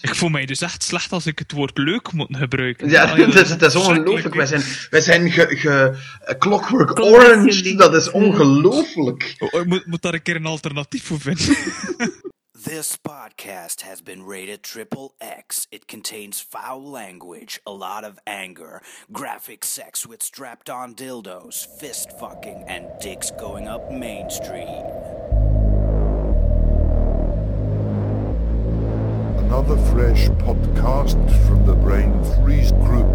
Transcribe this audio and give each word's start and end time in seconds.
Ik 0.00 0.14
voel 0.14 0.28
mij 0.28 0.46
dus 0.46 0.60
echt 0.60 0.82
slecht 0.82 1.12
als 1.12 1.26
ik 1.26 1.38
het 1.38 1.52
woord 1.52 1.78
leuk 1.78 2.12
moet 2.12 2.36
gebruiken. 2.36 2.88
Ja, 2.90 3.16
het 3.16 3.34
is, 3.44 3.50
het 3.50 3.62
is 3.62 3.74
ongelooflijk. 3.74 4.34
Wij 4.34 4.46
zijn, 4.46 4.62
wij 4.90 5.00
zijn 5.00 5.30
ge, 5.30 5.46
ge, 5.56 5.94
Clockwork 6.38 7.00
Orange. 7.00 7.74
Dat 7.74 7.94
is 7.94 8.10
ongelooflijk. 8.10 9.34
Oh, 9.38 9.60
Ik 9.60 9.66
moet, 9.66 9.86
moet 9.86 10.02
daar 10.02 10.14
een 10.14 10.22
keer 10.22 10.36
een 10.36 10.46
alternatief 10.46 11.04
voor 11.04 11.20
vinden. 11.20 11.56
This 12.64 12.96
podcast 12.96 13.82
has 13.82 14.00
been 14.00 14.24
rated 14.24 14.64
triple 14.64 15.14
X. 15.46 15.68
It 15.70 15.86
contains 15.86 16.40
foul 16.40 16.82
language, 16.82 17.60
a 17.64 17.70
lot 17.70 18.02
of 18.02 18.18
anger, 18.26 18.82
graphic 19.12 19.62
sex 19.62 20.04
with 20.04 20.22
strapped 20.22 20.68
on 20.68 20.94
dildos, 20.94 21.68
fist 21.78 22.18
fucking, 22.18 22.64
and 22.66 23.00
dicks 23.00 23.30
going 23.38 23.68
up 23.68 23.90
Main 23.92 24.30
Street. 24.30 25.15
Another 29.46 29.76
fresh 29.92 30.26
podcast 30.42 31.14
from 31.46 31.64
the 31.66 31.74
Brain 31.76 32.12
Freeze 32.34 32.72
Group. 32.72 33.06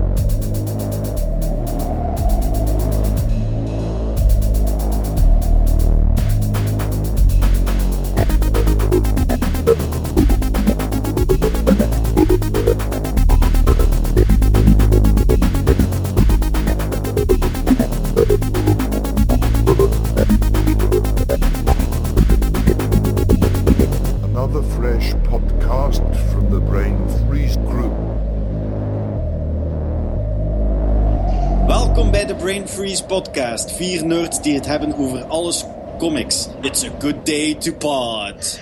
Podcast. 33.11 33.71
Vier 33.71 34.05
nerds 34.05 34.41
die 34.41 34.55
het 34.55 34.65
hebben 34.65 34.95
over 34.97 35.23
alles 35.23 35.63
comics. 35.99 36.47
It's 36.61 36.83
a 36.83 36.89
good 36.99 37.25
day 37.25 37.55
to 37.55 37.73
pod. 37.73 38.59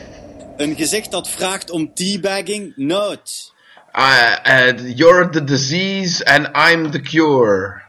Een 0.58 0.76
gezicht 0.76 1.12
dat 1.12 1.30
vraagt 1.30 1.70
om 1.70 1.94
teabagging? 1.94 2.74
Nood. 2.76 3.54
Uh, 3.94 4.36
uh, 4.48 4.96
you're 4.98 5.30
the 5.30 5.44
disease 5.44 6.26
and 6.26 6.48
I'm 6.72 6.92
the 6.92 7.00
cure. 7.02 7.82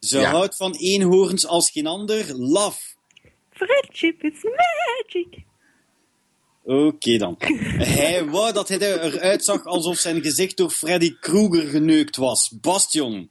Ze 0.00 0.18
Ja. 0.18 0.30
houdt 0.30 0.56
van 0.56 0.74
eenhoorns 0.74 1.46
als 1.46 1.70
geen 1.70 1.86
ander. 1.86 2.36
Love. 2.36 2.80
Friendship 3.50 4.22
is 4.22 4.42
magic. 4.42 5.44
Oké 6.64 7.16
dan. 7.16 7.34
hij 7.98 8.24
wou 8.24 8.52
dat 8.52 8.68
hij 8.68 8.78
eruit 8.78 9.44
zag 9.44 9.64
alsof 9.64 9.98
zijn 9.98 10.22
gezicht 10.22 10.56
door 10.56 10.70
Freddy 10.70 11.16
Krueger 11.20 11.68
geneukt 11.68 12.16
was. 12.16 12.54
Bastion. 12.60 13.30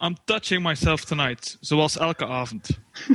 I'm 0.00 0.16
touching 0.24 0.62
myself 0.62 1.04
tonight, 1.04 1.56
zoals 1.60 1.96
elke 1.98 2.26
avond. 2.26 2.68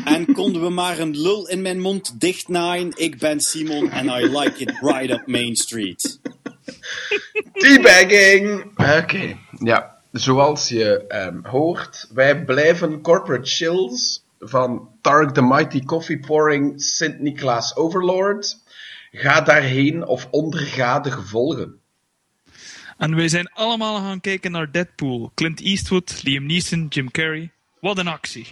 En 0.05 0.33
konden 0.33 0.61
we 0.61 0.69
maar 0.69 0.99
een 0.99 1.21
lul 1.21 1.47
in 1.47 1.61
mijn 1.61 1.79
mond 1.79 2.19
dichtnaaien? 2.19 2.91
Ik 2.95 3.19
ben 3.19 3.39
Simon 3.39 3.89
en 3.89 4.05
I 4.05 4.39
like 4.39 4.57
it 4.57 4.79
right 4.81 5.09
up 5.09 5.27
Main 5.27 5.55
Street. 5.55 6.19
Teabagging! 7.53 8.63
Oké, 9.01 9.37
ja. 9.59 10.01
Zoals 10.11 10.69
je 10.69 11.07
ehm, 11.07 11.39
hoort, 11.43 12.09
wij 12.13 12.43
blijven 12.43 13.01
corporate 13.01 13.49
chills 13.49 14.23
van 14.39 14.89
Tark 15.01 15.33
the 15.33 15.41
Mighty 15.41 15.83
Coffee 15.83 16.19
Pouring 16.19 16.81
Sint 16.81 17.19
Niklaas 17.19 17.75
Overlord. 17.75 18.57
Ga 19.11 19.41
daarheen 19.41 20.05
of 20.07 20.27
onderga 20.31 20.99
de 20.99 21.11
gevolgen. 21.11 21.81
En 23.03 23.15
wij 23.15 23.27
zijn 23.27 23.49
allemaal 23.53 23.95
gaan 23.95 24.21
kijken 24.21 24.51
naar 24.51 24.71
Deadpool. 24.71 25.31
Clint 25.35 25.61
Eastwood, 25.61 26.21
Liam 26.23 26.45
Neeson, 26.45 26.85
Jim 26.89 27.11
Carrey. 27.11 27.51
Wat 27.79 27.97
een 27.97 28.07
actie. 28.07 28.47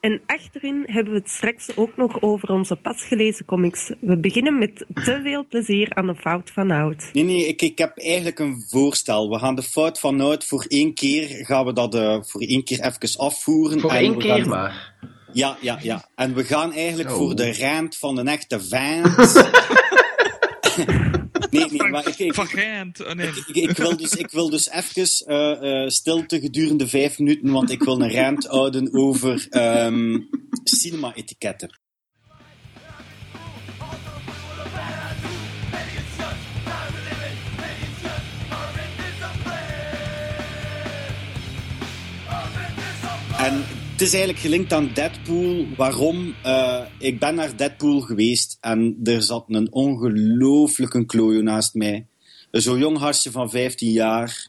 En 0.00 0.20
achterin 0.26 0.82
hebben 0.86 1.12
we 1.12 1.18
het 1.18 1.28
straks 1.30 1.76
ook 1.76 1.96
nog 1.96 2.22
over 2.22 2.48
onze 2.48 2.76
pas 2.76 3.02
gelezen 3.02 3.44
comics. 3.44 3.92
We 4.00 4.16
beginnen 4.18 4.58
met 4.58 4.84
te 4.94 5.20
veel 5.22 5.46
plezier 5.48 5.94
aan 5.94 6.06
de 6.06 6.14
fout 6.14 6.50
van 6.50 6.70
oud. 6.70 7.10
Nee, 7.12 7.24
nee, 7.24 7.46
ik, 7.46 7.62
ik 7.62 7.78
heb 7.78 7.98
eigenlijk 7.98 8.38
een 8.38 8.64
voorstel. 8.68 9.30
We 9.30 9.38
gaan 9.38 9.54
de 9.54 9.62
fout 9.62 10.00
van 10.00 10.16
Nout 10.16 10.44
voor 10.44 10.64
één 10.68 10.94
keer, 10.94 11.44
gaan 11.44 11.64
we 11.64 11.72
dat 11.72 11.94
eh, 11.94 12.18
voor 12.22 12.40
één 12.40 12.64
keer 12.64 12.80
even 12.80 13.18
afvoeren. 13.18 13.80
Voor 13.80 13.90
En 13.90 13.96
één 13.96 14.18
keer 14.18 14.34
gaan- 14.38 14.48
maar. 14.48 14.94
Ja, 15.32 15.56
ja, 15.60 15.78
ja. 15.82 16.08
En 16.14 16.34
we 16.34 16.44
gaan 16.44 16.72
eigenlijk 16.72 17.10
voor 17.10 17.34
de 17.36 17.56
rand 17.58 17.96
van 17.96 18.18
een 18.18 18.28
echte 18.28 18.60
vent. 18.60 19.16
nee, 21.50 21.66
nee, 21.70 21.90
maar 21.90 22.08
ik, 22.08 22.18
ik, 22.18 22.34
Van 22.34 22.46
Gent. 22.46 23.06
Oh, 23.06 23.12
nee. 23.12 23.28
ik, 23.28 23.46
ik 23.46 23.76
wil 23.76 23.96
dus, 23.96 24.14
ik 24.14 24.30
wil 24.30 24.50
dus 24.50 24.70
even 24.70 25.26
eh, 25.26 25.82
eh, 25.82 25.88
stilte 25.88 26.40
gedurende 26.40 26.88
vijf 26.88 27.18
minuten, 27.18 27.52
want 27.52 27.70
ik 27.70 27.82
wil 27.82 28.00
een 28.00 28.12
rant 28.12 28.46
houden 28.46 28.92
over 28.92 29.46
ehm, 29.50 30.18
cinema-etiketten. 30.64 31.78
En 43.38 43.64
het 44.00 44.08
is 44.08 44.14
eigenlijk 44.14 44.44
gelinkt 44.44 44.72
aan 44.72 44.90
Deadpool. 44.94 45.66
Waarom? 45.76 46.34
Eh, 46.42 46.80
ik 46.98 47.18
ben 47.18 47.34
naar 47.34 47.56
Deadpool 47.56 48.00
geweest 48.00 48.58
en 48.60 48.96
er 49.04 49.22
zat 49.22 49.44
een 49.48 49.72
ongelooflijke 49.72 51.06
klojo 51.06 51.40
naast 51.42 51.74
mij. 51.74 52.06
Zo'n 52.50 52.78
jong 52.78 52.98
hartje 52.98 53.30
van 53.30 53.50
15 53.50 53.90
jaar. 53.92 54.48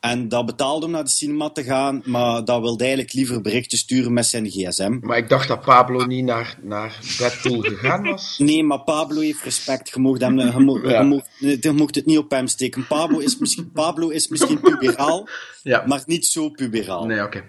En 0.00 0.28
dat 0.28 0.46
betaalde 0.46 0.86
om 0.86 0.92
naar 0.92 1.04
de 1.04 1.10
cinema 1.10 1.50
te 1.50 1.62
gaan, 1.62 2.02
maar 2.04 2.44
dat 2.44 2.60
wilde 2.60 2.82
eigenlijk 2.84 3.12
liever 3.12 3.40
berichtjes 3.40 3.80
sturen 3.80 4.12
met 4.12 4.26
zijn 4.26 4.50
gsm. 4.50 4.98
Maar 5.00 5.16
ik 5.18 5.28
dacht 5.28 5.48
dat 5.48 5.60
Pablo 5.64 6.04
niet 6.06 6.24
naar, 6.24 6.58
naar 6.62 6.98
Deadpool 7.18 7.60
gegaan 7.60 8.02
was. 8.02 8.34
Nee, 8.38 8.62
maar 8.64 8.80
Pablo 8.80 9.20
heeft 9.20 9.42
respect. 9.42 9.90
Je 9.94 10.00
mocht, 10.00 10.20
hem, 10.20 10.38
je 10.40 10.58
mo- 10.58 10.88
Ja. 10.88 11.00
je 11.00 11.06
mocht, 11.06 11.28
je 11.60 11.72
mocht 11.72 11.94
het 11.94 12.06
niet 12.06 12.18
op 12.18 12.30
hem 12.30 12.46
steken. 12.46 12.86
Pablo 12.86 13.18
is 13.18 13.38
misschien, 13.38 13.70
Pablo 13.72 14.08
is 14.08 14.28
misschien 14.28 14.60
puberaal, 14.60 15.28
Ja. 15.62 15.84
maar 15.86 16.02
niet 16.06 16.26
zo 16.26 16.48
puberaal. 16.50 17.06
Nee, 17.06 17.22
oké. 17.22 17.44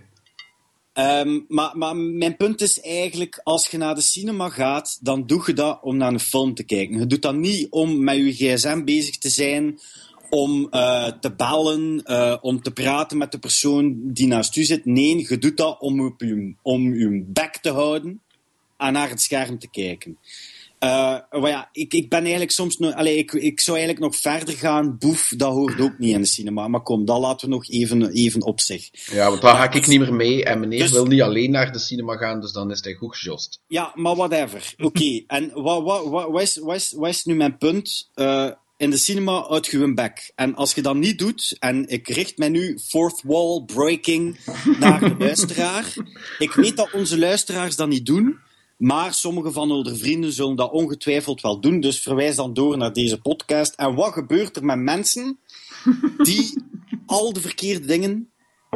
Ehm, 0.99 1.39
maar, 1.47 1.95
mijn 1.95 2.37
punt 2.37 2.61
is 2.61 2.81
eigenlijk, 2.81 3.41
als 3.43 3.67
je 3.67 3.77
naar 3.77 3.95
de 3.95 4.01
cinema 4.01 4.49
gaat, 4.49 4.97
dan 5.01 5.25
doe 5.25 5.43
je 5.45 5.53
dat 5.53 5.79
om 5.81 5.97
naar 5.97 6.13
een 6.13 6.19
film 6.19 6.53
te 6.53 6.63
kijken. 6.63 6.99
Je 6.99 7.05
doet 7.05 7.21
dat 7.21 7.35
niet 7.35 7.67
om 7.69 8.03
met 8.03 8.15
je 8.15 8.33
gsm 8.33 8.83
bezig 8.83 9.17
te 9.17 9.29
zijn, 9.29 9.79
om 10.29 10.67
eh, 10.69 11.07
te 11.07 11.35
bellen, 11.35 12.03
eh, 12.03 12.37
om 12.41 12.61
te 12.61 12.71
praten 12.71 13.17
met 13.17 13.31
de 13.31 13.39
persoon 13.39 13.99
die 14.03 14.27
naast 14.27 14.55
u 14.55 14.63
zit. 14.63 14.85
Nee, 14.85 15.25
je 15.29 15.37
doet 15.37 15.57
dat 15.57 15.79
om 15.79 16.15
je, 16.17 16.53
om 16.61 16.93
je 16.93 17.23
bek 17.27 17.57
te 17.57 17.71
houden 17.71 18.21
en 18.77 18.93
naar 18.93 19.09
het 19.09 19.21
scherm 19.21 19.59
te 19.59 19.69
kijken. 19.69 20.17
Eh, 20.79 21.15
maar 21.29 21.49
ja, 21.49 21.69
ik, 21.71 21.93
ik 21.93 22.09
ben 22.09 22.19
eigenlijk 22.19 22.51
soms. 22.51 22.81
Allee, 22.81 23.17
ik, 23.17 23.31
ik 23.33 23.59
zou 23.59 23.77
eigenlijk 23.77 24.11
nog 24.11 24.21
verder 24.21 24.55
gaan. 24.57 24.97
Boef, 24.97 25.33
dat 25.37 25.51
hoort 25.51 25.79
ook 25.79 25.97
niet 25.97 26.13
in 26.13 26.21
de 26.21 26.27
cinema. 26.27 26.67
Maar 26.67 26.81
kom, 26.81 27.05
dat 27.05 27.19
laten 27.19 27.47
we 27.47 27.53
nog 27.53 27.69
even, 27.69 28.11
even 28.11 28.41
op 28.43 28.59
zich. 28.59 28.89
Ja, 29.11 29.29
want 29.29 29.41
daar 29.41 29.55
ga 29.55 29.71
ik 29.71 29.87
niet 29.87 29.99
meer 29.99 30.13
mee. 30.13 30.43
En 30.43 30.59
meneer 30.59 30.79
Dus- 30.79 30.91
wil 30.91 31.05
niet 31.05 31.21
alleen 31.21 31.51
naar 31.51 31.71
de 31.71 31.79
cinema 31.79 32.15
gaan, 32.15 32.41
dus 32.41 32.51
dan 32.51 32.71
is 32.71 32.83
hij 32.83 32.93
goed 32.93 33.15
gejost. 33.17 33.61
Ja, 33.67 33.91
maar 33.95 34.15
whatever. 34.15 34.73
Oké, 34.77 35.23
en 35.27 35.51
wat, 35.53 35.83
wat, 35.83 36.05
wat, 36.05 36.31
wat, 36.31 36.41
is, 36.41 36.57
wat, 36.57 36.75
is, 36.75 36.91
wat 36.91 37.09
is 37.09 37.25
nu 37.25 37.35
mijn 37.35 37.57
punt? 37.57 38.09
Eh, 38.13 38.49
in 38.77 38.89
de 38.89 38.97
cinema 38.97 39.31
houd 39.31 39.67
je 39.67 39.93
bek. 39.93 40.31
En 40.35 40.55
als 40.55 40.73
je 40.73 40.81
dat 40.81 40.95
niet 40.95 41.19
doet, 41.19 41.55
en 41.59 41.87
ik 41.87 42.07
richt 42.07 42.37
mij 42.37 42.49
nu 42.49 42.79
fourth 42.87 43.21
wall 43.23 43.63
breaking 43.65 44.39
naar 44.79 44.99
de 44.99 45.15
luisteraar. 45.25 45.93
Ik 46.37 46.51
weet 46.51 46.77
dat 46.77 46.93
onze 46.93 47.17
luisteraars 47.17 47.75
dat 47.75 47.87
niet 47.87 48.05
doen, 48.05 48.39
maar 48.79 49.13
sommige 49.13 49.51
van 49.51 49.71
onze 49.71 49.95
vrienden 49.95 50.31
zullen 50.31 50.55
dat 50.55 50.71
ongetwijfeld 50.71 51.41
wel 51.41 51.59
doen. 51.59 51.79
Dus 51.79 51.99
verwijs 51.99 52.35
dan 52.35 52.53
door 52.53 52.77
naar 52.77 52.93
deze 52.93 53.21
podcast. 53.21 53.75
En 53.75 53.95
wat 53.95 54.13
gebeurt 54.13 54.55
er 54.55 54.65
met 54.65 54.79
mensen 54.79 55.39
die 56.17 56.63
al 57.05 57.33
de 57.33 57.41
verkeerde 57.41 57.85
dingen 57.85 58.29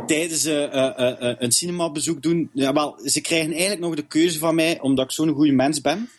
tijdens 0.05 0.45
eh, 0.45 0.63
eh, 0.63 1.29
eh, 1.29 1.35
een 1.39 1.51
cinemabezoek 1.51 2.21
doen. 2.21 2.49
Ja, 2.53 2.73
wel, 2.73 2.99
ze 3.05 3.21
krijgen 3.21 3.51
eigenlijk 3.51 3.81
nog 3.81 3.95
de 3.95 4.07
keuze 4.07 4.39
van 4.39 4.55
mij, 4.55 4.79
omdat 4.79 5.05
ik 5.05 5.11
zo'n 5.11 5.33
goede 5.33 5.51
mens 5.51 5.81
ben. 5.81 6.09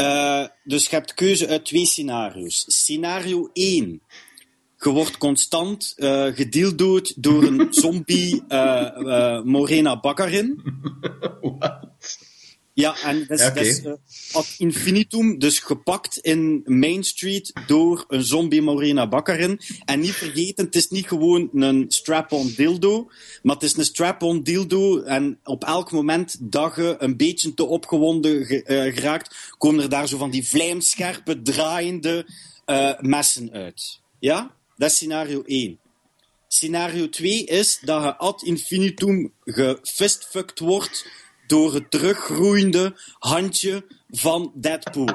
Eh, 0.00 0.44
dus 0.64 0.84
je 0.84 0.94
hebt 0.96 1.14
keuze 1.14 1.48
uit 1.48 1.64
twee 1.64 1.86
scenario's. 1.86 2.64
Scenario 2.66 3.50
1. 3.52 4.02
Je 4.78 4.90
wordt 4.90 5.18
constant 5.18 5.94
eh 5.96 6.26
gedeeldood 6.26 7.22
door 7.22 7.42
een 7.42 7.66
zombie 7.70 8.42
eh, 8.48 9.42
Morena 9.42 10.00
Baccarin. 10.00 10.62
Ja, 12.80 13.02
en 13.02 13.24
dat 13.28 13.38
is, 13.40 13.44
dat 13.44 13.56
eh, 13.84 14.36
ad 14.36 14.54
infinitum, 14.58 15.38
dus 15.38 15.58
gepakt 15.58 16.18
in 16.18 16.62
Main 16.64 17.04
Street 17.04 17.52
door 17.66 18.04
een 18.08 18.22
zombie 18.24 18.62
Morena 18.62 19.08
Baccarin. 19.08 19.60
En 19.84 20.00
niet 20.00 20.12
vergeten, 20.14 20.64
het 20.64 20.74
is 20.74 20.88
niet 20.88 21.06
gewoon 21.08 21.48
een 21.54 21.84
strap-on 21.88 22.52
dildo, 22.56 23.10
maar 23.42 23.54
het 23.54 23.64
is 23.64 23.76
een 23.76 23.84
strap-on 23.84 24.42
dildo. 24.42 25.02
En 25.02 25.38
op 25.44 25.64
elk 25.64 25.90
moment 25.92 26.36
dat 26.40 26.76
je 26.76 26.94
een 26.98 27.16
beetje 27.16 27.54
te 27.54 27.64
opgewonden 27.64 28.44
ge- 28.46 28.62
eh, 28.62 28.94
geraakt, 28.94 29.36
komen 29.58 29.82
er 29.82 29.88
daar 29.88 30.08
zo 30.08 30.18
van 30.18 30.30
die 30.30 30.46
vlijmscherpe, 30.48 31.42
draaiende 31.42 32.26
eh, 32.64 33.00
messen 33.00 33.50
uit. 33.52 34.00
Ja? 34.18 34.54
Dat 34.76 34.90
is 34.90 34.96
scenario 34.96 35.42
1. 35.46 35.78
Scenario 36.48 37.08
2 37.08 37.44
is 37.44 37.78
dat 37.84 38.02
je 38.02 38.16
ad 38.16 38.42
infinitum 38.42 39.32
gefistfucked 39.44 40.58
wordt 40.58 41.06
door 41.50 41.74
het 41.74 41.90
teruggroeiende 41.90 42.94
handje 43.18 43.84
van 44.08 44.52
Deadpool. 44.54 45.08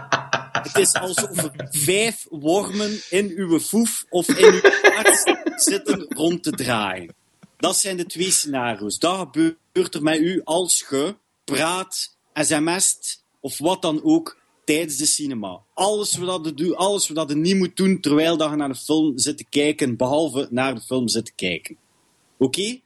Het 0.52 0.78
is 0.78 0.94
alsof 0.94 1.38
er 1.38 1.52
vijf 1.70 2.26
wormen 2.30 3.02
in 3.10 3.32
uw 3.36 3.60
foef 3.60 4.06
of 4.10 4.28
in 4.28 4.54
uw 4.54 4.92
hart 4.92 5.38
zitten 5.56 6.06
rond 6.10 6.44
te 6.44 6.52
draaien. 6.52 7.16
Dat 7.58 7.78
zijn 7.78 7.98
de 7.98 8.06
twee 8.06 8.32
scenario's. 8.32 9.00
Dat 9.00 9.18
gebeurt 9.18 9.94
er 9.94 10.04
met 10.04 10.20
u 10.20 10.42
als 10.44 10.86
je 10.90 11.16
praat, 11.44 12.18
sms't 12.34 13.24
of 13.40 13.58
wat 13.58 13.82
dan 13.82 14.04
ook 14.04 14.38
tijdens 14.66 14.98
de 14.98 15.06
cinema. 15.06 15.62
Alles 15.74 16.18
wat 16.18 16.46
je 16.46 16.54
doet, 16.54 16.76
alles 16.76 17.10
wat 17.10 17.36
niet 17.36 17.58
moet 17.58 17.78
doen 17.78 18.00
terwijl 18.00 18.50
je 18.50 18.56
naar 18.56 18.70
de 18.70 18.76
film 18.76 19.18
zit 19.18 19.38
te 19.38 19.46
kijken, 19.50 19.98
behalve 19.98 20.48
naar 20.50 20.76
de 20.76 20.82
film 20.82 21.08
zit 21.08 21.26
te 21.26 21.34
kijken. 21.36 21.78
Oké? 22.38 22.80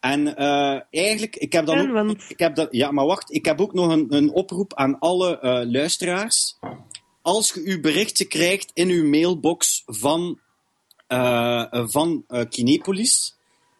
En 0.00 0.36
eh, 0.36 0.80
eigenlijk, 0.90 1.36
ik 1.36 1.52
heb 1.52 1.66
dan 1.66 1.78
ook, 1.78 1.92
want- 1.92 2.24
ik 2.28 2.38
heb 2.38 2.54
dat, 2.54 2.68
ja, 2.70 2.90
maar 2.90 3.06
wacht, 3.06 3.34
ik 3.34 3.44
heb 3.44 3.60
ook 3.60 3.72
nog 3.72 3.92
een, 3.92 4.06
een 4.08 4.30
oproep 4.32 4.74
aan 4.74 4.98
alle 4.98 5.38
eh, 5.38 5.70
luisteraars. 5.70 6.56
Als 7.22 7.52
je 7.52 7.62
uw 7.64 7.80
berichtje 7.80 8.24
krijgt 8.24 8.70
in 8.74 8.88
uw 8.88 9.08
mailbox 9.08 9.82
van, 9.86 10.38
eh, 11.06 11.64
van 11.72 12.24
Kinepolis, 12.50 13.36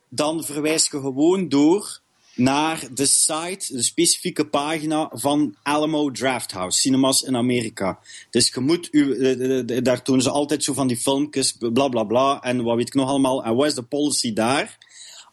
dan 0.09 0.45
verwijs 0.45 0.89
je 0.91 1.01
gewoon 1.01 1.49
door 1.49 2.01
naar 2.35 2.89
de 2.95 3.07
site, 3.07 3.73
de 3.75 3.83
specifieke 3.83 4.47
pagina 4.47 5.11
van 5.13 5.57
Alamo 5.63 6.11
Drafthouse, 6.11 6.81
cinemas 6.81 7.23
in 7.23 7.37
Amerika. 7.37 7.99
Dus 8.31 8.53
je 8.55 8.61
moet 8.61 8.89
u, 8.91 9.83
daar 9.83 10.05
doen 10.05 10.21
ze 10.21 10.31
altijd 10.31 10.65
zo 10.65 10.73
van 10.73 10.87
die 10.87 10.97
filmpjes, 10.97 11.57
bla 11.73 11.89
bla 11.89 12.05
bla, 12.05 12.41
en 12.43 12.63
wat 12.63 12.77
weet 12.77 12.87
ik 12.87 12.95
nog 12.95 13.09
allemaal. 13.09 13.45
En 13.45 13.55
wat 13.55 13.67
is 13.67 13.75
de 13.75 13.83
policy 13.83 14.33
daar? 14.33 14.79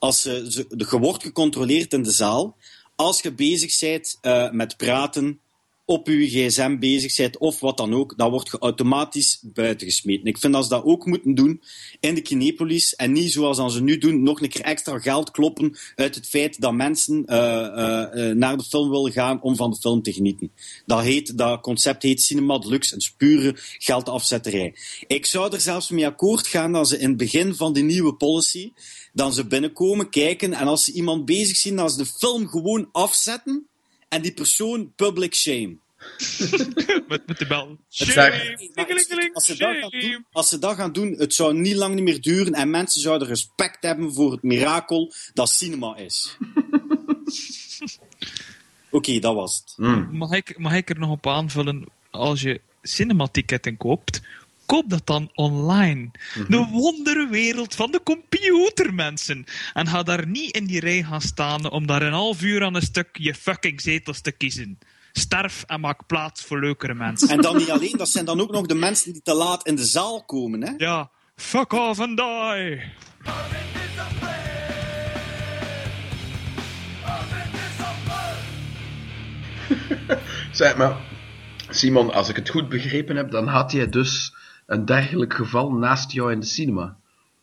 Als 0.04 0.22
ze, 0.22 0.66
je 0.78 1.00
wordt 1.00 1.24
gecontroleerd 1.24 1.94
in 1.94 2.04
de 2.04 2.12
zaal. 2.12 2.58
Als 2.96 3.22
je 3.22 3.34
bezig 3.34 3.80
bent 3.80 4.18
eh, 4.22 4.52
met 4.52 4.78
praten, 4.78 5.40
op 5.86 6.08
je 6.08 6.30
gsm 6.30 6.78
bezig 6.80 7.16
bent 7.16 7.38
of 7.38 7.60
wat 7.60 7.78
dan 7.78 7.94
ook, 7.94 8.18
dan 8.18 8.32
word 8.32 8.50
je 8.52 8.58
automatisch 8.58 9.40
buitengesmeten. 9.42 10.26
Ik 10.26 10.38
vind 10.38 10.54
dat 10.54 10.64
ze 10.64 10.70
dat 10.70 10.84
ook 10.84 11.06
moeten 11.06 11.36
doen 11.36 11.62
in 12.00 12.16
de 12.16 12.22
Kinepolis 12.22 12.96
en 12.96 13.12
niet 13.12 13.32
zoals 13.32 13.58
dan 13.58 13.72
ze 13.72 13.82
nu 13.82 13.98
doen, 13.98 14.24
nog 14.24 14.42
een 14.42 14.50
keer 14.50 14.62
extra 14.62 15.00
geld 15.00 15.32
kloppen 15.32 15.78
uit 15.96 16.16
het 16.16 16.28
feit 16.28 16.62
dat 16.62 16.74
mensen 16.74 17.26
eh, 17.26 18.30
eh, 18.30 18.36
naar 18.36 18.58
de 18.58 18.64
film 18.64 18.90
willen 18.90 19.12
gaan 19.12 19.42
om 19.42 19.56
van 19.56 19.72
de 19.72 19.78
film 19.78 20.02
te 20.02 20.14
genieten. 20.14 20.52
Dat, 20.86 21.02
heet, 21.02 21.38
dat 21.38 21.62
concept 21.62 22.04
heet 22.04 22.22
Cinema 22.22 22.60
Deluxe 22.60 22.94
en 22.94 22.98
is 22.98 23.12
pure 23.12 23.56
geldafzetterij. 23.78 24.76
Ik 25.08 25.26
zou 25.26 25.54
er 25.54 25.62
zelfs 25.62 25.90
mee 25.90 26.06
akkoord 26.06 26.48
gaan 26.48 26.72
dat 26.72 26.88
ze 26.88 27.00
in 27.00 27.08
het 27.08 27.18
begin 27.18 27.56
van 27.56 27.74
die 27.74 27.84
nieuwe 27.84 28.16
policy 28.16 28.72
dan 29.14 29.34
ze 29.34 29.48
binnenkomen, 29.48 30.10
kijken 30.10 30.54
en 30.54 30.68
als 30.68 30.84
ze 30.84 30.92
iemand 30.92 31.26
bezig 31.26 31.58
zien, 31.58 31.76
dat 31.76 31.92
ze 31.92 31.98
de 31.98 32.06
film 32.06 32.48
gewoon 32.48 32.90
afzetten 32.92 33.68
en 34.14 34.22
die 34.22 34.34
persoon 34.34 34.94
public 34.96 35.36
shame. 35.36 35.78
Met, 37.08 37.28
met 37.28 37.38
de 37.38 37.46
bel. 37.48 37.78
Als 39.34 39.46
ze, 39.46 39.56
dat 39.58 39.76
gaan 39.76 39.90
doen, 39.90 40.02
shame! 40.02 40.24
als 40.32 40.50
ze 40.50 40.60
dat 40.60 40.76
gaan 40.76 40.92
doen, 40.92 41.16
het 41.18 41.34
zou 41.34 41.54
niet 41.54 41.76
lang 41.76 41.96
niet 41.96 42.04
meer 42.04 42.22
duren 42.22 42.54
en 42.54 42.70
mensen 42.70 43.02
zouden 43.02 43.28
respect 43.28 43.84
hebben 43.84 44.14
voor 44.14 44.32
het 44.32 44.44
mirakel 44.44 45.14
dat 45.34 45.50
cinema 45.50 45.98
is. 45.98 46.38
Oké, 48.90 49.20
dat 49.20 49.36
was 49.36 49.58
het. 49.58 49.78
Mag 50.12 50.32
ik, 50.32 50.58
mag 50.58 50.74
ik 50.74 50.90
er 50.90 51.00
nog 51.00 51.10
op 51.10 51.28
aanvullen? 51.28 51.86
Als 52.10 52.42
je 52.42 52.62
cinematicketten 52.82 53.78
koopt, 53.78 54.22
koop 54.66 54.90
dat 54.90 55.06
dan 55.06 55.30
online. 55.34 56.12
De 56.48 56.68
wonderwereld 56.72 57.76
van 57.76 57.92
de 57.92 58.02
computer, 58.04 58.94
mensen. 58.94 59.46
En 59.74 59.88
ga 59.88 60.04
daar 60.04 60.28
niet 60.28 60.56
in 60.56 60.66
die 60.66 60.80
rij 60.80 61.04
gaan 61.04 61.22
staan 61.22 61.72
om 61.72 61.88
daar 61.88 62.02
een 62.02 62.14
half 62.14 62.42
uur 62.42 62.64
aan 62.64 62.76
een 62.76 62.82
stuk 62.82 63.10
je 63.12 63.36
fucking 63.36 63.82
zetels 63.82 64.22
te 64.22 64.32
kiezen. 64.32 64.80
Sterf 65.12 65.64
en 65.68 65.80
maak 65.80 66.06
plaats 66.08 66.44
voor 66.44 66.60
leukere 66.60 66.94
mensen. 66.94 67.30
En 67.30 67.42
dan 67.42 67.58
niet 67.58 67.70
alleen, 67.70 67.98
dat 67.98 68.10
zijn 68.10 68.26
dan 68.26 68.42
ook 68.42 68.52
nog 68.52 68.66
de 68.66 68.76
mensen 68.76 69.14
die 69.14 69.22
te 69.22 69.34
laat 69.34 69.68
in 69.68 69.76
de 69.76 69.86
zaal 69.86 70.24
komen. 70.24 70.62
Hè? 70.62 70.74
Ja, 70.78 71.10
fuck 71.36 71.74
off 71.74 72.00
and 72.00 72.18
die. 72.18 72.82
Zeg 80.52 80.78
maar, 80.78 80.98
Simon, 81.70 82.14
als 82.14 82.30
ik 82.30 82.36
het 82.36 82.50
goed 82.50 82.70
begrepen 82.70 83.16
heb, 83.16 83.32
dan 83.32 83.48
had 83.48 83.72
jij 83.72 83.90
dus 83.90 84.34
een 84.66 84.86
dergelijk 84.86 85.34
geval 85.34 85.72
naast 85.72 86.12
jou 86.12 86.32
in 86.32 86.40
de 86.40 86.46
cinema. 86.46 86.96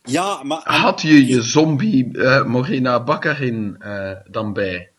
Ja, 0.03 0.43
maar... 0.43 0.61
Had 0.63 1.01
je 1.01 1.25
je 1.27 1.41
zombie 1.41 2.17
eh, 2.17 2.45
Morena 2.45 3.03
Bakkerin 3.03 3.75
eh, 3.79 4.11
dan 4.31 4.53
bij? 4.53 4.89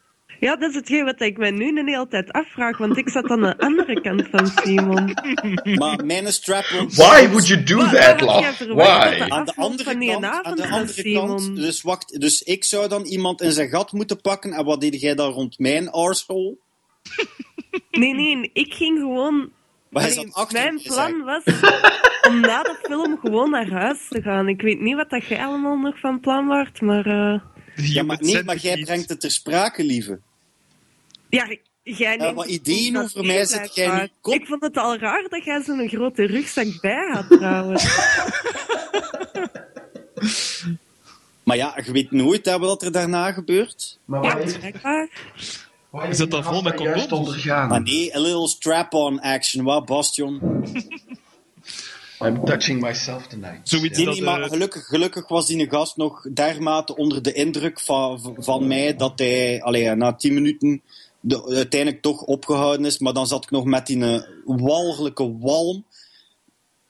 Ja, 0.40 0.56
dat 0.56 0.70
is 0.70 0.76
hetgeen 0.76 1.04
wat 1.04 1.20
ik 1.20 1.38
mij 1.38 1.50
nu 1.50 1.74
de 1.74 1.82
hele 1.90 2.08
tijd 2.08 2.32
afvraag, 2.32 2.78
want 2.78 2.96
ik 2.96 3.08
zat 3.08 3.30
aan 3.30 3.40
de 3.40 3.58
andere 3.58 4.00
kant 4.00 4.28
van 4.30 4.46
Simon. 4.46 5.14
Maar 5.80 6.04
mijn 6.04 6.32
strap-on... 6.32 6.88
Why 6.90 7.28
would 7.28 7.46
you 7.46 7.62
do 7.62 7.76
Maar 7.76 8.16
that, 8.16 8.20
love? 8.20 8.74
Why? 8.74 9.16
de- 9.18 9.28
Aan 9.30 9.44
de 9.44 9.56
andere 9.56 9.84
van 9.90 10.06
kant, 10.06 10.24
aan 10.46 10.56
de 10.56 10.68
andere 10.68 10.92
Simon. 11.02 11.26
kant 11.26 11.56
dus 11.56 11.82
wacht, 11.82 12.20
dus 12.20 12.42
ik 12.42 12.64
zou 12.64 12.88
dan 12.88 13.04
iemand 13.04 13.40
in 13.40 13.52
zijn 13.52 13.68
gat 13.68 13.92
moeten 13.92 14.20
pakken 14.20 14.52
en 14.52 14.64
wat 14.64 14.80
deed 14.80 15.00
jij 15.00 15.14
dan 15.14 15.32
rond 15.32 15.58
mijn 15.58 15.90
arsehole? 15.90 16.56
Nee, 17.90 18.14
nee, 18.14 18.50
ik 18.52 18.72
ging 18.74 18.98
gewoon... 18.98 19.50
Maar 19.92 20.02
hij 20.02 20.12
Allee, 20.12 20.24
zat 20.26 20.34
achter 20.34 20.62
mijn 20.62 20.82
plan 20.82 21.22
was 21.24 21.42
om 22.28 22.40
na 22.40 22.62
de 22.62 22.78
film 22.82 23.18
gewoon 23.22 23.50
naar 23.50 23.70
huis 23.70 23.98
te 24.08 24.22
gaan. 24.22 24.48
Ik 24.48 24.62
weet 24.62 24.80
niet 24.80 24.96
wat 24.96 25.10
dat 25.10 25.26
jij 25.26 25.44
allemaal 25.44 25.76
nog 25.76 25.98
van 25.98 26.20
plan 26.20 26.46
wordt, 26.46 26.80
maar... 26.80 27.06
eh, 27.06 27.40
Ja, 27.76 28.02
maar 28.02 28.16
nee, 28.20 28.42
maar 28.44 28.56
jij 28.56 28.82
brengt 28.82 29.08
het 29.08 29.20
ter 29.20 29.30
sprake, 29.30 29.84
lieve. 29.84 30.18
Ja, 31.28 31.56
jij 31.82 32.16
neemt 32.16 32.34
wat 32.34 32.44
het 32.44 32.54
ideeën 32.54 32.96
over 32.98 33.24
mij 33.24 33.44
zet 33.44 33.74
jij 33.74 34.10
kop. 34.20 34.34
Ik 34.34 34.46
vond 34.46 34.62
het 34.62 34.76
al 34.76 34.96
raar 34.98 35.26
dat 35.28 35.44
jij 35.44 35.62
zo'n 35.62 35.88
grote 35.88 36.24
rugzak 36.26 36.80
bij 36.80 37.08
had, 37.12 37.26
trouwens. 37.38 37.84
Maar 41.42 41.56
ja, 41.56 41.78
je 41.84 41.92
weet 41.92 42.10
nooit 42.10 42.44
hè, 42.46 42.58
wat 42.58 42.82
er 42.82 42.92
daarna 42.92 43.32
gebeurt. 43.32 43.98
Maar 44.04 44.22
Ja, 44.24 44.36
waar 44.38 44.80
waar 44.82 45.08
Is 46.08 46.18
dat 46.18 46.30
dan 46.30 46.44
vol 46.44 46.62
met 46.62 46.74
condooms? 46.74 47.12
ondergaan? 47.12 47.68
Maar 47.68 47.82
nee, 47.82 48.16
a 48.16 48.20
little 48.20 48.48
strap-on 48.48 49.20
action, 49.20 49.64
wat, 49.64 49.86
Bastion? 49.86 50.40
I'm 52.20 52.44
touching 52.44 52.80
myself 52.80 53.26
tonight. 53.26 53.68
Zoiets 53.68 53.98
nee, 53.98 54.22
maar 54.22 54.42
eh, 54.42 54.48
gelukkig, 54.48 54.84
gelukkig 54.84 55.28
was 55.28 55.46
die 55.46 55.70
gast 55.70 55.96
nog 55.96 56.26
dermate 56.32 56.96
onder 56.96 57.22
de 57.22 57.32
indruk 57.32 57.80
van, 57.80 58.36
van 58.38 58.66
mij 58.66 58.96
dat 58.96 59.18
hij 59.18 59.62
allee, 59.62 59.94
na 59.94 60.12
tien 60.12 60.34
minuten 60.34 60.82
de, 61.22 61.54
uiteindelijk 61.54 62.02
toch 62.02 62.22
opgehouden 62.22 62.86
is. 62.86 62.98
Maar 62.98 63.12
dan 63.12 63.26
zat 63.26 63.44
ik 63.44 63.50
nog 63.50 63.64
met 63.64 63.86
die 63.86 64.04
eh, 64.04 64.22
walgelijke 64.44 65.38
walm 65.38 65.84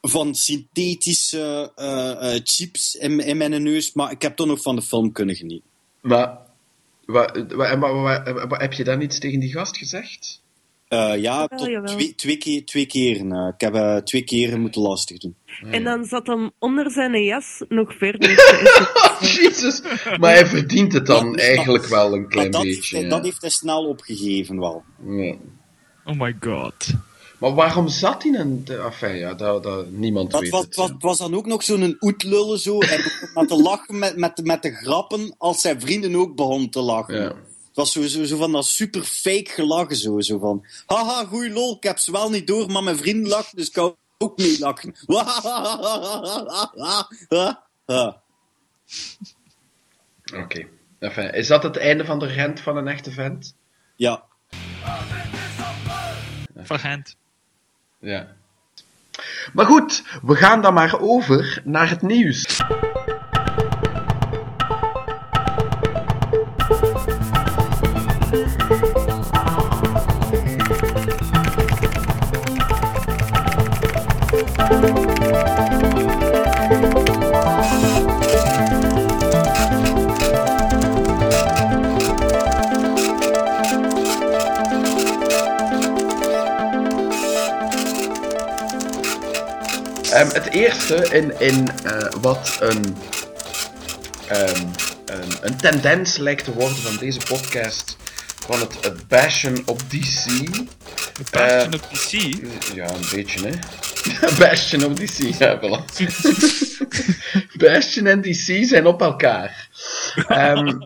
van 0.00 0.34
synthetische 0.34 1.72
eh, 1.76 2.34
eh, 2.34 2.40
chips 2.44 2.94
in, 2.94 3.20
in 3.20 3.36
mijn 3.36 3.62
neus. 3.62 3.92
Maar 3.92 4.10
ik 4.10 4.22
heb 4.22 4.36
toch 4.36 4.46
nog 4.46 4.62
van 4.62 4.76
de 4.76 4.82
film 4.82 5.12
kunnen 5.12 5.34
genieten. 5.34 5.68
Maar, 6.00 6.38
wa- 7.12 7.46
wa- 7.48 7.70
en 7.70 7.80
wa- 7.80 7.92
wa- 7.92 8.22
wa- 8.32 8.46
wa- 8.46 8.58
heb 8.58 8.72
je 8.72 8.84
dan 8.84 9.00
iets 9.00 9.18
tegen 9.18 9.40
die 9.40 9.52
gast 9.52 9.76
gezegd? 9.76 10.40
Eh, 10.88 11.16
ja, 11.16 11.46
tot 11.46 11.86
twee, 11.86 12.14
twee, 12.14 12.36
keer, 12.36 12.64
twee 12.64 12.86
keren. 12.86 13.32
eh, 13.32 13.48
ik 13.54 13.60
heb 13.60 13.74
eh, 13.74 13.96
twee 13.96 14.22
keren 14.22 14.60
moeten 14.60 14.82
lastig 14.82 15.18
doen. 15.18 15.36
En 15.70 15.84
dan 15.84 16.04
zat 16.04 16.26
hem 16.26 16.50
onder 16.58 16.90
zijn 16.90 17.24
jas 17.24 17.64
nog 17.68 17.94
verder. 17.98 18.28
Jezus, 19.40 19.82
maar 20.18 20.32
hij 20.32 20.46
verdient 20.46 20.92
het 20.92 21.06
dan 21.06 21.36
eigenlijk 21.36 21.86
wel 21.86 22.14
een 22.14 22.28
klein 22.28 22.50
dat, 22.50 22.62
beetje. 22.62 23.00
ja. 23.00 23.08
dat 23.08 23.24
heeft 23.24 23.40
hij 23.40 23.50
snel 23.50 23.84
opgegeven 23.88 24.58
wel. 24.58 24.84
Ja. 25.06 25.34
Oh 26.04 26.20
my 26.20 26.36
god. 26.40 26.90
Maar 27.42 27.54
waarom 27.54 27.88
zat 27.88 28.22
hij 28.22 28.32
in... 28.32 28.64
de- 28.64 28.76
Enfin, 28.76 29.14
ja, 29.16 29.34
dat, 29.34 29.62
dat, 29.62 29.90
niemand 29.90 30.30
Dat 30.30 30.40
weet 30.40 30.50
was, 30.50 30.64
het. 30.64 30.74
was, 30.76 30.88
ja. 30.88 30.96
was 30.98 31.18
dan 31.18 31.34
ook 31.34 31.46
nog 31.46 31.62
zo'n 31.62 31.96
oetlullen 32.00 32.58
zo. 32.58 32.78
Hij 32.78 32.96
begon 32.96 33.28
met 33.34 33.48
te 33.48 33.62
lachen 33.62 33.98
met, 33.98 34.16
met, 34.16 34.44
met 34.44 34.62
de 34.62 34.70
grappen 34.74 35.34
als 35.38 35.60
zijn 35.60 35.80
vrienden 35.80 36.14
ook 36.16 36.36
begonnen 36.36 36.70
te 36.70 36.80
lachen. 36.80 37.22
Ja. 37.22 37.28
Het 37.28 37.74
was 37.74 37.92
zo, 37.92 38.06
zo, 38.06 38.24
zo 38.24 38.36
van 38.36 38.52
dat 38.52 38.64
super 38.64 39.02
fake 39.02 39.50
gelachen 39.50 39.96
zo. 39.96 40.20
Zo 40.20 40.38
van, 40.38 40.64
haha, 40.86 41.24
goeie 41.24 41.50
lol, 41.50 41.76
ik 41.76 41.82
heb 41.82 41.98
ze 41.98 42.12
wel 42.12 42.30
niet 42.30 42.46
door, 42.46 42.70
maar 42.70 42.82
mijn 42.82 42.96
vrienden 42.96 43.28
lachen, 43.30 43.56
dus 43.56 43.66
ik 43.66 43.72
kan 43.72 43.96
ook 44.18 44.38
mee 44.38 44.58
lachen. 44.58 44.94
Oké. 50.42 50.66
Enfin, 50.98 51.32
is 51.32 51.46
dat 51.46 51.62
het 51.62 51.76
einde 51.76 52.04
van 52.04 52.18
de 52.18 52.26
rent 52.26 52.60
van 52.60 52.76
een 52.76 52.88
echte 52.88 53.10
vent? 53.10 53.54
Ja. 53.96 54.22
Van 56.56 56.78
Gent. 56.78 57.16
Ja. 58.02 58.26
Maar 59.52 59.66
goed, 59.66 60.02
we 60.22 60.34
gaan 60.34 60.62
dan 60.62 60.74
maar 60.74 61.00
over 61.00 61.60
naar 61.64 61.88
het 61.88 62.02
nieuws. 62.02 62.60
Ehm, 90.22 90.34
het 90.34 90.52
eerste 90.52 90.94
in, 90.94 91.40
in 91.40 91.68
eh, 91.84 92.08
wat 92.20 92.58
een, 92.60 92.96
ehm, 94.28 94.66
een, 95.04 95.30
een 95.40 95.56
tendens 95.56 96.16
lijkt 96.16 96.44
te 96.44 96.52
worden 96.52 96.76
van 96.76 96.96
deze 96.96 97.18
podcast, 97.18 97.96
van 98.46 98.60
het, 98.60 98.84
het 98.84 99.08
bashen 99.08 99.62
op 99.66 99.78
DC. 99.78 100.24
De 100.24 101.24
Bastion 101.30 101.72
Eh, 101.72 101.80
op 101.80 101.88
PC. 101.92 102.10
Ja, 102.74 102.94
een 102.94 103.06
beetje, 103.14 103.48
hè. 103.48 103.54
Bastion 104.38 104.84
op 104.84 104.96
DC, 104.96 105.38
ja, 105.38 105.60
voilà. 105.60 105.84
Bastion 107.62 108.06
en 108.06 108.20
DC 108.20 108.64
zijn 108.64 108.86
op 108.86 109.00
elkaar. 109.00 109.68
Ehm, 110.28 110.78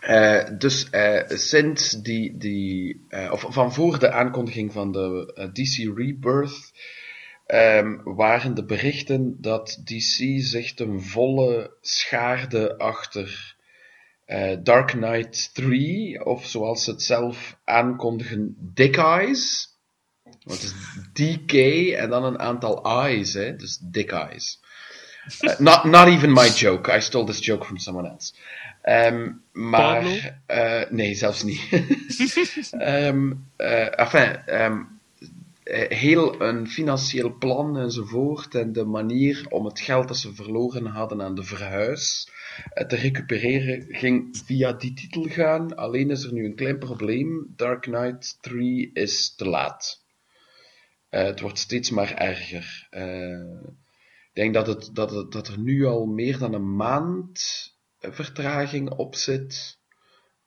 eh, 0.00 0.44
dus 0.58 0.86
sinds 1.28 1.90
die, 1.90 2.36
die 2.36 3.00
of 3.30 3.46
van 3.48 3.72
voor 3.74 3.98
de 3.98 4.10
aankondiging 4.10 4.72
van 4.72 4.92
de 4.92 5.50
DC 5.52 5.98
Rebirth, 5.98 6.72
ehm, 7.50 7.98
waren 8.04 8.54
de 8.54 8.64
berichten 8.64 9.36
dat 9.40 9.80
DC 9.84 10.42
zich 10.42 10.74
ten 10.74 11.02
volle 11.02 11.76
schaarde 11.80 12.78
achter 12.78 13.56
eh, 14.24 14.56
Dark 14.62 14.88
Knight 14.88 15.54
3, 15.54 16.24
of 16.24 16.46
zoals 16.46 16.84
ze 16.84 16.90
het 16.90 17.02
zelf 17.02 17.56
aankondigen, 17.64 18.56
Dick 18.58 18.96
Eyes. 18.96 19.68
Want 20.22 20.62
het 20.62 20.62
is 20.62 20.74
DK 21.12 21.52
en 21.96 22.10
dan 22.10 22.24
een 22.24 22.38
aantal 22.38 22.84
eyes, 22.84 23.32
hè? 23.32 23.56
dus 23.56 23.78
Dick 23.78 24.10
Eyes. 24.10 24.60
Uh, 25.40 25.58
not, 25.58 25.84
not 25.84 26.06
even 26.08 26.32
my 26.32 26.48
joke. 26.48 26.96
I 26.96 27.00
stole 27.00 27.26
this 27.26 27.44
joke 27.44 27.64
from 27.64 27.78
someone 27.78 28.08
else. 28.08 28.32
Ehm, 28.82 29.30
maar, 29.52 30.04
eh, 30.46 30.82
nee, 30.90 31.14
zelfs 31.14 31.42
niet. 31.42 31.60
Eh, 33.56 34.00
enfin, 34.00 34.46
eh, 34.46 34.76
heel 35.88 36.40
een 36.40 36.68
financieel 36.68 37.36
plan 37.38 37.78
enzovoort. 37.78 38.54
En 38.54 38.72
de 38.72 38.84
manier 38.84 39.46
om 39.48 39.64
het 39.64 39.80
geld 39.80 40.08
dat 40.08 40.16
ze 40.16 40.34
verloren 40.34 40.86
hadden 40.86 41.22
aan 41.22 41.34
de 41.34 41.44
verhuis 41.44 42.28
eh, 42.72 42.86
te 42.86 42.96
recupereren 42.96 43.86
ging 43.88 44.40
via 44.44 44.72
die 44.72 44.92
titel 44.92 45.22
gaan. 45.22 45.76
Alleen 45.76 46.10
is 46.10 46.24
er 46.24 46.32
nu 46.32 46.44
een 46.44 46.56
klein 46.56 46.78
probleem. 46.78 47.52
Dark 47.56 47.80
Knight 47.80 48.38
3 48.40 48.90
is 48.92 49.34
te 49.34 49.48
laat. 49.48 50.00
Eh, 51.10 51.24
het 51.24 51.40
wordt 51.40 51.58
steeds 51.58 51.90
maar 51.90 52.14
erger. 52.14 52.86
Eh, 52.90 53.62
ik 54.28 54.36
denk 54.36 54.54
dat, 54.54 54.66
het, 54.66 54.90
dat, 54.92 55.10
het, 55.10 55.32
dat 55.32 55.48
er 55.48 55.58
nu 55.58 55.84
al 55.86 56.06
meer 56.06 56.38
dan 56.38 56.54
een 56.54 56.76
maand 56.76 57.42
eh, 57.98 58.12
vertraging 58.12 58.90
op 58.90 59.14
zit. 59.14 59.78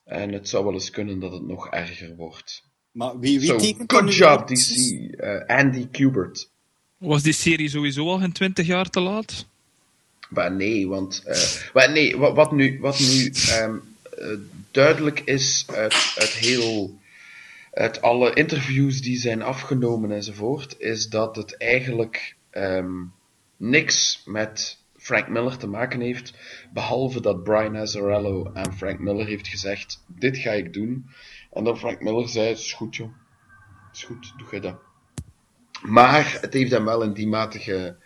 En 0.04 0.32
het 0.32 0.48
zou 0.48 0.64
wel 0.64 0.72
eens 0.72 0.90
kunnen 0.90 1.18
dat 1.18 1.32
het 1.32 1.46
nog 1.46 1.70
erger 1.70 2.16
wordt. 2.16 2.72
Maar 2.94 3.18
wie, 3.18 3.40
wie 3.40 3.48
So, 3.48 3.56
tekent 3.58 3.92
good 3.92 4.14
job? 4.14 4.46
DC. 4.46 4.68
Eh, 5.18 5.46
Andy 5.46 5.88
Kubert. 5.90 6.48
Was 6.98 7.22
die 7.22 7.32
serie 7.32 7.68
sowieso 7.68 8.08
al 8.08 8.18
geen 8.18 8.32
20 8.32 8.66
jaar 8.66 8.90
te 8.90 9.00
laat? 9.00 9.46
Maar 10.28 10.52
nee, 10.52 10.88
want 10.88 11.22
eh, 11.24 11.72
maar 11.72 11.92
nee, 11.92 12.16
wat, 12.16 12.34
wat 12.34 12.52
nu, 12.52 12.78
wat 12.80 12.98
nu 12.98 13.32
ehm, 13.48 13.76
eh, 14.18 14.26
duidelijk 14.70 15.20
is 15.20 15.64
uit, 15.68 16.14
uit 16.16 16.30
heel 16.30 16.98
uit 17.72 18.02
alle 18.02 18.34
interviews 18.34 19.00
die 19.00 19.18
zijn 19.18 19.42
afgenomen 19.42 20.10
enzovoort, 20.10 20.74
is 20.78 21.08
dat 21.08 21.36
het 21.36 21.56
eigenlijk 21.56 22.36
ehm, 22.50 23.02
niks 23.56 24.22
met 24.24 24.78
Frank 24.96 25.28
Miller 25.28 25.56
te 25.56 25.66
maken 25.66 26.00
heeft, 26.00 26.32
behalve 26.72 27.20
dat 27.20 27.42
Brian 27.42 27.76
Azzarello 27.76 28.50
aan 28.54 28.76
Frank 28.76 28.98
Miller 28.98 29.26
heeft 29.26 29.48
gezegd, 29.48 30.04
dit 30.06 30.38
ga 30.38 30.50
ik 30.50 30.72
doen. 30.72 31.06
En 31.54 31.64
dan 31.64 31.78
Frank 31.78 32.00
Miller 32.00 32.28
zei, 32.28 32.50
is 32.50 32.72
goed 32.72 32.96
joh, 32.96 33.12
het 33.86 33.96
is 33.96 34.04
goed, 34.04 34.32
doe 34.36 34.48
jij 34.50 34.60
dat. 34.60 34.78
Maar 35.82 36.38
het 36.40 36.52
heeft 36.52 36.70
hem 36.70 36.84
wel 36.84 37.02
in 37.02 37.12
die 37.12 37.28
mate 37.28 37.96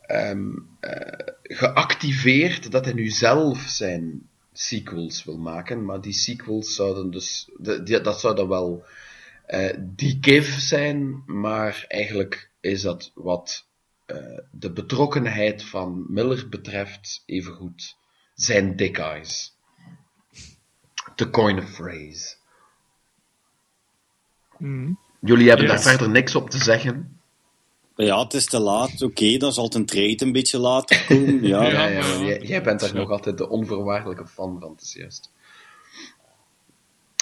ehm, 0.00 0.52
eh, 0.80 1.34
geactiveerd 1.42 2.70
dat 2.70 2.84
hij 2.84 2.94
nu 2.94 3.08
zelf 3.08 3.58
zijn 3.58 4.28
sequels 4.52 5.24
wil 5.24 5.38
maken. 5.38 5.84
Maar 5.84 6.00
die 6.00 6.12
sequels 6.12 6.74
zouden 6.74 7.10
dus, 7.10 7.50
de, 7.56 8.00
dat 8.00 8.20
zou 8.20 8.34
dan 8.34 8.48
wel 8.48 8.84
eh 9.46 9.76
die 9.80 10.18
give 10.20 10.60
zijn, 10.60 11.22
maar 11.26 11.84
eigenlijk 11.88 12.50
is 12.60 12.82
dat 12.82 13.10
wat 13.14 13.66
eh, 14.06 14.38
de 14.50 14.72
betrokkenheid 14.72 15.64
van 15.64 16.04
Miller 16.08 16.48
betreft 16.48 17.22
evengoed 17.26 17.96
zijn 18.34 18.76
dick 18.76 18.98
eyes. 18.98 19.56
To 21.14 21.30
coin 21.30 21.58
a 21.58 21.66
phrase. 21.66 22.36
Jullie 25.20 25.48
hebben 25.48 25.66
Yes. 25.66 25.74
daar 25.82 25.90
verder 25.92 26.10
niks 26.10 26.34
op 26.34 26.50
te 26.50 26.58
zeggen. 26.58 27.18
Ja, 27.96 28.22
het 28.22 28.34
is 28.34 28.46
te 28.46 28.58
laat. 28.60 29.02
Oké, 29.02 29.36
dan 29.36 29.52
zal 29.52 29.64
het 29.64 29.74
een 29.74 29.86
trade 29.86 30.16
een 30.18 30.32
beetje 30.32 30.58
later 30.58 31.04
komen. 31.08 31.42
Ja, 31.48 31.62
Ja, 31.66 31.86
Ja, 31.86 32.24
jij, 32.24 32.40
jij 32.40 32.62
bent 32.62 32.80
daar 32.80 32.94
nog 32.94 33.10
altijd 33.10 33.38
de 33.38 33.48
onvoorwaardelijke 33.48 34.26
fan 34.26 34.56
van, 34.60 34.70
het 34.70 34.82
is 34.82 34.92
juist. 34.94 35.30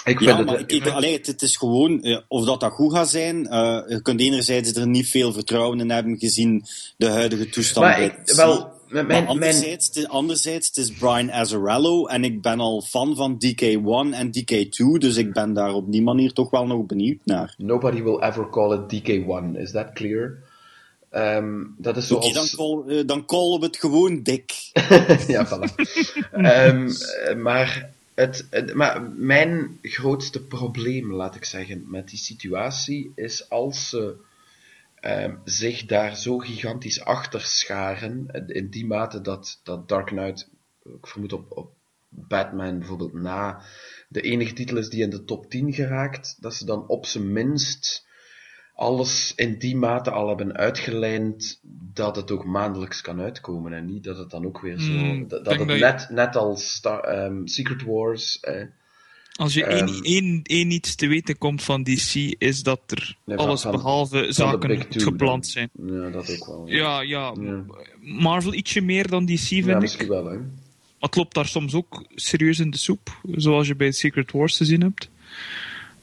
Ik 0.03 0.17
vind 0.17 0.29
Ja, 0.29 0.45
het... 0.45 0.59
ik, 0.59 0.71
ik, 0.71 0.87
allee, 0.87 1.13
het, 1.13 1.27
het 1.27 1.41
is 1.41 1.57
gewoon, 1.57 2.01
eh, 2.03 2.19
of 2.27 2.45
dat 2.45 2.59
dat 2.59 2.71
goed 2.71 2.93
gaat 2.93 3.09
zijn, 3.09 3.47
eh, 3.47 3.81
je 3.87 4.01
kunt 4.01 4.19
enerzijds 4.19 4.73
er 4.75 4.87
niet 4.87 5.09
veel 5.09 5.33
vertrouwen 5.33 5.79
in 5.79 5.89
hebben 5.91 6.17
gezien 6.17 6.65
de 6.97 7.09
huidige 7.09 7.49
toestand 7.49 7.85
maar 7.85 8.01
ik, 8.01 8.13
wel, 8.25 8.71
mijn, 9.03 9.07
mijn, 9.07 9.27
anderzijds, 9.27 9.87
het 9.87 9.95
is- 9.95 10.07
anderzijds, 10.07 10.67
het 10.67 10.77
is 10.77 10.91
Brian 10.91 11.31
Azzarello 11.31 12.05
en 12.05 12.23
ik 12.23 12.41
ben 12.41 12.59
al 12.59 12.81
fan 12.81 13.15
van 13.15 13.37
DK1 13.45 14.13
en 14.13 14.27
DK2, 14.31 14.97
dus 14.99 15.15
ik 15.17 15.33
ben 15.33 15.53
daar 15.53 15.73
op 15.73 15.91
die 15.91 16.01
manier 16.01 16.33
toch 16.33 16.49
wel 16.49 16.65
nog 16.65 16.85
benieuwd 16.85 17.17
naar. 17.23 17.53
nobody 17.57 18.01
will 18.03 18.19
ever 18.19 18.49
call 18.49 18.73
it 18.77 18.81
DK1, 19.01 19.59
is 19.59 19.71
that 19.71 19.93
clear? 19.93 20.37
Ehm, 21.09 21.63
dat 21.77 21.97
is 21.97 22.11
Oké, 22.11 22.27
zoals... 22.31 22.51
dan, 22.51 22.83
call, 22.85 22.97
eh, 22.97 23.07
dan 23.07 23.25
callen 23.25 23.59
we 23.59 23.65
het 23.65 23.77
gewoon 23.77 24.23
dik. 24.23 24.51
ja, 25.27 25.47
voilà. 25.47 25.75
Ehm, 26.31 26.89
eh, 27.27 27.35
maar, 27.35 27.89
het, 28.13 28.47
het- 28.49 28.73
maar 28.73 29.01
mijn 29.15 29.77
grootste 29.81 30.41
probleem, 30.41 31.13
laat 31.13 31.35
ik 31.35 31.45
zeggen, 31.45 31.83
met 31.87 32.09
die 32.09 32.19
situatie 32.19 33.11
is 33.15 33.49
als 33.49 33.89
ze 33.89 34.13
ehm, 35.05 35.35
zich 35.43 35.85
daar 35.85 36.17
zo 36.17 36.37
gigantisch 36.37 37.01
achter 37.01 37.41
scharen, 37.41 38.27
in 38.47 38.69
die 38.69 38.85
mate 38.85 39.21
dat, 39.21 39.59
dat 39.63 39.87
Dark 39.87 40.05
Knight, 40.05 40.49
ik 40.83 41.07
vermoed 41.07 41.33
op, 41.33 41.57
op 41.57 41.73
Batman 42.09 42.79
bijvoorbeeld 42.79 43.13
na, 43.13 43.61
de 44.09 44.21
enige 44.21 44.53
titel 44.53 44.77
is 44.77 44.89
die 44.89 45.03
in 45.03 45.09
de 45.09 45.23
top 45.23 45.49
10 45.49 45.73
geraakt, 45.73 46.37
dat 46.39 46.53
ze 46.53 46.65
dan 46.65 46.87
op 46.87 47.05
zijn 47.05 47.31
minst 47.31 48.05
alles 48.73 49.33
in 49.35 49.57
die 49.57 49.75
mate 49.75 50.11
al 50.11 50.27
hebben 50.27 50.55
uitgelijnd 50.55 51.59
dat 51.93 52.15
het 52.15 52.31
ook 52.31 52.45
maandelijks 52.45 53.01
kan 53.01 53.21
uitkomen 53.21 53.73
en 53.73 53.85
niet 53.85 54.03
dat 54.03 54.17
het 54.17 54.29
dan 54.29 54.45
ook 54.45 54.61
weer 54.61 54.79
zo 54.79 54.91
Hmm, 54.91 55.27
dat, 55.27 55.45
het 55.45 55.65
net, 55.65 56.09
net 56.09 56.35
als 56.35 56.73
Star, 56.73 57.03
ehm, 57.03 57.45
Secret 57.45 57.83
Wars 57.83 58.39
eh, 58.39 58.65
Als 59.35 59.53
je 59.53 59.63
Ehm, 59.63 59.87
één, 59.87 60.01
één, 60.03 60.39
één 60.43 60.71
iets 60.71 60.95
te 60.95 61.07
weten 61.07 61.37
komt 61.37 61.63
van 61.63 61.83
DC, 61.83 62.13
is 62.37 62.63
dat 62.63 62.79
er 62.87 63.17
Nee, 63.25 63.37
alles 63.37 63.61
van- 63.61 63.71
behalve 63.71 64.23
van 64.23 64.33
zaken 64.33 64.89
Two 64.89 65.03
gepland 65.03 65.41
dan. 65.43 65.51
zijn. 65.51 65.69
ja 65.87 66.09
dat 66.09 66.31
ook 66.41 66.45
wel 66.47 66.63
Ja, 66.67 67.01
ja, 67.01 67.33
Ja. 67.41 67.63
Marvel 68.01 68.53
ietsje 68.53 68.81
meer 68.81 69.07
dan 69.07 69.25
DC, 69.25 69.39
vind 69.39 69.65
ja 69.65 69.73
ik. 69.75 69.79
misschien 69.81 70.07
wel 70.07 70.25
hè 70.25 70.37
Maar 70.37 71.09
het 71.09 71.15
loopt 71.15 71.33
daar 71.35 71.47
soms 71.47 71.73
ook 71.73 72.05
serieus 72.15 72.59
in 72.59 72.69
de 72.69 72.77
soep, 72.77 73.19
zoals 73.31 73.67
je 73.67 73.75
bij 73.75 73.91
Secret 73.91 74.31
Wars 74.31 74.57
gezien 74.57 74.81
hebt. 74.81 75.09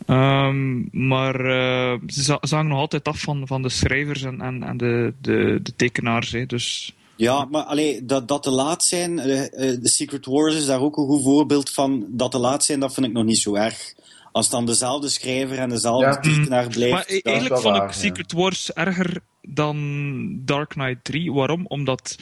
Ehm, 0.07 0.81
maar 1.07 1.35
eh, 1.41 1.99
ze, 2.07 2.23
za- 2.23 2.39
ze 2.43 2.55
hangen 2.55 2.71
nog 2.71 2.79
altijd 2.81 3.05
af 3.09 3.21
van, 3.21 3.47
van 3.47 3.63
de 3.63 3.69
schrijvers 3.69 4.23
en, 4.23 4.41
en, 4.41 4.63
en 4.63 4.77
de, 4.77 5.13
de, 5.21 5.59
de 5.63 5.77
tekenaars. 5.77 6.31
Hè. 6.33 6.47
Dus 6.47 6.95
Ja, 7.23 7.45
maar 7.51 7.63
allee, 7.63 8.05
dat, 8.05 8.29
dat 8.29 8.43
te 8.43 8.51
laat 8.51 8.85
zijn, 8.85 9.19
eh, 9.19 9.43
eh, 9.43 9.81
de 9.81 9.89
Secret 9.89 10.27
Wars 10.27 10.55
is 10.55 10.67
daar 10.67 10.81
ook 10.81 10.97
een 10.97 11.07
goed 11.07 11.23
voorbeeld 11.23 11.71
van. 11.71 12.07
Dat 12.09 12.31
te 12.31 12.39
laat 12.39 12.65
zijn, 12.65 12.81
dat 12.81 12.95
vind 12.95 13.07
ik 13.07 13.13
nog 13.13 13.25
niet 13.25 13.39
zo 13.39 13.55
erg. 13.55 13.95
Als 14.33 14.51
dan 14.51 14.67
dezelfde 14.67 15.09
schrijver 15.09 15.59
en 15.59 15.69
dezelfde 15.69 16.07
Ja. 16.07 16.21
tekenaar 16.21 16.69
blijft. 16.69 16.93
maar 16.95 17.05
e- 17.09 17.21
eigenlijk 17.23 17.61
vond 17.61 17.77
waar, 17.77 17.85
ik 17.85 17.95
ja. 17.95 17.99
Secret 17.99 18.33
Wars 18.33 18.73
erger 18.73 19.21
dan 19.43 19.77
Dark 20.45 20.69
Knight 20.69 21.05
3. 21.05 21.33
Waarom? 21.33 21.67
Omdat 21.67 22.17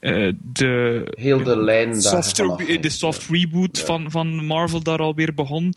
eh, 0.00 0.32
de, 0.52 1.02
heel 1.18 1.42
de 1.42 1.56
lijn 1.56 2.00
daar 2.00 2.24
vanaf 2.24 2.60
ging. 2.62 2.80
de 2.80 2.90
soft 2.90 3.26
reboot 3.30 3.78
Ja. 3.78 3.84
van, 3.84 4.10
van 4.10 4.44
Marvel 4.46 4.82
daar 4.82 4.98
alweer 4.98 5.34
begon. 5.34 5.74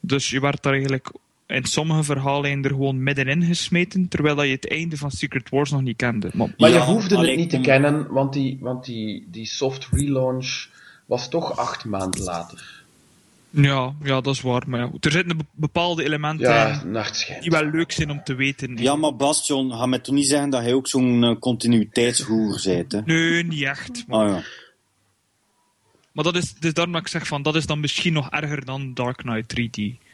Dus 0.00 0.30
je 0.30 0.40
werd 0.40 0.62
daar 0.62 0.72
eigenlijk 0.72 1.12
in 1.48 1.64
sommige 1.64 2.02
verhalen 2.02 2.62
er 2.64 2.70
gewoon 2.70 3.02
middenin 3.02 3.42
gesmeten, 3.42 4.08
terwijl 4.08 4.36
dat 4.36 4.44
je 4.46 4.50
het 4.52 4.70
einde 4.70 4.96
van 4.96 5.10
Secret 5.10 5.48
Wars 5.48 5.70
nog 5.70 5.82
niet 5.82 5.96
kende. 5.96 6.30
Maar, 6.34 6.54
Maar 6.56 6.70
Ja, 6.70 6.76
je 6.76 6.82
hoefde 6.82 7.18
het 7.18 7.36
niet 7.36 7.50
te 7.50 7.60
kennen, 7.60 8.06
want 8.12 8.32
die, 8.32 8.58
want 8.60 8.84
die, 8.84 9.26
die 9.30 9.46
soft 9.46 9.88
relaunch 9.92 10.66
was 11.06 11.28
toch 11.28 11.56
acht 11.58 11.84
maanden 11.84 12.22
later. 12.22 12.82
ja, 13.50 13.94
ja, 14.02 14.20
dat 14.20 14.34
is 14.34 14.40
waar. 14.40 14.62
Maar 14.66 14.80
ja, 14.80 14.90
er 15.00 15.10
zitten 15.10 15.36
be- 15.36 15.44
bepaalde 15.52 16.04
elementen 16.04 16.48
Ja, 16.48 16.82
in 16.82 17.40
die 17.40 17.50
wel 17.50 17.64
leuk 17.64 17.92
zijn 17.92 18.10
om 18.10 18.20
te 18.24 18.34
weten. 18.34 18.76
Ja, 18.76 18.96
maar 18.96 19.16
Bastion, 19.16 19.72
ga 19.72 19.86
mij 19.86 19.98
toch 19.98 20.14
niet 20.14 20.28
zeggen 20.28 20.50
dat 20.50 20.62
hij 20.62 20.72
ook 20.74 20.88
zo'n 20.88 21.24
eh, 21.24 21.38
continuïteitshoer 21.38 22.60
bent, 22.64 22.92
hè? 22.92 23.00
Nee, 23.04 23.44
niet 23.44 23.62
echt. 23.62 24.04
Maar, 24.06 24.26
Ah 24.26 24.32
ja. 24.34 24.42
maar 26.12 26.24
dat 26.24 26.36
is, 26.36 26.54
dus 26.54 26.72
daarom 26.74 26.92
dat 26.92 27.02
ik 27.02 27.08
zeg 27.08 27.26
van, 27.26 27.42
dat 27.42 27.56
is 27.56 27.66
dan 27.66 27.80
misschien 27.80 28.12
nog 28.12 28.30
erger 28.30 28.64
dan 28.64 28.94
Dark 28.94 29.16
Knight 29.16 29.54
3D. 29.60 30.06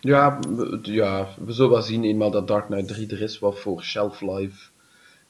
Ja, 0.00 0.38
we- 0.48 0.78
ja, 0.82 1.28
we 1.44 1.52
zullen 1.52 1.70
wel 1.70 1.82
zien 1.82 2.04
eenmaal 2.04 2.30
dat 2.30 2.48
Dark 2.48 2.66
Knight 2.66 2.88
3 2.88 3.06
er 3.10 3.20
is, 3.22 3.38
wat 3.38 3.58
voor 3.58 3.82
shelf 3.82 4.20
life 4.20 4.68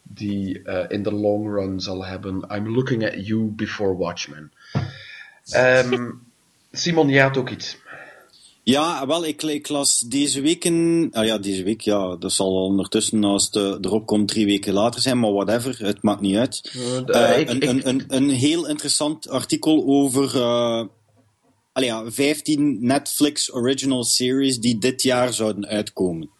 die 0.02 0.62
eh, 0.62 0.84
in 0.88 1.02
de 1.02 1.12
long 1.12 1.54
run 1.54 1.80
zal 1.80 2.04
hebben. 2.04 2.44
I'm 2.54 2.68
looking 2.74 3.04
at 3.04 3.26
you 3.26 3.42
before 3.44 3.96
Watchmen. 3.96 4.52
Ehm, 5.50 6.10
Simon, 6.72 7.08
jij 7.08 7.22
had 7.22 7.36
ook 7.36 7.50
iets. 7.50 7.76
Ja, 8.62 9.06
wel, 9.06 9.24
ik, 9.26 9.42
ik 9.42 9.68
las 9.68 10.00
deze 10.00 10.40
week 10.40 10.64
in... 10.64 11.08
Ah 11.12 11.24
ja, 11.24 11.38
deze 11.38 11.62
week, 11.62 11.80
ja, 11.80 12.16
dat 12.16 12.32
zal 12.32 12.64
ondertussen 12.64 13.24
als 13.24 13.44
het 13.50 13.84
erop 13.84 14.06
komt 14.06 14.28
drie 14.28 14.46
weken 14.46 14.72
later 14.72 15.00
zijn, 15.00 15.20
maar 15.20 15.32
whatever, 15.32 15.78
het 15.86 16.02
maakt 16.02 16.20
niet 16.20 16.36
uit. 16.36 16.72
Eh, 17.06 17.30
Eh, 17.34 17.38
ik- 17.40 17.48
een, 17.50 17.60
ik- 17.60 17.68
een, 17.68 17.88
een, 17.88 18.04
een 18.08 18.30
heel 18.30 18.66
interessant 18.68 19.28
artikel 19.28 19.84
over 19.86 20.40
allee, 21.78 21.90
ja, 21.90 22.10
15 22.10 22.78
Netflix 22.80 23.52
original 23.52 24.04
series 24.04 24.60
die 24.60 24.78
dit 24.78 25.02
jaar 25.02 25.32
zouden 25.32 25.66
uitkomen. 25.66 26.30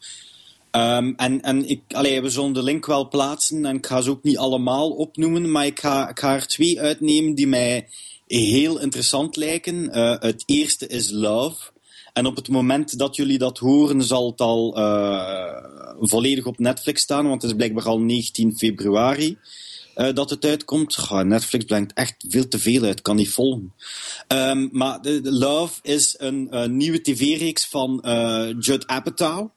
Ehm, 0.71 1.13
en 1.17 1.41
en 1.41 1.69
ik, 1.69 1.81
allee, 1.89 2.23
we 2.23 2.29
zullen 2.29 2.53
de 2.53 2.63
link 2.63 2.87
wel 2.87 3.09
plaatsen 3.09 3.65
en 3.65 3.77
ik 3.77 3.87
ga 3.87 4.01
ze 4.01 4.11
ook 4.11 4.23
niet 4.23 4.39
allemaal 4.39 4.91
opnoemen, 4.91 5.51
maar 5.51 5.67
ik 5.67 5.81
ga, 5.81 6.09
ik 6.09 6.19
ga 6.19 6.35
er 6.35 6.47
twee 6.47 6.81
uitnemen 6.81 7.35
die 7.35 7.47
mij 7.47 7.89
heel 8.27 8.81
interessant 8.81 9.37
lijken. 9.37 9.91
Eh, 9.91 10.15
het 10.19 10.43
eerste 10.47 10.87
is 10.87 11.11
Love. 11.11 11.71
En 12.13 12.27
op 12.27 12.37
het 12.37 12.49
moment 12.49 12.99
dat 12.99 13.17
jullie 13.17 13.39
dat 13.39 13.59
horen, 13.59 14.03
zal 14.03 14.31
het 14.31 14.41
al 14.41 14.77
eh, 14.77 15.65
volledig 16.01 16.47
op 16.47 16.59
Netflix 16.59 17.03
staan, 17.03 17.29
want 17.29 17.43
het 17.43 17.51
is 17.51 17.57
blijkbaar 17.57 17.85
al 17.85 18.01
19 18.01 18.57
februari 18.57 19.39
eh, 19.99 20.15
dat 20.15 20.31
het 20.31 20.45
uitkomt. 20.45 21.11
Netflix 21.11 21.65
brengt 21.65 21.93
echt 21.93 22.25
veel 22.29 22.49
te 22.49 22.59
veel 22.59 22.83
uit, 22.83 23.03
kan 23.03 23.17
niet 23.17 23.31
volgen. 23.31 23.73
Ehm, 24.27 24.69
maar 24.73 24.99
Love 25.23 25.79
is 25.83 26.15
een 26.19 26.51
eh, 26.51 26.67
nieuwe 26.67 27.01
tv-reeks 27.01 27.67
van 27.67 28.03
eh, 28.03 28.49
Judd 28.59 28.87
Apatow. 28.87 29.51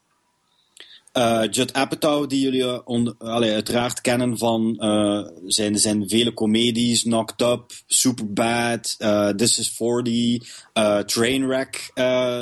Judd 1.49 1.73
Apatow, 1.73 2.29
die 2.29 2.41
jullie 2.41 2.65
uiteraard 3.53 4.01
kennen 4.01 4.37
van 4.37 4.75
zijn, 5.45 5.79
zijn 5.79 6.09
vele 6.09 6.33
comedies, 6.33 7.01
Knocked 7.01 7.41
Up, 7.41 7.71
Superbad, 7.87 8.95
This 9.37 9.59
is 9.59 9.69
40, 9.69 10.67
eh 10.73 10.97
Trainwreck 10.99 11.91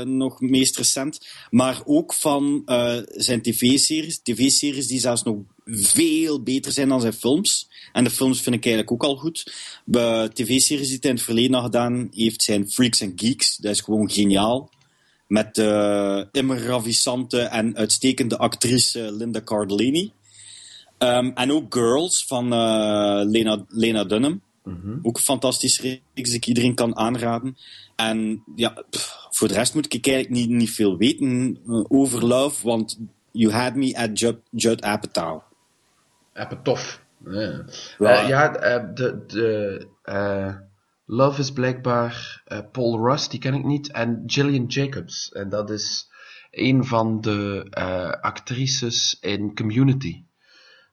nog 0.06 0.39
meest 0.39 0.77
recent. 0.77 1.27
Maar 1.50 1.82
ook 1.86 2.13
van 2.13 2.62
zijn 3.06 3.41
tv-series, 3.41 4.20
tv-series 4.24 4.88
die 4.88 5.00
zelfs 5.00 5.24
nog 5.24 5.38
veel 5.65 6.44
beter 6.44 6.72
zijn 6.72 6.89
dan 6.89 7.01
zijn 7.01 7.13
films. 7.13 7.69
En 7.91 8.03
de 8.03 8.10
films 8.10 8.41
vind 8.41 8.55
ik 8.55 8.65
eigenlijk 8.65 8.93
ook 8.93 9.10
al 9.10 9.15
goed. 9.15 9.53
De 9.86 10.29
tv-series 10.34 10.88
die 10.88 10.98
hij 11.01 11.10
in 11.10 11.15
het 11.15 11.25
verleden 11.25 11.55
al 11.55 11.63
gedaan 11.63 12.08
heeft 12.13 12.41
zijn 12.41 12.69
Freaks 12.69 13.01
and 13.01 13.22
Geeks. 13.22 13.58
Dat 13.58 13.72
is 13.72 13.81
gewoon 13.81 14.12
geniaal. 14.12 14.69
Met 15.27 15.55
de 15.55 16.27
immer 16.31 16.65
ravissante 16.65 17.41
en 17.41 17.75
uitstekende 17.75 18.38
actrice 18.38 19.12
Linda 19.12 19.41
Cardellini. 19.41 20.12
Ehm, 20.98 21.31
en 21.34 21.51
ook 21.51 21.74
Girls 21.74 22.25
van 22.25 22.53
eh, 22.53 23.22
Lena, 23.24 23.65
Lena 23.67 24.03
Dunham. 24.03 24.41
Ook 25.01 25.17
een 25.17 25.24
fantastische 25.24 25.81
reeks 25.81 26.29
die 26.29 26.38
ik 26.38 26.46
iedereen 26.46 26.75
kan 26.75 26.96
aanraden. 26.96 27.58
En 27.96 28.43
ja, 28.55 28.84
pff, 28.89 29.27
voor 29.29 29.48
de 29.48 29.53
rest 29.53 29.74
moet 29.74 29.93
ik 29.93 30.08
eigenlijk 30.08 30.36
niet, 30.36 30.50
niet 30.50 30.72
veel 30.72 30.98
weten 30.98 31.60
eh, 31.67 31.84
over 31.88 32.25
Love, 32.25 32.67
want 32.67 33.00
you 33.31 33.53
had 33.53 33.75
me 33.75 33.98
at 33.98 34.19
Judd, 34.19 34.38
Judd 34.51 34.81
Apatow. 34.81 35.41
Tof. 36.63 37.01
Ja, 37.26 37.64
Ja. 37.98 38.22
Eh, 38.22 38.28
ja 38.28 38.56
eh, 38.56 38.84
de, 38.94 39.24
de, 39.28 39.88
eh, 40.04 40.56
Love 41.06 41.40
is 41.42 41.52
blijkbaar 41.52 42.42
eh, 42.46 42.60
Paul 42.72 43.06
Russ, 43.10 43.30
die 43.30 43.39
ken 43.39 43.54
ik 43.54 43.63
niet, 43.63 43.91
en 43.91 44.24
Gillian 44.26 44.65
Jacobs. 44.65 45.32
En 45.32 45.50
dat 45.50 45.70
is 45.70 46.10
een 46.52 46.86
van 46.86 47.22
de 47.22 47.67
eh, 47.70 48.10
actrices 48.10 49.17
in 49.22 49.56
Community. 49.56 50.24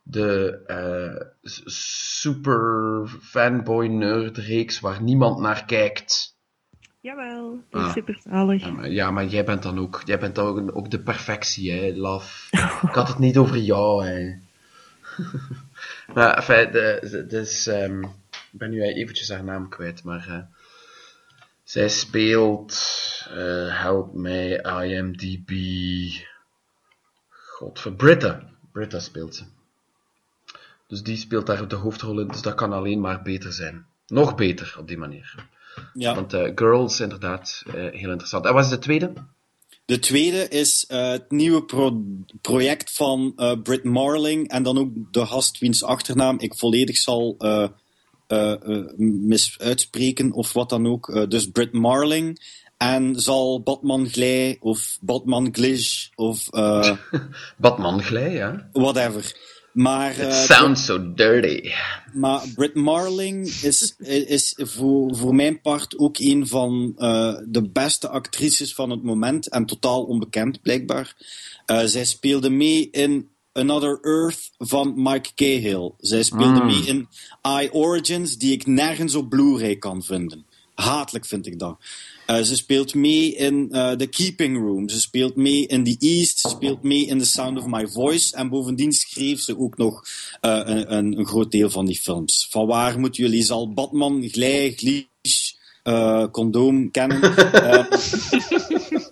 De 0.02 0.62
eh, 0.66 1.26
super 1.64 3.06
fanboy 3.22 3.86
nerd 3.86 4.36
reeks 4.38 4.80
waar 4.80 5.02
niemand 5.02 5.40
naar 5.40 5.64
kijkt. 5.64 6.34
Jawel, 7.00 7.50
die 7.70 7.80
is 7.80 7.86
Ah. 7.86 7.92
super 7.92 8.18
zalig. 8.30 8.60
Ja, 8.64 8.70
maar, 8.70 8.90
ja, 8.90 9.10
maar 9.10 9.26
jij 9.26 9.44
bent 9.44 9.62
dan 9.62 9.78
ook, 9.78 10.02
jij 10.04 10.18
bent 10.18 10.34
dan 10.34 10.46
ook, 10.46 10.76
ook 10.76 10.90
de 10.90 11.00
perfectie, 11.00 11.72
hè, 11.72 11.92
Love. 11.94 12.56
Ik 12.88 12.94
had 12.94 13.08
het 13.08 13.18
niet 13.18 13.36
over 13.36 13.56
jou, 13.58 14.04
hè. 14.06 14.44
maar, 16.14 16.34
enfin, 16.36 16.72
de, 16.72 16.98
de, 17.10 17.26
dus, 17.26 17.66
ehm, 17.66 18.02
ik 18.30 18.58
ben 18.58 18.70
nu 18.70 18.82
eventjes 18.82 19.28
haar 19.28 19.44
naam 19.44 19.68
kwijt, 19.68 20.02
maar 20.02 20.28
eh, 20.28 20.42
zij 21.64 21.88
speelt, 21.88 22.74
eh, 23.28 23.80
help 23.82 24.14
mij, 24.14 24.60
IMDb, 24.84 25.50
godver, 27.30 27.92
Britta. 27.92 28.42
Britta 28.72 29.00
speelt 29.00 29.34
ze. 29.34 29.44
Dus 30.86 31.02
die 31.02 31.16
speelt 31.16 31.46
daar 31.46 31.68
de 31.68 31.76
hoofdrol 31.76 32.20
in, 32.20 32.28
dus 32.28 32.42
dat 32.42 32.54
kan 32.54 32.72
alleen 32.72 33.00
maar 33.00 33.22
beter 33.22 33.52
zijn. 33.52 33.86
Nog 34.06 34.34
beter 34.34 34.76
op 34.78 34.88
die 34.88 34.98
manier. 34.98 35.46
Ja. 35.94 36.14
Want 36.14 36.32
eh, 36.32 36.52
Girls, 36.54 37.00
inderdaad, 37.00 37.62
heel 37.66 38.10
interessant. 38.10 38.46
En 38.46 38.54
wat 38.54 38.64
is 38.64 38.70
de 38.70 38.78
tweede? 38.78 39.12
De 39.86 39.98
tweede 39.98 40.48
is 40.48 40.84
eh, 40.86 41.10
het 41.10 41.30
nieuwe 41.30 41.64
pro- 41.64 42.02
project 42.40 42.92
van 42.92 43.32
eh 43.36 43.52
Britt 43.62 43.84
Marling 43.84 44.48
en 44.48 44.62
dan 44.62 44.78
ook 44.78 44.90
de 45.10 45.26
gast 45.26 45.58
wiens 45.58 45.84
achternaam 45.84 46.38
ik 46.38 46.54
volledig 46.54 46.96
zal 46.96 47.34
eh, 47.38 47.68
eh, 48.26 48.52
eh, 48.52 48.84
mis 48.96 49.58
uitspreken 49.58 50.32
of 50.32 50.52
wat 50.52 50.68
dan 50.68 50.86
ook. 50.86 51.30
Dus 51.30 51.50
Britt 51.50 51.72
Marling 51.72 52.40
en 52.76 53.20
zal 53.20 53.62
Batman 53.62 54.08
Glij 54.08 54.56
of 54.60 54.98
Batman 55.00 55.48
Glish 55.54 56.08
of 56.14 56.48
Batman 57.56 58.02
Glij, 58.02 58.32
ja. 58.32 58.68
whatever. 58.72 59.36
Maar, 59.76 60.10
It 60.10 60.18
eh, 60.18 60.32
sounds 60.32 60.84
so 60.84 61.12
dirty. 61.14 61.70
maar 62.12 62.42
Britt 62.54 62.74
Marling 62.74 63.46
is, 63.46 63.94
is 64.26 64.54
voor, 64.56 65.16
voor 65.16 65.34
mijn 65.34 65.60
part 65.60 65.98
ook 65.98 66.18
een 66.18 66.46
van 66.46 66.92
eh, 66.96 67.34
de 67.46 67.68
beste 67.68 68.08
actrices 68.08 68.74
van 68.74 68.90
het 68.90 69.02
moment 69.02 69.48
en 69.48 69.66
totaal 69.66 70.04
onbekend 70.04 70.62
blijkbaar. 70.62 71.16
Eh, 71.66 71.80
zij 71.84 72.04
speelde 72.04 72.50
mee 72.50 72.90
in 72.90 73.28
Another 73.52 73.98
Earth 74.02 74.50
van 74.58 74.92
Mike 74.96 75.34
Cahill. 75.34 75.92
Zij 75.98 76.22
speelde 76.22 76.64
mee 76.64 76.86
in 76.86 77.08
I 77.62 77.68
Origins, 77.72 78.36
die 78.36 78.52
ik 78.52 78.66
nergens 78.66 79.14
op 79.14 79.28
Blu-ray 79.28 79.76
kan 79.76 80.02
vinden. 80.02 80.46
Hatelijk 80.74 81.26
vind 81.26 81.46
ik 81.46 81.58
dat. 81.58 81.78
Eh, 82.26 82.40
ze 82.40 82.56
speelt 82.56 82.94
mee 82.94 83.34
in 83.34 83.68
eh, 83.70 83.90
The 83.90 84.06
Keeping 84.06 84.56
Room. 84.56 84.88
Ze 84.88 85.00
speelt 85.00 85.36
mee 85.36 85.66
in 85.66 85.84
The 85.84 85.96
East. 85.98 86.38
Ze 86.38 86.48
speelt 86.48 86.82
mee 86.82 87.06
in 87.06 87.18
The 87.18 87.26
Sound 87.26 87.58
of 87.58 87.66
My 87.66 87.88
Voice. 87.88 88.36
En 88.36 88.48
bovendien 88.48 88.92
schreef 88.92 89.40
ze 89.40 89.58
ook 89.58 89.76
nog 89.76 90.04
eh, 90.40 90.60
een, 90.64 90.94
een, 90.96 91.18
een 91.18 91.26
groot 91.26 91.50
deel 91.50 91.70
van 91.70 91.86
die 91.86 92.00
films. 92.00 92.46
Van 92.50 92.66
waar 92.66 92.98
moeten 92.98 93.22
jullie 93.22 93.42
zal 93.42 93.72
Batman, 93.72 94.28
Glij, 94.28 94.72
Glitch, 94.76 95.54
Condoom 96.30 96.90
kennen? 96.90 97.20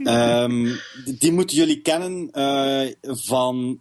Eh, 0.04 0.42
ehm, 0.42 0.76
die 1.18 1.32
moeten 1.32 1.56
jullie 1.56 1.80
kennen 1.80 2.28
van 3.02 3.80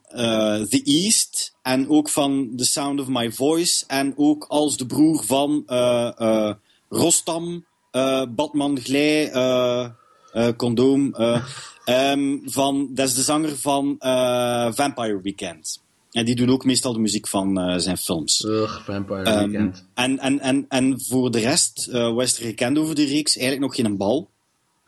The 0.69 0.81
East. 0.83 1.55
En 1.61 1.89
ook 1.89 2.09
van 2.09 2.53
The 2.55 2.65
Sound 2.65 2.99
of 2.99 3.07
My 3.07 3.31
Voice. 3.31 3.83
En 3.87 4.13
ook 4.17 4.45
als 4.47 4.77
de 4.77 4.85
broer 4.85 5.23
van 5.23 5.63
Rostam, 6.89 7.65
Batman 8.29 8.79
Glij, 8.79 9.31
eh, 9.31 9.85
eh, 10.31 10.47
Condoom. 10.57 11.13
eh, 11.15 11.43
ehm, 11.85 12.37
van, 12.45 12.87
dat 12.93 13.07
is 13.07 13.13
de 13.13 13.21
zanger 13.21 13.57
van 13.57 13.95
eh, 13.99 14.67
Vampire 14.71 15.21
Weekend. 15.21 15.81
En 16.11 16.25
die 16.25 16.35
doet 16.35 16.49
ook 16.49 16.65
meestal 16.65 16.93
de 16.93 16.99
muziek 16.99 17.27
van 17.27 17.59
eh, 17.59 17.77
zijn 17.77 17.97
films. 17.97 18.43
Ugh, 18.47 18.83
Vampire 18.83 19.23
Ehm, 19.23 19.49
Weekend. 19.49 19.85
en, 19.93 20.19
en, 20.19 20.39
en, 20.39 20.65
en 20.69 21.01
voor 21.01 21.31
de 21.31 21.39
rest, 21.39 21.87
eh 21.87 22.13
wat 22.13 22.23
is 22.23 22.37
er 22.39 22.45
gekend 22.45 22.77
over 22.77 22.95
de 22.95 23.05
reeks? 23.05 23.37
Eigenlijk 23.37 23.65
nog 23.77 23.85
geen 23.85 23.97
bal. 23.97 24.29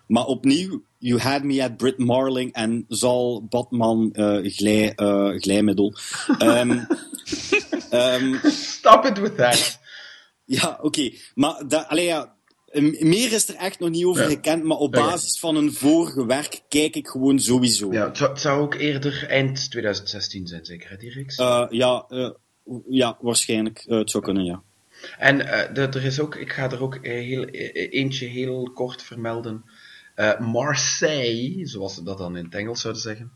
Maar 0.08 0.26
opnieuw, 0.26 0.84
You 0.98 1.20
Had 1.22 1.44
Me 1.44 1.63
at 1.63 1.78
Britt 1.78 1.98
Marling 1.98 2.54
en 2.54 2.86
zal 2.88 3.46
Batman 3.50 4.12
eh 4.13 4.38
glij, 4.44 4.94
eh, 4.96 5.30
glijmiddel. 5.39 5.94
Ehm, 7.89 8.36
Stop 8.50 9.06
it 9.06 9.18
with 9.20 9.36
that. 9.38 9.80
ja, 10.46 10.80
oké. 10.82 11.12
Maar 11.36 11.63
da, 11.68 11.82
allee, 11.82 12.06
ja, 12.06 12.35
meer 12.82 13.32
is 13.34 13.50
er 13.50 13.56
echt 13.56 13.80
nog 13.80 13.90
niet 13.90 14.06
over 14.06 14.22
Ja. 14.24 14.28
gekend. 14.30 14.64
Maar 14.64 14.78
op 14.78 14.96
ja. 14.96 15.02
basis 15.06 15.40
van 15.40 15.56
een 15.56 15.74
vorige 15.74 16.26
werk 16.26 16.62
kijk 16.70 16.96
ik 16.96 17.08
gewoon 17.08 17.40
sowieso. 17.40 17.92
Ja, 17.94 18.06
het 18.08 18.18
zou, 18.18 18.30
het 18.32 18.42
zou 18.42 18.62
ook 18.62 18.74
eerder 18.76 19.26
eind 19.30 19.72
2016 19.72 20.48
zijn, 20.48 20.66
zeker, 20.66 20.90
hè, 20.90 20.98
die 20.98 21.12
reeks? 21.12 21.36
Eh, 21.38 21.66
ja, 21.70 22.06
eh, 22.10 22.30
ja, 22.90 23.18
waarschijnlijk. 23.22 23.84
Eh, 23.88 23.98
het 23.98 24.10
zou 24.12 24.24
kunnen, 24.24 24.44
ja. 24.46 24.62
En 25.18 25.42
eh, 25.48 25.74
de- 25.74 25.82
er 26.00 26.06
is 26.06 26.20
ook, 26.20 26.36
ik 26.36 26.52
ga 26.54 26.72
er 26.72 26.82
ook 26.82 26.98
heel, 27.02 27.46
eh, 27.46 27.94
eentje 27.94 28.26
heel 28.26 28.72
kort 28.74 29.04
vermelden. 29.04 29.64
Eh, 30.16 30.40
Marseille, 30.40 31.68
zoals 31.68 31.94
ze 31.94 32.04
dat 32.04 32.18
dan 32.18 32.38
in 32.38 32.44
het 32.46 32.56
Engels 32.56 32.82
zouden 32.82 33.02
zeggen. 33.04 33.32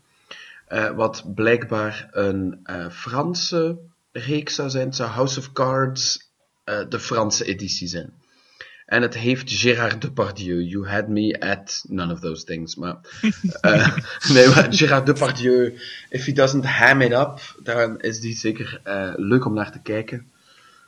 Eh, 0.66 0.90
wat 0.90 1.34
blijkbaar 1.34 2.08
een 2.10 2.60
eh, 2.64 2.90
Franse 2.90 3.78
reeks 4.12 4.54
zou 4.54 4.70
zijn. 4.70 4.86
Het 4.86 4.96
zou 4.96 5.10
House 5.10 5.38
of 5.38 5.52
Cards 5.52 6.30
eh, 6.64 6.80
de 6.88 7.00
Franse 7.00 7.44
editie 7.44 7.88
zijn. 7.88 8.12
En 8.90 9.02
het 9.02 9.14
heeft 9.16 9.50
Gérard 9.52 10.00
Depardieu. 10.00 10.62
You 10.62 10.88
had 10.88 11.08
me 11.08 11.40
at 11.40 11.84
none 11.88 12.12
of 12.12 12.20
those 12.20 12.44
things. 12.44 12.74
Maar, 12.76 12.96
eh, 13.60 13.96
nee, 14.32 14.46
maar 14.48 14.66
Gérard 14.70 15.06
Depardieu, 15.06 15.78
if 16.08 16.24
he 16.24 16.32
doesn't 16.32 16.64
ham 16.64 17.00
it 17.00 17.12
up, 17.12 17.40
dan 17.62 18.00
is 18.00 18.20
die 18.20 18.36
zeker 18.36 18.80
eh, 18.84 19.12
leuk 19.16 19.44
om 19.46 19.54
naar 19.54 19.72
te 19.72 19.80
kijken. 19.82 20.26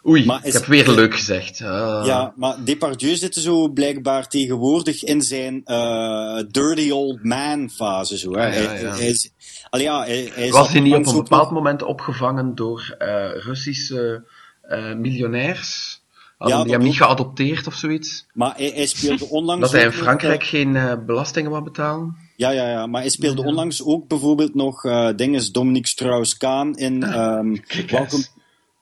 Oei, 0.06 0.24
Maar 0.24 0.38
ik 0.38 0.44
is- 0.44 0.52
heb 0.52 0.64
weer 0.64 0.88
leuk 0.90 1.14
gezegd. 1.14 1.60
Ah. 1.60 2.02
Ja, 2.06 2.32
maar 2.36 2.64
Depardieu 2.64 3.14
zit 3.16 3.34
zo 3.34 3.68
blijkbaar 3.68 4.28
tegenwoordig 4.28 5.02
in 5.04 5.22
zijn 5.22 5.60
eh, 5.64 6.38
dirty 6.50 6.90
old 6.90 7.24
man 7.24 7.70
fase. 7.70 8.18
Zo, 8.18 8.32
hè. 8.36 8.46
Ja, 8.46 8.60
ja, 8.62 8.68
Hij- 8.68 8.80
ja. 8.82 8.94
hij 8.94 9.06
is- 9.08 9.30
allee, 9.70 9.84
ja, 9.86 10.04
hij, 10.04 10.30
hij 10.34 10.50
Was 10.50 10.72
hij 10.72 10.80
niet 10.80 10.94
op 10.94 11.06
een 11.06 11.14
bepaald 11.14 11.50
moment 11.50 11.82
opgevangen 11.82 12.54
door 12.54 12.94
eh, 12.98 13.30
Russische 13.34 14.24
eh, 14.62 14.94
miljonairs? 14.94 16.00
Hadden 16.42 16.58
Ja, 16.58 16.64
die 16.64 16.74
hem 16.74 16.82
niet 16.82 16.96
geadopteerd 16.96 17.66
of 17.66 17.74
zoiets? 17.74 18.26
Maar 18.32 18.56
hij, 18.56 18.72
hij 18.74 18.86
speelde 18.86 19.28
onlangs... 19.28 19.62
Dat 19.62 19.72
hij 19.72 19.82
in 19.82 19.92
Frankrijk 19.92 20.42
eh, 20.42 20.48
geen 20.48 20.76
eh, 20.76 20.94
belastingen 21.06 21.50
wou 21.50 21.64
betalen? 21.64 22.16
Ja, 22.36 22.50
ja, 22.50 22.70
ja. 22.70 22.86
Maar 22.86 23.00
hij 23.00 23.10
speelde 23.10 23.44
onlangs 23.44 23.84
ook 23.84 24.08
bijvoorbeeld 24.08 24.54
nog 24.54 24.84
eh 24.84 25.08
dinges 25.16 25.52
Dominique 25.52 25.88
Strauss-Kaan 25.88 26.76
in 26.76 27.02
ehm, 27.02 27.52
Kick-ass. 27.66 27.90
Welcome, 27.92 28.24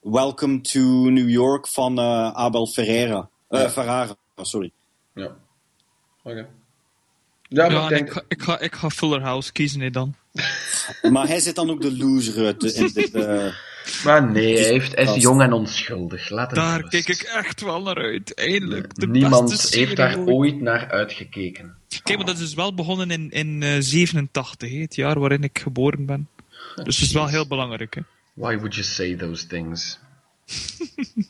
Welcome 0.00 0.60
to 0.60 0.80
New 1.10 1.28
York 1.28 1.68
van 1.68 2.00
Abel 2.34 2.66
Ferreira. 2.66 3.28
Ja. 3.48 3.70
Ferrara, 3.70 4.14
sorry. 4.36 4.72
Ja. 5.14 5.36
Oké. 6.22 6.48
Ja, 7.48 7.68
maar 7.68 7.70
ik 7.70 7.82
en 7.82 7.88
denk... 7.88 8.08
ik, 8.08 8.12
ga, 8.12 8.22
ik, 8.28 8.42
ga, 8.42 8.58
ik 8.58 8.74
ga 8.74 8.90
Fuller 8.90 9.22
House 9.22 9.52
kiezen 9.52 9.80
hè, 9.80 9.90
dan. 9.90 10.14
Maar 11.10 11.26
hij 11.26 11.40
zit 11.40 11.54
dan 11.54 11.70
ook 11.70 11.80
de 11.80 11.96
loser 11.96 12.44
uit 12.44 12.62
in 12.62 12.90
dit... 12.92 13.12
eh, 13.84 14.04
Maar 14.04 14.30
nee, 14.30 14.58
hij, 14.58 14.64
heeft, 14.68 14.94
hij 14.94 15.04
is 15.04 15.22
jong 15.22 15.40
en 15.42 15.52
onschuldig. 15.52 16.28
Laat 16.28 16.54
Daar 16.54 16.88
kijk 16.88 17.08
ik 17.08 17.20
echt 17.22 17.60
wel 17.60 17.82
naar 17.82 17.96
uit. 17.96 18.34
Eindelijk. 18.34 18.94
De 18.94 19.06
Niemand 19.08 19.70
heeft 19.70 19.96
daar 19.96 20.18
ooit. 20.18 20.28
ooit 20.28 20.60
naar 20.60 20.90
uitgekeken. 20.90 21.74
Kijk, 22.02 22.16
maar 22.18 22.26
dat 22.26 22.34
is 22.34 22.40
dus 22.40 22.54
wel 22.54 22.74
begonnen 22.74 23.10
in, 23.10 23.30
in 23.30 23.62
eh, 23.62 23.76
87, 23.78 24.70
hè, 24.70 24.76
het 24.78 24.94
jaar 24.94 25.18
waarin 25.18 25.42
ik 25.42 25.58
geboren 25.58 26.06
ben. 26.06 26.28
Dus 26.84 26.96
het 26.98 27.06
is 27.06 27.12
wel 27.12 27.26
heel 27.26 27.46
belangrijk. 27.46 27.94
Hè. 27.94 28.00
Why 28.34 28.54
would 28.54 28.74
you 28.74 28.86
say 28.86 29.14
those 29.16 29.46
things? 29.46 29.98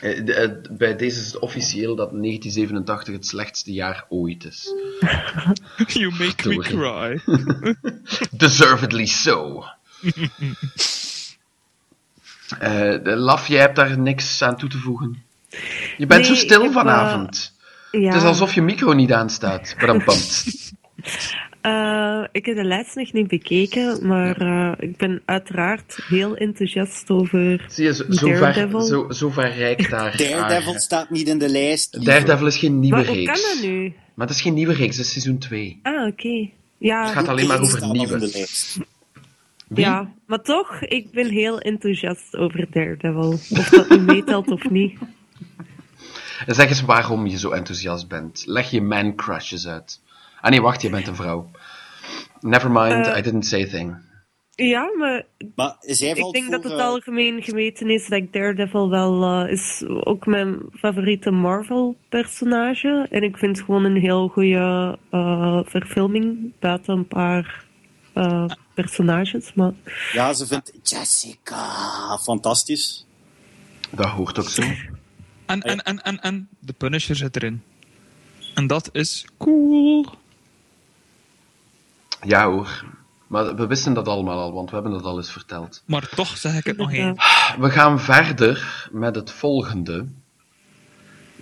Eh, 0.00 0.24
de- 0.24 0.34
eh, 0.34 0.76
Bij 0.76 0.96
deze 0.96 1.20
is 1.20 1.26
het 1.26 1.38
officieel 1.38 1.96
dat 1.96 2.10
1987 2.10 3.14
het 3.14 3.26
slechtste 3.26 3.72
jaar 3.72 4.04
ooit 4.08 4.44
is. 4.44 4.74
You 6.00 6.10
make 6.18 6.48
me 6.48 6.56
cry. 6.58 7.20
Deservedly 8.38 9.06
so. 9.06 9.64
Eh 12.58 12.70
de 13.04 13.16
Laf, 13.16 13.46
jij 13.46 13.60
hebt 13.60 13.76
daar 13.76 13.98
niks 13.98 14.42
aan 14.42 14.56
toe 14.56 14.68
te 14.68 14.78
voegen. 14.78 15.22
Je 15.96 16.06
bent 16.06 16.20
Nee, 16.20 16.24
zo 16.24 16.34
stil 16.34 16.62
heb, 16.62 16.72
vanavond. 16.72 17.58
Ja. 17.90 18.06
Het 18.06 18.14
is 18.16 18.22
alsof 18.22 18.54
je 18.54 18.62
micro 18.62 18.92
niet 18.92 19.12
aanstaat. 19.12 19.74
Brampant. 19.78 20.44
Eh, 21.60 22.24
ik 22.32 22.46
heb 22.46 22.56
de 22.56 22.64
lijst 22.64 22.94
nog 22.96 23.12
niet 23.12 23.26
bekeken, 23.28 24.06
maar 24.06 24.36
eh, 24.36 24.72
ik 24.88 24.96
ben 24.96 25.22
uiteraard 25.24 25.98
heel 26.08 26.36
enthousiast 26.36 27.10
over 27.10 27.64
Zie 27.68 27.84
je, 27.84 27.94
zo, 27.94 28.04
zo, 28.10 28.26
ver, 28.26 28.40
Daredevil. 28.40 28.80
zo, 28.80 29.06
zo 29.10 29.30
ver 29.30 29.52
reikt 29.54 29.90
daar. 29.90 30.16
Daredevil 30.16 30.72
haar- 30.72 30.80
staat 30.80 31.10
niet 31.10 31.28
in 31.28 31.38
de 31.38 31.48
lijst. 31.48 32.04
Daredevil 32.04 32.46
is 32.46 32.56
geen 32.56 32.78
nieuwe 32.78 32.96
Maar 32.96 33.06
hoe 33.06 33.14
reeks. 33.16 33.40
kan 33.42 33.54
dat 33.54 33.62
nu? 33.70 33.92
Maar 34.14 34.26
het 34.26 34.36
is 34.36 34.42
geen 34.42 34.54
nieuwe 34.54 34.72
reeks, 34.74 34.96
het 34.96 35.06
is 35.06 35.12
seizoen 35.12 35.38
2. 35.38 35.78
Ah, 35.82 36.06
oké. 36.06 36.48
Ja, 36.78 37.02
Het 37.04 37.12
gaat 37.12 37.28
alleen 37.28 37.46
maar 37.46 37.60
over 37.60 37.86
nieuwe. 37.92 38.46
Wie? 39.70 39.84
ja, 39.84 40.12
maar 40.26 40.42
toch, 40.42 40.80
ik 40.80 41.10
ben 41.10 41.28
heel 41.28 41.60
enthousiast 41.60 42.36
over 42.36 42.66
Daredevil. 42.70 43.32
Of 43.32 43.68
dat 43.68 43.88
nu 43.88 43.98
meetelt 43.98 44.50
of 44.50 44.70
niet. 44.70 44.98
En 46.46 46.54
zeg 46.60 46.68
eens 46.68 46.82
waarom 46.82 47.26
je 47.26 47.38
zo 47.38 47.50
enthousiast 47.50 48.08
bent. 48.08 48.42
Leg 48.46 48.70
je 48.70 48.82
man 48.82 49.14
crushes 49.14 49.68
uit. 49.68 50.00
Ah 50.40 50.50
nee, 50.50 50.62
wacht, 50.62 50.82
je 50.82 50.90
bent 50.90 51.06
een 51.06 51.14
vrouw. 51.14 51.50
Never 52.40 52.70
mind, 52.70 53.06
Eh, 53.06 53.16
I 53.18 53.22
didn't 53.22 53.46
say 53.46 53.62
a 53.62 53.66
thing. 53.66 53.96
Ja, 54.54 54.90
maar 54.98 55.24
Maar 55.54 55.76
ik 55.80 55.98
denk 55.98 56.18
voor, 56.18 56.50
dat 56.50 56.64
het 56.64 56.72
eh, 56.72 56.86
algemeen 56.86 57.42
gemeten 57.42 57.90
is 57.90 58.08
dat 58.08 58.18
ik 58.18 58.32
Daredevil 58.32 58.90
wel 58.90 59.22
eh, 59.22 59.52
is 59.52 59.84
ook 59.86 60.26
mijn 60.26 60.58
favoriete 60.72 61.30
Marvel-personage. 61.30 63.06
En 63.10 63.22
ik 63.22 63.36
vind 63.36 63.56
het 63.56 63.64
gewoon 63.64 63.84
een 63.84 63.96
heel 63.96 64.28
goede 64.28 64.98
eh, 65.10 65.60
verfilming 65.64 66.52
buiten 66.58 66.94
een 66.94 67.06
paar 67.08 67.64
eh, 68.12 68.44
personages. 68.80 69.54
Maar 69.54 69.72
Ja, 70.12 70.32
ze 70.32 70.46
vindt 70.46 70.72
Jessica 70.82 72.18
fantastisch. 72.18 73.06
Dat 73.90 74.06
hoort 74.06 74.38
ook 74.38 74.48
zo. 74.48 74.62
En, 75.46 75.62
en, 75.62 75.82
en, 75.82 76.02
en, 76.02 76.20
en 76.20 76.48
de 76.58 76.72
Punisher 76.72 77.16
zit 77.16 77.36
erin. 77.36 77.62
En 78.54 78.66
dat 78.66 78.88
is 78.92 79.24
cool. 79.38 80.06
Ja 82.22 82.46
hoor. 82.46 82.84
Maar 83.26 83.54
we 83.54 83.66
wisten 83.66 83.94
dat 83.94 84.08
allemaal 84.08 84.38
al, 84.38 84.52
want 84.52 84.68
we 84.68 84.74
hebben 84.74 84.92
dat 84.92 85.04
al 85.04 85.16
eens 85.16 85.30
verteld. 85.32 85.82
Maar 85.84 86.08
toch 86.08 86.36
zeg 86.36 86.56
ik 86.58 86.64
het 86.64 86.76
nog 86.76 86.92
één. 86.92 87.14
We 87.58 87.70
gaan 87.70 88.00
verder 88.00 88.88
met 88.92 89.14
het 89.14 89.30
volgende. 89.30 90.06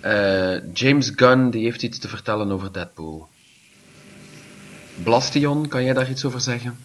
Eh, 0.01 0.73
James 0.73 1.11
Gunn 1.15 1.49
die 1.49 1.63
heeft 1.63 1.83
iets 1.83 1.99
te 1.99 2.07
vertellen 2.07 2.51
over 2.51 2.71
Deadpool. 2.73 3.29
Blastion, 5.03 5.67
kan 5.67 5.83
jij 5.83 5.93
daar 5.93 6.09
iets 6.09 6.25
over 6.25 6.41
zeggen? 6.41 6.77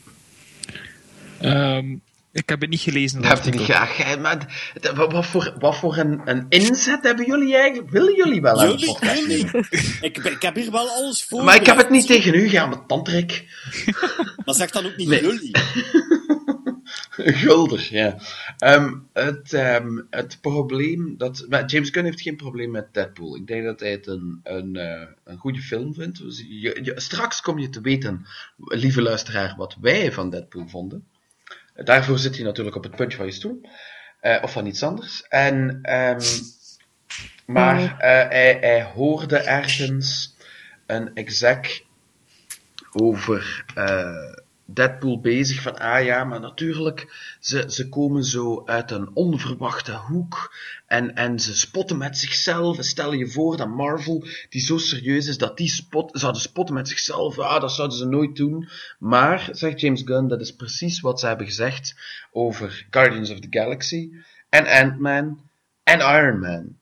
Ehm, 1.45 1.97
ik 2.33 2.49
heb 2.49 2.61
het 2.61 2.71
niet 2.71 2.81
gelezen. 2.81 3.23
Dat 3.23 3.31
heb 3.31 3.45
je 3.45 3.51
niet 3.59 3.69
graag. 3.69 4.19
Maar, 4.19 4.71
wat, 4.95 5.13
wat 5.13 5.27
voor, 5.27 5.55
wat 5.59 5.77
voor 5.77 5.97
een, 5.97 6.21
een 6.25 6.47
inzet 6.49 7.03
hebben 7.03 7.27
jullie 7.27 7.57
eigenlijk? 7.57 7.91
Willen 7.91 8.15
jullie 8.17 8.41
wel 8.41 8.61
aan 8.61 8.69
Jullie, 8.71 8.87
podcast 8.87 9.19
jullie. 9.27 9.47
ik, 10.01 10.17
ik 10.19 10.43
heb 10.43 10.55
hier 10.55 10.71
wel 10.71 10.89
alles 10.89 11.25
voor. 11.25 11.45
Maar 11.45 11.57
ik 11.57 11.67
heb 11.67 11.77
het 11.77 11.91
niet 11.91 12.07
tegen 12.07 12.35
u, 12.35 12.49
ga 12.49 12.67
met 12.67 12.89
tandrik. 12.89 13.45
Maar 14.45 14.55
zeg 14.55 14.71
dan 14.71 14.87
ook 14.87 14.97
niet 14.97 15.09
Nee. 15.09 15.21
jullie. 15.23 15.51
Gulder, 17.17 17.89
ja. 17.91 18.17
Ehm, 18.59 18.95
het, 19.13 19.53
ehm, 19.53 20.01
het 20.11 20.39
probleem 20.41 21.15
dat. 21.17 21.47
maar 21.49 21.65
James 21.67 21.91
Gunn 21.91 22.05
heeft 22.05 22.21
geen 22.21 22.37
probleem 22.37 22.71
met 22.71 22.95
Deadpool. 22.95 23.37
Ik 23.37 23.47
denk 23.47 23.65
dat 23.65 23.81
hij 23.81 23.91
het 23.91 24.07
een, 24.07 24.41
een, 24.43 24.77
eh, 24.77 25.07
een 25.25 25.39
goede 25.39 25.61
film 25.61 25.95
vindt. 25.95 26.19
Dus 26.19 26.45
je, 26.49 26.81
je- 26.83 26.93
straks 27.01 27.41
kom 27.41 27.59
je 27.59 27.69
te 27.69 27.81
weten, 27.81 28.27
lieve 28.57 29.03
luisteraar, 29.03 29.55
wat 29.57 29.77
wij 29.81 30.13
van 30.13 30.31
Deadpool 30.31 30.69
vonden. 30.69 31.07
Daarvoor 31.75 32.19
zit 32.19 32.35
hij 32.35 32.45
natuurlijk 32.45 32.77
op 32.77 32.83
het 32.83 32.97
puntje 32.97 33.17
van 33.17 33.27
je 33.27 33.33
stoel. 33.33 33.61
Eh, 34.21 34.43
of 34.43 34.53
van 34.53 34.67
iets 34.67 34.83
anders. 34.83 35.23
En, 35.29 35.79
ehm, 35.83 36.21
maar 37.47 37.99
eh, 37.99 38.29
hij, 38.29 38.59
hij 38.61 38.83
hoorde 38.83 39.37
ergens 39.37 40.37
een 40.87 41.15
exec 41.15 41.85
over 42.93 43.65
eh, 43.75 44.33
Deadpool 44.67 45.21
bezig 45.21 45.63
van, 45.63 45.79
ah 45.79 46.05
ja, 46.05 46.25
maar 46.25 46.41
natuurlijk, 46.41 47.37
ze, 47.41 47.65
ze 47.69 47.89
komen 47.89 48.25
zo 48.25 48.63
uit 48.65 48.91
een 48.91 49.11
onverwachte 49.15 49.93
hoek 49.93 50.55
en, 50.87 51.15
en 51.15 51.41
ze 51.41 51.57
spotten 51.57 51.99
met 51.99 52.19
zichzelf. 52.19 52.77
Stel 52.81 53.13
je 53.13 53.29
voor 53.29 53.57
dat 53.57 53.69
Marvel, 53.69 54.25
die 54.49 54.61
zo 54.61 54.79
serieus 54.79 55.27
is, 55.27 55.39
dat 55.39 55.57
die 55.57 55.69
spot, 55.69 56.11
zouden 56.13 56.41
spotten 56.41 56.75
met 56.75 56.89
zichzelf. 56.89 57.39
Ah, 57.39 57.61
dat 57.61 57.73
zouden 57.73 57.99
ze 57.99 58.07
nooit 58.07 58.37
doen. 58.37 58.69
Maar, 58.99 59.49
zegt 59.53 59.81
James 59.81 60.03
Gunn, 60.05 60.29
dat 60.29 60.41
is 60.41 60.55
precies 60.55 61.01
wat 61.01 61.21
ze 61.21 61.27
hebben 61.27 61.47
gezegd 61.47 61.95
over 62.33 62.87
Guardians 62.91 63.31
of 63.31 63.41
the 63.41 63.47
Galaxy 63.51 64.11
en 64.49 64.67
Ant-Man 64.67 65.41
en 65.83 65.99
Iron 65.99 66.39
Man. 66.41 66.77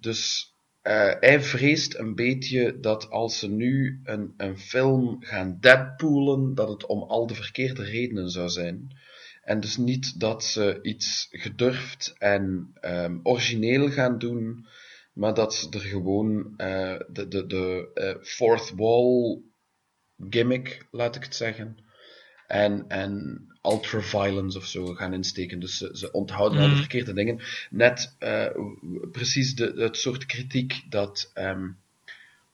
Dus 0.00 0.54
eh, 0.86 1.14
hij 1.20 1.40
vreest 1.40 1.94
een 1.94 2.14
beetje 2.14 2.80
dat 2.80 3.10
als 3.10 3.38
ze 3.38 3.48
nu 3.48 4.00
een, 4.04 4.34
een 4.36 4.58
film 4.58 5.16
gaan 5.20 5.56
deadpoolen, 5.60 6.54
dat 6.54 6.68
het 6.68 6.86
om 6.86 7.02
al 7.02 7.26
de 7.26 7.34
verkeerde 7.34 7.82
redenen 7.82 8.30
zou 8.30 8.48
zijn. 8.48 8.96
En 9.42 9.60
dus 9.60 9.76
niet 9.76 10.20
dat 10.20 10.44
ze 10.44 10.78
iets 10.82 11.28
gedurfd 11.30 12.14
en 12.18 12.70
ehm, 12.80 13.18
origineel 13.22 13.90
gaan 13.90 14.18
doen, 14.18 14.66
maar 15.12 15.34
dat 15.34 15.54
ze 15.54 15.70
er 15.70 15.80
gewoon 15.80 16.54
eh, 16.56 16.96
de, 17.08 17.28
de, 17.28 17.46
de 17.46 17.90
eh, 17.94 18.14
fourth 18.22 18.72
wall 18.76 19.42
gimmick, 20.30 20.86
laat 20.90 21.16
ik 21.16 21.22
het 21.22 21.34
zeggen, 21.34 21.76
en, 22.46 22.84
en 22.88 23.46
ultra-violence 23.66 24.58
of 24.58 24.64
zo 24.66 24.86
gaan 24.86 25.12
insteken. 25.12 25.60
Dus 25.60 25.76
ze, 25.76 25.90
ze 25.92 26.12
onthouden 26.12 26.58
al 26.58 26.64
de 26.64 26.70
Mhm. 26.70 26.78
verkeerde 26.80 27.12
dingen. 27.12 27.40
Net 27.70 28.14
eh, 28.18 28.46
precies 29.12 29.54
de, 29.54 29.72
het 29.76 29.96
soort 29.96 30.26
kritiek 30.26 30.82
dat 30.88 31.30
ehm 31.34 31.68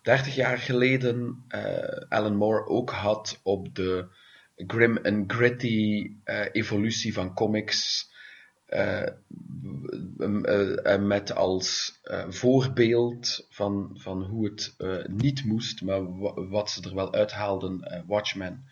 30 0.02 0.34
jaar 0.34 0.58
geleden 0.58 1.44
eh, 1.48 2.08
Alan 2.08 2.36
Moore 2.36 2.66
ook 2.66 2.90
had 2.90 3.40
op 3.42 3.74
de 3.74 4.06
grim 4.56 4.96
en 4.96 5.24
gritty 5.26 6.10
eh, 6.24 6.44
evolutie 6.52 7.12
van 7.12 7.34
comics. 7.34 8.10
met 11.00 11.34
als 11.34 11.98
voorbeeld 12.28 13.46
van, 13.50 13.90
van 13.94 14.22
hoe 14.22 14.44
het 14.44 14.74
niet 15.08 15.44
moest, 15.44 15.82
maar 15.82 16.18
wa- 16.18 16.46
wat 16.48 16.70
ze 16.70 16.82
er 16.88 16.94
wel 16.94 17.12
uithaalden, 17.14 18.04
Watchmen. 18.06 18.64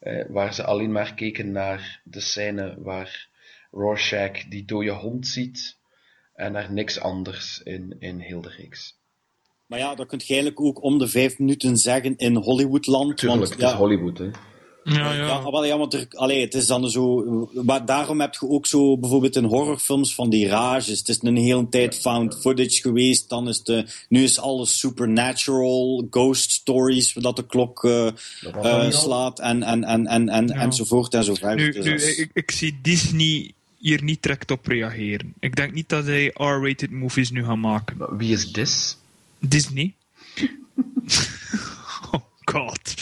Eh, 0.00 0.24
waar 0.28 0.54
ze 0.54 0.64
alleen 0.64 0.92
maar 0.92 1.14
keken 1.14 1.52
naar 1.52 2.00
de 2.04 2.20
scène 2.20 2.76
waar 2.78 3.28
Rorschach 3.70 4.48
die 4.48 4.64
dode 4.64 4.90
hond 4.90 5.26
ziet 5.26 5.78
en 6.34 6.52
naar 6.52 6.72
niks 6.72 7.00
anders 7.00 7.60
in, 7.62 7.96
in 7.98 8.18
heel 8.18 8.40
de 8.40 8.48
reeks. 8.48 8.98
Maar 9.66 9.78
ja, 9.78 9.94
dat 9.94 10.06
kun 10.06 10.18
je 10.22 10.32
eigenlijk 10.32 10.60
ook 10.60 10.82
om 10.82 10.98
de 10.98 11.08
vijf 11.08 11.38
minuten 11.38 11.76
zeggen 11.76 12.16
in 12.16 12.36
Hollywoodland. 12.36 13.16
Tuurlijk, 13.16 13.40
want, 13.40 13.52
het 13.52 13.62
is 13.62 13.70
ja, 13.70 13.76
Hollywood, 13.76 14.18
hè. 14.18 14.30
Ja, 14.84 15.12
Ja, 15.12 15.12
ja. 15.12 15.50
wel, 15.50 15.64
ja, 15.64 15.78
want 15.78 15.94
er, 15.94 16.06
allee, 16.10 16.40
het 16.40 16.54
is 16.54 16.66
dan 16.66 16.90
zo. 16.90 17.24
Maar 17.64 17.84
daarom 17.86 18.20
heb 18.20 18.34
je 18.34 18.48
ook 18.48 18.66
zo 18.66 18.98
bijvoorbeeld 18.98 19.36
in 19.36 19.44
horrorfilms 19.44 20.14
van 20.14 20.30
die 20.30 20.48
rages. 20.48 20.98
Het 20.98 21.08
is 21.08 21.18
een 21.22 21.36
hele 21.36 21.68
tijd 21.68 22.00
found 22.00 22.40
footage 22.40 22.80
geweest. 22.80 23.28
Dan 23.28 23.48
is 23.48 23.62
de, 23.62 23.86
nu 24.08 24.22
is 24.22 24.38
alles 24.38 24.78
supernatural, 24.78 26.06
ghost 26.10 26.50
stories, 26.50 27.12
dat 27.12 27.36
de 27.36 27.46
klok 27.46 27.84
eh, 27.84 28.06
eh, 28.06 28.90
slaat 28.90 29.38
en, 29.40 29.62
en, 29.62 29.84
en, 29.84 30.06
en, 30.06 30.28
en, 30.28 30.46
Ja. 30.46 30.54
enzovoort 30.54 31.14
en 31.14 31.24
zo 31.24 31.34
verder. 31.34 31.56
Nu, 31.66 31.72
Dus 31.72 31.84
nu 31.84 32.12
ik, 32.12 32.30
ik 32.34 32.50
zie 32.50 32.78
Disney 32.82 33.52
hier 33.78 34.02
niet 34.02 34.22
direct 34.22 34.50
op 34.50 34.66
reageren. 34.66 35.34
Ik 35.40 35.56
denk 35.56 35.72
niet 35.72 35.88
dat 35.88 36.04
zij 36.04 36.26
R-rated 36.34 36.90
movies 36.90 37.30
nu 37.30 37.44
gaan 37.44 37.60
maken. 37.60 38.16
Wie 38.16 38.32
is 38.32 38.52
Dis? 38.52 38.96
Disney. 39.38 39.92
god. 42.52 42.94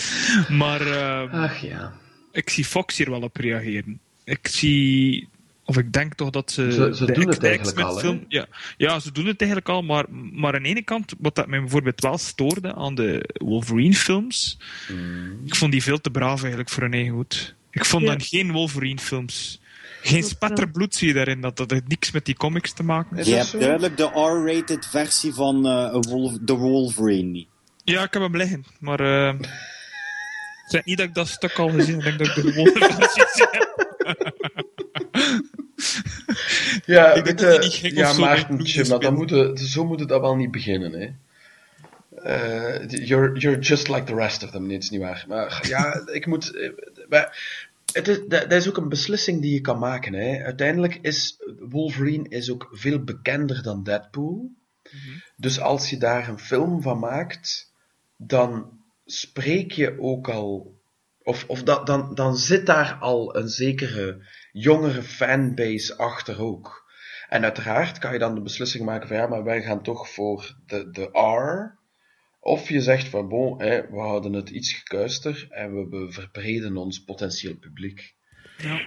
Maar 0.48 0.80
eh, 0.80 1.32
Ach 1.42 1.58
ja. 1.62 1.92
ik 2.32 2.50
zie 2.50 2.64
Fox 2.64 2.96
hier 2.96 3.11
wel 3.11 3.20
op 3.22 3.37
reageren. 3.37 4.00
Ik 4.24 4.48
zie... 4.48 5.28
Of 5.64 5.76
ik 5.78 5.92
denk 5.92 6.14
toch 6.14 6.30
dat 6.30 6.50
ze... 6.52 6.72
Ze- 6.72 6.94
ze 6.94 7.04
de 7.04 7.12
doen 7.12 7.28
het 7.28 7.44
eigenlijk 7.44 7.78
al, 7.80 7.94
hè? 7.94 8.00
film- 8.00 8.24
ja, 8.28 8.46
ja, 8.76 8.98
ze 9.00 9.12
doen 9.12 9.26
het 9.26 9.40
eigenlijk 9.40 9.70
al, 9.70 9.82
maar, 9.82 10.04
maar 10.32 10.54
aan 10.54 10.62
de 10.62 10.68
ene 10.68 10.82
kant, 10.82 11.14
wat 11.18 11.34
dat 11.34 11.46
mij 11.46 11.61
bijvoorbeeld 11.61 12.00
wel 12.00 12.18
stoorde 12.18 12.74
aan 12.74 12.94
de 12.94 13.28
Wolverine-films, 13.32 14.58
Mm. 14.92 15.40
ik 15.44 15.54
vond 15.56 15.72
die 15.72 15.82
veel 15.82 16.00
te 16.00 16.11
braaf 16.11 16.40
eigenlijk 16.40 16.70
voor 16.70 16.82
hun 16.82 16.92
eigen 16.92 17.12
goed. 17.12 17.54
Ik 17.70 17.84
vond 17.84 18.02
Ja. 18.02 18.08
dan 18.08 18.20
geen 18.20 18.52
Wolverine-films. 18.52 19.61
Geen 20.02 20.20
Dat 20.20 20.30
spatter 20.30 20.64
wel. 20.64 20.72
bloed 20.72 20.94
zie 20.94 21.08
je 21.08 21.14
daarin, 21.14 21.40
dat, 21.40 21.56
dat 21.56 21.70
heeft 21.70 21.88
niks 21.88 22.11
met 22.11 22.24
die 22.24 22.34
comics 22.37 22.72
te 22.72 22.82
maken 22.82 23.24
Je 23.24 23.34
hebt 23.34 23.61
duidelijk 23.61 23.96
de 23.96 24.04
R-rated 24.04 24.87
versie 24.87 25.32
van 25.32 25.66
eh, 25.66 25.92
Wolf- 26.00 26.38
de 26.40 26.52
Wolverine 26.54 27.28
niet. 27.30 27.48
Ja, 27.88 28.03
ik 28.03 28.12
heb 28.12 28.22
hem 28.22 28.37
liggen, 28.37 28.64
maar... 28.81 29.01
ik 29.35 29.46
zeg 30.68 30.85
niet 30.85 30.96
dat 30.98 31.07
ik 31.07 31.14
dat 31.14 31.29
stuk 31.29 31.59
al 31.59 31.68
gezien 31.68 32.03
heb, 32.03 32.12
ik 32.12 32.18
denk 32.18 32.35
dat 32.35 32.37
ik 32.37 32.42
de 32.44 32.53
gewone 32.53 32.94
versie 32.94 33.22
heb. 33.51 33.77
Ja, 36.85 37.12
Ik 37.12 37.24
denk 37.24 37.40
weet 37.40 37.61
niet 37.83 37.92
ja 37.94 38.12
Maartentje, 38.12 38.88
maar 38.88 38.98
dan 38.98 39.14
moet 39.14 39.31
het- 39.31 39.61
zo 39.61 39.85
moet 39.85 40.09
dat 40.09 40.20
wel 40.20 40.37
niet 40.37 40.51
beginnen, 40.51 40.92
hè. 40.92 41.09
Eh, 42.22 42.88
you're, 42.88 43.38
you're 43.38 43.59
just 43.59 43.88
like 43.88 44.03
the 44.05 44.14
rest 44.14 44.42
of 44.44 44.51
them. 44.51 44.62
Nee, 44.66 44.74
het 44.74 44.83
is 44.83 44.90
niet 44.90 45.01
waar. 45.01 45.24
Maar 45.29 45.61
ja, 45.68 46.03
ik 46.12 46.27
moet... 46.27 46.55
eh, 46.57 46.70
Maar 47.09 47.38
het 47.92 48.09
is, 48.09 48.20
dat, 48.29 48.53
is 48.53 48.68
ook 48.68 48.77
een 48.77 48.88
beslissing 48.88 49.40
die 49.42 49.53
je 49.53 49.61
kan 49.61 49.79
maken, 49.79 50.12
hè. 50.12 50.44
Uiteindelijk 50.44 50.98
is 51.03 51.37
Wolverine 51.59 52.29
is 52.29 52.51
ook 52.51 52.68
veel 52.72 53.05
bekender 53.05 53.62
dan 53.62 53.83
Deadpool. 53.85 54.51
Dus 55.37 55.61
als 55.61 55.90
je 55.90 55.96
daar 55.96 56.29
een 56.29 56.38
film 56.38 56.83
van 56.83 56.98
maakt, 56.98 57.67
dan 58.18 58.81
spreek 59.04 59.72
je 59.72 60.00
ook 60.00 60.28
al... 60.28 60.76
Of, 61.22 61.44
of 61.48 61.62
dat, 61.62 61.87
dan, 61.87 62.14
dan 62.14 62.37
zit 62.37 62.66
daar 62.66 62.94
al 62.94 63.37
een 63.37 63.48
zekere 63.48 64.26
jongere 64.52 65.02
fanbase 65.02 65.96
achter 65.96 66.40
ook. 66.42 66.87
En 67.28 67.42
uiteraard 67.42 67.98
kan 67.98 68.12
je 68.12 68.18
dan 68.18 68.35
de 68.35 68.42
beslissing 68.42 68.85
maken 68.85 69.09
van 69.09 69.16
ja, 69.16 69.26
maar 69.26 69.44
wij 69.44 69.62
gaan 69.62 69.83
toch 69.83 70.09
voor 70.09 70.57
de, 70.66 70.90
de 70.90 71.18
R. 71.18 71.78
Of 72.40 72.68
je 72.68 72.81
zegt 72.81 73.09
van 73.09 73.28
bon, 73.28 73.57
we 73.57 73.87
houden 73.90 74.33
het 74.33 74.50
iets 74.50 74.72
gekuister 74.72 75.46
en 75.50 75.88
we, 75.88 76.12
verbreden 76.12 76.76
ons 76.76 77.04
potentieel 77.04 77.57
publiek. 77.57 78.16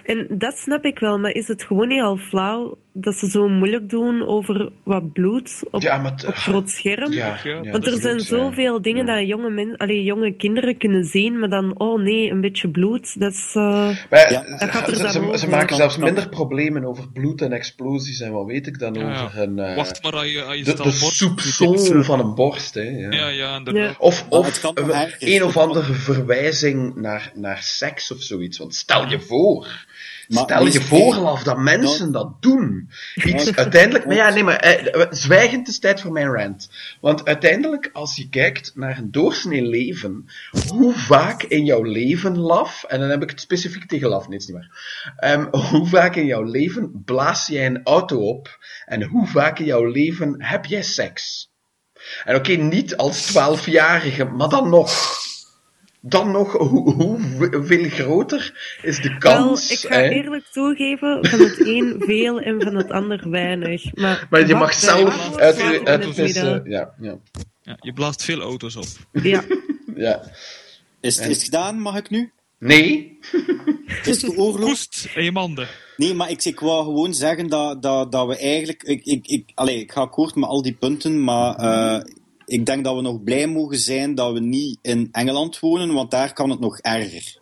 En 0.04 0.38
dat 0.38 0.56
snap 0.56 0.84
ik 0.84 0.98
wel, 0.98 1.18
maar 1.18 1.30
is 1.30 1.48
het 1.48 1.62
gewoon 1.62 1.88
niet 1.88 2.02
al 2.02 2.16
flauw 2.16 2.78
dat 2.94 3.14
ze 3.14 3.30
zo 3.30 3.48
moeilijk 3.48 3.90
doen 3.90 4.26
over 4.26 4.70
wat 4.82 5.12
bloed 5.12 5.62
op, 5.70 5.82
Ja, 5.82 5.96
maar 5.98 6.12
het- 6.12 6.26
op 6.26 6.34
groot 6.34 6.70
scherm? 6.70 7.12
Ja, 7.12 7.38
Want 7.70 7.86
er 7.86 8.00
zijn 8.00 8.20
zoveel 8.20 8.82
dingen 8.82 9.06
Ja. 9.06 9.16
dat 9.18 9.26
jonge, 9.26 9.50
men, 9.50 9.76
allee, 9.76 10.02
jonge 10.02 10.32
kinderen 10.36 10.76
kunnen 10.76 11.04
zien, 11.04 11.38
maar 11.38 11.48
dan, 11.48 11.78
oh 11.78 12.00
nee, 12.02 12.30
een 12.30 12.40
beetje 12.40 12.68
bloed, 12.68 13.20
dat 13.20 13.32
is... 13.32 13.52
eh, 13.54 13.62
Maar 14.10 14.32
Ja, 14.32 14.56
dat 14.58 14.70
gaat 14.70 14.88
er 14.88 15.38
ze, 15.38 15.48
maken 15.48 15.76
zelfs 15.76 15.96
minder 15.96 16.28
problemen 16.28 16.84
over 16.84 17.08
bloed 17.12 17.40
en 17.42 17.52
explosies 17.52 18.20
en 18.20 18.32
wat 18.32 18.46
weet 18.46 18.66
ik 18.66 18.78
dan 18.78 18.96
over 18.96 19.38
een, 19.42 19.58
eh, 19.58 19.76
Wacht 19.76 20.02
maar 20.02 20.12
als 20.12 20.32
je, 20.32 20.42
als 20.42 20.56
je 20.56 20.64
de, 20.64 20.74
de 21.94 22.04
van 22.04 22.20
een 22.20 22.34
borst. 22.34 22.74
Hè, 22.74 22.82
ja. 22.82 23.10
Ja, 23.10 23.28
ja, 23.28 23.56
inderdaad. 23.56 23.90
Ja. 23.90 23.96
Of, 23.98 24.26
of 24.28 24.46
het 24.46 24.60
kan 24.60 24.74
nog 24.74 24.88
een- 24.88 25.12
een 25.18 25.42
of 25.42 25.56
andere 25.56 25.92
verwijzing 25.92 26.94
naar, 26.96 27.32
naar 27.34 27.58
seks 27.62 28.12
of 28.12 28.22
zoiets. 28.22 28.58
Want 28.58 28.74
stel 28.74 29.08
je 29.08 29.20
voor. 29.20 29.86
Maar 30.32 30.42
stel 30.42 30.66
je 30.66 30.80
voor 30.80 31.26
af 31.26 31.42
dat 31.42 31.58
mensen 31.58 32.12
dat 32.12 32.42
doen. 32.42 32.90
Iets 33.14 33.44
Ja. 33.44 33.54
uiteindelijk. 33.54 34.06
Maar 34.06 34.16
ja, 34.16 34.30
nee, 34.30 34.44
maar 34.44 34.56
eh, 34.56 35.06
zwijgend 35.10 35.68
is 35.68 35.78
tijd 35.78 36.00
voor 36.00 36.12
mijn 36.12 36.32
rant. 36.32 36.70
Want 37.00 37.24
uiteindelijk, 37.24 37.90
als 37.92 38.16
je 38.16 38.28
kijkt 38.28 38.72
naar 38.74 38.98
een 38.98 39.10
doorsnee 39.10 39.62
leven, 39.62 40.24
hoe 40.68 40.94
vaak 40.94 41.42
in 41.42 41.64
jouw 41.64 41.82
leven, 41.82 42.38
laf, 42.38 42.84
en 42.84 43.00
dan 43.00 43.08
heb 43.08 43.22
ik 43.22 43.30
het 43.30 43.40
specifiek 43.40 43.88
tegen 43.88 44.08
laf, 44.08 44.28
nee, 44.28 44.38
is 44.38 44.46
niet 44.46 44.56
waar. 44.56 44.70
Ehm, 45.16 45.46
hoe 45.72 45.86
vaak 45.86 46.16
in 46.16 46.26
jouw 46.26 46.42
leven 46.42 47.02
blaas 47.04 47.46
jij 47.46 47.66
een 47.66 47.80
auto 47.84 48.28
op 48.28 48.58
en 48.84 49.02
hoe 49.02 49.26
vaak 49.26 49.58
in 49.58 49.64
jouw 49.64 49.84
leven 49.84 50.34
heb 50.44 50.64
jij 50.64 50.82
seks? 50.82 51.50
En 52.24 52.36
oké, 52.36 52.52
niet 52.52 52.96
als 52.96 53.22
twaalfjarige, 53.26 54.24
maar 54.24 54.48
dan 54.48 54.68
nog. 54.68 55.20
Dan 56.04 56.30
nog, 56.30 56.52
hoe, 56.52 56.92
hoeveel 56.92 57.88
groter 57.88 58.78
is 58.82 59.00
de 59.00 59.08
wel, 59.08 59.18
kans? 59.18 59.70
ik 59.70 59.78
ga 59.78 59.94
hè? 59.94 60.08
eerlijk 60.08 60.46
toegeven, 60.46 61.26
van 61.26 61.38
het 61.40 61.60
een 61.66 61.94
veel 61.98 62.40
en 62.40 62.62
van 62.62 62.74
het 62.74 62.90
ander 62.90 63.30
weinig. 63.30 63.94
Maar, 63.94 64.26
Maar 64.30 64.46
je 64.46 64.54
mag 64.54 64.74
zelf 64.74 65.36
uit. 65.36 65.56
Ja, 66.64 66.94
ja, 66.98 67.18
Ja, 67.62 67.76
je 67.80 67.92
blaast 67.92 68.24
veel 68.24 68.40
auto's 68.40 68.76
op. 68.76 68.86
Ja, 69.22 69.44
ja. 69.94 70.22
Is, 71.00 71.18
is 71.18 71.26
het 71.26 71.42
gedaan, 71.42 71.80
mag 71.80 71.96
ik 71.96 72.10
nu? 72.10 72.32
Nee? 72.58 73.18
Is 74.04 74.22
het 74.22 74.34
geoorloofd? 74.34 74.88
Koest 74.88 75.08
in 75.14 75.24
je 75.24 75.32
manden. 75.32 75.68
Nee, 75.96 76.14
maar 76.14 76.30
ik, 76.30 76.44
ik 76.44 76.60
wou 76.60 76.84
gewoon 76.84 77.14
zeggen 77.14 77.48
dat, 77.48 77.82
dat, 77.82 78.12
dat 78.12 78.26
we 78.26 78.36
eigenlijk... 78.36 78.82
Ik, 78.82 79.04
ik, 79.04 79.26
ik, 79.26 79.50
allez, 79.54 79.80
ik 79.80 79.92
ga 79.92 80.00
akkoord 80.00 80.34
met 80.34 80.48
al 80.48 80.62
die 80.62 80.72
punten, 80.72 81.24
maar 81.24 81.54
eh, 81.54 82.04
ik 82.52 82.66
denk 82.66 82.84
dat 82.84 82.94
we 82.94 83.00
nog 83.00 83.22
blij 83.22 83.46
mogen 83.46 83.78
zijn 83.78 84.14
dat 84.14 84.32
we 84.32 84.40
niet 84.40 84.78
in 84.82 85.08
Engeland 85.12 85.60
wonen, 85.60 85.92
want 85.92 86.10
daar 86.10 86.32
kan 86.32 86.50
het 86.50 86.60
nog 86.60 86.78
erger. 86.78 87.40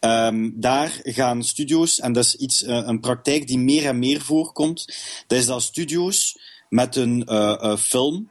Ehm, 0.00 0.50
daar 0.54 1.00
gaan 1.02 1.44
studio's, 1.44 2.00
en 2.00 2.12
dat 2.12 2.24
is 2.24 2.34
iets, 2.34 2.62
eh, 2.62 2.82
een 2.86 3.00
praktijk 3.00 3.46
die 3.46 3.58
meer 3.58 3.86
en 3.86 3.98
meer 3.98 4.20
voorkomt, 4.20 4.94
dat 5.26 5.38
is 5.38 5.46
dat 5.46 5.62
studio's 5.62 6.38
met 6.68 6.96
een 6.96 7.24
eh, 7.24 7.52
eh, 7.60 7.76
film 7.76 8.28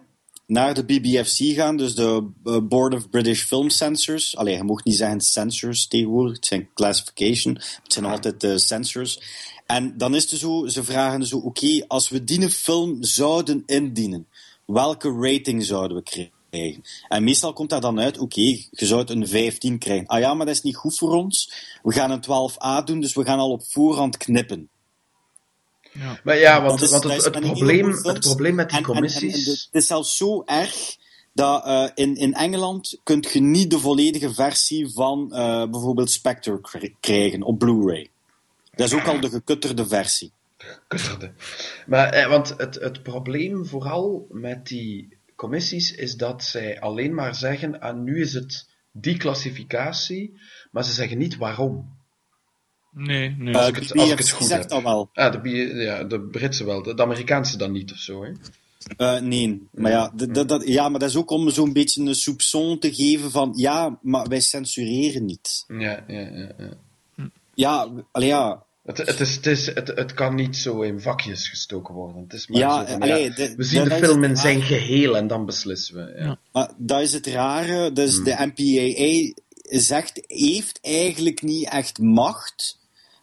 naar 0.47 0.73
de 0.73 0.85
BBFC 0.85 1.55
gaan, 1.55 1.77
dus 1.77 1.95
de 1.95 2.31
Board 2.63 2.93
of 2.93 3.09
British 3.09 3.43
Film 3.43 3.69
Censors. 3.69 4.37
Allee, 4.37 4.55
je 4.55 4.63
mocht 4.63 4.85
niet 4.85 4.95
zeggen 4.95 5.21
censors 5.21 5.87
tegenwoordig, 5.87 6.35
het 6.35 6.45
zijn 6.45 6.69
classification, 6.73 7.55
het 7.83 7.93
zijn 7.93 8.05
altijd 8.05 8.41
de 8.41 8.57
censors. 8.57 9.19
En 9.65 9.97
dan 9.97 10.15
is 10.15 10.31
het 10.31 10.39
zo, 10.39 10.67
ze 10.67 10.83
vragen 10.83 11.25
zo, 11.25 11.37
oké, 11.37 11.85
als 11.87 12.09
we 12.09 12.23
die 12.23 12.49
film 12.49 13.03
zouden 13.03 13.63
indienen, 13.65 14.27
welke 14.65 15.11
rating 15.19 15.63
zouden 15.65 15.97
we 15.97 16.03
krijgen? 16.03 16.83
En 17.07 17.23
meestal 17.23 17.53
komt 17.53 17.69
daar 17.69 17.81
dan 17.81 17.99
uit, 17.99 18.17
oké, 18.17 18.41
je 18.41 18.85
zou 18.85 18.99
het 18.99 19.09
een 19.09 19.27
15 19.27 19.77
krijgen. 19.79 20.07
Ah 20.07 20.19
ja, 20.19 20.33
maar 20.33 20.45
dat 20.45 20.55
is 20.55 20.61
niet 20.61 20.75
goed 20.75 20.97
voor 20.97 21.13
ons. 21.13 21.53
We 21.83 21.93
gaan 21.93 22.11
een 22.11 22.23
12a 22.23 22.83
doen, 22.85 22.99
dus 22.99 23.13
we 23.13 23.23
gaan 23.25 23.39
al 23.39 23.51
op 23.51 23.63
voorhand 23.67 24.17
knippen. 24.17 24.69
Ja. 25.91 26.19
Maar 26.23 26.37
ja, 26.37 26.61
want, 26.61 26.81
is- 26.81 26.91
het, 26.91 27.03
het, 27.03 27.31
probleem, 27.41 27.91
het 27.91 28.19
probleem 28.19 28.55
met 28.55 28.69
die 28.69 28.77
En- 28.77 28.83
en- 28.85 28.89
en- 28.91 29.03
en 29.03 29.09
commissies... 29.11 29.43
de- 29.45 29.51
het 29.51 29.69
is 29.81 29.87
zelfs 29.87 30.17
zo 30.17 30.43
erg 30.45 30.95
dat 31.33 31.65
eh, 31.65 31.87
in, 31.93 32.15
in 32.15 32.33
Engeland 32.33 32.99
kunt 33.03 33.31
je 33.33 33.39
niet 33.41 33.69
de 33.69 33.79
volledige 33.79 34.33
versie 34.33 34.89
van 34.93 35.33
eh, 35.33 35.69
bijvoorbeeld 35.69 36.11
Spectre 36.11 36.61
kri- 36.61 36.95
krijgen 36.99 37.41
op 37.43 37.59
Blu-ray. 37.59 38.09
Dat 38.75 38.87
is 38.87 38.93
ook 38.93 39.07
al 39.07 39.19
de 39.19 39.29
gekutterde 39.29 39.87
versie. 39.87 40.31
Kutterde. 40.87 41.31
Maar, 41.87 42.09
eh, 42.09 42.27
want 42.29 42.53
het, 42.57 42.75
het 42.75 43.03
probleem 43.03 43.65
vooral 43.65 44.27
met 44.29 44.67
die 44.67 45.17
commissies 45.35 45.91
is 45.95 46.15
dat 46.15 46.43
zij 46.43 46.79
alleen 46.81 47.13
maar 47.13 47.35
zeggen, 47.35 47.79
ah, 47.79 47.97
nu 47.97 48.21
is 48.21 48.33
het 48.33 48.69
die 48.91 49.17
klassificatie, 49.17 50.39
maar 50.71 50.83
ze 50.83 50.91
zeggen 50.91 51.17
niet 51.17 51.37
waarom. 51.37 51.93
Nee, 52.91 53.35
nee. 53.37 53.55
Als 53.55 53.63
Eh, 53.63 53.69
ik 53.69 53.75
het- 53.75 53.87
de 53.87 53.93
als 53.99 54.11
ik 54.11 54.17
het 54.17 54.29
goed 54.31 54.47
zegt 54.47 54.69
heb. 54.69 54.83
Ah, 55.13 55.41
de, 55.43 55.49
ja, 55.75 56.03
de 56.03 56.19
Britse 56.21 56.65
wel, 56.65 56.83
de, 56.83 56.93
de 56.93 57.01
Amerikaanse 57.01 57.57
dan 57.57 57.71
niet 57.71 57.91
of 57.91 57.97
zo, 57.97 58.23
hè? 58.23 58.31
Eh, 58.97 59.21
nee, 59.21 59.67
maar 59.71 59.91
ja, 59.91 60.11
dat, 60.45 60.67
ja, 60.67 60.89
maar 60.89 60.99
dat 60.99 61.09
is 61.09 61.15
ook 61.15 61.29
om 61.29 61.49
zo'n 61.49 61.73
beetje 61.73 62.01
een 62.01 62.15
soupçon 62.15 62.79
te 62.79 62.93
geven 62.93 63.31
van 63.31 63.53
ja, 63.55 63.99
maar 64.01 64.27
wij 64.27 64.39
censureren 64.39 65.25
niet. 65.25 65.63
Ja, 65.67 66.03
ja, 66.07 66.19
ja. 66.19 66.51
ja. 66.57 66.69
Ja, 67.53 67.89
allee, 68.11 68.27
ja. 68.27 68.63
Het, 68.85 68.97
het, 68.97 69.19
is, 69.19 69.35
het, 69.35 69.45
is, 69.45 69.65
het, 69.65 69.87
het 69.87 70.13
kan 70.13 70.35
niet 70.35 70.57
zo 70.57 70.81
in 70.81 71.01
vakjes 71.01 71.49
gestoken 71.49 71.93
worden. 71.93 72.21
Het 72.23 72.33
is 72.33 72.47
maar 72.47 72.59
Ja, 72.59 72.79
zo 72.85 72.91
van, 72.91 73.01
allee, 73.01 73.23
ja, 73.29 73.35
de- 73.35 73.55
we 73.55 73.63
zien 73.63 73.83
de 73.83 73.95
film 73.95 74.23
in 74.23 74.37
zijn 74.37 74.61
geheel 74.61 75.17
en 75.17 75.27
dan 75.27 75.45
beslissen 75.45 75.95
we. 75.95 76.13
Ja. 76.17 76.25
Ja. 76.25 76.37
Maar 76.51 76.71
dat 76.77 77.01
is 77.01 77.13
het 77.13 77.27
rare. 77.27 77.91
Dus 77.91 78.23
de 78.23 78.35
MPAA 78.53 79.41
zegt, 79.79 80.21
heeft 80.27 80.79
eigenlijk 80.81 81.41
niet 81.41 81.69
echt 81.69 81.99
macht. 81.99 82.79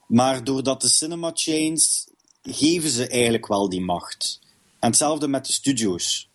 Maar 0.07 0.45
doordat 0.45 0.81
de 0.81 0.89
cinema 0.89 1.31
chains 1.35 2.09
geven 2.43 2.91
ze 2.91 3.09
eigenlijk 3.09 3.47
wel 3.47 3.69
die 3.69 3.81
macht. 3.81 4.41
En 4.81 4.89
hetzelfde 4.89 5.29
met 5.29 5.47
de 5.47 5.53
studio's. 5.53 6.29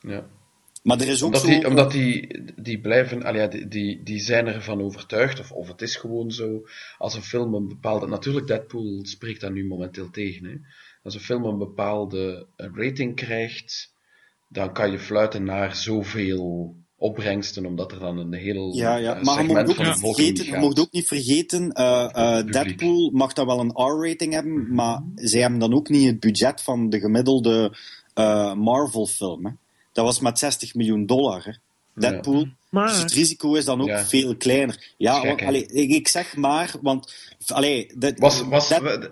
Ja. 0.00 0.24
Maar 0.88 1.00
er 1.00 1.08
is 1.08 1.22
ook 1.22 1.26
Omdat, 1.26 1.40
zo... 1.40 1.46
die, 1.48 1.66
omdat 1.66 1.92
die, 1.92 2.42
die 2.56 2.80
blijven, 2.80 3.34
ja, 3.34 3.46
die, 3.46 3.68
die, 3.68 4.02
die 4.02 4.20
zijn 4.20 4.46
ervan 4.46 4.82
overtuigd, 4.82 5.40
of, 5.40 5.52
of 5.52 5.68
het 5.68 5.82
is 5.82 5.96
gewoon 5.96 6.30
zo, 6.30 6.66
als 6.98 7.14
een 7.14 7.22
film 7.22 7.54
een 7.54 7.68
bepaalde. 7.68 8.06
Natuurlijk, 8.06 8.46
Deadpool 8.46 9.00
spreekt 9.02 9.40
daar 9.40 9.52
nu 9.52 9.66
momenteel 9.66 10.10
tegen. 10.10 10.44
Hè. 10.44 10.54
Als 11.02 11.14
een 11.14 11.20
film 11.20 11.44
een 11.44 11.58
bepaalde 11.58 12.46
rating 12.56 13.14
krijgt, 13.16 13.92
dan 14.48 14.72
kan 14.72 14.90
je 14.90 14.98
fluiten 14.98 15.44
naar 15.44 15.76
zoveel 15.76 16.74
opbrengsten, 16.96 17.66
omdat 17.66 17.92
er 17.92 17.98
dan 17.98 18.18
een 18.18 18.32
heel 18.32 18.76
Ja, 18.76 18.96
ja. 18.96 19.16
eh, 19.16 19.22
maar 19.22 19.42
je 19.42 19.48
mocht 19.48 19.68
ook 19.68 19.86
niet 19.86 19.98
vergeten, 19.98 20.44
je 20.44 20.80
ook 20.80 20.92
niet 20.92 21.06
vergeten. 21.06 21.68
Deadpool 22.50 23.10
mag 23.10 23.32
dan 23.32 23.46
wel 23.46 23.60
een 23.60 23.72
R-rating 23.74 24.32
hebben, 24.32 24.74
maar 24.74 25.02
zij 25.14 25.40
hebben 25.40 25.58
dan 25.58 25.74
ook 25.74 25.88
niet 25.88 26.06
het 26.06 26.20
budget 26.20 26.62
van 26.62 26.90
de 26.90 26.98
gemiddelde 27.00 27.76
eh, 28.14 28.54
Marvel-film. 28.54 29.58
Dat 29.92 30.04
was 30.04 30.20
met 30.20 30.38
60 30.38 30.74
miljoen 30.74 31.06
dollar. 31.06 31.44
Hè. 31.44 31.52
Deadpool. 31.94 32.46
Maar- 32.70 32.88
Dus 32.88 32.98
het 32.98 33.12
risico 33.12 33.54
is 33.54 33.64
dan 33.64 33.80
ook 33.80 33.86
Ja. 33.88 34.04
veel 34.04 34.36
kleiner. 34.36 34.92
Ja, 34.96 35.26
want, 35.26 35.42
allee, 35.42 35.66
ik, 35.66 35.90
ik 35.90 36.08
zeg 36.08 36.36
maar, 36.36 36.74
want 36.82 37.14
allee, 37.46 37.90
dat- 37.96 38.18
Was, 38.18 38.40
was, 38.42 38.68
Dead- 38.68 39.10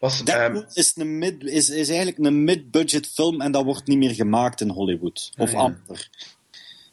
was, 0.00 0.24
Deadpool 0.24 0.62
ehm, 0.62 0.70
is, 0.74 0.92
een 0.96 1.18
mid, 1.18 1.42
is, 1.44 1.68
is 1.70 1.88
eigenlijk 1.88 2.18
een 2.18 2.44
mid-budget 2.44 3.06
film 3.08 3.40
en 3.40 3.52
dat 3.52 3.64
wordt 3.64 3.86
niet 3.86 3.98
meer 3.98 4.14
gemaakt 4.14 4.60
in 4.60 4.68
Hollywood. 4.68 5.30
Of 5.36 5.46
Ah, 5.48 5.52
ja. 5.54 5.58
amper. 5.60 6.08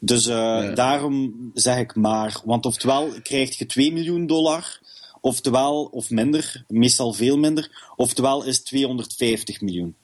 Dus 0.00 0.26
eh, 0.26 0.74
daarom 0.74 1.50
zeg 1.54 1.78
ik 1.78 1.94
maar. 1.94 2.40
Want 2.44 2.66
oftewel 2.66 3.08
krijg 3.22 3.58
je 3.58 3.66
2 3.66 3.92
miljoen 3.92 4.26
dollar, 4.26 4.80
oftewel, 5.20 5.84
of 5.84 6.10
minder, 6.10 6.64
meestal 6.68 7.12
veel 7.12 7.38
minder, 7.38 7.92
oftewel 7.96 8.44
is 8.44 8.62
250 8.62 9.60
miljoen. 9.60 9.94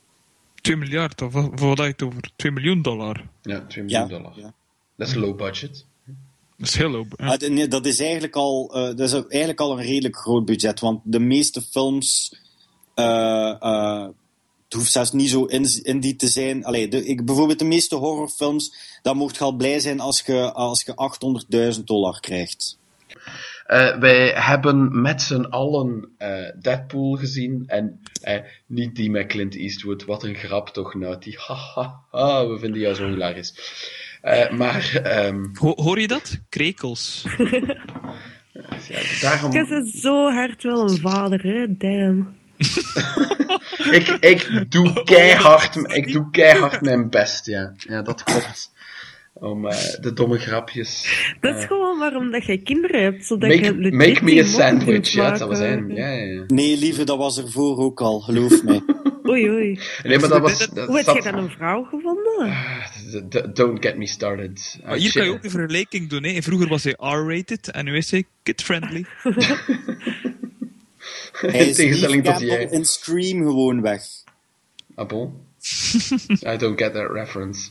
2 0.61 0.77
miljard, 0.77 1.23
of 1.23 1.33
wat- 1.33 1.59
had 1.61 1.77
je 1.79 1.83
het 1.83 2.03
over? 2.03 2.31
2 2.37 2.53
miljoen 2.53 2.83
dollar. 2.83 3.29
ja, 3.43 3.67
2 3.67 3.85
Ja, 3.89 4.01
miljoen 4.01 4.23
dollar. 4.23 4.39
ja. 4.41 4.53
Dat 4.97 5.09
is 5.09 5.15
low 5.15 5.37
budget. 5.37 5.85
Dat 6.57 6.69
is 6.69 6.75
heel. 6.77 7.07
Ah, 7.17 7.39
nee, 7.39 7.69
dat 7.69 7.87
is 7.87 8.01
eigenlijk 8.01 8.37
al, 8.37 8.71
eh, 8.75 8.83
dat 8.83 9.01
is 9.01 9.13
eigenlijk 9.13 9.61
al 9.61 9.79
een 9.79 9.85
redelijk 9.85 10.17
groot 10.17 10.45
budget, 10.45 10.81
want 10.81 11.01
de 11.05 11.21
meeste 11.21 11.63
films. 11.63 12.35
eh, 12.95 13.51
eh, 13.61 14.03
het 14.65 14.73
hoeft 14.79 14.93
zelfs 14.93 15.13
niet 15.13 15.31
zo 15.31 15.45
in- 15.45 15.83
indie 15.85 16.17
te 16.17 16.29
zijn. 16.29 16.65
Allee, 16.65 16.89
de, 16.89 17.05
ik, 17.07 17.25
bijvoorbeeld 17.25 17.59
de 17.59 17.65
meeste 17.65 17.97
horrorfilms, 17.97 18.75
dan 19.03 19.17
mocht 19.17 19.37
je 19.37 19.45
al 19.45 19.53
blij 19.53 19.81
zijn 19.81 20.01
als 20.01 20.21
je, 20.27 20.53
als 20.53 20.83
je 20.83 20.95
800.000 20.97 21.87
dollar 21.87 22.21
krijgt. 22.21 22.79
Eh, 23.71 23.97
wij 23.99 24.33
hebben 24.35 25.01
met 25.01 25.23
z'n 25.23 25.41
allen 25.43 26.09
eh, 26.19 26.29
Deadpool 26.61 27.17
gezien. 27.17 27.65
En 27.67 28.01
eh, 28.23 28.41
niet 28.67 28.97
die 28.97 29.11
met 29.11 29.27
Clint 29.27 29.57
Eastwood. 29.57 30.05
Wat 30.05 30.23
een 30.25 30.35
grap 30.35 30.69
toch. 30.69 30.95
Haha, 31.47 32.01
ha, 32.11 32.47
we 32.47 32.59
vinden 32.59 32.81
jou 32.81 32.95
zo 32.95 33.09
hilarisch. 33.09 33.55
Eh, 34.23 34.51
maar 34.51 35.01
ehm, 35.03 35.45
Ho- 35.55 35.83
hoor 35.83 36.01
je 36.01 36.09
dat? 36.09 36.41
Krekels. 36.49 37.27
ja, 38.89 39.01
daarom... 39.21 39.51
Bent 39.51 39.89
zo 39.89 40.31
hard 40.31 40.63
wel 40.63 40.91
een 40.91 40.99
vader, 40.99 41.43
hè? 41.43 41.77
Damn. 41.77 42.29
Ik, 43.91 44.09
ik, 44.09 44.71
doe 44.73 45.03
keihard, 45.03 45.77
ik 45.77 46.13
doe 46.13 46.31
keihard 46.31 46.81
mijn 46.81 47.11
best, 47.11 47.47
ja. 47.47 47.73
Ja, 47.77 48.03
dat 48.03 48.23
klopt. 48.23 48.73
Om 49.41 49.67
eh, 49.67 49.79
de 50.01 50.13
domme 50.13 50.39
grapjes... 50.39 51.07
Dat 51.41 51.57
is 51.57 51.65
gewoon 51.65 51.99
waarom 51.99 52.31
dat 52.31 52.45
jij 52.45 52.59
kinderen 52.59 53.03
hebt, 53.03 53.27
zodat 53.27 53.49
Make, 53.49 53.65
je 53.65 53.93
make 53.93 54.25
me 54.25 54.41
a 54.41 54.45
sandwich, 54.45 55.09
ja, 55.09 55.37
dat 55.39 55.57
zijn. 55.57 55.89
Ja, 55.95 56.09
ja, 56.09 56.25
ja. 56.33 56.45
Nee, 56.47 56.77
lieve, 56.79 57.05
dat 57.05 57.19
was 57.19 57.39
ervoor 57.39 57.79
ook 57.79 58.01
al, 58.01 58.21
geloof 58.21 58.63
mij. 58.63 58.81
Oei, 59.29 59.51
oei. 59.51 59.79
Nee, 60.03 60.19
maar 60.19 60.29
dat 60.29 60.41
was... 60.41 60.69
Dat, 60.71 60.87
Hoe 60.87 60.97
heb 60.97 61.07
dat- 61.07 61.17
je 61.17 61.23
dan 61.23 61.39
een 61.39 61.51
vrouw 61.51 61.83
gevonden? 61.85 62.39
Ah, 62.41 63.55
Don't 63.55 63.83
get 63.85 63.97
me 63.97 64.07
started. 64.07 64.79
Maar 64.85 64.97
hier 64.97 65.13
kan 65.13 65.25
je 65.25 65.31
ook 65.31 65.43
de 65.43 65.51
vergelijking 65.51 66.09
doen. 66.09 66.23
Hè. 66.25 66.43
Vroeger 66.43 66.69
was 66.69 66.85
hij 66.85 66.95
R-rated 66.99 67.71
en 67.71 67.85
nu 67.85 67.97
is 67.97 68.11
hij 68.11 68.25
kid-friendly. 68.43 69.05
Hij 71.33 71.51
In 71.61 71.69
is 71.69 71.77
tegenstelling 71.77 72.25
tot 72.25 72.41
jij. 72.41 72.65
in 72.71 72.85
Scream 72.85 73.43
gewoon 73.43 73.81
weg. 73.81 74.03
Ah, 74.95 75.09
bon? 75.09 75.33
I 76.47 76.57
don't 76.57 76.81
get 76.81 76.93
that 76.93 77.11
reference. 77.13 77.71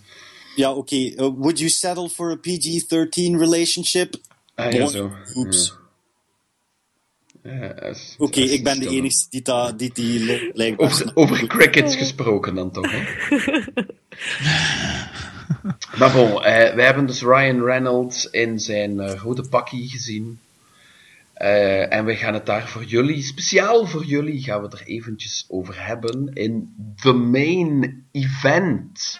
Ja, 0.55 0.73
oké. 0.73 0.95
Uh, 0.95 1.15
would 1.15 1.57
you 1.59 1.69
settle 1.69 2.09
for 2.09 2.31
a 2.31 2.35
PG-13 2.35 3.37
relationship? 3.37 4.15
Ah, 4.55 4.71
ja, 4.71 4.87
zo. 4.87 5.11
Oeps. 5.35 5.67
Ja. 5.67 5.77
Ja, 7.43 7.67
dat 7.73 7.95
is- 7.95 8.15
Oké, 8.17 8.39
dat 8.39 8.49
ik 8.49 8.63
ben 8.63 8.79
de 8.79 8.87
enige 8.89 9.25
die, 9.29 9.41
da, 9.41 9.71
die 9.71 9.91
die 9.93 10.51
blijkbaar 10.51 10.87
Over, 10.87 11.11
over 11.13 11.47
crickets 11.47 11.95
gesproken 11.95 12.55
dan 12.55 12.71
toch, 12.71 12.91
hè? 12.91 13.03
maar 15.99 16.11
bon, 16.11 16.43
eh, 16.43 16.73
wij 16.75 16.85
hebben 16.85 17.05
dus 17.05 17.21
Ryan 17.21 17.63
Reynolds 17.63 18.25
in 18.25 18.59
zijn 18.59 18.99
eh, 18.99 19.19
rode 19.21 19.49
pakkie 19.49 19.89
gezien. 19.89 20.39
Eh, 21.33 21.93
en 21.93 22.05
we 22.05 22.15
gaan 22.15 22.33
het 22.33 22.45
daar 22.45 22.67
voor 22.67 22.83
jullie, 22.83 23.23
speciaal 23.23 23.85
voor 23.87 24.05
jullie, 24.05 24.43
gaan 24.43 24.59
we 24.61 24.67
het 24.67 24.79
er 24.79 24.87
eventjes 24.87 25.45
over 25.47 25.85
hebben 25.85 26.31
in 26.33 26.73
The 27.01 27.13
Main 27.13 28.03
Event. 28.11 29.19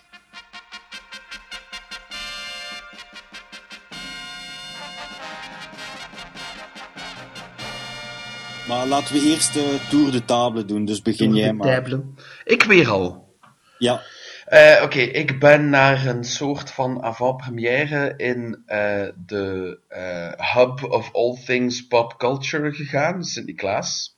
Maar 8.70 8.88
laten 8.88 9.14
we 9.14 9.22
eerst 9.22 9.54
de 9.54 9.88
Tour 9.90 10.12
de 10.12 10.26
Table 10.26 10.66
doen, 10.66 10.86
dus 10.86 11.02
begin 11.02 11.34
jij 11.36 11.54
maar. 11.54 11.68
Dabelen. 11.68 12.16
Ik 12.44 12.64
weer 12.64 12.90
al. 12.90 13.36
Ja, 13.78 14.02
Eh, 14.46 14.82
Oké, 14.84 15.00
ik 15.00 15.40
ben 15.40 15.70
naar 15.70 16.06
een 16.06 16.24
soort 16.24 16.72
van 16.72 17.04
avant-première 17.04 18.14
in 18.18 18.64
eh, 18.66 19.08
de 19.26 19.80
eh, 19.88 20.56
hub 20.56 20.84
of 20.84 21.14
all 21.14 21.38
things 21.46 21.88
pop 21.88 22.18
culture 22.18 22.74
gegaan, 22.74 23.24
Sint-Niklaas. 23.24 24.18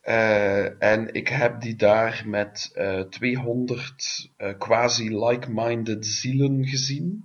Eh, 0.00 0.82
en 0.82 1.14
ik 1.14 1.28
heb 1.28 1.60
die 1.60 1.76
daar 1.76 2.22
met 2.26 2.70
eh 2.74 3.00
200 3.00 4.30
eh, 4.36 4.58
quasi-like-minded 4.58 6.06
zielen 6.06 6.66
gezien. 6.66 7.24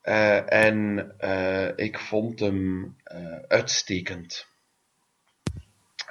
Eh, 0.00 0.52
en 0.52 1.12
eh, 1.18 1.68
ik 1.76 1.98
vond 1.98 2.40
hem 2.40 2.94
eh, 3.04 3.38
uitstekend 3.48 4.46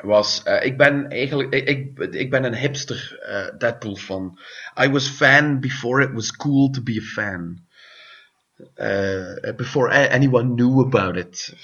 was, 0.06 0.44
eh, 0.44 0.66
ik 0.66 0.78
ben 0.78 1.10
eigenlijk, 1.10 1.54
ik, 1.54 2.00
ik, 2.00 2.30
ben 2.30 2.44
een 2.44 2.56
hipster 2.56 3.20
eh, 3.22 3.58
Deadpool 3.58 3.96
fan. 3.96 4.40
I 4.84 4.90
was 4.90 5.08
fan 5.08 5.60
before 5.60 6.04
it 6.04 6.12
was 6.14 6.36
cool 6.36 6.70
to 6.70 6.82
be 6.82 7.02
a 7.02 7.06
fan. 7.06 7.60
Eh, 8.74 9.56
before 9.56 10.10
anyone 10.10 10.56
knew 10.56 10.80
about 10.80 11.16
it. 11.16 11.56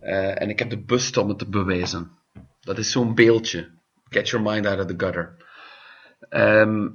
En 0.00 0.48
ik 0.48 0.58
heb 0.58 0.70
de 0.70 0.78
bust 0.78 1.16
om 1.16 1.28
het 1.28 1.38
te 1.38 1.48
bewijzen. 1.48 2.10
Dat 2.60 2.78
is 2.78 2.90
zo'n 2.90 3.14
beeldje. 3.14 3.68
Get 4.08 4.28
your 4.28 4.50
mind 4.50 4.66
out 4.66 4.80
of 4.80 4.86
the 4.86 4.94
gutter. 4.96 5.36
Ehm, 6.28 6.88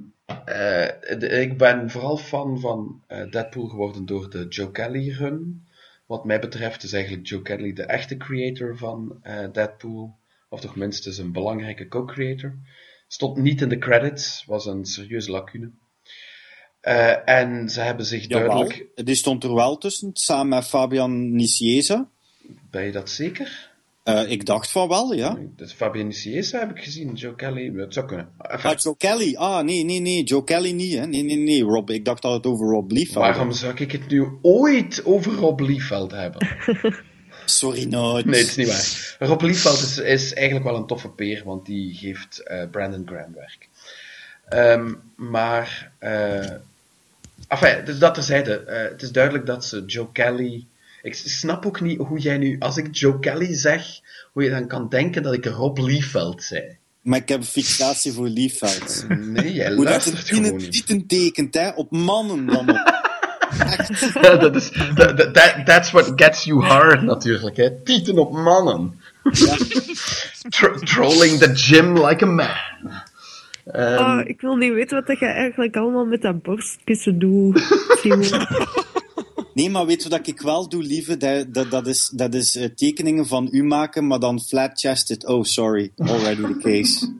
eh, 0.44 1.40
ik 1.42 1.58
ben 1.58 1.90
vooral 1.90 2.16
fan 2.16 2.60
van 2.60 3.02
Deadpool 3.30 3.68
geworden 3.68 4.06
door 4.06 4.30
de 4.30 4.46
Joe 4.48 4.70
Kelly 4.70 5.12
run. 5.12 5.66
Wat 6.06 6.24
mij 6.24 6.40
betreft 6.40 6.82
is 6.82 6.92
eigenlijk 6.92 7.26
Joe 7.26 7.42
Kelly 7.42 7.72
de 7.72 7.84
echte 7.84 8.16
creator 8.16 8.76
van 8.76 9.22
Deadpool. 9.52 10.16
Of 10.56 10.62
toch 10.62 10.76
minstens 10.76 11.18
een 11.18 11.32
belangrijke 11.32 11.88
co-creator. 11.88 12.54
Stond 13.08 13.36
niet 13.36 13.60
in 13.60 13.68
de 13.68 13.78
credits, 13.78 14.44
was 14.46 14.66
een 14.66 14.84
serieuze 14.84 15.30
lacune. 15.30 15.70
Eh, 16.80 17.28
en 17.28 17.68
ze 17.68 17.80
hebben 17.80 18.06
zich 18.06 18.28
jawel. 18.28 18.48
duidelijk. 18.48 18.86
Die 18.94 19.14
stond 19.14 19.44
er 19.44 19.54
wel 19.54 19.78
tussen, 19.78 20.10
samen 20.12 20.48
met 20.48 20.66
Fabian 20.66 21.34
Nicieza. 21.34 22.08
Ben 22.70 22.84
je 22.84 22.92
dat 22.92 23.10
zeker? 23.10 23.70
Eh, 24.02 24.30
ik 24.30 24.46
dacht 24.46 24.70
van 24.70 24.88
wel, 24.88 25.12
ja. 25.14 25.38
Dus 25.56 25.72
Fabian 25.72 26.06
Nicieza 26.06 26.58
heb 26.58 26.70
ik 26.70 26.82
gezien, 26.84 27.14
Joe 27.14 27.34
Kelly, 27.34 27.72
dat 27.72 27.92
zou 27.94 28.06
kunnen. 28.06 28.28
Enfin, 28.38 28.70
Ah, 28.70 28.78
Joe 28.78 28.96
Kelly. 28.96 29.34
Ah, 29.36 29.64
nee, 29.64 29.84
nee, 29.84 30.00
nee. 30.00 30.22
Joe 30.22 30.44
Kelly 30.44 30.70
niet, 30.72 30.92
hè. 30.94 31.06
Nee, 31.06 31.22
nee, 31.22 31.36
nee. 31.36 31.62
Rob, 31.62 31.90
ik 31.90 32.04
dacht 32.04 32.22
dat 32.22 32.32
het 32.32 32.46
over 32.46 32.66
Rob 32.66 32.90
Liefeld 32.90 33.24
waarom 33.24 33.52
zou 33.52 33.74
ik 33.76 33.92
het 33.92 34.08
nu 34.08 34.26
ooit 34.42 35.04
over 35.04 35.32
Rob 35.32 35.60
Liefeld 35.60 36.10
hebben? 36.10 36.48
Sorry, 37.46 37.84
nooit. 37.84 38.24
Nee, 38.24 38.40
het 38.40 38.48
is 38.48 38.56
niet 38.56 38.66
waar. 39.18 39.28
Rob 39.28 39.40
Liefeld 39.42 39.78
is, 39.82 39.98
is 39.98 40.32
eigenlijk 40.34 40.66
wel 40.66 40.76
een 40.76 40.86
toffe 40.86 41.08
peer, 41.08 41.42
want 41.44 41.66
die 41.66 41.94
geeft 41.94 42.38
eh, 42.38 42.62
Brandon 42.70 43.06
Graham 43.06 43.34
werk. 43.34 43.68
Ehm, 44.48 44.94
maar, 45.16 45.92
eh 45.98 46.50
enfin, 47.48 47.84
dus 47.84 47.98
dat 47.98 48.14
terzijde. 48.14 48.54
eh 48.56 48.90
het 48.90 49.02
is 49.02 49.10
duidelijk 49.12 49.46
dat 49.46 49.64
ze 49.64 49.84
Joe 49.86 50.12
Kelly... 50.12 50.66
Ik 51.02 51.14
snap 51.14 51.66
ook 51.66 51.80
niet 51.80 51.98
hoe 51.98 52.18
jij 52.18 52.38
nu, 52.38 52.56
als 52.58 52.76
ik 52.76 52.94
Joe 52.96 53.18
Kelly 53.18 53.54
zeg, 53.54 53.86
hoe 54.32 54.42
je 54.42 54.50
dan 54.50 54.66
kan 54.66 54.88
denken 54.88 55.22
dat 55.22 55.32
ik 55.34 55.44
Rob 55.44 55.78
Liefeld 55.78 56.42
zei. 56.42 56.76
Maar 57.00 57.18
ik 57.18 57.28
heb 57.28 57.38
een 57.38 57.44
fixatie 57.46 58.12
voor 58.12 58.28
Liefeld. 58.28 59.04
Nee, 59.08 59.52
jij 59.52 59.66
Hoe 59.72 59.84
dat 59.84 59.92
luistert 59.92 60.16
een 60.30 60.36
gewoon 60.36 60.56
niet. 60.56 60.72
tieten 60.72 61.06
tekent, 61.06 61.54
hè. 61.54 61.68
Op 61.68 61.90
mannen 61.90 62.46
dan 62.46 62.70
op. 62.70 63.04
Ja, 64.22 64.36
dat 64.36 64.56
is, 64.56 64.70
that, 64.94 65.34
that, 65.34 65.54
that's 65.64 65.90
what 65.90 66.12
gets 66.16 66.44
you 66.44 66.62
hard 66.64 67.02
natuurlijk, 67.02 67.56
hè. 67.56 67.70
Tieten 67.82 68.18
op 68.18 68.32
mannen. 68.32 69.00
Tro- 70.48 70.78
trolling 70.78 71.38
the 71.38 71.50
gym 71.54 72.06
like 72.06 72.24
a 72.24 72.28
man. 72.28 72.48
Ehm, 73.66 73.98
Oh, 73.98 74.20
ik 74.24 74.40
wil 74.40 74.56
niet 74.56 74.72
weten 74.72 74.96
wat 74.96 75.06
dat 75.06 75.18
je 75.18 75.26
eigenlijk 75.26 75.76
allemaal 75.76 76.04
met 76.04 76.22
dat 76.22 76.42
borstkussen 76.42 77.18
doet. 77.18 77.62
Nee, 79.54 79.70
maar 79.70 79.86
weet 79.86 80.02
je 80.02 80.08
wat 80.08 80.26
ik 80.26 80.40
wel 80.40 80.68
doe, 80.68 80.82
lieve? 80.82 81.16
Dat, 81.16 81.54
dat, 81.54 81.70
dat 81.70 81.86
is, 81.86 82.08
dat 82.14 82.34
is 82.34 82.56
eh, 82.56 82.68
tekeningen 82.74 83.26
van 83.26 83.48
u 83.50 83.62
maken, 83.64 84.06
maar 84.06 84.18
dan 84.18 84.40
flat-chested. 84.40 85.26
Oh, 85.26 85.42
sorry. 85.44 85.90
Already 85.96 86.42
the 86.42 86.56
case. 86.62 87.12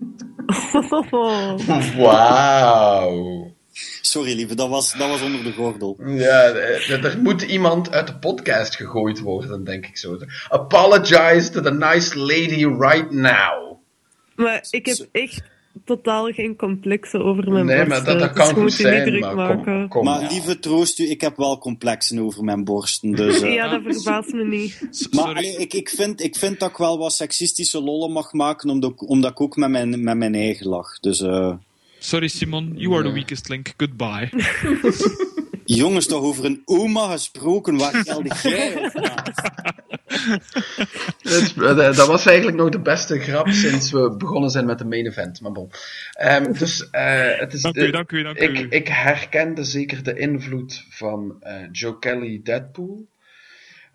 Wauw. 2.02 3.54
Sorry, 4.00 4.34
lieve. 4.34 4.54
Dat 4.54 4.68
was, 4.68 4.92
dat 4.92 5.08
was 5.08 5.22
onder 5.22 5.44
de 5.44 5.52
gordel. 5.52 5.96
Ja, 6.06 6.42
eh, 6.48 7.04
er 7.04 7.18
moet 7.22 7.42
iemand 7.42 7.92
uit 7.92 8.06
de 8.06 8.16
podcast 8.18 8.76
gegooid 8.76 9.20
worden, 9.20 9.64
denk 9.64 9.86
ik 9.86 9.96
zo. 9.96 10.18
Apologize 10.48 11.50
to 11.50 11.60
the 11.60 11.72
nice 11.72 12.18
lady 12.18 12.64
right 12.78 13.10
now. 13.10 13.74
Maar 14.36 14.66
ik 14.70 14.86
heb 14.86 14.96
echt 15.12 15.42
totaal 15.84 16.32
geen 16.32 16.56
complexen 16.56 17.24
over 17.24 17.50
mijn 17.52 17.66
Nee, 17.66 17.76
maar 17.76 17.86
borsten. 17.86 18.06
dat, 18.06 18.18
dat 18.18 18.28
dus 18.28 18.36
kan 18.36 18.46
je 18.46 18.52
goed 18.54 18.62
moet 18.62 18.76
je 18.76 18.84
niet 18.88 19.20
zijn, 19.20 19.20
maar 19.20 19.34
maken. 19.34 19.64
kom, 19.64 19.88
kom. 19.88 20.04
Maar 20.04 20.30
lieve, 20.30 20.58
troost 20.58 20.98
u, 20.98 21.10
ik 21.10 21.20
heb 21.20 21.36
wel 21.36 21.58
complexen 21.58 22.18
over 22.18 22.44
mijn 22.44 22.64
borsten. 22.64 23.10
Dus, 23.12 23.40
eh. 23.42 23.52
Ja, 23.54 23.68
dat 23.78 23.94
verbaast 23.94 24.32
me 24.32 24.44
niet. 24.44 25.08
Maar 25.10 25.24
allee, 25.24 25.56
ik, 25.56 25.74
ik, 25.74 25.88
vind, 25.88 26.22
ik 26.22 26.36
vind 26.36 26.60
dat 26.60 26.70
ik 26.70 26.76
wel 26.76 26.98
wat 26.98 27.12
seksistische 27.12 27.80
lollen 27.82 28.12
mag 28.12 28.32
maken, 28.32 28.70
omdat, 28.70 28.90
ik- 28.90 29.08
omdat 29.08 29.30
ik 29.30 29.40
ook 29.40 29.56
met 29.56 29.70
mijn, 29.70 30.02
met 30.04 30.16
mijn 30.16 30.34
eigen 30.34 30.68
lach. 30.68 30.98
Dus 31.00 31.20
eh, 31.20 31.52
Sorry, 32.06 32.28
Simon. 32.28 32.74
You 32.76 32.94
are 32.94 33.02
the 33.02 33.10
weakest 33.10 33.48
link. 33.48 33.74
Goodbye. 33.78 34.30
jongens, 35.64 36.06
toch 36.06 36.22
over 36.22 36.44
een 36.44 36.62
oma 36.64 37.10
gesproken, 37.10 37.76
waar 37.76 37.94
gelde 37.94 38.30
jij 38.42 38.84
over 38.84 39.00
na? 39.08 39.24
Dat, 41.54 41.96
dat- 41.96 42.06
was 42.06 42.26
eigenlijk 42.26 42.56
nog 42.56 42.68
de 42.68 42.80
beste 42.80 43.18
grap 43.18 43.48
sinds 43.48 43.90
we 43.90 44.14
begonnen 44.16 44.50
zijn 44.50 44.66
met 44.66 44.78
de 44.78 44.84
main 44.84 45.06
event. 45.06 45.40
Maar 45.40 45.52
bon. 45.52 45.70
Ehm, 46.12 46.52
dus 46.52 46.90
eh, 46.90 47.38
het 47.38 47.52
is 47.54 47.62
Dank 47.62 47.76
u, 47.76 47.90
dank 47.90 48.12
u, 48.12 48.22
dank 48.22 48.36
ik, 48.36 48.58
u. 48.60 48.66
ik 48.68 48.88
herkende 48.88 49.64
zeker 49.64 50.02
de 50.02 50.18
invloed 50.18 50.84
van 50.90 51.36
eh, 51.40 51.54
Joe 51.72 51.98
Kelly 51.98 52.40
Deadpool. 52.42 53.06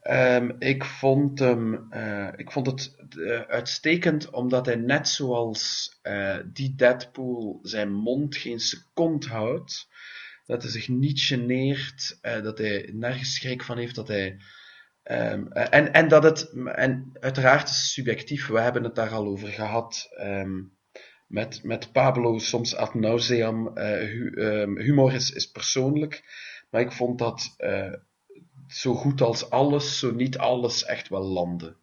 Ehm, 0.02 0.52
ik, 0.60 0.84
vond 0.86 1.39
hem, 1.39 1.91
eh, 1.91 2.30
ik 2.36 2.52
vond 2.52 2.66
het 2.68 2.95
eh, 3.20 3.39
uitstekend 3.41 4.30
omdat 4.30 4.66
hij 4.66 4.76
net 4.76 5.08
zoals 5.08 5.91
eh, 6.02 6.38
die 6.45 6.76
Deadpool 6.76 7.60
zijn 7.62 7.91
mond 7.93 8.38
geen 8.38 8.60
seconde 8.60 9.28
houdt. 9.28 9.88
Dat 10.45 10.62
hij 10.62 10.72
zich 10.72 10.88
niet 10.88 11.20
geneert, 11.22 12.18
dat 12.22 12.58
hij 12.58 12.89
nergens 12.93 13.34
schrik 13.36 13.64
van 13.64 13.78
heeft, 13.78 13.95
dat 13.95 14.08
hij 14.08 14.38
Ehm, 15.04 15.47
eh, 15.47 15.68
en, 15.80 15.93
en 15.93 16.08
dat 16.08 16.24
het, 16.24 16.52
en 16.66 17.10
uiteraard 17.20 17.70
is 17.70 17.93
subjectief, 17.93 18.47
we 18.47 18.60
hebben 18.60 18.84
het 18.84 18.95
daar 18.95 19.10
al 19.10 19.26
over 19.26 19.47
gehad. 19.47 20.10
ehm, 20.18 20.62
met, 21.28 21.64
met 21.64 21.91
Pablo 21.91 22.38
soms 22.39 22.76
ad 22.76 22.93
nauseam. 22.93 23.78
hu- 23.78 24.82
humor 24.82 25.14
is, 25.14 25.32
is 25.32 25.52
persoonlijk, 25.52 26.24
maar 26.70 26.82
ik 26.82 26.91
vond 26.91 27.20
dat 27.20 27.56
zo 28.72 28.94
goed 28.94 29.22
als 29.22 29.50
alles, 29.50 30.00
zo 30.00 30.12
niet 30.12 30.38
alles, 30.38 30.86
echt 30.86 31.10
wel 31.10 31.24
landde. 31.24 31.74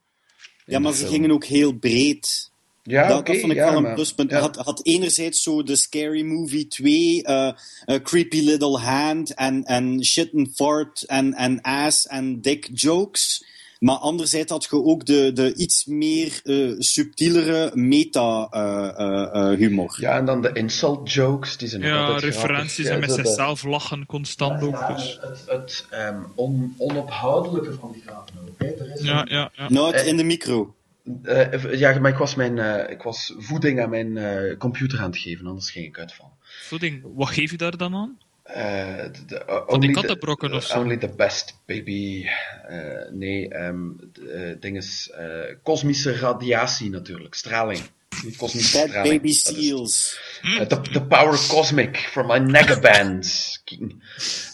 Ja, 0.64 0.78
maar 0.78 0.92
ze 0.92 0.98
film. 0.98 1.10
gingen 1.10 1.30
ook 1.30 1.44
heel 1.44 1.72
breed. 1.72 2.50
Ja, 2.82 3.08
dat, 3.08 3.18
oké, 3.18 3.32
dat 3.32 3.40
vond 3.40 3.52
ik 3.52 3.58
ja, 3.58 3.72
wel 3.72 3.84
een 3.84 3.94
pluspunt. 3.94 4.30
ja. 4.30 4.40
Had, 4.40 4.56
had 4.56 4.86
enerzijds 4.86 5.42
zo 5.42 5.62
de 5.62 5.76
Scary 5.76 6.22
Movie 6.22 6.66
2, 6.66 7.22
eh, 7.22 7.48
eh, 7.84 8.02
Creepy 8.02 8.40
Little 8.40 8.78
Hand 8.78 9.34
en, 9.34 9.64
en 9.64 10.04
Shit 10.04 10.34
and 10.34 10.48
Fart 10.54 11.02
en, 11.02 11.34
en 11.34 11.60
Ass 11.60 12.06
en 12.06 12.40
Dick 12.40 12.68
jokes. 12.72 13.44
Maar 13.78 13.96
anderzijds 13.96 14.52
had 14.52 14.64
je 14.70 14.82
ook 14.82 15.06
de, 15.06 15.32
de 15.32 15.54
iets 15.54 15.84
meer 15.84 16.40
eh, 16.44 16.74
subtielere 16.78 17.70
meta-humor. 17.74 19.96
Ja, 20.00 20.16
en 20.18 20.24
dan 20.24 20.42
de 20.42 20.52
insult 20.52 21.12
jokes, 21.12 21.56
die 21.56 21.68
zijn 21.68 21.82
ook 21.82 21.88
Ja, 21.88 22.02
grappig. 22.04 22.24
referenties 22.24 22.86
Ja, 22.86 22.92
en 22.92 23.00
met 23.00 23.08
de- 23.08 23.14
zichzelf 23.14 23.64
lachen 23.64 24.06
constant 24.06 24.62
ook. 24.62 24.74
Ja, 24.74 24.92
Dus. 24.94 25.18
het, 25.20 25.42
het 25.46 25.86
ehm, 25.90 26.22
on, 26.34 26.74
onophoudelijke 26.78 27.72
van 27.72 27.92
die 27.92 28.02
grappen 28.06 28.34
ook. 28.40 28.54
Hè. 28.58 28.66
Er 28.66 28.92
is 28.94 29.02
Ja, 29.02 29.20
een- 29.20 29.26
ja, 29.34 29.50
ja. 29.68 29.86
Het 29.86 30.06
in 30.06 30.16
de 30.16 30.24
micro. 30.24 30.74
Eh, 31.22 31.74
ja, 31.78 31.98
maar 31.98 32.10
ik 32.10 32.16
was, 32.18 32.34
mijn, 32.34 32.58
eh, 32.58 32.90
ik 32.90 33.02
was 33.02 33.34
voeding 33.38 33.80
aan 33.82 33.90
mijn 33.90 34.16
eh, 34.16 34.56
computer 34.58 34.98
aan 34.98 35.10
het 35.10 35.18
geven, 35.18 35.46
anders 35.46 35.70
ging 35.70 35.86
ik 35.86 35.98
uitvallen. 35.98 36.32
Voeding, 36.62 37.02
wat 37.14 37.28
geef 37.28 37.50
je 37.50 37.56
daar 37.56 37.76
dan 37.76 37.94
aan? 37.94 38.18
Eh, 38.48 39.04
uh, 39.04 39.62
Van 39.66 39.80
die 39.80 39.90
kattenbrokken 39.90 40.52
of 40.54 40.64
zo? 40.64 40.78
Only 40.80 40.96
the 40.96 41.08
best, 41.16 41.60
baby. 41.66 42.26
Eh, 42.68 43.10
nee, 43.10 43.48
ehm 43.48 43.90
uh, 44.22 44.54
dinges, 44.60 45.10
eh, 45.10 45.54
kosmische 45.62 46.16
radiatie 46.16 46.90
natuurlijk, 46.90 47.34
straling. 47.34 47.80
Niet 48.24 48.36
Kosmische 48.36 48.78
Bad 48.78 48.88
straling. 48.88 49.14
Baby 49.14 49.28
is- 49.28 49.42
Seals. 49.42 50.20
Uh, 50.42 50.60
the, 50.60 50.80
the 50.80 51.02
Power 51.02 51.38
Cosmic 51.48 51.96
from 51.96 52.26
my 52.26 52.38
Negaband. 52.38 53.58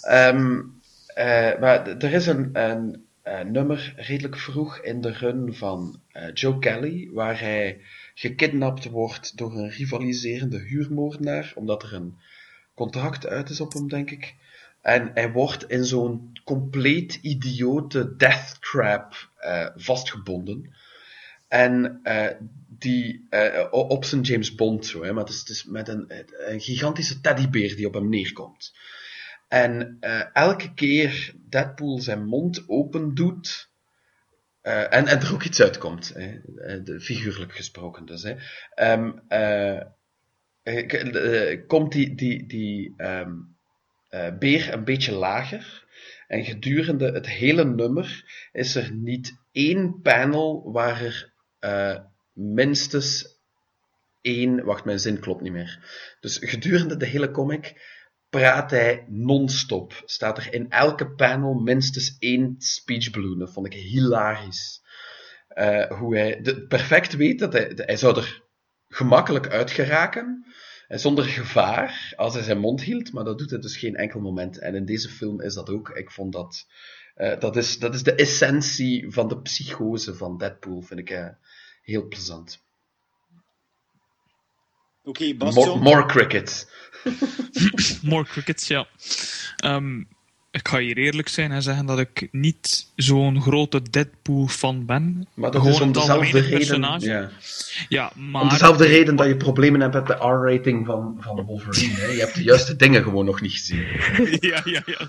Ehm 0.01 0.61
eh, 1.15 1.59
maar 1.61 1.87
er 1.99 2.13
is 2.13 2.27
een, 2.27 2.51
een, 2.53 3.05
een 3.23 3.53
nummer 3.53 3.95
redelijk 3.97 4.37
vroeg 4.39 4.79
in 4.79 5.01
de 5.01 5.13
run 5.13 5.55
van 5.55 6.01
eh, 6.13 6.29
Joe 6.33 6.59
Kelly, 6.59 7.11
waar 7.13 7.41
hij 7.41 7.81
gekidnapt 8.15 8.85
wordt 8.85 9.37
door 9.37 9.53
een 9.57 9.71
rivaliserende 9.71 10.59
huurmoordenaar, 10.59 11.53
omdat 11.55 11.83
er 11.83 11.93
een 11.95 12.19
contract 12.75 13.27
uit 13.27 13.51
is 13.51 13.61
op 13.61 13.73
hem, 13.73 13.89
denk 13.89 14.11
ik. 14.11 14.35
En 14.81 15.11
hij 15.15 15.33
wordt 15.33 15.69
in 15.71 15.85
zo'n 15.85 16.39
compleet 16.45 17.15
idiote 17.15 18.17
death 18.17 18.57
trap 18.61 19.31
eh, 19.37 19.67
vastgebonden. 19.77 20.75
En 21.49 22.01
eh, 22.03 22.37
die 22.69 23.27
eh, 23.31 23.67
op 23.71 24.05
zijn 24.05 24.21
James 24.21 24.55
Bond 24.55 24.87
zo, 24.87 25.05
hè, 25.05 25.13
maar 25.13 25.25
het 25.25 25.49
is, 25.49 25.65
met 25.65 25.89
een, 25.89 26.11
gigantische 26.61 27.21
teddybeer 27.21 27.77
die 27.77 27.87
op 27.87 27.95
hem 27.95 28.09
neerkomt. 28.09 28.75
En 29.49 29.99
elke 30.33 30.75
keer 30.75 31.35
Deadpool 31.49 32.01
zijn 32.01 32.25
mond 32.25 32.69
open 32.69 33.15
doet, 33.15 33.73
en, 34.65 35.09
er 35.09 35.33
ook 35.33 35.43
iets 35.43 35.61
uitkomt, 35.61 36.13
hè, 36.15 36.83
de, 36.83 37.01
figuurlijk 37.01 37.55
gesproken 37.55 38.07
dus, 38.07 38.23
hè, 38.23 38.35
ehm, 38.75 39.13
eh, 39.29 39.71
eh, 39.71 39.79
eh, 39.79 39.87
komt 41.67 41.93
die, 41.93 42.15
die, 42.15 42.47
die 42.47 42.95
ehm, 42.97 43.33
eh, 44.15 44.39
beer 44.39 44.73
een 44.73 44.85
beetje 44.85 45.13
lager. 45.13 45.85
En 46.27 46.45
gedurende 46.45 47.13
het 47.13 47.29
hele 47.29 47.65
nummer 47.65 48.25
is 48.53 48.75
er 48.75 48.93
niet 48.93 49.37
één 49.53 50.01
panel 50.03 50.73
waar 50.73 51.03
er 51.03 51.33
eh, 51.59 51.99
minstens 52.33 53.39
één. 54.21 54.65
Wacht, 54.65 54.85
mijn 54.85 54.99
zin 54.99 55.21
klopt 55.21 55.41
niet 55.41 55.53
meer. 55.53 55.79
Dus 56.21 56.39
gedurende 56.41 56.97
de 56.97 57.07
hele 57.07 57.31
comic 57.31 57.93
praat 58.29 58.71
hij 58.71 59.05
non-stop. 59.09 60.03
Staat 60.05 60.39
er 60.39 60.53
in 60.53 60.71
elke 60.71 61.11
panel 61.11 61.55
minstens 61.55 62.17
één 62.19 62.55
speech 62.59 63.11
balloon. 63.11 63.39
Dat 63.39 63.53
vond 63.53 63.67
ik 63.67 63.75
hilarisch. 63.75 64.83
Eh, 65.49 65.91
hoe 65.91 66.17
hij 66.17 66.41
perfect 66.69 67.17
weet 67.17 67.39
dat 67.39 67.53
hij, 67.53 67.73
hij 67.75 67.97
zou 67.97 68.17
er 68.17 68.43
gemakkelijk 68.95 69.49
uit 69.49 69.71
geraken. 69.71 70.45
En 70.89 71.01
zonder 71.01 71.25
gevaar, 71.25 72.13
als 72.17 72.35
hij 72.35 72.43
zijn 72.43 72.59
mond 72.59 72.83
hield, 72.83 73.13
maar 73.13 73.25
dat 73.25 73.39
doet 73.39 73.51
hij 73.51 73.59
dus 73.59 73.77
geen 73.77 73.97
enkel 73.97 74.21
moment. 74.21 74.59
En 74.59 74.75
in 74.75 74.85
deze 74.85 75.09
film 75.09 75.41
is 75.41 75.55
dat 75.55 75.69
ook. 75.71 75.89
Ik 75.91 76.11
vond 76.11 76.33
dat. 76.33 76.67
eh, 77.15 77.41
dat, 77.41 77.57
is, 77.57 77.79
dat 77.79 77.95
is 77.95 78.03
de 78.03 78.15
essentie 78.15 79.11
van 79.13 79.29
de 79.29 79.41
psychose 79.41 80.15
van 80.15 80.39
Deadpool, 80.39 80.81
vind 80.83 81.01
ik 81.01 81.11
eh, 81.11 81.29
heel 81.83 82.09
plezant. 82.09 82.63
Oké, 85.03 85.25
More, 85.25 85.37
Bastion. 85.37 85.81
more 85.81 86.07
cricket. 86.07 86.73
More 88.03 88.25
crickets, 88.25 88.67
ja. 88.69 88.87
Ehm, 89.57 90.03
ik 90.55 90.69
ga 90.69 90.79
hier 90.79 90.97
eerlijk 90.97 91.29
zijn 91.29 91.53
en 91.53 91.63
zeggen 91.63 91.87
dat 91.87 91.99
ik 91.99 92.29
niet 92.31 92.87
zo'n 92.97 93.43
grote 93.43 93.83
Deadpool-fan 93.91 94.87
ben. 94.87 95.27
Maar 95.35 95.51
dat 95.51 95.61
Gewoon 95.61 95.77
is 95.77 95.81
om 95.81 95.93
dezelfde 95.93 96.41
reden. 96.41 97.01
Ja. 97.01 97.31
Ja, 97.89 98.13
maar... 98.15 98.43
Om 98.43 98.49
dezelfde 98.49 98.87
reden 98.87 99.17
dat 99.17 99.27
je 99.27 99.37
problemen 99.37 99.81
hebt 99.81 99.95
met 99.95 100.07
de 100.07 100.13
R-rating 100.13 100.87
van, 100.87 101.17
van 101.21 101.43
Wolverine. 101.43 101.95
Hè. 101.95 102.07
Je 102.07 102.21
hebt 102.21 102.35
de 102.35 102.43
juiste 102.43 102.77
dingen 102.85 103.03
gewoon 103.03 103.25
nog 103.25 103.41
niet 103.41 103.53
gezien. 103.53 103.87
ja, 104.51 104.61
ja, 104.65 104.83
ja. 104.87 105.09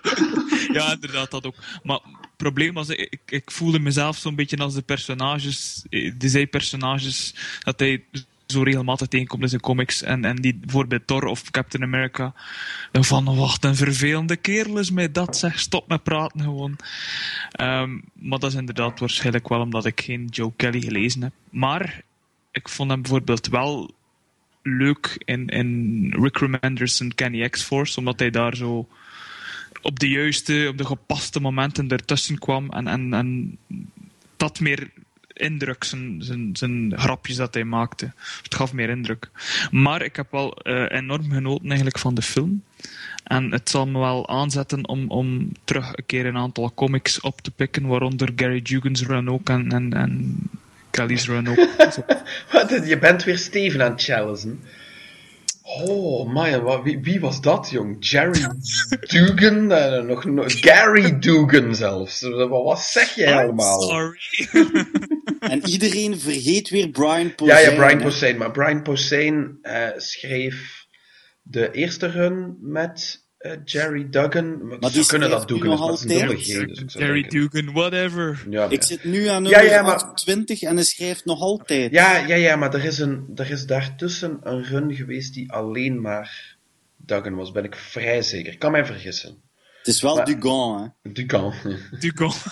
Ja, 0.74 0.94
inderdaad, 0.94 1.32
dat 1.32 1.46
ook. 1.46 1.56
Maar 1.84 2.00
het 2.04 2.38
probleem 2.38 2.74
was, 2.74 2.90
ik, 2.90 3.20
ik 3.26 3.52
voelde 3.52 3.80
mezelf 3.80 4.18
zo'n 4.18 4.36
beetje 4.36 4.58
als 4.58 4.74
de 4.74 4.82
personages, 4.82 5.86
eh, 5.90 6.12
de 6.18 6.30
zijpersonages, 6.30 7.36
dat 7.64 7.80
hij 7.80 8.04
zo 8.48 8.64
regelmatig 8.64 9.08
tegenkomt 9.08 9.42
in 9.42 9.50
zijn 9.50 9.62
comics. 9.62 10.02
En, 10.02 10.26
en 10.26 10.36
die 10.36 10.56
bijvoorbeeld 10.56 11.08
Thor 11.08 11.24
of 11.24 11.52
Captain 11.52 11.84
America. 11.84 12.34
Van, 12.92 13.36
wacht, 13.36 13.64
een 13.64 13.76
vervelende 13.76 14.36
kerel 14.36 14.78
is 14.78 14.92
mij 14.92 15.12
dat, 15.12 15.38
zeg, 15.38 15.60
stop 15.60 15.88
met 15.88 16.04
praten 16.04 16.42
gewoon. 16.42 16.76
Ehm, 17.52 18.00
maar 18.14 18.40
dat 18.40 18.52
is 18.52 18.58
inderdaad 18.58 19.00
waarschijnlijk 19.00 19.50
wel 19.50 19.60
omdat 19.62 19.86
ik 19.86 20.02
geen 20.02 20.26
Joe 20.26 20.54
Kelly 20.56 20.82
gelezen 20.82 21.22
heb. 21.22 21.34
Maar 21.50 22.02
ik 22.52 22.70
vond 22.70 22.90
hem 22.90 23.02
bijvoorbeeld 23.02 23.48
wel 23.48 23.94
leuk 24.62 25.22
in, 25.26 25.48
in 25.48 26.14
Rick 26.20 26.38
Remender's 26.38 27.02
Kenny 27.16 27.50
X-Force, 27.50 28.00
omdat 28.00 28.20
hij 28.20 28.30
daar 28.30 28.56
zo 28.56 28.88
op 29.82 30.00
de 30.00 30.10
juiste, 30.10 30.68
op 30.70 30.78
de 30.78 30.86
gepaste 30.86 31.40
momenten 31.40 31.88
ertussen 31.88 32.40
kwam 32.40 32.70
en, 32.70 32.88
en, 32.88 33.14
en 33.14 33.58
dat 34.38 34.60
meer 34.60 34.92
indruk, 35.36 35.84
zijn, 35.84 36.18
zijn, 36.20 36.50
zijn 36.56 36.94
grapjes 36.96 37.36
dat 37.36 37.54
hij 37.54 37.64
maakte. 37.64 38.12
Het 38.44 38.56
gaf 38.56 38.74
meer 38.74 38.90
indruk. 38.90 39.30
Maar 39.72 40.02
ik 40.02 40.16
heb 40.16 40.28
wel 40.32 40.54
eh, 40.54 40.86
enorm 40.90 41.32
genoten 41.32 41.68
eigenlijk 41.68 41.98
van 41.98 42.16
de 42.16 42.22
film. 42.22 42.64
En 43.24 43.52
het 43.52 43.70
zal 43.70 43.88
me 43.88 44.00
wel 44.00 44.30
aanzetten 44.30 44.88
om, 44.88 45.10
om 45.10 45.52
terug 45.64 45.88
een 45.88 46.06
keer 46.06 46.26
een 46.26 46.38
aantal 46.38 46.72
comics 46.76 47.20
op 47.20 47.42
te 47.42 47.52
pikken, 47.52 47.88
waaronder 47.88 48.32
Gary 48.36 48.62
Dugan's 48.62 49.04
run 49.06 49.30
ook 49.30 49.50
en, 49.50 49.72
en, 49.72 49.94
en 49.94 50.38
Kelly's 50.90 51.28
run 51.28 51.48
ook. 51.48 51.56
Je 52.86 52.98
bent 53.00 53.24
weer 53.24 53.38
Steven 53.38 53.84
aan 53.84 53.92
het 53.92 54.04
challengen. 54.04 54.60
Oh, 55.68 56.28
man, 56.30 56.62
wat, 56.62 56.84
wie, 56.84 57.00
wie 57.00 57.20
was 57.20 57.42
dat, 57.42 57.70
jong? 57.70 57.98
Jerry 58.00 58.46
Dugan? 59.12 59.72
Eh, 59.72 60.02
nog, 60.04 60.26
nog, 60.26 60.46
Gary 60.60 61.20
Dugan 61.20 61.76
zelfs. 61.76 62.22
Wat, 62.22 62.50
wat 62.50 62.80
zeg 62.80 63.16
jij 63.16 63.44
allemaal? 63.44 63.82
Sorry. 63.82 64.20
En 65.40 65.66
iedereen 65.66 66.20
vergeet 66.20 66.70
weer 66.70 66.90
Brian 66.90 67.24
Ja, 67.28 67.34
Posehn. 67.36 67.62
ja, 67.72 67.76
Brian 67.76 67.98
hè. 67.98 68.04
Posehn. 68.04 68.38
Maar 68.38 68.52
Brian 68.52 68.82
Posehn 68.82 69.58
eh, 69.62 69.88
schreef 69.98 70.86
de 71.42 71.72
eerste 71.72 72.08
run 72.08 72.58
met 72.62 73.25
Jerry 73.66 74.10
Duggan. 74.10 74.68
Maar 74.68 74.80
die 74.80 75.04
ze 75.04 75.08
kunnen 75.10 75.30
dat 75.30 75.48
doen, 75.48 75.60
dus 75.60 75.74
is 75.74 75.80
altijd. 75.80 76.30
Dus 76.30 76.94
Jerry 76.94 77.22
Dugan, 77.28 77.74
whatever. 77.74 78.46
Ja, 78.50 78.70
Ik 78.70 78.84
zit 78.84 79.04
nu 79.04 79.28
aan 79.28 79.44
nummer 79.44 79.66
ja, 79.66 79.82
maar- 79.82 79.94
28 79.96 80.62
en 80.62 80.76
hij 80.76 80.84
schrijft 80.86 81.26
nog 81.26 81.40
altijd. 81.42 81.92
ja, 81.92 82.18
ja, 82.18 82.36
ja, 82.36 82.56
maar 82.56 82.74
er 82.74 82.84
is, 82.84 83.00
een, 83.00 83.30
er 83.36 83.52
is 83.52 83.66
daartussen 83.66 84.40
een 84.44 84.64
run 84.64 84.96
geweest 84.96 85.34
die 85.34 85.52
alleen 85.52 86.02
maar 86.02 86.58
Duggan 86.98 87.36
was. 87.36 87.52
Ben 87.52 87.64
ik 87.64 87.76
vrij 87.76 88.22
zeker. 88.22 88.54
Ik 88.54 88.60
kan 88.60 88.72
mij 88.72 88.86
vergissen. 88.86 89.38
Het 89.78 89.88
is 89.88 90.02
wel 90.02 90.16
Maar- 90.16 90.26
Dugan, 90.26 90.94
hè. 91.04 91.12
Duggan. 91.12 91.54
Dugan. 92.00 92.34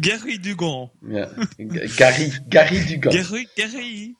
Gary 0.00 0.38
Dugan. 0.40 0.90
ja. 1.08 1.28
Gary, 1.56 2.42
Gary 2.48 2.86
Duggan. 3.00 3.12
Gary, 3.24 3.48
Gary. 3.54 4.14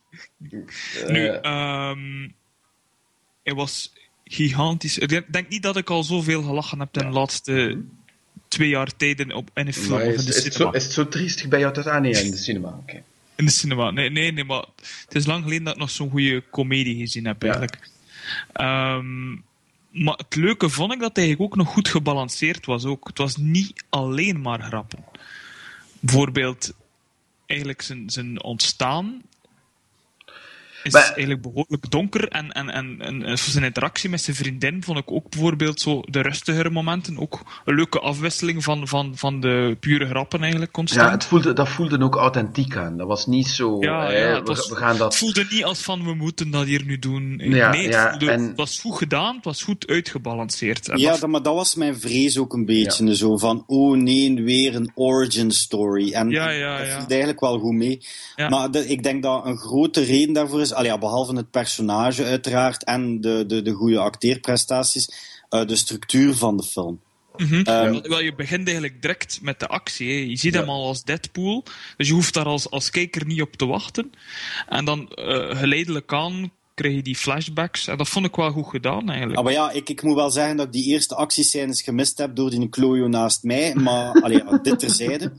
Eh, 0.51 1.09
Nu, 1.09 1.27
ehm 1.27 2.29
het 3.43 3.55
was 3.55 3.93
gigantisch. 4.31 4.99
Ik 4.99 5.09
denk- 5.33 5.49
niet 5.49 5.63
dat 5.63 5.77
ik 5.77 5.91
al 5.91 6.05
zoveel 6.05 6.43
gelachen 6.43 6.79
heb 6.79 6.97
in 6.97 7.07
de 7.07 7.13
laatste 7.13 7.83
twee 8.49 8.69
jaar 8.69 8.97
tijd 8.97 9.21
in, 9.21 9.35
op, 9.35 9.51
in 9.55 9.67
een 9.67 9.73
film 9.75 9.91
maar 9.99 10.07
of 10.07 10.13
is, 10.13 10.19
in 10.19 10.25
de 10.25 10.37
is, 10.37 10.45
het 10.45 10.53
zo, 10.53 10.59
cinema. 10.59 10.77
is 10.77 10.85
het 10.85 10.93
zo 10.93 11.09
triestig 11.09 11.49
bij 11.49 11.59
jou 11.61 11.73
tot 11.73 11.87
aan? 11.87 12.03
Nee, 12.03 12.13
in 12.25 12.31
de 12.31 12.37
cinema. 12.37 12.69
Oké. 12.69 13.03
In 13.37 13.45
de 13.45 13.51
cinema. 13.51 13.91
Nee, 13.91 14.11
nee, 14.11 14.33
nee, 14.33 14.45
maar 14.45 14.65
het 15.05 15.15
is 15.15 15.27
lang 15.27 15.43
geleden 15.43 15.65
dat 15.65 15.75
ik 15.75 15.81
nog 15.81 15.91
zo'n 15.91 16.11
goede 16.11 16.43
komedie 16.51 16.97
gezien 16.97 17.25
heb, 17.27 17.43
Ja. 17.43 17.49
eigenlijk. 17.49 17.89
Ehm, 18.53 19.31
maar 19.91 20.15
het 20.17 20.35
leuke 20.37 20.69
vond 20.69 20.93
ik 20.93 21.01
dat 21.01 21.17
hij 21.17 21.25
eigenlijk 21.25 21.53
ook 21.53 21.59
nog 21.65 21.73
goed 21.75 21.89
gebalanceerd 21.89 22.67
was. 22.67 22.85
Ook. 22.85 23.07
Het 23.09 23.19
was 23.19 23.37
niet 23.37 23.85
alleen 23.89 24.41
maar 24.41 24.63
grappen. 24.63 25.05
Bijvoorbeeld, 26.01 26.73
eigenlijk 27.47 27.83
zijn, 27.83 28.11
zijn 28.11 28.43
ontstaan 28.43 29.23
is 30.83 30.93
Maar- 30.93 31.03
eigenlijk 31.03 31.43
behoorlijk 31.43 31.91
donker. 31.91 32.29
En, 32.29 32.53
en, 32.53 32.71
en, 32.71 32.97
en, 33.01 33.23
en 33.23 33.39
zijn 33.39 33.65
interactie 33.65 34.11
met 34.11 34.21
zijn 34.21 34.37
vriendin 34.37 34.83
vond 34.83 34.99
ik 34.99 35.11
ook 35.11 35.31
bijvoorbeeld 35.31 35.81
zo 35.81 36.03
de 36.05 36.21
rustigere 36.21 36.71
momenten. 36.71 37.19
Ook 37.19 37.41
een 37.65 37.75
leuke 37.75 38.01
afwisseling 38.01 38.65
van, 38.65 38.89
van, 38.89 39.13
van 39.17 39.41
de 39.41 39.77
pure 39.81 40.07
grappen 40.07 40.41
eigenlijk 40.41 40.73
constant. 40.73 41.07
Ja, 41.07 41.13
het 41.13 41.25
voelde, 41.25 41.53
dat 41.53 41.69
voelde 41.69 42.01
ook 42.03 42.15
authentiek 42.17 42.77
aan. 42.77 42.97
Dat 42.97 43.07
was 43.07 43.27
niet 43.27 43.47
zo. 43.47 43.77
Ja, 43.81 44.07
hè, 44.07 44.19
ja, 44.19 44.31
we, 44.31 44.39
het, 44.39 44.49
was- 44.49 44.69
we 44.69 44.77
gaan 44.77 44.89
het 44.89 44.99
dat. 44.99 45.17
voelde 45.17 45.47
niet 45.51 45.65
als 45.65 45.81
van 45.83 46.05
we 46.05 46.15
moeten 46.15 46.51
dat 46.51 46.65
hier 46.65 46.85
nu 46.85 46.99
doen. 46.99 47.41
Ja, 47.45 47.71
nee, 47.71 47.83
het, 47.85 47.93
ja, 47.95 48.11
voelde- 48.11 48.31
en- 48.31 48.43
het 48.47 48.57
was 48.57 48.79
goed 48.81 48.97
gedaan, 48.97 49.35
het 49.37 49.45
was 49.45 49.63
goed 49.63 49.87
uitgebalanceerd. 49.87 50.89
En 50.89 50.99
Ja, 50.99 51.17
dat- 51.17 51.31
maar 51.31 51.43
dat 51.43 51.55
was 51.55 51.75
mijn 51.75 52.01
vrees 52.01 52.39
ook 52.39 52.53
een 52.53 52.65
beetje. 52.65 53.15
Zo 53.17 53.37
van, 53.37 53.65
oh 53.67 53.97
nee, 53.97 54.35
weer 54.43 54.75
een 54.75 54.91
origin 54.95 55.51
story. 55.51 56.13
En 56.13 56.31
Ja, 56.31 56.49
ja, 56.51 56.77
dat 56.79 56.87
viel 56.87 57.07
eigenlijk 57.07 57.41
wel 57.41 57.59
goed 57.59 57.75
mee. 57.75 58.01
Ja. 58.37 58.49
Maar 58.49 58.71
de- 58.71 58.89
ik 58.89 59.03
denk 59.03 59.23
dat 59.23 59.47
een 59.47 59.57
grote 59.59 60.01
reden 60.03 60.35
daarvoor 60.35 60.61
is, 60.61 60.70
allee, 60.73 60.91
ja, 60.91 60.99
behalve 60.99 61.37
het 61.37 61.51
personage 61.51 62.25
uiteraard 62.25 62.85
en 62.85 63.21
de, 63.21 63.45
de, 63.47 63.63
de 63.63 63.73
goede 63.73 63.99
acteerprestaties, 63.99 65.11
eh, 65.49 65.67
de 65.67 65.77
structuur 65.77 66.35
van 66.35 66.57
de 66.57 66.63
film. 66.63 67.01
Mhm. 67.37 67.55
Ehm, 67.55 67.91
Wel, 67.91 68.03
wel, 68.03 68.21
je 68.21 68.35
begint 68.35 68.65
eigenlijk 68.69 69.03
direct 69.03 69.39
met 69.43 69.61
de 69.61 69.67
actie. 69.67 70.09
Hè. 70.13 70.29
Je 70.29 70.37
ziet 70.37 70.55
Ja. 70.55 70.61
hem 70.61 70.69
al 70.69 70.87
als 70.87 71.03
Deadpool, 71.03 71.65
dus 71.97 72.09
je 72.09 72.15
hoeft 72.15 72.35
daar 72.35 72.45
als, 72.45 72.71
als 72.71 72.91
kijker 72.91 73.27
niet 73.27 73.43
op 73.43 73.57
te 73.57 73.67
wachten. 73.67 74.13
En 74.69 74.85
dan 74.85 75.09
eh, 75.09 75.57
geleidelijk 75.59 76.13
aan 76.13 76.51
krijg 76.75 76.95
je 76.95 77.03
die 77.03 77.17
flashbacks. 77.17 77.87
En 77.87 77.97
dat 77.99 78.09
vond 78.09 78.27
ik 78.27 78.37
wel 78.37 78.51
goed 78.51 78.69
gedaan 78.69 79.09
eigenlijk. 79.09 79.39
Ah, 79.39 79.45
maar 79.45 79.53
ja, 79.53 79.71
ik, 79.71 79.89
ik 79.89 80.03
moet 80.03 80.15
wel 80.15 80.31
zeggen 80.31 80.57
dat 80.57 80.67
ik 80.67 80.73
die 80.73 80.85
eerste 80.85 81.15
actiescènes 81.15 81.83
gemist 81.83 82.19
heb 82.19 82.37
door 82.37 82.51
die 82.51 82.69
Klojo 82.69 83.09
naast 83.09 83.43
mij. 83.43 83.75
Maar 83.75 84.13
allee, 84.23 84.43
dit 84.63 84.79
terzijde. 84.79 85.33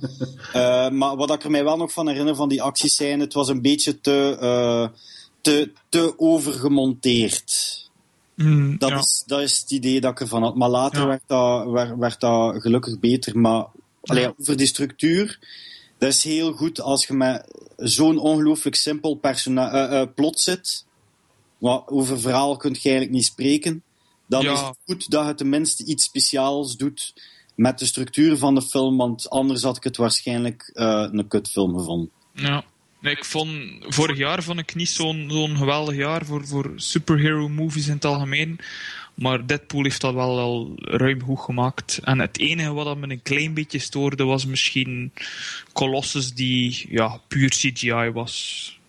Eh, 0.54 0.90
maar 0.90 1.16
wat 1.16 1.34
ik 1.34 1.44
er 1.44 1.52
mij 1.52 1.64
wel 1.64 1.78
nog 1.78 1.92
van 1.92 2.08
herinner 2.08 2.36
van 2.36 2.50
die 2.50 2.62
actiescène, 2.62 3.24
het 3.24 3.34
was 3.34 3.48
een 3.50 3.62
beetje 3.62 4.02
te, 4.02 4.38
eh, 4.40 4.88
te, 5.42 5.72
te 5.90 6.14
overgemonteerd. 6.20 7.80
Mm, 8.36 8.78
Dat, 8.78 8.90
ja. 8.90 8.98
is, 8.98 9.24
dat 9.26 9.42
is 9.42 9.60
het 9.60 9.72
idee 9.72 10.02
dat 10.02 10.12
ik 10.12 10.20
ervan 10.20 10.44
had. 10.44 10.56
Maar 10.56 10.70
later 10.70 11.02
Ja. 11.02 11.08
werd, 11.08 11.24
dat, 11.28 11.70
werd, 11.70 11.98
werd 11.98 12.20
dat 12.20 12.62
gelukkig 12.62 13.00
beter. 13.00 13.40
Maar 13.40 13.66
allee, 14.02 14.34
over 14.40 14.58
die 14.58 14.68
structuur, 14.68 15.40
dat 15.98 16.10
is 16.10 16.24
heel 16.24 16.52
goed 16.54 16.82
als 16.82 17.08
je 17.08 17.14
met 17.14 17.48
zo'n 17.78 18.18
ongelooflijk 18.18 18.76
simpel 18.76 19.16
persona- 19.16 19.72
eh, 19.72 20.02
eh, 20.02 20.08
plot 20.16 20.40
zit. 20.40 20.86
Maar 21.58 21.88
over 21.88 22.20
verhaal 22.20 22.58
kun 22.58 22.70
je 22.72 22.80
eigenlijk 22.82 23.12
niet 23.12 23.26
spreken. 23.26 23.84
Dan 24.28 24.42
Ja. 24.44 24.54
is 24.54 24.60
het 24.60 24.78
goed 24.86 25.10
dat 25.10 25.28
je 25.28 25.34
tenminste 25.36 25.86
iets 25.86 26.04
speciaals 26.04 26.78
doet 26.78 27.14
met 27.56 27.80
de 27.80 27.86
structuur 27.86 28.38
van 28.38 28.56
de 28.56 28.62
film. 28.62 28.98
Want 28.98 29.30
anders 29.30 29.64
had 29.64 29.78
ik 29.78 29.84
het 29.84 29.98
waarschijnlijk 29.98 30.72
eh, 30.74 31.08
een 31.12 31.28
kutfilm 31.28 31.78
gevonden. 31.78 32.12
Ja. 32.34 32.64
Nee, 33.02 33.16
ik 33.16 33.26
vond, 33.26 33.52
vorig 33.88 34.18
jaar 34.18 34.44
vond 34.44 34.60
ik 34.60 34.76
niet 34.76 34.90
zo'n 34.90 35.28
zo'n 35.32 35.58
geweldig 35.58 35.96
jaar 35.96 36.26
voor, 36.26 36.48
voor 36.48 36.72
superhero 36.76 37.50
movies 37.50 37.88
in 37.88 37.94
het 37.94 38.06
algemeen. 38.06 38.60
Maar 39.14 39.48
Deadpool 39.48 39.84
heeft 39.84 40.02
dat 40.02 40.14
wel 40.14 40.40
al 40.40 40.72
ruim 40.76 41.24
goed 41.24 41.40
gemaakt. 41.40 42.00
En 42.04 42.20
het 42.20 42.40
enige 42.40 42.74
wat 42.74 42.98
me 42.98 43.10
een 43.10 43.22
klein 43.22 43.54
beetje 43.54 43.80
stoorde 43.80 44.24
was 44.24 44.46
misschien 44.46 45.12
Colossus 45.74 46.34
die 46.34 46.86
ja, 46.90 47.20
puur 47.28 47.50
CGI 47.50 48.12
was. 48.14 48.80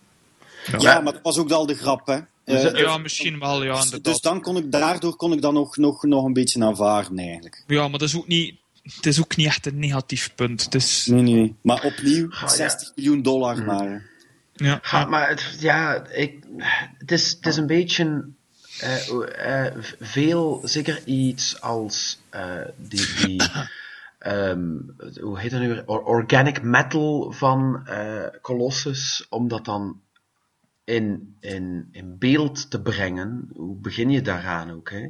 Ja, 0.71 0.77
Ja, 0.79 0.99
maar 0.99 1.13
dat 1.13 1.21
was 1.21 1.37
ook 1.37 1.51
al 1.51 1.65
de 1.65 1.75
grap, 1.75 2.07
hè. 2.07 2.19
Dus, 2.45 2.63
Eh, 2.63 2.79
ja 2.79 2.97
misschien 2.97 3.39
wel, 3.39 3.63
ja, 3.63 3.75
dus, 3.75 3.83
inderdaad. 3.83 4.13
dus 4.13 4.21
dan 4.21 4.41
kon 4.41 4.57
ik, 4.57 4.71
daardoor 4.71 5.15
kon 5.15 5.33
ik 5.33 5.41
dat 5.41 5.53
nog, 5.53 5.77
nog, 5.77 6.03
nog 6.03 6.25
een 6.25 6.33
beetje 6.33 6.63
aanvaarden, 6.63 7.17
eigenlijk. 7.19 7.63
Ja, 7.67 7.87
maar 7.87 7.99
dat 7.99 8.07
is 8.07 8.15
ook 8.15 8.27
niet, 8.27 8.55
het 8.83 9.05
is 9.05 9.19
ook 9.19 9.35
niet 9.35 9.47
echt 9.47 9.65
een 9.65 9.79
negatief 9.79 10.35
punt. 10.35 10.75
Is, 10.75 11.05
Nee, 11.05 11.21
nee. 11.21 11.55
Maar 11.61 11.83
opnieuw, 11.83 12.27
ja. 12.29 12.47
60 12.47 12.91
miljoen 12.95 13.21
dollar 13.21 13.63
maar. 13.63 14.03
ja, 14.53 15.05
maar 15.05 15.29
het, 15.29 15.57
ja, 15.59 16.07
ik, 16.07 16.43
het, 16.97 17.11
is, 17.11 17.31
het 17.31 17.45
is 17.45 17.57
een 17.57 17.67
beetje 17.67 18.29
eh, 18.79 19.65
eh, 19.65 19.73
veel, 19.99 20.61
zeker 20.63 21.01
iets 21.05 21.61
als 21.61 22.21
eh, 22.29 22.61
die, 22.77 23.07
die 23.25 23.41
ehm, 24.19 24.67
hoe 25.21 25.39
heet 25.39 25.51
dat 25.51 25.59
nu 25.59 25.67
weer? 25.67 25.83
Or- 25.85 26.03
organic 26.03 26.61
metal 26.61 27.31
van 27.31 27.87
eh, 27.87 28.25
Colossus, 28.41 29.25
om 29.29 29.47
dat 29.47 29.65
dan 29.65 30.01
in, 30.83 31.37
in, 31.39 31.87
in 31.91 32.17
beeld 32.17 32.69
te 32.69 32.81
brengen. 32.81 33.49
Hoe 33.53 33.75
begin 33.75 34.09
je 34.09 34.21
daaraan 34.21 34.71
ook, 34.71 34.89
hè? 34.89 35.07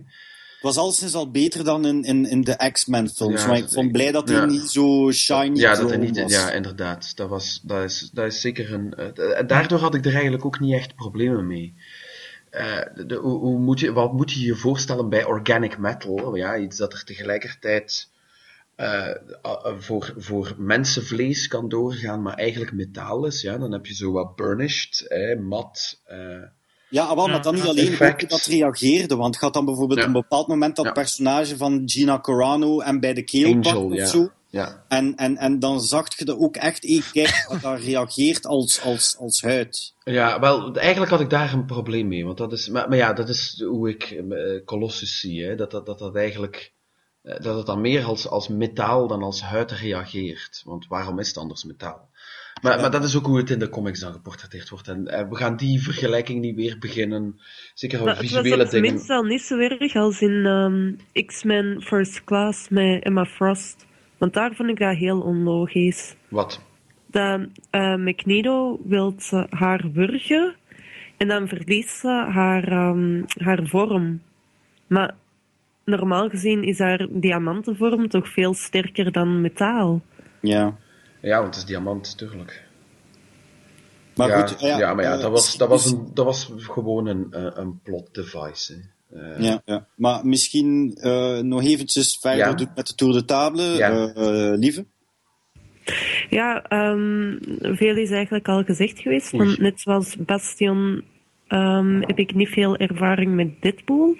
Was 0.64 0.78
alleszins 0.78 1.14
al 1.14 1.32
beter 1.32 1.64
dan 1.64 1.86
in, 1.86 2.03
in, 2.03 2.26
in 2.30 2.41
de 2.41 2.70
X-Men 2.72 3.09
films. 3.09 3.41
Ja, 3.41 3.47
maar 3.47 3.57
ik 3.57 3.70
vond 3.70 3.91
blij 3.91 4.11
dat 4.11 4.30
hij 4.30 4.38
ja. 4.38 4.45
niet 4.45 4.70
zo 4.70 5.11
shiny 5.11 5.59
Ja, 5.59 5.76
dat 5.76 5.97
niet, 5.97 6.22
was. 6.22 6.32
ja, 6.32 6.51
inderdaad. 6.51 7.16
Dat, 7.16 7.30
was, 7.30 7.59
dat, 7.64 7.84
is, 7.84 8.09
dat 8.14 8.26
is 8.26 8.41
zeker 8.41 8.74
een. 8.74 8.93
eh, 8.93 9.39
eh, 9.39 9.47
daardoor 9.47 9.80
had 9.80 9.95
ik 9.95 10.05
er 10.05 10.14
eigenlijk 10.14 10.45
ook 10.45 10.59
niet 10.59 10.74
echt 10.74 10.95
problemen 10.95 11.47
mee. 11.47 11.74
Eh, 12.49 12.78
de, 13.07 13.16
hoe, 13.16 13.39
hoe 13.39 13.59
moet 13.59 13.80
je, 13.80 13.93
wat 13.93 14.14
moet 14.14 14.32
je 14.32 14.45
je 14.45 14.55
voorstellen 14.55 15.09
bij 15.09 15.24
organic 15.26 15.78
metal? 15.78 16.36
Ja, 16.36 16.57
iets 16.57 16.78
dat 16.78 16.93
er 16.93 17.03
tegelijkertijd 17.03 18.09
eh, 18.76 19.09
eh, 19.09 19.16
voor, 19.78 20.14
voor 20.18 20.53
mensenvlees 20.57 21.47
kan 21.47 21.70
doorgaan, 21.70 22.22
maar 22.22 22.34
eigenlijk 22.38 22.72
metaal 22.74 23.26
is. 23.26 23.41
Ja, 23.41 23.57
dan 23.57 23.72
heb 23.72 23.86
je 23.86 23.95
zo 23.95 24.11
wat 24.11 24.36
burnished, 24.36 24.99
eh, 25.07 25.39
mat. 25.39 26.01
Ja, 26.94 27.16
wel, 27.16 27.28
maar 27.28 27.41
dan 27.41 27.54
niet 27.56 27.64
alleen 27.64 27.98
hoe 27.98 28.16
dat 28.28 28.46
reageerde. 28.46 29.16
Want 29.16 29.38
gaat 29.38 29.54
dan 29.54 29.66
bijvoorbeeld 29.66 30.00
Ja. 30.00 30.06
op 30.06 30.14
een 30.16 30.22
bepaald 30.22 30.48
moment 30.48 30.76
dat 30.76 30.86
Ja. 30.86 30.91
personage 30.91 31.58
van 31.58 31.82
Gina 31.86 32.20
Carano 32.20 32.80
en 32.80 33.00
bij 33.00 33.14
de 33.14 33.24
keel 33.24 33.54
pakt 33.54 33.68
Angel, 33.68 33.86
of 33.86 33.94
ja. 33.96 34.06
zo. 34.06 34.30
ja. 34.50 34.86
En, 34.88 35.16
en, 35.16 35.38
en 35.38 35.60
dan 35.60 35.82
zag 35.82 36.18
je 36.18 36.26
dat 36.26 36.38
ook 36.38 36.56
echt, 36.56 36.84
hey, 36.84 37.02
kijk, 37.12 37.46
dat 37.50 37.62
dat 37.62 37.80
reageert 37.80 38.46
als, 38.46 38.82
als, 38.82 39.16
als 39.20 39.41
huid. 39.41 39.94
Ja, 40.04 40.39
wel, 40.39 40.76
eigenlijk 40.76 41.12
had 41.12 41.22
ik 41.22 41.30
daar 41.30 41.54
een 41.54 41.66
probleem 41.66 42.08
mee. 42.08 42.26
Want 42.26 42.38
dat 42.38 42.52
is, 42.54 42.70
maar, 42.70 42.89
maar 42.89 42.98
ja, 42.98 43.14
dat 43.14 43.30
is 43.30 43.64
hoe 43.68 43.89
ik 43.89 44.04
eh, 44.04 44.66
Colossus 44.66 45.20
zie. 45.20 45.44
Hè, 45.46 45.56
dat, 45.56 45.72
dat, 45.72 45.86
dat 45.86 46.00
dat 46.00 46.16
eigenlijk. 46.16 46.74
eh, 47.22 47.39
Dat 47.41 47.58
het 47.58 47.66
dan 47.66 47.82
meer 47.82 48.04
als, 48.04 48.28
als 48.28 48.48
metaal 48.48 49.08
dan 49.08 49.24
als 49.24 49.41
huid 49.41 49.72
reageert. 49.72 50.62
Want 50.66 50.88
waarom 50.88 51.20
is 51.20 51.28
het 51.28 51.38
anders 51.38 51.64
metaal? 51.64 52.10
Maar, 52.64 52.82
maar 52.82 52.91
dat 52.91 53.03
is 53.03 53.18
ook 53.18 53.26
hoe 53.26 53.38
het 53.38 53.49
in 53.49 53.59
de 53.59 53.70
comics 53.70 53.99
dan 53.99 54.14
geportretteerd 54.14 54.70
wordt. 54.70 54.88
En 54.88 55.07
eh, 55.07 55.30
we 55.30 55.36
gaan 55.36 55.55
die 55.55 55.82
vergelijking 55.82 56.41
niet 56.41 56.55
weer 56.55 56.78
beginnen. 56.80 57.39
Zeker 57.74 57.99
over 57.99 58.09
het 58.09 58.22
was 58.22 58.28
visuele 58.28 58.64
op 58.64 58.70
zijn 58.70 58.82
dingen. 58.82 58.95
minst 58.95 59.09
al 59.09 59.24
niet 59.24 59.41
zo 59.41 59.57
erg 59.57 59.95
als 59.95 60.22
in 60.22 60.45
ehm, 60.45 61.26
X-Men 61.26 61.82
First 61.82 62.24
Class 62.24 62.70
met 62.70 63.03
Emma 63.03 63.26
Frost. 63.26 63.86
Want 64.18 64.34
daar 64.34 64.55
vond 64.55 64.70
ik 64.70 64.80
dat 64.80 64.95
heel 64.95 65.22
onlogisch. 65.22 66.16
Wat? 66.28 66.61
dat 67.14 67.47
eh 67.70 67.95
Magneto 67.95 68.80
wil 68.84 69.16
haar 69.49 69.91
wurgen 69.93 70.55
en 71.18 71.28
dan 71.28 71.47
verliest 71.47 71.99
ze 71.99 72.07
haar, 72.07 72.68
ehm, 72.68 73.24
haar 73.38 73.68
vorm. 73.68 74.22
Maar 74.88 75.16
normaal 75.86 76.30
gezien 76.30 76.64
is 76.64 76.80
haar 76.80 77.07
diamantenvorm 77.09 78.09
toch 78.09 78.28
veel 78.28 78.53
sterker 78.53 79.11
dan 79.11 79.41
metaal. 79.41 80.01
Ja. 80.41 80.78
Ja, 81.24 81.36
want 81.42 81.46
het 81.48 81.56
is 81.64 81.66
diamant, 81.70 82.18
tuurlijk. 82.18 82.64
Maar 84.16 84.28
ja, 84.28 84.48
goed, 84.48 84.60
ja, 84.60 84.94
maar 84.94 85.04
ja, 85.04 85.14
eh, 85.16 85.22
dat 85.22 85.32
was, 85.32 85.58
dat 85.58 85.70
was, 85.70 85.92
een, 85.92 86.08
dat 86.14 86.26
was 86.26 86.52
gewoon 86.58 87.06
een, 87.08 87.28
eh, 87.32 87.48
een 87.54 87.80
plot 87.84 88.14
device. 88.14 88.74
Hè. 88.74 88.80
Eh, 89.36 89.44
Ja, 89.44 89.62
ja. 89.66 89.88
maar 89.96 90.26
misschien 90.26 90.96
eh, 91.02 91.40
nog 91.40 91.64
eventjes 91.64 92.18
verder 92.22 92.40
Ja. 92.40 92.54
doen 92.54 92.68
met 92.76 92.88
de 92.88 92.96
Tour 92.96 93.14
de 93.14 93.26
Table, 93.26 93.62
Ja. 93.64 94.12
Lieve. 94.56 94.86
Ja, 96.30 96.62
ehm, 96.64 97.38
veel 97.76 97.96
is 97.98 98.12
eigenlijk 98.12 98.48
al 98.48 98.64
gezegd 98.64 99.00
geweest. 99.00 99.32
Want 99.32 99.60
net 99.60 99.82
zoals 99.82 100.16
Bastion 100.16 101.04
ehm, 101.48 102.02
heb 102.02 102.18
ik 102.20 102.34
niet 102.36 102.50
veel 102.50 102.76
ervaring 102.78 103.36
met 103.36 103.62
Deadpool. 103.62 104.16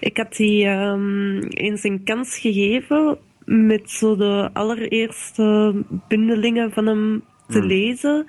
Ik 0.00 0.16
had 0.16 0.36
die 0.36 0.64
ehm, 0.66 1.38
eens 1.38 1.84
een 1.84 2.04
kans 2.04 2.38
gegeven 2.38 3.18
met 3.48 3.90
zo 3.90 4.16
de 4.16 4.50
allereerste 4.52 5.74
bundelingen 6.08 6.72
van 6.72 6.86
hem 6.86 7.22
te 7.48 7.62
lezen. 7.62 8.26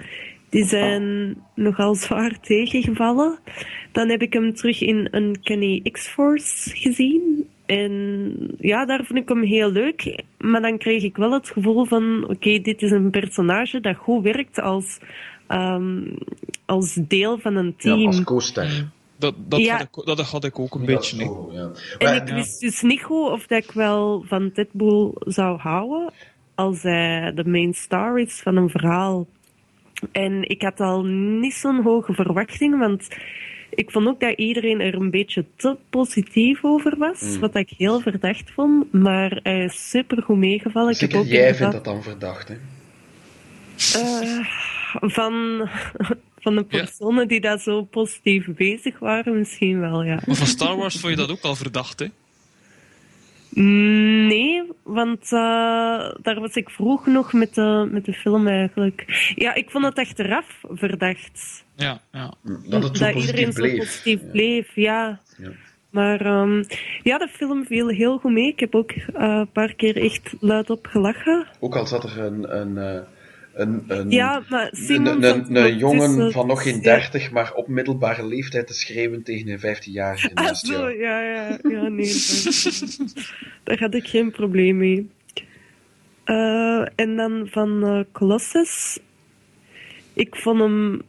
Die 0.49 0.65
zijn 0.65 1.35
nogal 1.55 1.95
zwaar 1.95 2.39
tegengevallen. 2.39 3.39
Dan 3.91 4.09
heb 4.09 4.21
ik 4.21 4.33
hem 4.33 4.53
terug 4.53 4.81
in 4.81 5.07
een 5.11 5.39
Kenny 5.43 5.81
X-Force 5.91 6.69
gezien. 6.75 7.47
En 7.65 8.33
ja, 8.59 8.85
daar 8.85 9.03
vond 9.05 9.19
ik 9.19 9.29
hem 9.29 9.43
heel 9.43 9.71
leuk. 9.71 10.23
Maar 10.37 10.61
dan 10.61 10.77
kreeg 10.77 11.03
ik 11.03 11.17
wel 11.17 11.31
het 11.31 11.49
gevoel 11.49 11.85
van... 11.85 12.23
Oké, 12.29 12.59
dit 12.59 12.81
is 12.81 12.91
een 12.91 13.09
personage 13.09 13.79
dat 13.79 13.95
goed 13.95 14.23
werkt 14.23 14.59
als, 14.59 14.99
ehm, 15.47 16.01
als 16.65 16.93
deel 16.93 17.39
van 17.39 17.55
een 17.55 17.73
ja, 17.77 17.93
team. 17.93 18.05
als 18.05 18.23
co-ster. 18.23 18.89
Dat, 19.19 19.33
dat, 19.37 19.59
Ja. 19.59 19.77
had 19.77 19.81
ik, 19.81 20.05
dat 20.05 20.19
had 20.19 20.43
ik 20.43 20.59
ook 20.59 20.75
een 20.75 20.79
Ja, 20.81 20.85
beetje. 20.85 21.17
zo, 21.17 21.49
ja. 21.53 21.71
En 21.97 22.15
ik 22.27 22.33
wist 22.33 22.59
dus 22.59 22.81
niet 22.81 23.01
goed 23.03 23.29
of 23.31 23.47
dat 23.47 23.63
ik 23.63 23.71
wel 23.71 24.23
van 24.27 24.49
Deadpool 24.53 25.15
zou 25.19 25.59
houden 25.59 26.13
als 26.55 26.81
hij 26.83 27.31
de 27.35 27.45
main 27.45 27.73
star 27.73 28.19
is 28.19 28.39
van 28.43 28.55
een 28.55 28.69
verhaal. 28.69 29.27
En 30.11 30.49
ik 30.49 30.61
had 30.61 30.79
al 30.79 31.03
niet 31.39 31.53
zo'n 31.53 31.81
hoge 31.83 32.13
verwachting, 32.13 32.77
want 32.79 33.07
ik 33.69 33.91
vond 33.91 34.07
ook 34.07 34.19
dat 34.19 34.37
iedereen 34.37 34.79
er 34.81 34.93
een 34.95 35.09
beetje 35.11 35.45
te 35.55 35.77
positief 35.89 36.59
over 36.63 36.97
was, 36.97 37.21
Mm. 37.21 37.39
wat 37.39 37.55
ik 37.55 37.69
heel 37.77 37.99
verdacht 37.99 38.51
vond. 38.51 38.93
Maar 38.93 39.39
hij 39.43 39.63
is 39.63 39.89
super 39.89 40.23
goed 40.23 40.37
meegevallen. 40.37 40.93
Ik 40.93 40.99
heb 40.99 41.13
ook 41.13 41.25
jij 41.25 41.55
vindt 41.55 41.73
dat 41.73 41.83
dan 41.83 42.03
verdacht, 42.03 42.47
hè? 42.47 42.55
eh, 43.93 44.45
van, 45.01 45.67
van 46.39 46.55
de 46.55 46.63
personen 46.63 47.27
die 47.27 47.41
daar 47.41 47.59
zo 47.59 47.83
positief 47.83 48.45
bezig 48.45 48.99
waren, 48.99 49.37
misschien 49.37 49.79
wel, 49.79 50.03
ja. 50.03 50.19
Maar 50.25 50.35
van 50.35 50.47
Star 50.47 50.77
Wars 50.77 50.99
vond 50.99 51.13
je 51.13 51.19
dat 51.19 51.31
ook 51.31 51.41
al 51.41 51.55
verdacht, 51.55 51.99
hè? 51.99 52.05
Nee, 53.61 54.63
want 54.83 55.23
eh, 55.23 55.29
daar 56.21 56.39
was 56.39 56.55
ik 56.55 56.69
vroeg 56.69 57.05
nog 57.05 57.33
met 57.33 57.55
de, 57.55 57.87
met 57.91 58.05
de 58.05 58.13
film 58.13 58.47
eigenlijk. 58.47 59.31
Ja, 59.35 59.53
ik 59.53 59.69
vond 59.69 59.85
het 59.85 59.97
achteraf 59.97 60.45
verdacht. 60.69 61.63
Ja, 61.75 62.01
ja. 62.11 62.33
Dat 62.69 62.83
het 62.83 62.97
zo 62.97 63.05
dat 63.05 63.15
iedereen 63.15 63.53
zo 63.53 63.61
positief 63.61 64.21
Ja. 64.21 64.27
bleef, 64.31 64.75
ja. 64.75 65.19
Ja. 65.37 65.49
Maar 65.89 66.21
ehm, 66.21 66.63
ja, 67.03 67.17
de 67.17 67.27
film 67.31 67.65
viel 67.65 67.87
heel 67.87 68.17
goed 68.17 68.31
mee. 68.31 68.47
Ik 68.47 68.59
heb 68.59 68.75
ook 68.75 68.91
eh, 68.91 69.03
een 69.13 69.51
paar 69.51 69.73
keer 69.73 69.97
echt 69.97 70.33
luidop 70.39 70.87
gelachen. 70.87 71.47
Ook 71.59 71.75
al 71.75 71.87
zat 71.87 72.03
er 72.03 72.19
een... 72.19 72.57
een, 72.59 72.77
eh, 72.77 73.01
een, 73.59 73.83
een 73.87 74.11
Ja, 74.11 74.43
maar 74.49 74.69
Simon 74.71 75.23
een, 75.23 75.77
jongen 75.77 76.31
van 76.31 76.47
nog 76.47 76.63
geen 76.63 76.75
ja. 76.75 76.81
30, 76.81 77.31
maar 77.31 77.53
op 77.53 77.67
middelbare 77.67 78.25
leeftijd 78.25 78.67
te 78.67 78.73
schreeuwen 78.73 79.23
tegen 79.23 79.49
een 79.49 79.75
15-jarige 79.77 80.31
Ah, 80.33 80.45
naast 80.45 80.65
zo, 80.65 80.89
ja, 80.89 81.21
ja, 81.21 81.59
ja, 81.63 81.87
nee. 81.87 82.13
daar, 83.63 83.79
had 83.79 83.93
ik 83.93 84.07
geen 84.07 84.31
probleem 84.31 84.77
mee. 84.77 85.09
Eh, 86.23 86.85
en 86.95 87.15
dan 87.15 87.47
van 87.51 87.83
eh, 87.83 87.99
Colossus. 88.11 88.99
Ik 90.13 90.35
vond 90.35 90.59
hem 90.59 91.01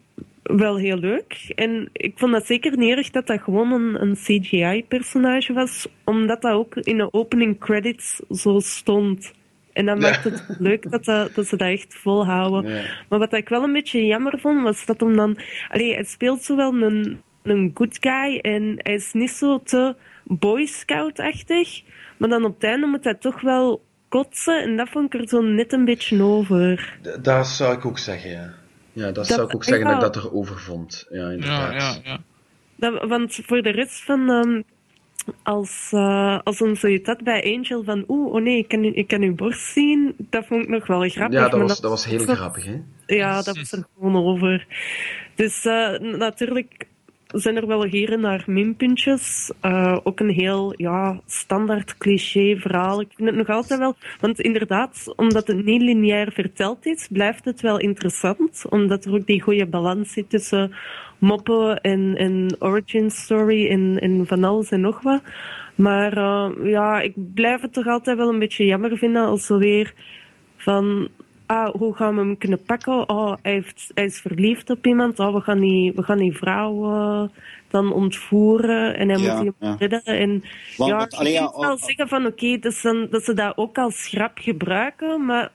wel 0.42 0.76
heel 0.76 0.96
leuk. 0.96 1.52
En 1.54 1.88
ik 1.92 2.12
vond 2.16 2.32
dat 2.32 2.46
zeker 2.46 2.76
niet 2.76 2.96
erg 2.96 3.10
dat 3.10 3.26
dat 3.26 3.40
gewoon 3.40 3.72
een, 3.72 4.02
een 4.02 4.14
CGI-personage 4.14 5.52
was, 5.52 5.88
omdat 6.04 6.42
dat 6.42 6.52
ook 6.52 6.76
in 6.76 6.96
de 6.96 7.12
opening 7.12 7.58
credits 7.58 8.20
zo 8.30 8.58
stond. 8.58 9.32
En 9.72 9.86
dat 9.86 10.00
Ja. 10.02 10.08
maakt 10.10 10.24
het 10.24 10.44
leuk 10.58 10.90
dat, 10.90 11.04
dat, 11.04 11.34
dat 11.34 11.46
ze 11.46 11.56
dat 11.56 11.68
echt 11.68 11.94
volhouden. 11.94 12.72
Ja. 12.74 12.82
Maar 13.08 13.18
wat 13.18 13.32
ik 13.32 13.48
wel 13.48 13.62
een 13.62 13.72
beetje 13.72 14.06
jammer 14.06 14.38
vond, 14.40 14.62
was 14.62 14.86
dat 14.86 15.00
hem 15.00 15.16
dan... 15.16 15.38
Allee, 15.68 15.94
hij 15.94 16.04
speelt 16.04 16.42
zo 16.42 16.56
wel 16.56 16.74
een, 16.82 17.20
een 17.42 17.70
good 17.74 17.96
guy 18.00 18.38
en 18.38 18.74
hij 18.76 18.94
is 18.94 19.12
niet 19.12 19.30
zo 19.30 19.62
te 19.62 19.94
boy 20.24 20.66
scout-achtig. 20.66 21.82
Maar 22.16 22.28
dan 22.28 22.44
op 22.44 22.54
het 22.54 22.64
einde 22.64 22.86
moet 22.86 23.04
hij 23.04 23.14
toch 23.14 23.40
wel 23.40 23.82
kotsen 24.08 24.62
en 24.62 24.76
dat 24.76 24.88
vond 24.88 25.14
ik 25.14 25.20
er 25.20 25.28
zo 25.28 25.40
net 25.42 25.72
een 25.72 25.84
beetje 25.84 26.22
over. 26.22 26.98
D- 27.02 27.24
Dat 27.24 27.46
zou 27.46 27.76
ik 27.76 27.84
ook 27.86 27.98
zeggen, 27.98 28.30
ja. 28.30 28.52
Ja, 28.92 29.04
dat, 29.04 29.14
Dat- 29.14 29.26
zou 29.26 29.42
ik 29.42 29.54
ook 29.54 29.64
zeggen 29.64 29.86
ja. 29.88 29.98
dat 29.98 30.06
ik 30.06 30.12
dat 30.22 30.24
erover 30.24 30.58
vond. 30.60 31.06
Ja, 31.10 31.18
Ja, 31.20 31.30
inderdaad. 31.30 31.72
ja, 32.04 32.10
ja. 32.10 32.18
Dat, 32.76 33.08
want 33.08 33.40
voor 33.46 33.62
de 33.62 33.70
rest 33.70 34.04
van... 34.04 34.30
ehm, 34.30 34.62
als, 35.42 35.88
eh 35.90 36.38
als 36.44 36.58
hem 36.58 36.76
zoiets 36.76 37.08
had 37.08 37.22
bij 37.22 37.56
Angel 37.56 37.84
van 37.84 38.04
oeh, 38.08 38.32
oh 38.32 38.42
nee, 38.42 38.58
ik 38.58 38.68
kan, 38.68 38.84
ik 38.84 39.08
kan 39.08 39.22
uw 39.22 39.34
borst 39.34 39.72
zien, 39.72 40.14
dat 40.18 40.46
vond 40.46 40.62
ik 40.62 40.68
nog 40.68 40.86
wel 40.86 41.08
grappig. 41.08 41.38
Ja, 41.38 41.48
dat 41.48 41.60
was, 41.60 41.80
dat 41.80 41.90
was 41.90 42.04
heel 42.04 42.18
grappig, 42.18 42.64
hè? 42.64 42.80
Ja, 43.06 43.42
dat 43.42 43.56
was 43.56 43.72
er 43.72 43.84
gewoon 43.94 44.24
over. 44.24 44.66
Dus 45.34 45.64
eh, 45.64 45.98
natuurlijk 45.98 46.86
zijn 47.32 47.56
er 47.56 47.66
wel 47.66 47.84
hier 47.84 48.12
en 48.12 48.20
daar 48.20 48.44
minpuntjes. 48.46 49.52
Eh, 49.60 49.98
ook 50.02 50.20
een 50.20 50.30
heel 50.30 50.72
ja, 50.76 51.20
standaard 51.26 51.98
cliché 51.98 52.56
verhaal. 52.56 53.00
Ik 53.00 53.08
vind 53.14 53.28
het 53.28 53.38
nog 53.38 53.48
altijd 53.48 53.80
wel... 53.80 53.96
Want 54.20 54.40
inderdaad, 54.40 55.12
omdat 55.16 55.46
het 55.46 55.64
niet 55.64 55.82
lineair 55.82 56.32
verteld 56.32 56.86
is, 56.86 57.08
blijft 57.10 57.44
het 57.44 57.60
wel 57.60 57.78
interessant. 57.78 58.64
Omdat 58.68 59.04
er 59.04 59.14
ook 59.14 59.26
die 59.26 59.42
goede 59.42 59.66
balans 59.66 60.12
zit 60.12 60.30
tussen 60.30 60.74
moppen 61.18 61.80
en, 61.80 62.16
en 62.16 62.56
origin 62.58 63.10
story 63.10 63.68
en, 63.68 63.98
en 64.00 64.26
van 64.26 64.44
alles 64.44 64.70
en 64.70 64.80
nog 64.80 65.02
wat. 65.02 65.22
Maar 65.74 66.16
eh, 66.16 66.50
ja, 66.62 67.00
ik 67.00 67.14
blijf 67.34 67.60
het 67.60 67.72
toch 67.72 67.86
altijd 67.86 68.16
wel 68.16 68.28
een 68.28 68.38
beetje 68.38 68.64
jammer 68.64 68.98
vinden 68.98 69.24
als 69.24 69.46
ze 69.46 69.56
weer 69.56 69.94
van 70.56 71.08
ah, 71.50 71.74
hoe 71.74 71.94
gaan 71.94 72.14
we 72.14 72.20
hem 72.20 72.38
kunnen 72.38 72.62
pakken? 72.62 73.08
Oh, 73.08 73.34
hij, 73.42 73.52
heeft, 73.52 73.90
hij 73.94 74.04
is 74.04 74.20
verliefd 74.20 74.70
op 74.70 74.86
iemand. 74.86 75.18
Oh, 75.18 75.34
we 75.34 75.40
gaan 75.40 75.60
die, 75.60 75.92
we 75.92 76.02
gaan 76.02 76.18
die 76.18 76.36
vrouw 76.36 76.84
eh, 76.84 77.28
dan 77.70 77.92
ontvoeren 77.92 78.96
en 78.96 79.08
hij 79.08 79.18
Ja, 79.18 79.42
moet 79.42 79.52
ja. 79.60 79.76
redden. 79.78 80.02
En 80.04 80.42
Want- 80.76 80.90
ja, 80.90 81.06
je 81.08 81.16
allee, 81.16 81.40
wel 81.66 81.78
zeggen 81.78 82.08
van 82.08 82.26
oké, 82.26 82.58
dus 82.58 82.82
dan- 82.82 83.06
dat 83.10 83.24
ze 83.24 83.34
dat 83.34 83.56
ook 83.56 83.78
als 83.78 84.06
grap 84.08 84.38
gebruiken, 84.38 85.24
maar 85.24 85.50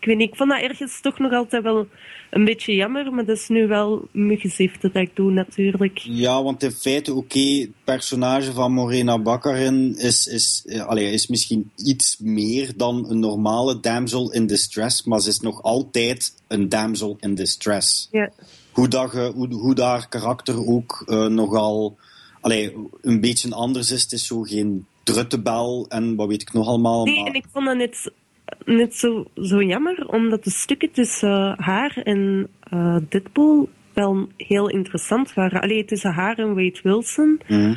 ik 0.00 0.06
weet 0.06 0.16
niet, 0.16 0.28
ik 0.30 0.36
vond 0.36 0.50
dat 0.50 0.60
ergens 0.60 1.00
toch 1.00 1.18
nog 1.18 1.32
altijd 1.32 1.62
wel 1.62 1.86
een 2.30 2.44
beetje 2.44 2.74
jammer, 2.74 3.12
maar 3.12 3.24
dat 3.24 3.36
is 3.36 3.48
nu 3.48 3.66
wel 3.66 4.08
gezicht 4.12 4.82
dat 4.82 4.94
ik 4.94 5.10
doe 5.14 5.30
natuurlijk. 5.30 5.98
Ja, 5.98 6.42
want 6.42 6.62
in 6.62 6.70
feite, 6.70 7.14
oké, 7.14 7.38
het 7.38 7.70
personage 7.84 8.52
van 8.52 8.72
Morena 8.72 9.18
Baccarin 9.18 9.94
is, 9.98 10.26
is, 10.26 10.62
eh, 10.66 10.86
allee, 10.86 11.12
is 11.12 11.26
misschien 11.26 11.70
iets 11.76 12.16
meer 12.20 12.72
dan 12.76 13.10
een 13.10 13.18
normale 13.18 13.80
damsel 13.80 14.32
in 14.32 14.46
distress, 14.46 15.04
maar 15.04 15.20
ze 15.20 15.28
is 15.28 15.40
nog 15.40 15.62
altijd 15.62 16.32
een 16.48 16.68
damsel 16.68 17.16
in 17.20 17.34
distress. 17.34 18.08
Ja. 18.10 18.30
Hoe, 18.76 18.88
dat 18.88 19.12
hoe, 19.12 19.54
hoe 19.54 19.74
dat 19.74 19.86
haar 19.86 20.08
karakter 20.08 20.66
ook 20.66 21.02
eh, 21.06 21.26
nogal 21.26 21.96
allee, 22.40 22.72
een 23.00 23.20
beetje 23.20 23.54
anders 23.54 23.90
is. 23.90 24.02
Het 24.02 24.12
is 24.12 24.26
zo 24.26 24.40
geen 24.42 24.86
druttebel 25.02 25.86
en 25.88 26.16
wat 26.16 26.28
weet 26.28 26.42
ik 26.42 26.52
nog 26.52 26.66
allemaal. 26.66 27.04
Nee, 27.04 27.16
maar- 27.18 27.26
en 27.26 27.34
ik 27.34 27.44
vond 27.52 27.66
dat 27.66 27.76
net, 27.76 28.10
net 28.64 28.94
zo, 28.94 29.24
zo 29.34 29.62
jammer, 29.62 30.08
omdat 30.08 30.44
de 30.44 30.50
stukken 30.50 30.90
tussen 30.92 31.54
haar 31.62 32.00
en 32.04 32.48
eh 32.60 32.96
Deadpool 33.08 33.68
wel 33.92 34.28
heel 34.36 34.68
interessant 34.68 35.34
waren. 35.34 35.60
Alleen 35.60 35.86
tussen 35.86 36.12
haar 36.12 36.38
en 36.38 36.54
Wade 36.54 36.80
Wilson 36.82 37.40
Mhm. 37.48 37.74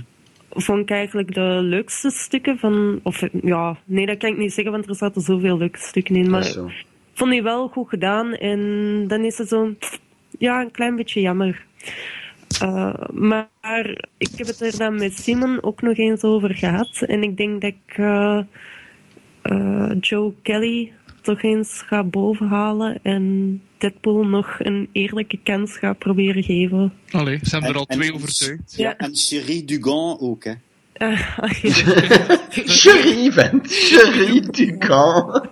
vond 0.49 0.79
ik 0.79 0.89
eigenlijk 0.89 1.33
de 1.33 1.59
leukste 1.61 2.09
stukken 2.09 2.57
van... 2.57 2.99
Of 3.03 3.23
ja, 3.41 3.77
nee, 3.85 4.05
dat 4.05 4.17
kan 4.17 4.29
ik 4.29 4.37
niet 4.37 4.53
zeggen, 4.53 4.73
want 4.73 4.87
er 4.89 4.95
zaten 4.95 5.21
zoveel 5.21 5.57
leuke 5.57 5.79
stukken 5.79 6.15
in. 6.15 6.29
Maar 6.29 6.47
ik 6.47 6.85
vond 7.13 7.31
die 7.31 7.43
wel 7.43 7.67
goed 7.67 7.89
gedaan 7.89 8.33
en 8.33 8.59
dan 9.07 9.23
is 9.23 9.37
het 9.37 9.47
zo... 9.47 9.73
Ja, 10.39 10.61
een 10.61 10.71
klein 10.71 10.95
beetje 10.95 11.21
jammer. 11.21 11.65
Eh, 12.61 12.93
maar 13.13 13.47
ik 14.17 14.29
heb 14.35 14.47
het 14.47 14.61
er 14.61 14.77
dan 14.77 14.95
met 14.95 15.13
Simon 15.13 15.63
ook 15.63 15.81
nog 15.81 15.97
eens 15.97 16.23
over 16.23 16.53
gehad. 16.55 17.01
En 17.01 17.23
ik 17.23 17.37
denk 17.37 17.61
dat 17.61 17.71
ik 17.71 17.97
eh, 17.97 18.39
eh, 19.41 19.91
Joe 19.99 20.33
Kelly 20.41 20.91
toch 21.21 21.41
eens 21.43 21.81
ga 21.85 22.03
bovenhalen 22.03 22.99
en 23.03 23.61
Deadpool 23.77 24.25
nog 24.25 24.55
een 24.59 24.89
eerlijke 24.91 25.39
kans 25.43 25.77
ga 25.77 25.93
proberen 25.93 26.43
geven. 26.43 26.93
Allee, 27.11 27.39
ze 27.43 27.49
hebben 27.49 27.69
er 27.69 27.75
al 27.75 27.85
En- 27.87 27.97
twee 27.97 28.09
en- 28.09 28.15
overtuigd. 28.15 28.73
Ja, 28.77 28.97
en 28.97 29.15
Cherie 29.15 29.65
Dugan 29.65 30.19
ook, 30.19 30.43
hè. 30.43 30.53
Eh, 30.99 31.19
Cherie, 32.49 33.31
vent. 33.37 33.67
Cherie 33.71 34.41
Ducan. 34.51 35.47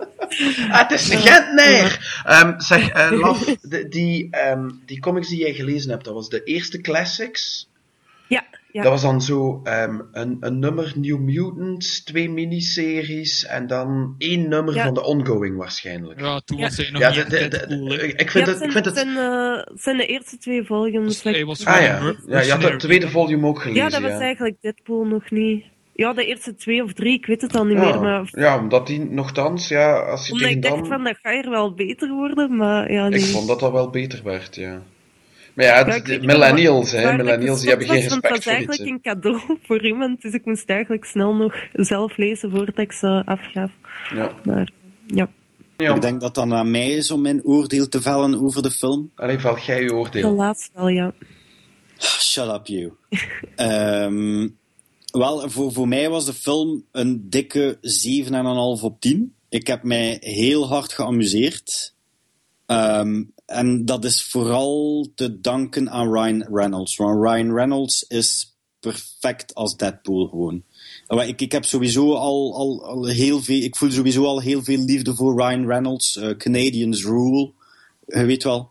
Ah, 0.70 0.78
het 0.88 0.90
is 0.90 1.08
een 1.10 1.18
Gentenaar! 1.18 2.22
Ehm 2.26 2.60
zeg, 2.60 3.10
Laf, 3.10 3.44
de- 3.62 3.88
die, 3.88 4.28
ehm, 4.30 4.70
die 4.86 5.00
comics 5.00 5.28
die 5.28 5.38
jij 5.38 5.54
gelezen 5.54 5.90
hebt, 5.90 6.04
dat 6.04 6.14
was 6.14 6.28
de 6.28 6.42
eerste 6.44 6.80
classics. 6.80 7.68
Ja, 8.26 8.44
ja. 8.72 8.82
Dat 8.82 8.92
was 8.92 9.02
dan 9.02 9.22
zo 9.22 9.60
ehm, 9.64 10.00
een, 10.12 10.36
een 10.40 10.58
nummer 10.58 10.92
New 10.96 11.18
Mutants, 11.18 12.04
twee 12.04 12.30
miniseries 12.30 13.46
en 13.46 13.66
dan 13.66 14.14
één 14.18 14.48
nummer 14.48 14.74
Ja. 14.74 14.84
van 14.84 14.94
de 14.94 15.04
ongoing 15.04 15.56
waarschijnlijk. 15.56 16.20
Ja, 16.20 16.40
toen 16.40 16.56
Ja. 16.58 16.62
was 16.62 16.76
hij 16.76 16.90
nog 16.90 17.00
Ja, 17.02 17.08
niet 17.08 17.30
de, 17.30 17.36
echt 17.36 17.50
de, 17.50 17.58
de- 17.58 17.66
Deadpool, 17.66 17.88
hè. 17.88 18.02
ik 18.02 18.30
vind 18.30 18.46
ja, 18.46 18.52
het... 18.52 18.62
Ik 18.62 18.70
zijn, 18.70 18.72
vind 18.72 18.84
het 18.84 18.96
zijn, 18.96 19.16
eh, 19.16 19.74
zijn 19.74 19.96
de 19.96 20.06
eerste 20.06 20.38
twee 20.38 20.64
volumes. 20.64 21.22
Hij 21.22 21.44
was 21.44 21.64
ah 21.64 21.80
ja, 21.80 22.14
ja, 22.26 22.40
je 22.40 22.50
had 22.50 22.60
de 22.60 22.76
tweede 22.76 23.08
volume 23.08 23.46
ook 23.46 23.60
gelezen. 23.60 23.82
Ja, 23.82 23.88
dat 23.88 24.02
was 24.02 24.20
eigenlijk 24.20 24.56
Deadpool 24.60 25.04
nog 25.04 25.30
niet. 25.30 25.64
Ja, 25.94 26.12
de 26.12 26.24
eerste 26.24 26.54
twee 26.54 26.82
of 26.82 26.92
drie, 26.92 27.12
ik 27.12 27.26
weet 27.26 27.40
het 27.42 27.54
al 27.56 27.64
niet 27.64 27.78
ja. 27.78 27.84
meer. 27.84 28.00
Maar 28.00 28.28
ja, 28.30 28.58
omdat 28.58 28.86
die 28.86 29.04
nogthans, 29.04 29.68
ja, 29.68 29.98
als 29.98 30.26
je 30.26 30.32
omdat 30.32 30.48
ik 30.50 30.62
dacht 30.62 30.78
dan... 30.78 30.86
van, 30.86 31.04
dat 31.04 31.18
ga 31.22 31.30
er 31.30 31.50
wel 31.50 31.74
beter 31.74 32.08
worden, 32.10 32.56
maar 32.56 32.92
ja, 32.92 33.08
nee. 33.08 33.20
Ik 33.20 33.24
vond 33.26 33.48
dat 33.48 33.60
dat 33.60 33.72
wel 33.72 33.90
beter 33.90 34.20
werd, 34.24 34.54
ja. 34.54 34.82
Maar 35.58 35.66
ja, 35.66 35.84
het- 35.86 36.06
de 36.06 36.18
millennials, 36.20 36.90
hè, 36.92 37.16
millennials 37.16 37.60
die 37.60 37.68
hebben 37.68 37.86
geen 37.88 37.96
respect 38.00 38.26
voor 38.26 38.36
Het 38.36 38.44
was 38.44 38.54
iets. 38.54 38.56
eigenlijk 38.56 38.90
een 38.90 39.00
cadeau 39.00 39.40
voor 39.66 39.84
iemand, 39.86 40.22
dus 40.22 40.32
ik 40.32 40.44
moest 40.44 40.68
eigenlijk 40.68 41.04
snel 41.04 41.34
nog 41.34 41.54
zelf 41.72 42.16
lezen 42.16 42.50
voordat 42.50 42.78
ik 42.78 42.92
ze 42.92 43.22
afgaf. 43.24 43.70
Ja. 44.14 44.32
Maar 44.44 44.72
ja, 45.06 45.28
ja. 45.76 45.94
Ik 45.94 46.00
denk 46.00 46.20
dat 46.20 46.34
dan 46.34 46.54
aan 46.54 46.70
mij 46.70 46.90
is 46.90 47.10
om 47.10 47.20
mijn 47.20 47.44
oordeel 47.44 47.88
te 47.88 48.00
vellen 48.02 48.40
over 48.42 48.62
de 48.62 48.70
film. 48.70 49.10
Alleen 49.14 49.40
val 49.40 49.58
jij 49.58 49.80
je 49.82 49.86
de 49.88 49.94
oordeel. 49.94 50.32
laatste 50.34 50.70
wel, 50.74 50.88
ja. 50.88 51.12
Shut 51.98 52.48
up, 52.48 52.66
you. 52.66 52.92
Ehm, 53.56 54.48
wel, 55.10 55.50
voor, 55.50 55.72
voor 55.72 55.88
mij 55.88 56.08
was 56.10 56.24
de 56.24 56.34
film 56.34 56.84
een 56.92 57.26
dikke 57.30 57.78
7,5 57.80 58.82
op 58.84 59.00
10. 59.00 59.34
Ik 59.48 59.66
heb 59.66 59.82
mij 59.82 60.16
heel 60.20 60.68
hard 60.68 60.92
geamuseerd. 60.92 61.94
Ehm, 62.66 63.22
en 63.48 63.84
dat 63.84 64.04
is 64.04 64.22
vooral 64.22 65.08
te 65.14 65.40
danken 65.40 65.90
aan 65.90 66.12
Ryan 66.12 66.46
Reynolds. 66.52 66.96
Want 66.96 67.22
Ryan 67.22 67.54
Reynolds 67.54 68.04
is 68.08 68.56
perfect 68.80 69.54
als 69.54 69.76
Deadpool 69.76 70.26
gewoon. 70.26 70.62
Ik, 71.08 71.40
ik 71.40 71.52
heb 71.52 71.64
sowieso 71.64 72.14
al, 72.14 72.54
al, 72.54 72.84
al 72.84 73.06
heel 73.06 73.42
veel, 73.42 73.62
ik 73.62 73.76
voel 73.76 73.90
sowieso 73.90 74.24
al 74.24 74.40
heel 74.40 74.64
veel 74.64 74.84
liefde 74.84 75.14
voor 75.14 75.40
Ryan 75.40 75.66
Reynolds. 75.66 76.16
Eh, 76.16 76.36
Canadians 76.36 77.04
rule, 77.04 77.52
je 78.06 78.24
weet 78.24 78.42
wel. 78.42 78.70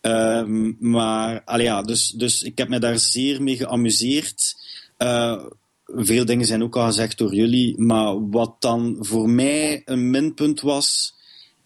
Ehm, 0.00 0.72
maar, 0.90 1.60
ja, 1.60 1.82
dus, 1.82 2.08
dus 2.08 2.42
ik 2.42 2.58
heb 2.58 2.68
me 2.68 2.78
daar 2.78 2.98
zeer 2.98 3.42
mee 3.42 3.56
geamuseerd. 3.56 4.56
Eh, 4.96 5.44
veel 5.84 6.24
dingen 6.24 6.46
zijn 6.46 6.62
ook 6.62 6.76
al 6.76 6.86
gezegd 6.86 7.18
door 7.18 7.34
jullie, 7.34 7.80
maar 7.80 8.30
wat 8.30 8.60
dan 8.60 8.96
voor 9.00 9.30
mij 9.30 9.82
een 9.84 10.10
minpunt 10.10 10.60
was, 10.60 11.14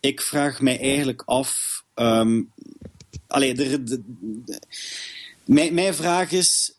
ik 0.01 0.21
vraag 0.21 0.61
mij 0.61 0.81
eigenlijk 0.81 1.23
af. 1.25 1.72
Allee, 3.27 3.55
de, 3.55 4.03
mijn, 5.45 5.75
mijn 5.75 5.95
vraag 5.95 6.31
is: 6.31 6.75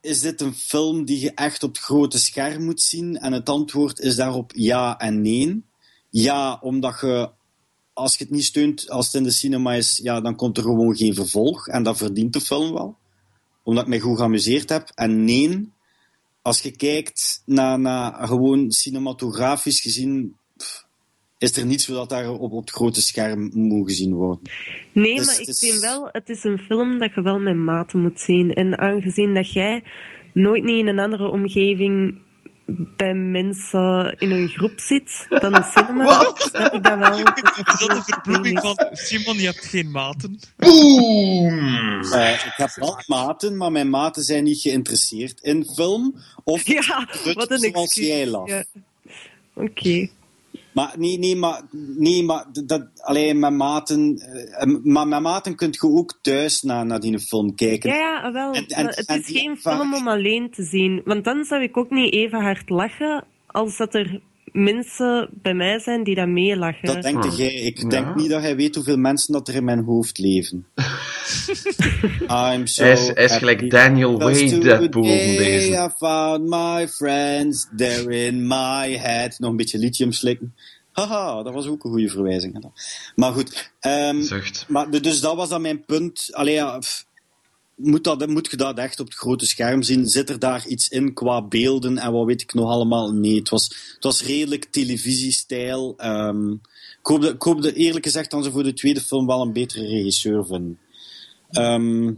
is 0.00 0.20
dit 0.20 0.40
een 0.40 0.54
film 0.54 1.04
die 1.04 1.20
je 1.20 1.32
echt 1.34 1.62
op 1.62 1.74
het 1.74 1.82
grote 1.82 2.18
scherm 2.18 2.64
moet 2.64 2.80
zien? 2.80 3.18
En 3.18 3.32
het 3.32 3.48
antwoord 3.48 4.00
is 4.00 4.16
daarop 4.16 4.52
ja 4.54 4.98
en 4.98 5.20
nee. 5.20 5.62
Ja, 6.10 6.58
omdat 6.60 7.00
je 7.00 7.30
als 7.92 8.16
je 8.16 8.24
het 8.24 8.32
niet 8.32 8.44
steunt 8.44 8.90
als 8.90 9.06
het 9.06 9.14
in 9.14 9.22
de 9.22 9.30
cinema 9.30 9.74
is, 9.74 10.00
ja, 10.02 10.20
dan 10.20 10.36
komt 10.36 10.56
er 10.56 10.62
gewoon 10.62 10.96
geen 10.96 11.14
vervolg. 11.14 11.68
En 11.68 11.82
dat 11.82 11.96
verdient 11.96 12.32
de 12.32 12.40
film 12.40 12.72
wel. 12.72 12.96
Omdat 13.62 13.82
ik 13.82 13.88
mij 13.88 14.00
goed 14.00 14.18
geamuseerd 14.18 14.68
heb. 14.68 14.90
En 14.94 15.24
nee, 15.24 15.70
als 16.42 16.60
je 16.60 16.70
kijkt 16.70 17.42
naar, 17.44 17.80
naar 17.80 18.26
gewoon 18.26 18.70
cinematografisch 18.70 19.80
gezien, 19.80 20.36
is 21.42 21.56
er 21.56 21.66
niets 21.66 21.86
wat 21.86 22.08
daar 22.08 22.30
op, 22.30 22.52
op 22.52 22.60
het 22.60 22.70
grote 22.70 23.02
scherm 23.02 23.50
moet 23.54 23.88
gezien 23.88 24.14
worden. 24.14 24.40
Nee, 24.92 25.16
Dus 25.16 25.26
maar 25.26 25.40
ik 25.40 25.46
is- 25.48 25.58
vind 25.58 25.80
wel, 25.80 26.08
het 26.12 26.28
is 26.28 26.44
een 26.44 26.58
film 26.58 26.98
dat 26.98 27.14
je 27.14 27.22
wel 27.22 27.38
met 27.38 27.56
mate 27.56 27.96
moet 27.96 28.20
zien. 28.20 28.52
En 28.54 28.78
aangezien 28.78 29.34
dat 29.34 29.52
jij 29.52 29.82
nooit 30.32 30.64
niet 30.64 30.78
in 30.78 30.86
een 30.86 30.98
andere 30.98 31.28
omgeving 31.30 32.18
bij 32.96 33.14
mensen 33.14 34.14
in 34.18 34.30
een 34.30 34.48
groep 34.48 34.72
zit 34.80 35.26
dan 35.28 35.54
een 35.54 35.64
cinema, 35.64 36.04
Wat? 36.24 36.40
snap 36.52 36.72
ik 36.72 36.82
dat 36.82 36.98
wel. 36.98 37.18
Is 37.18 37.24
dat 37.78 37.90
de 37.90 38.02
verbloeming 38.04 38.60
van 38.60 38.76
Simon, 38.92 39.36
je 39.36 39.44
hebt 39.46 39.64
geen 39.64 39.90
maten? 39.90 40.38
Boom! 40.56 42.02
Eh, 42.12 42.32
ik 42.32 42.52
heb 42.56 42.70
wel 42.74 43.02
maten, 43.06 43.56
maar 43.56 43.72
mijn 43.72 43.90
maten 43.90 44.22
zijn 44.22 44.44
niet 44.44 44.60
geïnteresseerd 44.60 45.40
in 45.40 45.64
film 45.74 46.14
of 46.44 46.66
Ja, 46.66 47.08
wat 47.34 47.50
een 47.50 47.58
zoals 47.58 47.94
jij. 47.94 48.26
Ja. 48.26 48.64
Oké. 49.54 50.08
Maar 50.72 50.94
nee, 50.98 51.18
nee, 51.18 51.36
maar, 51.36 51.62
nee, 51.96 52.22
maar 52.22 52.46
dat, 52.64 52.86
alleen 53.02 53.38
met 53.38 53.52
maten, 53.52 54.16
eh, 54.18 54.74
maar 54.82 55.08
met 55.08 55.20
maten 55.20 55.56
kunt 55.56 55.74
je 55.74 55.82
ook 55.86 56.18
thuis 56.22 56.62
naar, 56.62 56.86
naar 56.86 57.00
die 57.00 57.18
film 57.18 57.54
kijken. 57.54 57.90
Ja, 57.90 57.96
ja, 57.96 58.32
wel. 58.32 58.52
En- 58.52 58.66
en- 58.66 58.84
maar 58.84 58.94
het 58.94 59.28
is 59.28 59.40
geen 59.40 59.56
film 59.56 59.94
om 59.94 60.08
alleen 60.08 60.50
te 60.50 60.62
zien. 60.62 61.02
Want 61.04 61.24
dan 61.24 61.44
zou 61.44 61.62
ik 61.62 61.76
ook 61.76 61.90
niet 61.90 62.12
even 62.12 62.40
hard 62.40 62.68
lachen 62.70 63.24
als 63.46 63.76
dat 63.76 63.94
er 63.94 64.20
mensen 64.52 65.28
bij 65.32 65.54
mij 65.54 65.78
zijn 65.78 66.04
die 66.04 66.14
dat 66.14 66.28
meelachen. 66.28 66.86
Dat 66.86 67.02
denkt 67.02 67.24
Hmm. 67.26 67.36
jij. 67.36 67.52
Ik 67.54 67.78
Ja. 67.82 67.88
denk 67.88 68.14
niet 68.14 68.30
dat 68.30 68.42
jij 68.42 68.56
weet 68.56 68.74
hoeveel 68.74 68.96
mensen 68.96 69.32
dat 69.32 69.48
er 69.48 69.54
in 69.54 69.64
mijn 69.64 69.84
hoofd 69.84 70.18
leven. 70.18 70.66
I'm 72.28 72.66
so 72.66 72.82
Hij 72.82 72.92
is, 72.92 73.06
hij 73.14 73.24
is 73.24 73.32
gelijk 73.36 73.70
Daniel 73.70 74.18
Wade 74.18 74.58
Deadpool 74.58 75.02
deze. 75.02 75.72
I 75.72 75.88
found 75.98 76.48
my 76.48 76.88
friends, 76.88 77.68
they're 77.76 78.10
in 78.26 78.46
my 78.46 78.96
head. 78.96 79.38
Nog 79.38 79.50
een 79.50 79.56
beetje 79.56 79.78
lithium 79.78 80.12
slikken. 80.12 80.54
Haha, 80.92 81.42
dat 81.42 81.52
was 81.52 81.66
ook 81.66 81.84
een 81.84 81.90
goede 81.90 82.08
verwijzing. 82.08 82.64
Maar 83.14 83.32
goed. 83.32 83.72
ehm, 83.80 84.20
Zucht. 84.22 84.64
maar, 84.68 84.90
dus 84.90 85.20
dat 85.20 85.36
was 85.36 85.48
dan 85.48 85.62
mijn 85.62 85.84
punt. 85.84 86.28
Allee, 86.32 86.54
ja, 86.54 86.78
pff, 86.78 87.06
moet, 87.74 88.04
dat, 88.04 88.28
moet 88.28 88.50
je 88.50 88.56
dat 88.56 88.78
echt 88.78 89.00
op 89.00 89.06
het 89.06 89.14
grote 89.14 89.46
scherm 89.46 89.82
zien? 89.82 90.06
Zit 90.06 90.30
er 90.30 90.38
daar 90.38 90.66
iets 90.66 90.88
in 90.88 91.12
qua 91.12 91.42
beelden 91.42 91.98
en 91.98 92.12
wat 92.12 92.26
weet 92.26 92.42
ik 92.42 92.54
nog 92.54 92.70
allemaal? 92.70 93.12
Nee, 93.12 93.38
het 93.38 93.48
was, 93.48 93.92
het 93.94 94.04
was 94.04 94.22
redelijk 94.24 94.64
televisiestijl. 94.64 95.94
Ehm, 95.96 96.50
ik, 96.52 96.58
hoopde, 97.02 97.28
ik 97.28 97.42
hoopde 97.42 97.74
eerlijk 97.74 98.04
gezegd 98.04 98.30
dat 98.30 98.44
ze 98.44 98.50
voor 98.50 98.62
de 98.62 98.74
tweede 98.74 99.00
film 99.00 99.26
wel 99.26 99.42
een 99.42 99.52
betere 99.52 99.86
regisseur 99.86 100.46
vinden. 100.46 100.78
Ehm, 101.50 102.12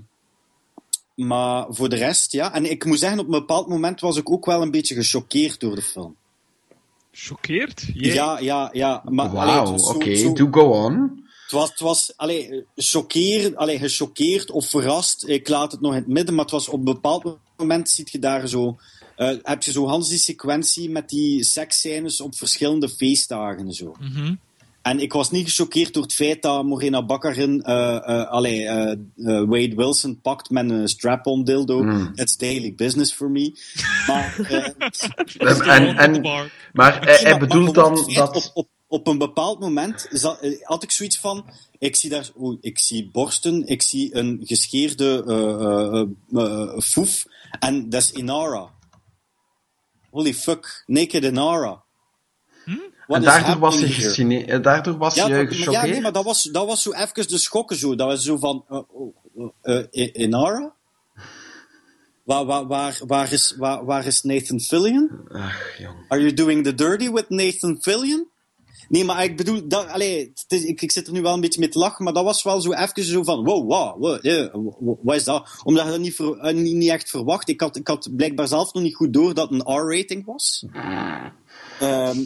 maar 1.14 1.66
voor 1.68 1.88
de 1.88 1.96
rest, 1.96 2.32
ja. 2.32 2.55
En 2.55 2.70
ik 2.70 2.84
moet 2.84 2.98
zeggen, 2.98 3.18
op 3.18 3.24
een 3.24 3.30
bepaald 3.30 3.68
moment 3.68 4.00
was 4.00 4.16
ik 4.16 4.30
ook 4.30 4.46
wel 4.46 4.62
een 4.62 4.70
beetje 4.70 4.94
gechoqueerd 4.94 5.61
door 5.61 5.74
de 5.74 5.82
film. 5.82 6.16
Choqueerd? 7.12 7.84
Ja, 7.94 8.38
ja, 8.38 8.70
ja. 8.72 9.02
Wauw, 9.05 9.78
oké, 9.78 10.16
zo- 10.16 10.32
do 10.32 10.48
go 10.50 10.61
on. 10.84 11.23
Het 11.45 11.53
was, 11.53 11.68
het 11.68 11.80
was 11.80 12.12
allee, 12.16 12.64
choqueer, 12.76 13.57
allee, 13.57 13.78
gechoqueerd 13.78 14.51
of 14.51 14.66
verrast. 14.68 15.28
Ik 15.28 15.49
laat 15.49 15.72
het 15.72 15.80
nog 15.80 15.92
in 15.92 15.99
het 15.99 16.09
midden, 16.09 16.34
maar 16.34 16.45
het 16.45 16.53
was 16.53 16.68
op 16.68 16.78
een 16.78 16.84
bepaald 16.84 17.36
moment 17.57 17.88
ziet 17.90 18.11
je 18.11 18.18
daar 18.18 18.49
zo. 18.49 18.76
eh, 19.16 19.36
heb 19.42 19.62
je 19.62 19.72
zo 19.72 19.86
Hans 19.86 20.09
die 20.09 20.18
sequentie 20.18 20.90
met 20.90 21.09
die 21.09 21.45
seksscènes 21.45 22.20
op 22.20 22.36
verschillende 22.36 22.88
feestdagen 22.88 23.66
en 23.66 23.72
zo. 23.72 23.95
Mhm. 24.01 24.34
En 24.82 25.01
ik 25.01 25.12
was 25.12 25.30
niet 25.30 25.45
gechoqueerd 25.49 25.95
door 25.95 26.03
het 26.03 26.14
feit 26.14 26.42
dat 26.42 26.64
Morena 26.64 27.05
Bakkerin 27.05 27.62
eh, 27.62 27.97
eh, 27.97 28.30
allee, 28.30 28.66
eh, 28.66 28.90
eh, 28.90 28.97
Wade 29.49 29.72
Wilson 29.76 30.20
pakt 30.20 30.51
met 30.51 30.70
een 30.70 30.88
strap-on 30.88 31.45
dildo. 31.45 31.82
Mm. 31.82 32.14
That's 32.14 32.36
daily 32.36 32.74
business 32.74 33.12
for 33.12 33.30
me. 33.30 33.53
Maar, 34.07 34.36
En, 35.66 35.97
en, 35.97 36.20
maar 36.72 37.05
hij, 37.05 37.38
bedoelt 37.38 37.74
dan 37.74 38.11
dat... 38.14 38.36
Op, 38.36 38.51
op, 38.55 38.68
op 38.95 39.07
een 39.07 39.18
bepaald 39.18 39.61
moment 39.61 40.09
eh, 40.40 40.51
had 40.62 40.82
ik 40.82 40.90
zoiets 40.90 41.18
van... 41.18 41.45
Ik 41.78 41.97
zie 41.97 42.11
daar... 42.11 42.30
oeh, 42.38 42.59
ik 42.61 42.78
zie 42.78 43.11
borsten, 43.11 43.66
ik 43.66 43.82
zie 43.82 44.14
een 44.16 44.40
gescheerde 44.45 45.24
eh, 45.26 45.34
eh, 45.36 46.07
eh, 46.32 46.62
eh, 46.62 46.78
foef. 46.80 47.24
En 47.59 47.88
dat 47.90 48.03
is 48.03 48.12
Inara. 48.12 48.70
Holy 50.11 50.34
fuck. 50.34 50.82
Naked 50.86 51.24
Inara. 51.24 51.82
What 53.07 53.18
En 53.18 53.22
daardoor 53.24 53.59
was, 53.59 53.76
gecine- 53.82 54.45
eh, 54.45 54.62
daardoor 54.62 54.97
was 54.99 55.14
Ja, 55.14 55.26
je 55.26 55.34
maar, 55.45 55.70
ja, 55.70 55.84
nee, 55.84 56.01
maar 56.01 56.12
dat 56.12 56.24
was, 56.24 56.42
dat 56.42 56.66
was 56.66 56.82
zo 56.82 56.92
even 56.92 57.28
de 57.28 57.38
schokken 57.38 57.76
zo. 57.76 57.95
Dat 57.95 58.07
was 58.07 58.22
zo 58.24 58.36
van... 58.36 58.64
oh, 58.68 59.14
Inara? 60.12 60.74
Waar, 62.24 62.45
waar, 62.45 62.66
waar, 62.66 63.01
waar, 63.07 63.32
is, 63.32 63.55
waar, 63.57 63.84
waar 63.84 64.07
is 64.07 64.22
Nathan 64.22 64.61
Fillion? 64.61 65.11
Ach, 65.28 65.78
jong. 65.78 65.97
Are 66.09 66.20
you 66.20 66.32
doing 66.34 66.64
the 66.64 66.74
dirty 66.74 67.11
with 67.11 67.28
Nathan 67.28 67.78
Fillion? 67.80 68.32
Nee, 68.89 69.05
maar 69.05 69.24
ik 69.24 69.37
bedoel, 69.37 69.68
dat, 69.68 69.89
allee, 69.89 70.18
het 70.35 70.45
is- 70.49 70.64
ik, 70.64 70.82
ik 70.82 70.93
zit 70.93 71.07
er 71.07 71.12
nu 71.12 71.22
wel 71.22 71.35
een 71.35 71.41
beetje 71.41 71.61
mee 71.61 71.68
te 71.68 71.78
lachen, 71.78 72.05
maar 72.05 72.12
dat 72.12 72.24
was 72.24 72.43
wel 72.43 72.61
zo 72.61 72.72
even 72.72 73.05
zo 73.05 73.22
van, 73.22 73.45
wow, 73.45 73.70
wow, 73.70 74.01
wow, 74.01 74.26
eh, 74.26 74.47
wa- 74.80 74.95
wat 75.03 75.16
is 75.16 75.24
dat? 75.24 75.49
Omdat 75.64 75.85
je 75.85 75.91
dat 75.91 76.01
niet, 76.01 76.14
ver- 76.14 76.39
eh, 76.39 76.55
niet, 76.55 76.74
niet 76.74 76.91
echt 76.91 77.11
verwacht. 77.11 77.49
Ik 77.49 77.61
had, 77.61 77.76
ik 77.76 77.87
had 77.89 78.09
blijkbaar 78.16 78.49
zelf 78.49 78.72
nog 78.72 78.82
niet 78.82 78.95
goed 78.95 79.12
door 79.12 79.35
dat 79.35 79.51
het 79.51 79.61
een 79.66 79.74
R-rating 79.74 80.24
was. 80.26 80.64
Ehm, 81.80 82.24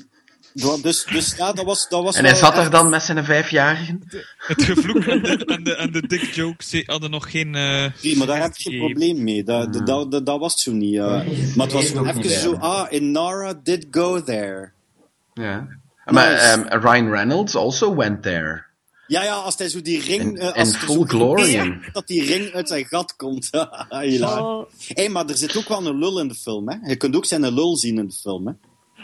dat- 0.52 0.82
dus, 0.82 1.04
dus 1.04 1.34
ja, 1.36 1.52
dat 1.52 1.64
was, 1.64 1.88
dat 1.88 2.02
was 2.02 2.16
En 2.16 2.24
hij 2.24 2.34
zat 2.34 2.52
er 2.54 2.58
echt- 2.60 2.72
dan 2.72 2.90
met 2.90 3.02
zijn 3.02 3.24
vijfjarigen? 3.24 4.02
Het 4.38 4.62
gevloek 4.62 5.04
en 5.04 5.22
de, 5.22 5.44
en 5.44 5.64
de, 5.64 5.74
en 5.74 5.92
de 5.92 6.06
dick 6.06 6.22
jokes 6.22 6.82
hadden 6.86 7.10
nog 7.10 7.30
geen... 7.30 7.54
eh, 7.54 7.86
Nee, 8.02 8.16
maar 8.16 8.26
daar 8.26 8.40
heb 8.42 8.56
je 8.56 8.70
geen 8.70 8.78
probleem 8.78 9.22
mee. 9.24 9.44
Dat, 9.44 9.72
dat, 9.72 9.86
dat, 9.86 10.10
dat, 10.10 10.26
dat 10.26 10.38
was 10.40 10.52
het 10.52 10.60
zo 10.60 10.72
niet. 10.72 10.94
eh. 10.96 11.04
maar 11.56 11.66
het 11.66 11.72
was 11.72 11.84
even 12.06 12.30
zo, 12.30 12.54
ah, 12.54 12.92
Inara 12.92 13.60
did 13.62 13.86
go 13.90 14.22
there. 14.22 14.72
Ja. 15.34 15.68
Maar 16.12 16.32
ehm, 16.32 16.78
Ryan 16.80 17.10
Reynolds 17.10 17.54
also 17.56 17.96
went 17.96 18.22
there. 18.22 18.66
Ja, 19.06 19.22
ja, 19.24 19.34
als 19.34 19.58
hij 19.58 19.68
zo 19.68 19.82
die 19.82 20.00
ring... 20.00 20.20
In- 20.22 20.36
eh, 20.38 20.46
in 20.46 20.52
als 20.52 20.72
er 20.72 20.78
full 20.80 20.94
zo 20.96 21.04
glory. 21.04 21.52
gebeurt 21.52 21.94
Dat 21.94 22.06
die 22.06 22.24
ring 22.24 22.52
uit 22.52 22.68
zijn 22.68 22.84
gat 22.84 23.16
komt. 23.16 23.48
Oh, 24.20 24.62
Hé, 24.94 25.08
maar 25.08 25.26
er 25.26 25.36
zit 25.36 25.56
ook 25.56 25.68
wel 25.68 25.86
een 25.86 25.98
lul 25.98 26.20
in 26.20 26.28
de 26.28 26.34
film, 26.34 26.68
hè. 26.68 26.76
Je 26.88 26.96
kunt 26.96 27.16
ook 27.16 27.24
zijn 27.24 27.52
lul 27.54 27.76
zien 27.76 27.98
in 27.98 28.06
de 28.06 28.14
film, 28.14 28.46
hè. 28.46 28.52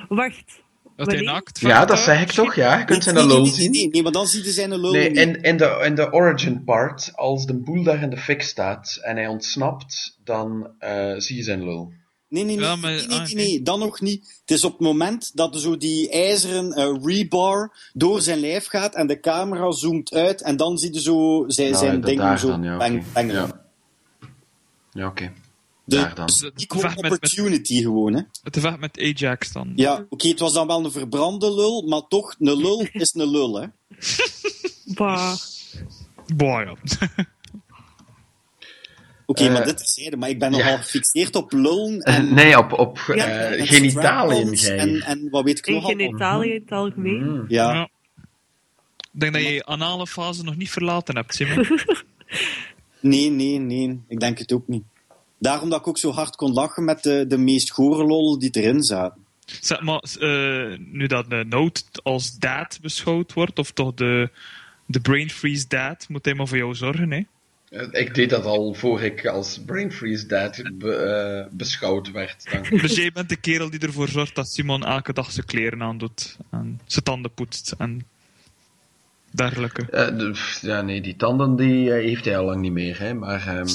wacht. 0.09 0.63
Dat 0.97 1.07
hij 1.07 1.21
naakt 1.21 1.61
Ja, 1.61 1.85
dat 1.85 1.99
zeg 1.99 2.21
ik 2.23 2.31
toch, 2.31 2.55
ja. 2.55 2.79
Je 2.79 2.85
kunt 2.85 3.03
zijn 3.03 3.15
Nee, 3.15 3.25
een 3.25 3.29
nee, 3.31 3.39
lul 3.39 3.47
nee, 3.47 3.55
nee, 3.57 3.63
zien. 3.63 3.73
Nee, 3.73 3.89
nee, 3.89 4.03
maar 4.03 4.13
dan 4.13 4.27
ziet 4.27 4.45
hij 4.45 4.53
zijn 4.53 4.81
lul 4.81 4.93
Nee, 4.93 5.09
niet. 5.09 5.19
in, 5.19 5.43
in, 5.43 5.57
de, 5.57 5.81
in 5.85 5.95
de 5.95 6.13
origin 6.13 6.65
part, 6.65 7.11
als 7.15 7.47
de 7.47 7.55
boel 7.55 7.83
daar 7.83 8.03
in 8.03 8.11
de 8.11 8.17
fik 8.17 8.43
staat 8.43 8.99
en 9.03 9.17
hij 9.17 9.27
ontsnapt, 9.27 10.19
dan 10.25 10.71
eh, 10.79 11.13
zie 11.17 11.37
je 11.37 11.43
zijn 11.43 11.65
lul. 11.65 11.93
Nee, 12.35 12.45
nee, 12.45 12.57
nee, 12.57 12.65
Ja, 12.65 12.77
maar- 12.77 12.91
nee, 12.91 13.07
nee, 13.07 13.19
ah, 13.19 13.25
nee, 13.27 13.35
nee. 13.35 13.47
nee, 13.47 13.63
dan 13.63 13.79
nog 13.79 14.01
niet. 14.01 14.39
Het 14.41 14.51
is 14.51 14.65
op 14.65 14.73
het 14.73 14.81
moment 14.81 15.31
dat 15.37 15.61
zo 15.61 15.77
die 15.77 16.11
ijzeren 16.11 16.73
eh, 16.73 16.95
rebar 17.03 17.73
door 17.93 18.21
zijn 18.21 18.39
lijf 18.41 18.67
gaat 18.67 18.95
en 18.95 19.07
de 19.07 19.21
camera 19.21 19.71
zoomt 19.73 20.13
uit 20.13 20.43
en 20.43 20.57
dan 20.57 20.79
zie 20.79 20.93
je 20.93 21.01
zo 21.01 21.45
zijn, 21.47 21.71
Nou, 21.71 21.85
zijn 21.85 22.01
dat 22.01 22.05
ding 22.11 22.21
daar 22.21 22.39
zo 22.39 22.49
dan, 22.49 22.63
ja, 22.63 22.77
bang, 22.77 23.01
oké. 23.01 23.07
bangeren. 23.13 23.47
Ja, 24.21 24.29
ja 24.93 25.07
oké. 25.07 25.33
De 25.87 25.97
Daar 25.97 26.15
dan. 26.15 26.29
equal 26.57 26.81
Vecht 26.81 26.95
met- 26.95 27.03
met- 27.03 27.13
opportunity 27.13 27.81
gewoon, 27.83 28.13
hè. 28.15 28.21
Het 28.43 28.59
vecht 28.61 28.79
met 28.79 28.99
Ajax 28.99 29.53
dan. 29.53 29.73
Ja, 29.77 30.07
oké, 30.09 30.29
het 30.29 30.39
was 30.41 30.53
dan 30.53 30.67
wel 30.67 30.85
een 30.85 30.93
verbrande 30.93 31.55
lul, 31.55 31.83
maar 31.83 32.03
toch, 32.09 32.35
een 32.39 32.57
lul 32.57 32.87
is 32.93 33.15
een 33.15 33.31
lul, 33.31 33.55
hè. 33.61 33.67
Bah. 34.95 35.35
Boah, 36.37 36.63
ja. 36.65 36.75
Oké, 39.27 39.45
Eh, 39.45 39.53
maar 39.53 39.65
dit 39.65 39.81
is 39.81 39.95
zijde, 39.95 40.17
maar 40.17 40.29
ik 40.29 40.39
ben 40.39 40.51
ja. 40.51 40.57
nogal 40.57 40.77
gefixeerd 40.77 41.37
op 41.37 41.53
lullen 41.53 42.01
en, 42.01 42.35
Nee, 42.41 42.59
op, 42.59 42.73
op 42.73 42.99
Ja, 43.15 43.15
eh, 43.27 43.61
en 43.61 43.67
genitaliën, 43.67 44.59
en, 44.59 45.01
en 45.03 45.29
wat 45.31 45.45
weet 45.45 45.59
ik 45.59 45.67
In 45.67 45.75
nog 45.75 45.85
allemaal. 45.85 46.07
genitalië 46.07 46.49
in 46.53 46.61
het 46.61 46.73
algemeen. 46.73 47.31
Mm. 47.31 47.45
Ja. 47.49 47.73
Ja. 47.75 47.89
Ik 49.13 49.21
denk 49.21 49.33
dat 49.33 49.43
je 49.43 49.53
je 49.53 49.65
anale 49.65 50.07
fase 50.07 50.43
nog 50.45 50.57
niet 50.57 50.71
verlaten 50.71 51.17
hebt, 51.17 51.35
Simon. 51.35 51.67
Nee, 53.01 53.31
nee, 53.31 53.59
nee. 53.59 54.01
Ik 54.09 54.21
denk 54.21 54.39
het 54.39 54.53
ook 54.53 54.69
niet. 54.69 54.83
Daarom 55.39 55.71
dat 55.71 55.81
ik 55.81 55.87
ook 55.89 55.99
zo 55.99 56.11
hard 56.13 56.37
kon 56.37 56.53
lachen 56.53 56.85
met 56.85 57.03
de, 57.03 57.25
de 57.29 57.39
meest 57.39 57.71
gore 57.71 58.05
lol 58.05 58.39
die 58.39 58.51
erin 58.51 58.83
zaten. 58.83 59.25
zeg 59.61 59.81
maar, 59.81 60.03
eh, 60.21 60.79
nu 60.79 61.07
dat 61.07 61.31
de 61.31 61.45
Note 61.49 61.83
als 62.03 62.39
dad 62.39 62.79
beschouwd 62.83 63.33
wordt, 63.33 63.59
of 63.59 63.71
toch 63.71 63.95
de, 63.95 64.31
de 64.87 65.01
brain 65.01 65.31
freeze 65.31 65.65
dad, 65.69 66.07
moet 66.09 66.25
hij 66.25 66.35
maar 66.35 66.49
voor 66.49 66.57
jou 66.57 66.75
zorgen, 66.75 67.11
hè? 67.13 67.21
Eh, 67.75 68.01
Ik 68.01 68.15
deed 68.15 68.31
dat 68.31 68.45
al 68.45 68.75
voor 68.75 69.03
ik 69.03 69.27
als 69.27 69.61
Brain 69.67 69.93
Freeze 69.93 70.27
Dad 70.27 70.63
be- 70.75 70.95
eh, 70.95 71.57
beschouwd 71.57 72.11
werd. 72.11 72.51
Dank. 72.53 72.81
Dus 72.81 72.97
jij 72.97 73.13
bent 73.13 73.29
de 73.29 73.37
kerel 73.37 73.71
die 73.71 73.81
ervoor 73.81 74.09
zorgt 74.09 74.35
dat 74.35 74.49
Simon 74.49 74.85
elke 74.85 75.13
dag 75.13 75.31
zijn 75.31 75.47
kleren 75.47 75.83
aandoet 75.83 76.37
en 76.51 76.81
zijn 76.87 77.05
tanden 77.05 77.33
poetst 77.35 77.75
en 77.79 78.07
dergelijke. 79.31 79.83
Eh, 79.91 80.07
de- 80.19 80.59
ja, 80.61 80.81
nee, 80.83 81.01
die 81.01 81.17
tanden 81.17 81.57
die 81.57 81.91
heeft 81.93 82.25
hij 82.25 82.39
al 82.39 82.45
lang 82.45 82.61
niet 82.61 82.73
meer, 82.73 82.99
hè. 82.99 83.15
Maar 83.15 83.47
ehm, 83.47 83.67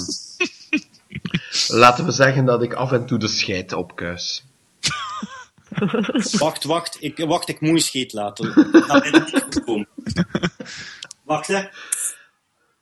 laten 1.68 2.06
we 2.06 2.12
zeggen 2.12 2.46
dat 2.46 2.64
ik 2.64 2.74
af 2.74 2.92
en 2.92 3.06
toe 3.06 3.18
de 3.20 3.28
scheid 3.28 3.74
opkuis. 3.74 4.44
Wacht, 6.38 6.64
wacht. 6.64 6.98
Ik, 7.00 7.18
wacht, 7.18 7.50
ik 7.50 7.60
moet 7.62 7.72
een 7.72 7.80
scheet 7.80 8.14
laten. 8.14 8.54
Dat 8.72 8.84
gaat 8.84 9.12
niet 9.12 9.42
goed 9.44 9.64
komen. 9.64 9.88
Wacht, 11.24 11.48
hè. 11.48 11.64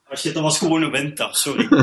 Oh 0.09 0.15
shit, 0.17 0.33
dat 0.33 0.43
was 0.43 0.57
gewoon 0.57 0.81
een 0.81 0.91
winter, 0.91 1.29
sorry. 1.35 1.67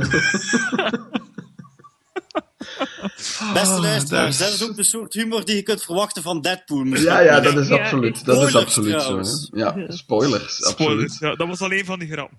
Beste 3.53 3.81
luisteraars, 3.81 4.39
dat 4.39 4.47
dat 4.49 4.55
is- 4.57 4.61
is 4.62 4.68
ook 4.68 4.77
de 4.77 4.83
soort 4.83 5.12
humor 5.14 5.45
die 5.45 5.55
je 5.57 5.62
kunt 5.62 5.83
verwachten 5.83 6.22
van 6.22 6.41
Deadpool. 6.41 6.85
Ja, 6.85 7.18
ja, 7.20 7.41
dat 7.41 7.57
is 7.57 7.68
Ja, 7.68 7.77
absoluut. 7.83 8.25
Dat 8.25 8.49
is 8.49 8.57
absoluut 8.57 9.03
zo. 9.03 9.18
Hè. 9.18 9.59
Ja, 9.61 9.75
spoilers. 9.89 9.97
Spoilers, 9.97 10.64
Absoluut. 10.64 11.16
ja, 11.20 11.35
dat 11.35 11.49
was 11.49 11.61
alleen 11.62 11.85
van 11.85 11.99
die 11.99 12.09
grap. 12.11 12.31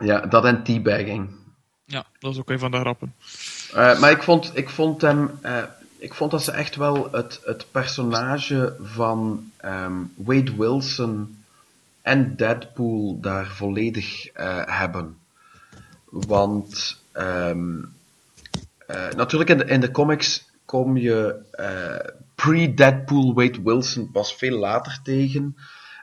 Ja, 0.00 0.20
dat 0.20 0.44
en 0.44 0.62
teabagging. 0.64 1.28
Ja, 1.84 1.96
dat 2.18 2.30
was 2.30 2.38
ook 2.38 2.50
een 2.50 2.58
van 2.58 2.70
de 2.70 2.78
grappen. 2.80 3.14
Eh, 3.74 3.98
maar 4.00 4.10
ik 4.10 4.22
vond, 4.22 4.50
ik 4.54 4.68
vond 4.68 5.00
hem. 5.02 5.30
eh, 5.42 5.62
ik 5.98 6.14
vond 6.14 6.30
dat 6.30 6.44
ze 6.44 6.50
echt 6.52 6.76
wel 6.76 7.08
het, 7.12 7.40
het 7.44 7.66
personage 7.70 8.76
van 8.82 9.50
ehm, 9.56 9.92
Wade 10.14 10.56
Wilson 10.56 11.37
en 12.08 12.36
Deadpool 12.36 13.20
daar 13.20 13.46
volledig 13.46 14.26
eh, 14.26 14.62
hebben. 14.78 15.18
Want 16.10 17.02
ehm, 17.12 17.82
eh, 18.86 19.10
natuurlijk 19.10 19.50
in 19.50 19.58
de, 19.58 19.64
in 19.64 19.80
de 19.80 19.90
comics 19.90 20.50
kom 20.64 20.96
je 20.96 21.44
eh, 21.50 22.12
pre-Deadpool 22.34 23.34
Wade 23.34 23.62
Wilson 23.62 24.10
pas 24.10 24.34
veel 24.34 24.58
later 24.58 25.00
tegen. 25.02 25.56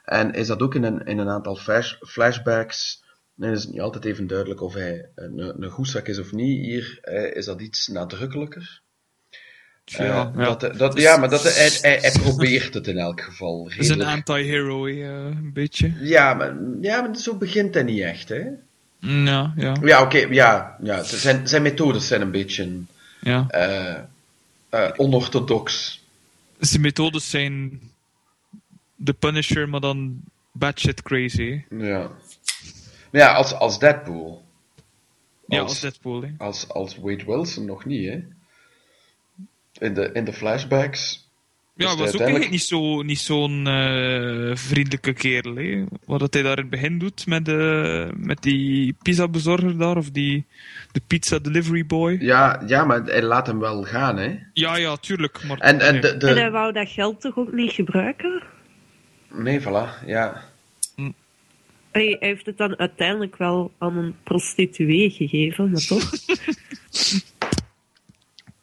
En 0.03 0.31
is 0.33 0.47
dat 0.47 0.61
ook 0.61 0.75
in 0.75 0.83
een, 0.83 1.05
in 1.05 1.17
een 1.17 1.29
aantal 1.29 1.55
flash, 1.55 1.93
flashbacks. 2.07 3.03
Dan 3.35 3.49
is 3.49 3.63
het 3.63 3.71
niet 3.71 3.81
altijd 3.81 4.05
even 4.05 4.27
duidelijk 4.27 4.61
of 4.61 4.73
hij 4.73 5.09
een, 5.15 5.39
een 5.61 6.05
is 6.05 6.19
of 6.19 6.31
niet. 6.31 6.65
Hier 6.65 6.99
is 7.35 7.45
dat 7.45 7.61
iets 7.61 7.87
nadrukkelijker. 7.87 8.81
Eh, 9.85 9.97
Ja, 10.07 10.31
ja. 10.37 10.55
Dat, 10.55 10.77
dat, 10.77 10.99
ja, 10.99 11.17
maar 11.17 11.29
dat, 11.29 11.43
hij, 11.43 11.69
hij, 11.81 11.97
hij 12.01 12.11
probeert 12.11 12.73
het 12.73 12.87
in 12.87 12.97
elk 12.97 13.21
geval. 13.21 13.65
Het 13.69 13.77
is 13.83 13.89
een 13.89 14.01
anti-hero, 14.01 14.85
eh, 14.85 15.07
een 15.25 15.51
beetje. 15.53 15.93
Ja, 15.99 16.33
maar, 16.33 16.55
ja, 16.81 17.01
maar 17.01 17.15
zo 17.17 17.35
begint 17.37 17.73
hij 17.73 17.83
niet 17.83 18.01
echt, 18.01 18.29
hè? 18.29 18.43
Mm, 18.99 19.27
Ja, 19.27 19.53
ja, 19.55 19.75
Ja, 19.81 20.01
oké, 20.01 20.17
ja, 20.17 20.77
ja. 20.83 21.03
Zijn, 21.03 21.47
zijn 21.47 21.61
methodes 21.61 22.07
zijn 22.07 22.21
een 22.21 22.31
beetje 22.31 22.71
ja. 23.21 23.45
eh, 23.49 23.95
eh, 24.69 24.91
onorthodox. 24.97 25.99
Zijn 26.59 26.81
methodes 26.81 27.29
zijn 27.29 27.81
de 28.95 29.13
Punisher, 29.13 29.69
maar 29.69 29.79
dan 29.79 30.21
batshit 30.51 31.01
crazy. 31.01 31.61
hè. 31.69 31.85
Ja. 31.87 31.99
Maar 33.11 33.21
ja, 33.21 33.33
als, 33.33 33.53
als 33.53 33.79
Deadpool. 33.79 34.43
Ja, 35.47 35.59
Als- 35.59 35.69
als 35.69 35.79
Deadpool. 35.79 36.21
Hè. 36.21 36.29
Als, 36.37 36.69
als 36.69 36.97
Wade 36.97 37.25
Wilson 37.25 37.65
nog 37.65 37.85
niet, 37.85 38.09
hè? 38.09 38.19
In 39.79 39.93
de, 39.93 40.09
in 40.13 40.23
de 40.25 40.33
flashbacks. 40.33 41.23
Ja, 41.77 41.87
hij 41.87 41.97
was 41.97 42.13
ook 42.13 42.19
eigenlijk 42.21 42.51
niet 42.51 42.61
zo- 42.63 43.01
niet 43.01 43.19
zo'n 43.19 43.67
eh, 43.67 44.55
vriendelijke 44.55 45.13
kerel. 45.13 45.55
Hè. 45.55 45.83
Wat 46.05 46.19
dat 46.19 46.33
hij 46.33 46.43
daar 46.43 46.51
in 46.57 46.61
het 46.61 46.69
begin 46.69 46.97
doet 46.99 47.27
met, 47.27 47.45
de, 47.45 48.11
met 48.17 48.41
die 48.43 48.95
pizza-bezorger 49.01 49.77
daar, 49.77 49.97
of 49.97 50.09
die, 50.11 50.45
de 50.91 51.01
pizza 51.07 51.39
delivery 51.39 51.85
boy. 51.85 52.17
Ja, 52.19 52.63
ja, 52.67 52.85
maar 52.85 53.03
hij 53.03 53.21
laat 53.21 53.47
hem 53.47 53.59
wel 53.59 53.83
gaan, 53.83 54.17
hè? 54.17 54.35
Ja, 54.53 54.75
ja, 54.77 54.95
tuurlijk. 54.97 55.43
Maar, 55.47 55.57
En, 55.57 55.79
en 55.79 55.91
nee. 55.91 56.01
de, 56.01 56.07
En 56.27 56.35
hij 56.35 56.43
de... 56.43 56.49
wou 56.49 56.73
dat 56.73 56.89
geld 56.89 57.21
toch 57.21 57.37
ook 57.37 57.51
niet 57.53 57.71
gebruiken? 57.71 58.43
Nee, 59.33 59.61
voilà, 59.61 60.05
ja. 60.05 60.43
Hij 60.95 61.13
hij 61.91 62.17
heeft 62.19 62.45
het 62.45 62.57
dan 62.57 62.77
uiteindelijk 62.77 63.35
wel 63.37 63.71
aan 63.77 63.97
een 63.97 64.15
prostituee 64.23 65.09
gegeven, 65.09 65.71
maar 65.71 65.85
toch? 65.87 66.11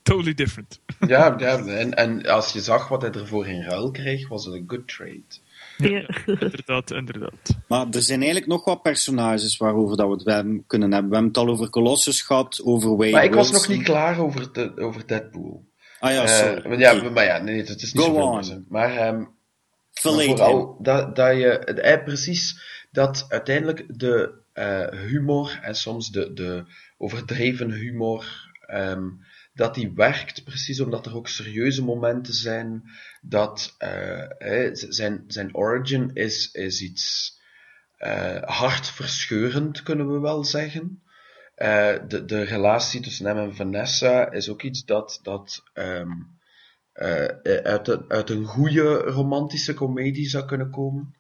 Totally 0.03 0.35
different. 0.35 0.81
Ja, 1.07 1.35
ja 1.39 1.59
en, 1.59 1.95
en 1.95 2.27
als 2.27 2.53
je 2.53 2.61
zag 2.61 2.89
wat 2.89 3.03
hij 3.03 3.11
ervoor 3.11 3.47
in 3.47 3.63
ruil 3.63 3.91
kreeg, 3.91 4.29
was 4.29 4.45
het 4.45 4.55
een 4.55 4.65
good 4.67 4.89
trade. 4.89 5.23
Ja. 5.79 6.09
inderdaad, 6.27 6.91
inderdaad. 6.91 7.57
Maar 7.69 7.87
er 7.91 8.03
zijn 8.03 8.19
eigenlijk 8.19 8.51
nog 8.51 8.65
wat 8.65 8.83
personages 8.83 9.57
waarover 9.57 9.97
dat 9.97 10.07
we 10.07 10.13
het 10.13 10.25
hebben 10.25 10.65
kunnen 10.67 10.93
hebben. 10.93 11.11
We 11.11 11.17
hebben 11.17 11.33
het 11.35 11.43
al 11.43 11.53
over 11.55 11.71
Colossus 11.71 12.23
gehad, 12.23 12.61
over 12.65 12.97
Wade 12.97 13.11
Maar 13.11 13.25
ik 13.25 13.35
was 13.35 13.51
nog 13.51 13.69
niet 13.69 13.83
klaar 13.83 14.19
over, 14.19 14.53
de, 14.53 14.73
over 14.77 15.07
Deadpool. 15.07 15.65
Ah 16.01 16.13
ja, 16.13 16.23
Eh, 16.23 16.29
sorry. 16.29 16.69
maar 16.69 16.79
ja, 16.79 17.11
maar 17.11 17.25
ja, 17.25 17.39
nee, 17.39 17.59
het 17.59 17.83
is 17.83 17.93
niet 17.93 18.03
Go 18.03 18.11
on. 18.13 18.67
Maar, 18.69 18.91
ehm, 18.97 18.99
hem. 18.99 19.29
vooral 19.93 20.77
dat, 20.81 21.17
dat 21.17 21.37
je, 21.37 21.59
eh, 21.59 22.05
precies, 22.05 22.61
dat 22.91 23.27
uiteindelijk 23.29 23.85
de 23.89 24.41
eh, 24.53 24.87
humor 24.89 25.59
en 25.63 25.75
soms 25.75 26.11
de, 26.11 26.33
de 26.33 26.65
overdreven 26.99 27.71
humor, 27.71 28.51
ehm, 28.67 29.09
dat 29.55 29.75
die 29.75 29.93
werkt 29.95 30.45
precies 30.45 30.81
omdat 30.81 31.07
er 31.07 31.17
ook 31.17 31.29
serieuze 31.29 31.85
momenten 31.85 32.35
zijn, 32.35 32.83
dat 33.23 33.75
eh, 33.79 34.69
zijn, 34.73 35.25
zijn 35.27 35.55
origin 35.55 36.11
is, 36.15 36.51
is 36.53 36.83
iets 36.83 37.37
eh, 37.97 38.43
hartverscheurend, 38.43 39.83
kunnen 39.83 40.13
we 40.13 40.19
wel 40.19 40.45
zeggen. 40.45 41.03
Eh, 41.55 41.95
de, 42.09 42.25
de 42.25 42.43
relatie 42.43 43.01
tussen 43.01 43.27
hem 43.27 43.39
en 43.39 43.55
Vanessa 43.55 44.31
is 44.31 44.49
ook 44.49 44.63
iets 44.63 44.85
dat, 44.85 45.21
dat 45.23 45.63
ehm, 45.73 46.11
eh, 46.93 47.25
uit, 47.63 48.09
uit 48.09 48.31
een 48.31 48.45
goede 48.45 48.97
romantische 48.97 49.75
komedie 49.75 50.29
zou 50.29 50.45
kunnen 50.45 50.71
komen. 50.71 51.15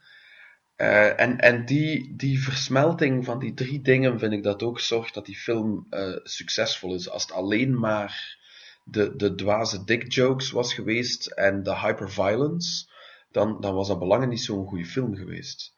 Eh, 0.76 1.20
en 1.20 1.38
en 1.38 1.64
die, 1.64 2.16
die 2.16 2.42
versmelting 2.42 3.24
van 3.24 3.38
die 3.38 3.54
drie 3.54 3.80
dingen 3.80 4.18
vind 4.18 4.32
ik 4.32 4.42
dat 4.42 4.62
ook 4.62 4.80
zorgt 4.80 5.14
dat 5.14 5.26
die 5.26 5.36
film 5.36 5.86
eh, 5.90 6.16
succesvol 6.22 6.94
is. 6.94 7.10
Als 7.10 7.22
het 7.22 7.32
alleen 7.32 7.78
maar 7.78 8.38
de, 8.84 9.16
de 9.16 9.34
dwaze 9.34 9.84
dick 9.84 10.12
jokes 10.12 10.50
was 10.50 10.74
geweest 10.74 11.26
en 11.26 11.62
de 11.62 11.76
hyperviolence, 11.78 12.86
dan, 13.30 13.60
dan 13.60 13.74
was 13.74 13.88
dat 13.88 13.98
belangen 13.98 14.28
niet 14.28 14.42
zo'n 14.42 14.66
goede 14.66 14.86
film 14.86 15.16
geweest. 15.16 15.74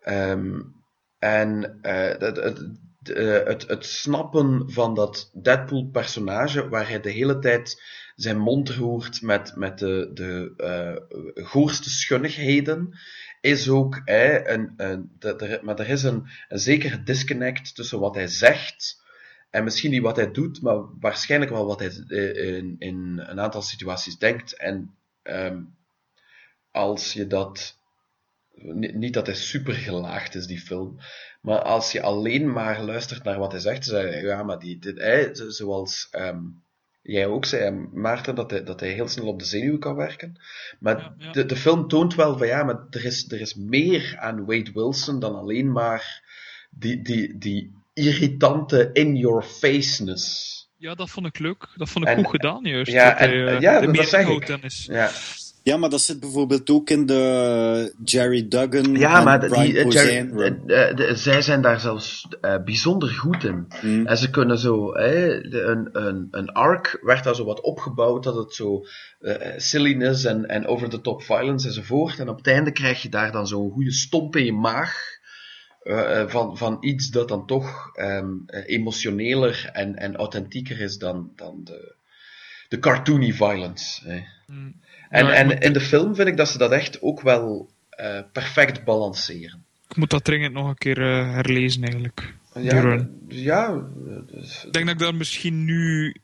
Ehm, 0.00 0.60
En 1.18 1.78
eh, 1.82 2.18
het, 2.18 2.36
het, 2.36 2.60
het, 3.46 3.68
het 3.68 3.86
snappen 3.86 4.70
van 4.72 4.94
dat 4.94 5.30
Deadpool-personage, 5.32 6.68
waar 6.68 6.88
hij 6.88 7.00
de 7.00 7.10
hele 7.10 7.38
tijd 7.38 7.82
zijn 8.14 8.38
mond 8.38 8.70
roert 8.70 9.22
met, 9.22 9.56
met 9.56 9.78
de, 9.78 10.10
de 10.14 10.54
goorste 11.34 11.90
schunnigheden, 11.90 12.98
is 13.46 13.68
ook 13.68 14.00
hè, 14.04 14.48
een, 14.48 14.72
een, 14.76 15.10
er, 15.18 15.60
maar 15.64 15.78
er 15.78 15.88
is 15.88 16.02
een, 16.02 16.26
een 16.48 16.58
zekere 16.58 17.02
disconnect 17.02 17.74
tussen 17.74 18.00
wat 18.00 18.14
hij 18.14 18.26
zegt 18.28 19.04
en 19.50 19.64
misschien 19.64 19.90
niet 19.90 20.02
wat 20.02 20.16
hij 20.16 20.30
doet, 20.30 20.62
maar 20.62 20.98
waarschijnlijk 21.00 21.50
wel 21.50 21.66
wat 21.66 21.78
hij 21.78 22.04
eh, 22.08 22.56
in, 22.56 22.76
in 22.78 23.18
een 23.26 23.40
aantal 23.40 23.62
situaties 23.62 24.18
denkt. 24.18 24.56
En 24.56 24.94
ehm, 25.22 25.62
als 26.70 27.12
je 27.12 27.26
dat. 27.26 27.78
ni- 28.54 28.92
Niet 28.92 29.14
dat 29.14 29.26
hij 29.26 29.34
super 29.36 29.74
gelaagd 29.74 30.34
is, 30.34 30.46
die 30.46 30.60
film. 30.60 30.98
Maar 31.40 31.62
als 31.62 31.92
je 31.92 32.02
alleen 32.02 32.52
maar 32.52 32.82
luistert 32.82 33.24
naar 33.24 33.38
wat 33.38 33.52
hij 33.52 33.60
zegt, 33.60 33.86
dan 33.90 34.00
zeg 34.00 34.14
je, 34.14 34.26
ja, 34.26 34.42
maar 34.42 34.58
die, 34.58 34.78
dit, 34.78 34.98
hij, 34.98 35.34
zo- 35.34 35.50
zoals 35.50 36.08
ehm, 36.10 36.40
jij 37.06 37.26
ook 37.26 37.44
zei, 37.44 37.86
Maarten, 37.92 38.34
dat 38.34 38.50
hij, 38.50 38.64
dat 38.64 38.80
hij 38.80 38.88
heel 38.92 39.08
snel 39.08 39.26
op 39.26 39.38
de 39.38 39.44
zenuwen 39.44 39.78
kan 39.78 39.94
werken. 39.94 40.40
Maar 40.80 40.98
Ja, 40.98 41.14
ja. 41.18 41.32
De, 41.32 41.46
de 41.46 41.56
film 41.56 41.88
toont 41.88 42.14
wel 42.14 42.38
van 42.38 42.46
ja, 42.46 42.62
maar 42.64 42.78
er 42.90 43.04
is, 43.04 43.30
er 43.32 43.40
is 43.40 43.54
meer 43.54 44.16
aan 44.20 44.44
Wade 44.44 44.72
Wilson 44.74 45.20
dan 45.20 45.34
alleen 45.34 45.72
maar 45.72 46.22
die, 46.70 47.02
die, 47.02 47.38
die 47.38 47.74
irritante 47.92 48.90
in-your-faceness. 48.92 50.54
Ja, 50.78 50.94
dat 50.94 51.10
vond 51.10 51.26
ik 51.26 51.38
leuk. 51.38 51.68
Dat 51.76 51.88
vond 51.88 52.04
ik 52.04 52.10
En- 52.10 52.16
goed 52.24 52.30
gedaan, 52.30 52.60
juist. 52.64 52.92
ja, 52.92 53.08
dat 53.10 53.18
hij, 53.18 53.46
en- 53.46 53.54
eh, 53.54 53.60
ja, 53.60 53.80
dat 53.80 53.90
meer 53.92 54.04
zeg 54.04 54.28
ik. 54.28 54.48
is. 54.48 54.86
Ja, 54.90 55.10
Ja, 55.66 55.76
maar 55.76 55.90
dat 55.90 56.00
zit 56.00 56.20
bijvoorbeeld 56.20 56.70
ook 56.70 56.90
in 56.90 57.06
de 57.06 57.94
Jerry 58.04 58.48
Duggan 58.48 58.94
ja 58.94 59.18
en 59.18 59.24
maar 59.24 59.38
Brian 59.38 59.64
die, 59.64 59.78
eh, 59.78 59.90
Jerry- 59.90 60.40
eh, 60.40 60.88
eh, 60.88 60.96
de- 60.96 61.14
zij 61.16 61.42
zijn 61.42 61.62
daar 61.62 61.80
zelfs 61.80 62.28
eh, 62.40 62.62
bijzonder 62.64 63.08
goed 63.08 63.44
in. 63.44 63.66
Hmm. 63.80 64.06
En 64.06 64.16
ze 64.18 64.30
kunnen 64.30 64.58
zo, 64.58 64.92
de- 64.92 65.62
een, 65.66 65.88
een, 66.06 66.28
een 66.30 66.48
arc 66.52 66.98
werd 67.02 67.24
daar 67.24 67.34
zo 67.34 67.44
wat 67.44 67.60
opgebouwd, 67.60 68.22
dat 68.22 68.34
het 68.34 68.54
zo 68.54 68.84
silliness 69.56 70.24
en, 70.24 70.46
en 70.46 70.66
over-the-top 70.66 71.22
violence 71.22 71.66
enzovoort. 71.66 72.18
En 72.18 72.28
op 72.28 72.36
het 72.36 72.46
einde 72.46 72.70
krijg 72.72 73.02
je 73.02 73.08
daar 73.08 73.32
dan 73.32 73.46
zo'n 73.46 73.70
goede 73.70 73.92
stomp 73.92 74.36
in 74.36 74.44
je 74.44 74.52
maag. 74.52 75.14
van, 76.26 76.56
van 76.58 76.76
iets 76.80 77.10
dat 77.10 77.28
dan 77.28 77.46
toch 77.46 77.90
ehm, 77.94 78.30
eh, 78.46 78.62
emotioneler 78.66 79.70
en, 79.72 79.94
en 79.96 80.16
authentieker 80.16 80.80
is 80.80 80.98
dan, 80.98 81.32
dan 81.36 81.60
de, 81.64 81.94
de 82.68 82.78
cartoony 82.78 83.32
violence. 83.32 84.08
Hè. 84.08 84.20
Mm. 84.46 84.74
En, 85.10 85.26
en 85.34 85.46
moet- 85.46 85.64
in 85.64 85.72
de 85.72 85.80
film 85.80 86.14
vind 86.14 86.28
ik 86.28 86.36
dat 86.36 86.48
ze 86.48 86.58
dat 86.58 86.70
echt 86.70 87.02
ook 87.02 87.20
wel 87.20 87.70
eh, 87.90 88.18
perfect 88.32 88.84
balanceren. 88.84 89.64
Ik 89.88 89.96
moet 89.96 90.10
dat 90.10 90.24
dringend 90.24 90.52
nog 90.52 90.68
een 90.68 90.78
keer 90.78 91.02
eh, 91.02 91.32
herlezen, 91.32 91.82
eigenlijk. 91.82 92.34
Ja, 93.28 93.64
eh, 93.66 93.80
dus- 94.30 94.64
Ik 94.64 94.72
denk 94.72 94.86
dat 94.86 94.94
ik 94.94 95.00
daar 95.00 95.14
misschien 95.14 95.64
nu 95.64 96.14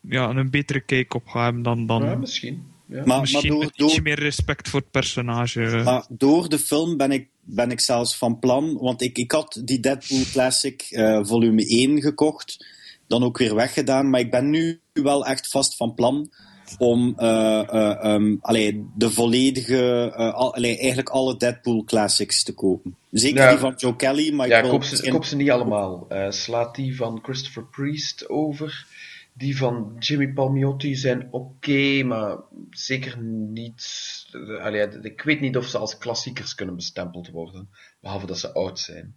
ja, 0.00 0.28
een 0.28 0.50
betere 0.50 0.80
kijk 0.80 1.14
op 1.14 1.26
ga 1.28 1.44
hebben 1.44 1.62
dan, 1.62 1.86
dan 1.86 2.02
ja, 2.04 2.14
misschien. 2.14 2.70
Ja. 2.86 2.96
Maar, 2.96 3.06
maar, 3.06 3.20
misschien 3.20 3.50
door, 3.50 3.58
met 3.58 3.68
ietsje 3.68 3.94
door, 3.94 4.02
meer 4.02 4.18
respect 4.20 4.68
voor 4.68 4.80
het 4.80 4.90
personage. 4.90 5.80
maar 5.84 6.04
door 6.08 6.48
de 6.48 6.58
film 6.58 6.96
ben 6.96 7.12
ik, 7.12 7.28
ben 7.40 7.70
ik 7.70 7.80
zelfs 7.80 8.16
van 8.16 8.38
plan, 8.38 8.78
want 8.80 9.02
ik, 9.02 9.18
ik 9.18 9.32
had 9.32 9.60
die 9.64 9.80
Deadpool 9.80 10.22
Classic 10.32 10.82
eh, 10.90 11.20
volume 11.22 11.66
1 11.66 12.00
gekocht, 12.00 12.66
dan 13.06 13.22
ook 13.22 13.38
weer 13.38 13.54
weggedaan, 13.54 14.10
maar 14.10 14.20
ik 14.20 14.30
ben 14.30 14.50
nu 14.50 14.80
wel 14.92 15.26
echt 15.26 15.48
vast 15.48 15.76
van 15.76 15.94
plan 15.94 16.30
om 16.78 17.14
allee, 18.40 18.86
de 18.94 19.10
volledige, 19.10 20.12
eh, 20.16 20.34
al, 20.34 20.54
allee, 20.54 20.78
eigenlijk 20.78 21.08
alle 21.08 21.36
Deadpool 21.36 21.84
Classics 21.84 22.42
te 22.42 22.54
kopen. 22.54 22.96
Zeker 23.10 23.42
Ja. 23.42 23.50
die 23.50 23.58
van 23.58 23.74
Joe 23.76 23.96
Kelly, 23.96 24.32
maar 24.34 24.48
ja, 24.48 24.56
ik 24.56 24.62
wil 24.62 24.70
koop 24.72 24.84
ze, 24.84 24.90
misschien- 24.90 25.12
koop 25.12 25.24
ze 25.24 25.36
niet 25.36 25.50
allemaal. 25.50 26.06
Slaat 26.28 26.74
die 26.74 26.96
van 26.96 27.18
Christopher 27.22 27.64
Priest 27.64 28.28
over. 28.28 28.86
Die 29.34 29.56
van 29.56 29.96
Jimmy 29.98 30.28
Palmiotti 30.32 30.94
zijn 30.94 31.28
oké, 31.30 32.02
maar 32.02 32.36
zeker 32.70 33.18
niet. 33.48 33.86
allee, 34.62 34.88
ik 35.02 35.22
weet 35.22 35.40
niet 35.40 35.56
of 35.56 35.66
ze 35.66 35.78
als 35.78 35.98
klassiekers 35.98 36.54
kunnen 36.54 36.76
bestempeld 36.76 37.30
worden, 37.30 37.68
behalve 38.00 38.26
dat 38.26 38.38
ze 38.38 38.52
oud 38.52 38.78
zijn. 38.78 39.14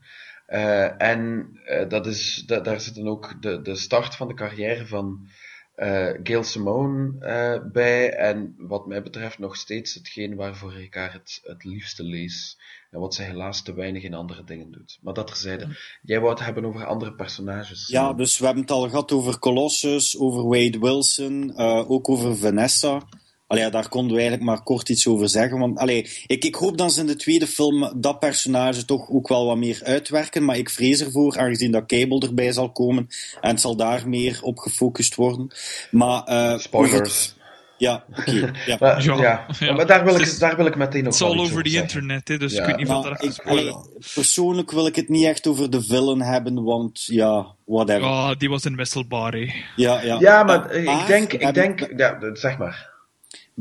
En 0.98 1.50
dat 1.88 2.08
is, 2.08 2.44
da- 2.46 2.60
daar 2.60 2.82
zit 2.82 2.96
dan 2.96 3.08
ook 3.08 3.42
de, 3.42 3.62
de 3.62 3.76
start 3.76 4.16
van 4.16 4.28
de 4.28 4.34
carrière 4.34 4.86
van 4.86 5.28
eh 5.76 6.20
Gail 6.24 6.44
Simone 6.44 7.20
eh, 7.20 7.72
bij. 7.72 8.14
En 8.14 8.56
wat 8.58 8.88
mij 8.88 9.04
betreft 9.04 9.40
nog 9.40 9.56
steeds 9.56 9.94
hetgeen 9.94 10.36
waarvoor 10.36 10.74
ik 10.74 10.94
haar 10.94 11.14
het, 11.14 11.42
het 11.44 11.64
liefste 11.64 12.04
lees. 12.04 12.58
En 12.92 13.00
wat 13.00 13.16
ze 13.16 13.24
helaas 13.24 13.64
te 13.64 13.74
weinig 13.74 14.04
in 14.04 14.14
andere 14.14 14.44
dingen 14.44 14.72
doet. 14.72 15.00
Maar 15.02 15.14
dat 15.14 15.28
terzijde. 15.28 15.68
Jij 16.02 16.20
wou 16.20 16.32
het 16.32 16.44
hebben 16.46 16.66
over 16.66 16.86
andere 16.86 17.14
personages. 17.14 17.88
Ja, 17.88 18.14
dus 18.14 18.38
we 18.40 18.46
hebben 18.46 18.64
het 18.64 18.72
al 18.72 18.90
gehad 18.90 19.12
over 19.12 19.40
Colossus, 19.40 20.20
over 20.20 20.44
Wade 20.44 20.80
Wilson, 20.80 21.56
eh, 21.56 21.92
ook 21.92 22.10
over 22.10 22.38
Vanessa. 22.38 23.08
Allee, 23.48 23.64
ja, 23.64 23.70
daar 23.70 23.90
konden 23.90 24.12
we 24.16 24.20
eigenlijk 24.22 24.50
maar 24.50 24.64
kort 24.64 24.90
iets 24.90 25.08
over 25.08 25.30
zeggen. 25.30 25.60
Want 25.60 25.78
allee, 25.78 26.10
ik, 26.28 26.44
ik 26.46 26.56
hoop 26.56 26.78
dat 26.78 26.94
ze 26.94 27.00
in 27.00 27.08
de 27.08 27.16
tweede 27.16 27.48
film 27.48 27.94
dat 28.02 28.20
personage 28.20 28.86
toch 28.86 29.10
ook 29.10 29.28
wel 29.28 29.46
wat 29.46 29.58
meer 29.58 29.80
uitwerken. 29.84 30.46
Maar 30.46 30.58
ik 30.58 30.70
vrees 30.70 31.02
ervoor, 31.02 31.38
aangezien 31.40 31.72
dat 31.72 31.86
Cable 31.86 32.20
erbij 32.20 32.52
zal 32.52 32.72
komen. 32.72 33.08
En 33.42 33.50
het 33.50 33.62
zal 33.62 33.76
daar 33.76 34.10
meer 34.10 34.40
op 34.42 34.58
gefocust 34.58 35.16
worden. 35.16 35.48
Maar, 35.92 36.24
eh, 36.24 36.58
Spoilers. 36.58 37.26
het- 37.26 37.34
Ja, 37.78 38.04
oké. 38.18 38.32
ja. 38.66 38.78
Maar, 38.80 39.04
ja, 39.04 39.16
Ja, 39.22 39.46
ja. 39.60 39.74
maar 39.74 39.86
daar 39.88 40.06
wil, 40.06 40.20
ik, 40.20 40.40
daar 40.40 40.56
wil 40.56 40.66
ik 40.66 40.76
meteen 40.76 41.04
nog 41.04 41.14
Het 41.14 41.22
is 41.24 41.28
all 41.30 41.40
iets 41.40 41.52
over 41.52 41.64
the 41.64 41.70
zeggen. 41.70 41.88
internet, 41.90 42.28
hè, 42.28 42.38
dus 42.38 42.54
Ja. 42.54 42.60
ik 42.60 42.66
weet 42.66 42.78
niet 42.78 42.88
wat 42.88 43.04
Maar 43.04 43.24
ik, 43.24 43.42
allee, 43.46 43.74
persoonlijk 44.14 44.72
wil 44.72 44.88
ik 44.88 44.96
het 44.96 45.10
niet 45.10 45.26
echt 45.26 45.48
over 45.48 45.70
de 45.70 45.82
villain 45.84 46.22
hebben, 46.22 46.64
want 46.64 47.04
ja, 47.06 47.46
whatever. 47.66 48.02
Ja, 48.04 48.36
die 48.36 48.50
was 48.50 48.66
inwisselbaar, 48.66 49.32
hè. 49.34 49.54
Ja, 49.76 50.02
ja. 50.02 50.20
Ja, 50.20 50.44
maar 50.44 50.60
Maar 50.84 51.00
ik 51.02 51.08
denk, 51.08 51.34
ik 51.34 51.54
denk, 51.54 51.88
ja, 51.98 52.18
zeg 52.34 52.58
maar. 52.58 52.94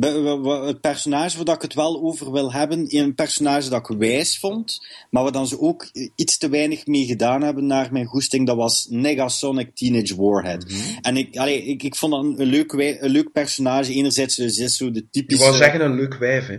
Het 0.00 0.80
personage 0.80 1.36
waar 1.36 1.44
dat 1.44 1.54
ik 1.54 1.62
het 1.62 1.74
wel 1.74 2.02
over 2.02 2.32
wil 2.32 2.52
hebben, 2.52 2.86
een 2.88 3.14
personage 3.14 3.68
dat 3.70 3.90
ik 3.90 3.96
wijs 3.98 4.38
vond, 4.38 4.86
maar 5.10 5.22
waar 5.22 5.32
dan 5.32 5.46
ze 5.46 5.60
ook 5.60 5.90
iets 6.14 6.38
te 6.38 6.48
weinig 6.48 6.86
mee 6.86 7.06
gedaan 7.06 7.42
hebben 7.42 7.66
naar 7.66 7.92
mijn 7.92 8.06
goesting, 8.06 8.46
dat 8.46 8.56
was 8.56 8.86
Negasonic 8.90 9.74
Teenage 9.74 10.16
Warhead. 10.16 10.64
Mhm. 10.68 10.98
En 11.02 11.16
ik, 11.16 11.36
allee, 11.36 11.64
ik, 11.64 11.82
ik 11.82 11.94
vond 11.94 12.12
dat 12.12 12.38
een, 12.38 12.46
leuk, 12.46 12.72
een 12.72 13.10
leuk 13.10 13.32
personage. 13.32 13.92
Enerzijds 13.92 14.36
dus 14.36 14.58
is 14.58 14.76
zo 14.76 14.90
de 14.90 14.98
Je 14.98 15.06
typische... 15.10 15.44
wou 15.44 15.56
zeggen 15.56 15.80
een 15.80 15.94
leuk 15.94 16.14
wijf, 16.14 16.46
hè? 16.46 16.58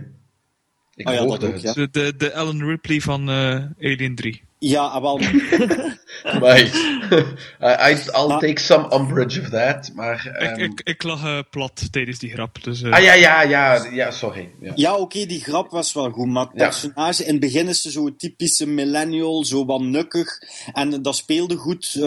Ik 0.94 1.08
Oh 1.08 1.14
ja, 1.14 1.20
hoorde 1.20 1.38
dat 1.38 1.48
ook, 1.48 1.54
het. 1.54 1.62
ja. 1.62 1.72
De, 1.72 1.88
de, 1.90 2.14
de 2.16 2.30
Ellen 2.30 2.64
Ripley 2.64 3.00
van 3.00 3.28
eh, 3.28 3.62
Alien 3.80 4.14
3. 4.14 4.42
Ja, 4.68 4.82
ah, 4.86 5.02
wel. 5.02 5.18
Maar, 6.40 6.58
I, 6.60 7.96
I'll 8.14 8.26
Maar- 8.28 8.40
take 8.40 8.60
some 8.60 8.94
umbrage 8.94 9.40
of 9.40 9.48
that, 9.48 9.90
maar... 9.94 10.26
ehm, 10.38 10.60
Ik, 10.60 10.70
ik, 10.70 10.80
ik 10.88 11.02
lag 11.02 11.24
eh, 11.24 11.38
plat 11.50 11.92
tijdens 11.92 12.18
die 12.18 12.30
grap, 12.30 12.62
dus... 12.64 12.82
eh, 12.82 12.92
Ah 12.92 13.02
ja, 13.02 13.12
ja, 13.12 13.42
ja, 13.42 13.86
ja, 13.92 14.10
sorry. 14.10 14.50
Ja. 14.60 14.72
Ja, 14.74 14.96
oké, 14.96 15.26
die 15.26 15.40
grap 15.40 15.70
was 15.70 15.92
wel 15.92 16.10
goed, 16.10 16.26
maar 16.26 16.42
het 16.46 16.52
Ja. 16.60 16.64
personage, 16.64 17.24
in 17.24 17.30
het 17.30 17.40
begin 17.40 17.68
is 17.68 17.80
ze 17.80 17.90
zo 17.90 18.16
typische 18.16 18.66
millennial, 18.66 19.44
zo 19.44 19.64
wat 19.64 19.80
nukkig. 19.80 20.38
En 20.72 21.02
dat 21.02 21.16
speelde 21.16 21.56
goed, 21.56 21.92
eh, 21.96 22.02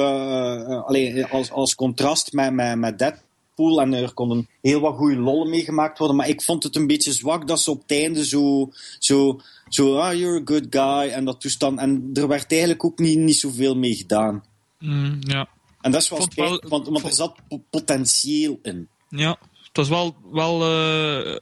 eh, 0.56 0.84
allee, 0.86 1.26
als, 1.26 1.52
als 1.52 1.76
contrast 1.76 2.34
met, 2.34 2.54
met, 2.54 2.78
met 2.78 3.00
Deadpool. 3.00 3.82
En 3.82 3.94
er 3.94 4.14
konden 4.14 4.48
heel 4.62 4.80
wat 4.80 4.96
goede 4.96 5.16
lollen 5.16 5.50
mee 5.50 5.64
gemaakt 5.64 5.98
worden. 5.98 6.16
Maar 6.18 6.28
ik 6.30 6.42
vond 6.42 6.64
het 6.64 6.76
een 6.76 6.88
beetje 6.88 7.12
zwak 7.14 7.48
dat 7.48 7.60
ze 7.60 7.72
op 7.72 7.82
het 7.82 7.92
einde 7.92 8.26
zo, 8.26 8.72
zo, 9.00 9.40
zo 9.70 9.98
ah, 9.98 10.14
you're 10.18 10.40
a 10.40 10.42
good 10.46 10.68
guy, 10.70 11.10
en 11.14 11.26
dat 11.26 11.42
toestand. 11.42 11.80
En 11.80 12.10
er 12.14 12.28
werd 12.28 12.52
eigenlijk 12.52 12.86
ook 12.86 13.00
niet, 13.00 13.18
niet 13.18 13.36
zoveel 13.36 13.76
mee 13.76 13.96
gedaan. 13.96 14.44
mm, 14.80 15.18
ja. 15.20 15.48
En 15.82 15.92
dat 15.92 16.02
is 16.02 16.10
wel 16.10 16.22
spijtig, 16.22 16.70
want, 16.70 16.88
want 16.88 17.04
er 17.04 17.14
zat 17.14 17.36
po- 17.48 17.64
potentieel 17.70 18.60
in. 18.64 18.88
Ja, 19.10 19.38
het 19.64 19.78
was 19.78 19.90
wel, 19.90 20.16
wel, 20.32 20.62
eh, 20.62 21.36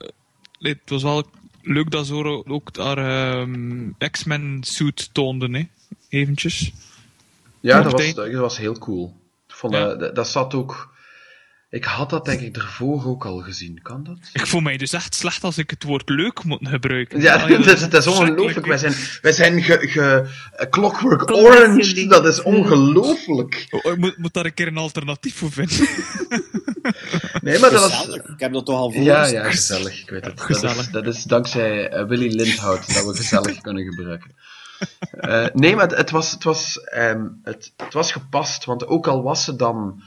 het 0.59 0.89
was 0.89 1.03
wel 1.03 1.23
leuk 1.61 1.91
dat 1.91 2.05
ze 2.05 2.43
ook 2.47 2.73
daar 2.73 2.97
ehm, 2.97 3.89
X-Men 4.11 4.57
suit 4.61 5.09
toonden, 5.13 5.53
hè. 5.53 5.63
Eventjes. 6.09 6.71
Ja, 7.59 7.82
dat 7.82 7.91
was, 7.91 8.13
dat 8.13 8.32
was 8.34 8.57
heel 8.57 8.78
cool. 8.78 9.13
Vond 9.47 9.73
Ja. 9.73 9.95
dat, 9.95 10.15
dat 10.15 10.28
zat 10.28 10.53
ook... 10.53 10.95
Ik 11.70 11.84
had 11.84 12.09
dat 12.09 12.26
denk 12.26 12.39
ik 12.39 12.55
ervoor 12.55 13.05
ook 13.05 13.26
al 13.26 13.38
gezien, 13.38 13.82
kan 13.82 14.03
dat? 14.03 14.18
Ik 14.34 14.47
voel 14.47 14.61
mij 14.61 14.78
dus 14.78 14.93
echt 14.93 15.15
slecht 15.15 15.43
als 15.43 15.57
ik 15.57 15.70
het 15.70 15.84
woord 15.84 16.09
leuk 16.09 16.43
moet 16.43 16.68
gebruiken. 16.68 17.22
Ja, 17.22 17.34
Ah, 17.36 17.49
dat 17.65 17.65
het 17.65 17.93
is, 17.93 18.05
het 18.05 18.07
ongelooflijk. 18.07 18.65
Wij 18.65 18.78
zijn, 18.78 18.93
wij 19.22 19.32
zijn 19.32 19.63
ge, 19.63 19.78
ge, 19.88 20.30
eh, 20.51 20.70
Clockwork 20.70 21.32
Orange. 21.32 22.07
Dat 22.07 22.26
is 22.26 22.41
ongelooflijk. 22.41 23.68
Oh, 23.70 23.91
Ik 23.91 23.97
moet, 23.97 24.18
moet 24.18 24.34
daar 24.34 24.45
een 24.45 24.53
keer 24.53 24.68
een 24.68 24.78
alternatief 24.78 25.36
voor 25.36 25.51
vinden. 25.51 25.88
Nee, 27.41 27.59
maar 27.59 27.72
dat 27.72 27.82
was... 27.82 27.95
Gezellig. 27.97 28.24
Ik 28.26 28.39
heb 28.39 28.53
dat 28.53 28.65
toch 28.65 28.78
al 28.78 28.91
voor 28.91 29.01
Ja, 29.03 29.26
ja, 29.26 29.49
gezellig. 29.49 30.01
Ik 30.01 30.09
weet 30.09 30.26
het. 30.26 30.38
Dat 30.38 30.49
is, 30.49 30.55
Gezellig. 30.55 30.89
dat 30.89 31.07
is 31.07 31.24
dankzij 31.24 31.89
eh, 31.89 32.07
Willy 32.07 32.36
Lindhout 32.36 32.93
dat 32.93 33.05
we 33.05 33.15
gezellig 33.15 33.61
kunnen 33.68 33.84
gebruiken. 33.84 34.36
Eh, 35.11 35.45
nee, 35.53 35.76
maar 35.76 35.88
het, 35.88 35.97
het 35.97 36.09
was, 36.09 36.32
het, 36.32 36.43
was, 36.43 36.80
ehm, 36.80 37.28
het, 37.43 37.74
het 37.78 37.93
was 37.93 38.11
gepast, 38.11 38.65
want 38.65 38.88
ook 38.88 39.07
al 39.07 39.24
was 39.24 39.43
ze 39.43 39.55
dan 39.55 40.01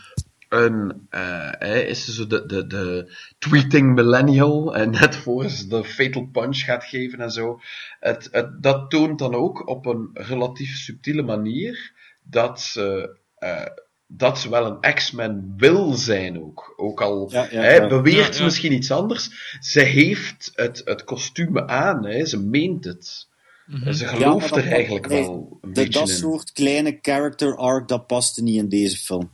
een, 0.50 1.06
eh, 1.10 1.50
hè, 1.58 1.78
is 1.80 2.04
ze 2.04 2.12
zo 2.12 2.26
de, 2.26 2.46
de, 2.46 2.66
de 2.66 3.16
tweeting 3.38 3.94
millennial, 3.94 4.76
en 4.76 4.90
net 4.90 5.16
voor 5.16 5.48
ze 5.48 5.66
de 5.66 5.84
fatal 5.84 6.26
punch 6.32 6.58
gaat 6.64 6.84
geven 6.84 7.20
en 7.20 7.30
zo. 7.30 7.60
Het, 8.00 8.28
het, 8.30 8.62
dat 8.62 8.90
toont 8.90 9.18
dan 9.18 9.34
ook 9.34 9.68
op 9.68 9.86
een 9.86 10.10
relatief 10.12 10.76
subtiele 10.76 11.22
manier 11.22 11.92
dat 12.22 12.60
ze, 12.60 13.16
eh, 13.38 13.66
dat 14.06 14.38
ze 14.38 14.50
wel 14.50 14.66
een 14.82 14.94
X-Men 14.94 15.54
wil 15.56 15.92
zijn 15.92 16.42
ook. 16.42 16.74
Ook 16.76 17.00
al 17.02 17.28
Ja, 17.32 17.46
ja, 17.50 17.60
hè, 17.60 17.74
ja. 17.74 17.86
beweert 17.88 18.32
ze 18.34 18.38
ja. 18.38 18.44
misschien 18.44 18.72
iets 18.72 18.90
anders. 18.90 19.30
Ze 19.60 19.80
heeft 19.80 20.50
het, 20.54 20.82
het 20.84 21.04
kostuum 21.04 21.58
aan, 21.58 22.06
hè, 22.06 22.26
ze 22.26 22.40
meent 22.40 22.84
het. 22.84 23.28
Mhm. 23.66 23.92
Ze 23.92 24.06
gelooft 24.06 24.48
dat- 24.48 24.58
er 24.58 24.72
eigenlijk 24.72 25.08
nee, 25.08 25.22
wel 25.22 25.58
een 25.60 25.72
De, 25.72 25.80
beetje 25.80 25.98
dat 26.00 26.08
in. 26.08 26.14
soort 26.16 26.52
kleine 26.52 26.98
character 27.02 27.56
arc, 27.56 27.88
dat 27.88 28.06
paste 28.06 28.42
niet 28.42 28.56
in 28.56 28.68
deze 28.68 28.96
film. 28.96 29.30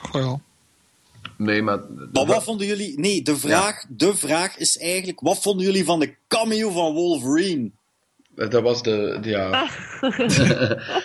Goh, 0.00 0.22
ja. 0.22 0.40
Nee, 1.36 1.62
maar... 1.62 1.78
Maar 2.12 2.26
wat 2.26 2.44
vonden 2.44 2.66
jullie... 2.66 2.98
Nee, 3.00 3.22
de 3.22 3.36
vraag, 3.36 3.84
de 3.88 4.14
vraag 4.16 4.56
is 4.56 4.78
eigenlijk... 4.78 5.20
Wat 5.20 5.42
vonden 5.42 5.66
jullie 5.66 5.84
van 5.84 6.00
de 6.00 6.14
cameo 6.28 6.70
van 6.70 6.92
Wolverine? 6.94 7.70
Dat 8.34 8.62
was 8.62 8.82
de, 8.82 9.18
de- 9.22 9.28
ja. 9.28 9.50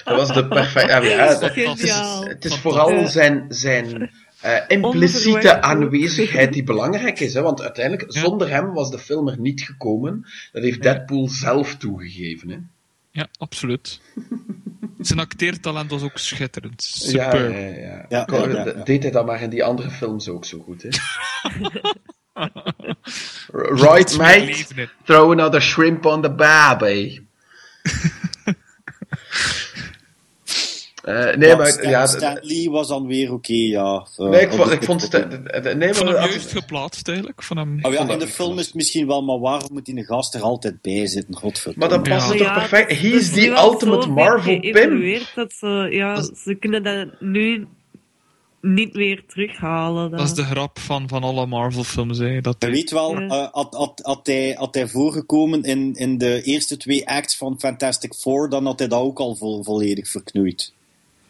dat 0.03 0.15
was 0.17 0.33
de 0.33 0.47
perfecte. 0.47 0.91
Ja, 0.91 1.01
ja, 1.25 1.27
het, 1.27 1.41
is, 1.41 1.51
Geniaal. 1.79 2.23
het 2.25 2.45
is 2.45 2.57
vooral 2.57 3.07
zijn, 3.07 3.45
zijn 3.49 4.11
eh, 4.41 4.57
impliciete 4.67 5.61
aanwezigheid 5.61 6.53
die 6.53 6.63
belangrijk 6.63 7.19
is. 7.19 7.33
Hè? 7.33 7.41
Want 7.41 7.61
uiteindelijk, 7.61 8.13
Ja. 8.13 8.19
zonder 8.21 8.49
hem 8.49 8.73
was 8.73 8.91
de 8.91 8.99
film 8.99 9.27
er 9.27 9.39
niet 9.39 9.61
gekomen. 9.61 10.25
Dat 10.51 10.63
heeft 10.63 10.81
Deadpool 10.81 11.29
zelf 11.29 11.75
toegegeven. 11.75 12.49
Hè? 12.49 12.57
Ja, 13.13 13.27
absoluut. 13.37 13.99
Zijn 14.99 15.19
acteertalent 15.19 15.89
was 15.91 16.01
ook 16.01 16.17
schitterend. 16.17 16.91
Ja, 17.11 17.31
Super. 17.31 17.51
ja, 17.59 17.87
ja. 17.89 18.05
Ja, 18.09 18.23
Ko- 18.23 18.47
ja, 18.49 18.55
ja, 18.57 18.63
d- 18.63 18.75
ja. 18.75 18.83
Deed 18.83 19.03
hij 19.03 19.11
dat 19.11 19.25
maar 19.25 19.41
in 19.41 19.49
die 19.49 19.63
andere 19.63 19.89
films 19.89 20.27
ook 20.29 20.45
zo 20.45 20.59
goed. 20.59 20.81
Hè? 20.83 20.89
right, 23.51 24.17
mate. 24.17 24.89
Throw 25.03 25.31
another 25.31 25.61
shrimp 25.61 26.05
on 26.05 26.21
the 26.21 26.29
baby. 26.31 27.19
Eh, 31.03 31.35
nee, 31.35 31.55
maar 31.55 31.67
Stan, 31.67 31.89
ja, 31.89 32.07
Stan 32.07 32.37
Lee 32.41 32.69
was 32.69 32.87
dan 32.87 33.07
weer 33.07 33.33
oké, 33.33 33.53
ja. 33.53 34.07
eh, 34.17 34.25
Nee, 34.29 34.41
ik 34.41 34.51
vond, 34.51 34.69
de 34.69 34.75
ik 34.75 34.83
vond 34.83 35.11
Nee, 35.11 35.93
hem 35.93 36.07
juist 36.07 36.51
geplaatst, 36.51 37.07
eigenlijk. 37.07 37.43
Van 37.43 37.57
hem... 37.57 37.79
Oh 37.81 37.93
ja, 37.93 38.03
dat 38.03 38.09
in 38.13 38.19
de 38.19 38.27
film 38.27 38.59
is 38.59 38.65
het 38.65 38.75
misschien 38.75 39.07
wel, 39.07 39.21
maar 39.23 39.39
waarom 39.39 39.69
moet 39.73 39.85
die 39.85 40.03
gast 40.05 40.35
er 40.35 40.41
altijd 40.41 40.81
bij 40.81 41.07
zitten? 41.07 41.35
Godverdomme. 41.35 41.79
Maar 41.79 41.89
dan 42.03 42.17
past 42.17 42.25
Ja. 42.25 42.29
het 42.33 42.43
toch 42.43 42.53
perfect. 42.69 43.01
He 43.01 43.09
dat 43.11 43.21
is 43.21 43.49
al 43.49 43.71
ultimate 43.71 44.07
Marvel 44.09 44.59
geëvalueerd 44.59 45.31
Dat 45.35 45.53
ze, 45.53 45.87
ja, 45.91 46.15
Dat 46.15 46.31
ze 46.37 46.55
kunnen 46.55 46.83
dat 46.83 47.07
nu 47.19 47.67
niet 48.61 48.93
meer 48.93 49.23
terughalen. 49.27 50.11
Dat 50.11 50.19
is 50.21 50.33
de 50.33 50.43
grap 50.43 50.79
van, 50.79 51.07
van 51.09 51.23
alle 51.23 51.45
Marvel-films. 51.45 52.17
hè, 52.17 52.41
Dat 52.41 52.55
Je 52.59 52.69
weet 52.69 52.91
wel, 52.91 53.19
Ja. 53.19 53.27
eh, 53.27 53.47
had, 53.51 53.73
had, 53.73 53.99
had, 54.03 54.27
hij, 54.27 54.55
had 54.57 54.75
hij 54.75 54.87
voorgekomen 54.87 55.63
in, 55.63 55.93
in 55.95 56.17
de 56.17 56.41
eerste 56.41 56.77
twee 56.77 57.07
acts 57.09 57.37
van 57.37 57.55
Fantastic 57.59 58.13
Four, 58.13 58.49
dan 58.49 58.65
had 58.65 58.79
hij 58.79 58.87
dat 58.87 58.99
ook 59.01 59.19
al 59.19 59.35
vo- 59.35 59.63
volledig 59.63 60.09
verknoeid. 60.09 60.73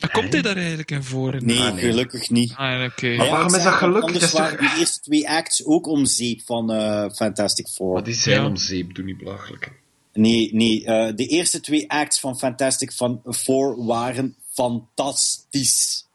Maar 0.03 0.11
komt 0.11 0.33
hij 0.33 0.41
daar 0.41 0.55
eigenlijk 0.57 0.91
in 0.91 1.03
voor? 1.03 1.33
In 1.35 1.45
Nee, 1.45 1.59
Ah, 1.59 1.73
nee. 1.73 1.83
gelukkig 1.83 2.29
niet. 2.29 2.53
Ah, 2.55 2.83
oké. 2.83 3.15
Maar 3.15 3.29
waarom 3.29 3.55
is 3.55 3.63
dat 3.63 3.73
gelukkig? 3.73 4.03
Anders 4.03 4.19
Dat 4.19 4.23
is 4.23 4.29
toch- 4.31 4.39
waren 4.39 4.57
die 4.69 4.79
eerste 4.79 4.99
twee 4.99 5.29
acts 5.29 5.65
ook 5.65 5.87
om 5.87 6.05
zeep 6.05 6.41
van 6.45 6.71
eh, 6.71 7.09
Fantastic 7.15 7.67
Four. 7.67 7.93
Maar 7.93 8.03
die 8.03 8.13
zijn 8.13 8.41
Ja. 8.41 8.47
om 8.47 8.55
zeep, 8.55 8.95
doe 8.95 9.05
niet 9.05 9.17
belachelijk. 9.17 9.71
Nee, 10.13 10.49
nee. 10.53 10.85
eh, 10.85 11.15
de 11.15 11.25
eerste 11.27 11.59
twee 11.59 11.91
acts 11.91 12.19
van 12.19 12.37
Fantastic 12.37 12.91
van 12.91 13.21
Four 13.25 13.85
waren 13.85 14.35
fantastisch. 14.51 16.07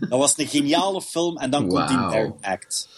Dat 0.00 0.18
was 0.18 0.38
een 0.38 0.46
geniale 0.48 1.02
film 1.02 1.36
en 1.38 1.50
dan 1.50 1.68
komt 1.68 1.88
die 1.88 1.96
derde 2.08 2.34
act. 2.40 2.88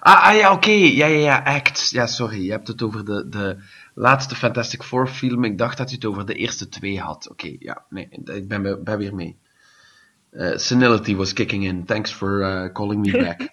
Ah, 0.00 0.28
ah 0.28 0.36
ja, 0.36 0.52
oké. 0.52 0.70
Ja, 0.70 1.06
ja, 1.06 1.18
ja, 1.18 1.42
Act. 1.44 1.90
Ja, 1.90 2.06
sorry. 2.06 2.44
Je 2.44 2.50
hebt 2.50 2.68
het 2.68 2.82
over 2.82 3.04
de, 3.04 3.28
de 3.28 3.56
laatste 3.94 4.34
Fantastic 4.34 4.82
Four 4.82 5.08
film. 5.08 5.44
Ik 5.44 5.58
dacht 5.58 5.76
dat 5.78 5.88
je 5.90 5.94
het 5.96 6.04
over 6.04 6.26
de 6.26 6.34
eerste 6.34 6.68
twee 6.68 7.00
had. 7.00 7.28
Oké, 7.30 7.56
ja. 7.58 7.84
Nee, 7.90 8.08
ik 8.24 8.48
ben, 8.48 8.62
be- 8.62 8.80
ben 8.84 8.98
weer 8.98 9.14
mee. 9.14 9.36
Eh, 10.30 10.56
senility 10.56 11.14
was 11.16 11.32
kicking 11.32 11.64
in. 11.64 11.84
Thanks 11.84 12.12
for 12.12 12.42
eh, 12.42 12.72
calling 12.72 13.00
me 13.00 13.12
back. 13.12 13.48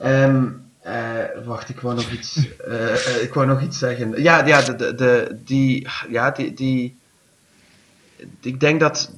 Ehm, 0.00 0.48
eh, 0.80 1.24
wacht, 1.44 1.68
ik 1.68 1.80
wou 1.80 1.94
nog 1.94 2.10
iets, 2.10 2.56
eh, 2.58 2.94
eh, 3.16 3.22
ik 3.22 3.34
wou 3.34 3.46
nog 3.46 3.62
iets 3.62 3.78
zeggen. 3.78 4.22
Ja, 4.22 4.46
ja, 4.46 4.60
de, 4.62 4.94
de, 4.94 5.40
die, 5.44 5.88
ja, 6.08 6.30
die, 6.30 6.52
die, 6.54 6.98
ik 8.40 8.60
denk 8.60 8.80
dat 8.80 9.12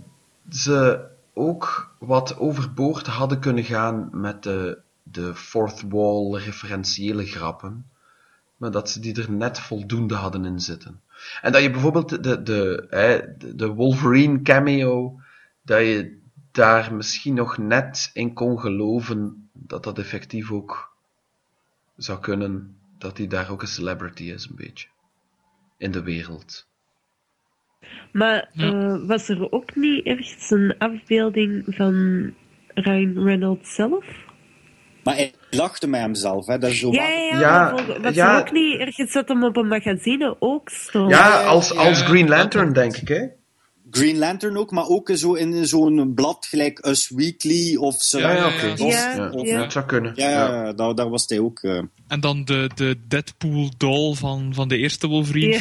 ze 0.51 1.01
ook 1.35 1.95
wat 1.99 2.39
overboord 2.39 3.07
hadden 3.07 3.39
kunnen 3.41 3.65
gaan 3.65 4.09
met 4.13 4.43
de, 4.43 4.79
de 5.03 5.35
fourth 5.35 5.83
wall 5.89 6.39
referentiële 6.41 7.27
grappen, 7.27 7.87
maar 8.57 8.71
dat 8.71 8.91
ze 8.91 9.01
die 9.01 9.23
er 9.23 9.31
net 9.31 9.59
voldoende 9.61 10.15
hadden 10.15 10.45
in 10.45 10.61
zitten. 10.61 11.01
En 11.43 11.53
dat 11.53 11.63
je 11.63 11.71
bijvoorbeeld 11.71 12.23
de, 12.25 12.43
de- 12.43 13.35
de 13.55 13.67
Wolverine 13.67 14.43
cameo, 14.43 15.21
dat 15.63 15.81
je 15.81 16.18
daar 16.59 16.95
misschien 16.95 17.35
nog 17.35 17.59
net 17.59 18.11
in 18.13 18.33
kon 18.33 18.59
geloven 18.61 19.51
dat 19.53 19.85
dat 19.85 19.99
effectief 19.99 20.51
ook 20.53 20.97
zou 21.97 22.21
kunnen, 22.21 22.77
dat 22.99 23.19
hij 23.19 23.27
daar 23.27 23.51
ook 23.51 23.63
een 23.63 23.69
celebrity 23.69 24.23
is, 24.23 24.47
een 24.51 24.57
beetje. 24.57 24.89
In 25.77 25.91
de 25.91 26.03
wereld. 26.03 26.67
Maar 28.13 28.49
Ja. 28.53 28.73
eh, 28.73 29.07
was 29.07 29.29
er 29.29 29.53
ook 29.53 29.75
niet 29.77 30.07
ergens 30.07 30.51
een 30.51 30.75
afbeelding 30.79 31.65
van 31.67 31.95
Ryan 32.75 33.25
Reynolds 33.25 33.75
zelf? 33.75 34.05
Maar 35.05 35.15
hij 35.15 35.33
lachte 35.51 35.89
met 35.89 36.01
hemzelf, 36.01 36.47
hè. 36.47 36.59
Dat 36.59 36.71
is 36.71 36.79
zo 36.79 36.93
Ja, 36.93 37.09
ja, 37.09 37.41
ja. 37.41 37.73
Maar 37.73 38.01
was 38.01 38.15
ja. 38.15 38.35
er 38.35 38.41
ook 38.41 38.53
niet 38.53 38.79
ergens 38.81 39.13
dat 39.13 39.29
hem 39.29 39.45
op 39.45 39.57
een 39.57 39.69
magazine 39.69 40.37
ook 40.39 40.69
stond? 40.69 41.11
Ja, 41.11 41.43
als, 41.43 41.77
als 41.77 42.01
ja, 42.01 42.05
Green 42.07 42.29
Lantern, 42.29 42.73
denk 42.73 42.97
ik, 42.97 43.09
hè? 43.09 43.27
Green 43.91 44.19
Lantern 44.19 44.57
ook, 44.57 44.71
maar 44.71 44.87
ook 44.87 45.11
zo 45.15 45.33
in 45.35 45.67
zo'n 45.67 46.15
blad 46.15 46.47
gelijk 46.47 46.87
Us 46.87 47.09
Weekly 47.11 47.77
of 47.77 48.03
zo. 48.03 48.19
Ja, 48.19 48.31
ja, 48.33 48.47
oké. 48.47 48.67
ja. 48.67 48.75
Dos- 48.75 48.93
Ja, 48.93 49.15
Ja, 49.17 49.31
of- 49.31 49.47
ja. 49.47 49.59
dat 49.59 49.73
zou 49.73 49.85
kunnen. 49.87 50.13
Ja, 50.15 50.31
ja, 50.31 50.73
daar, 50.73 50.95
daar 50.95 51.09
was 51.11 51.25
hij 51.29 51.39
ook. 51.39 51.63
eh. 51.63 51.83
En 52.09 52.21
dan 52.21 52.45
de, 52.45 52.71
de 52.75 52.97
Deadpool-doll 53.09 54.15
van, 54.15 54.55
van 54.55 54.69
de 54.69 54.77
eerste 54.77 55.07
Wolverine. 55.07 55.53
Ja. 55.53 55.61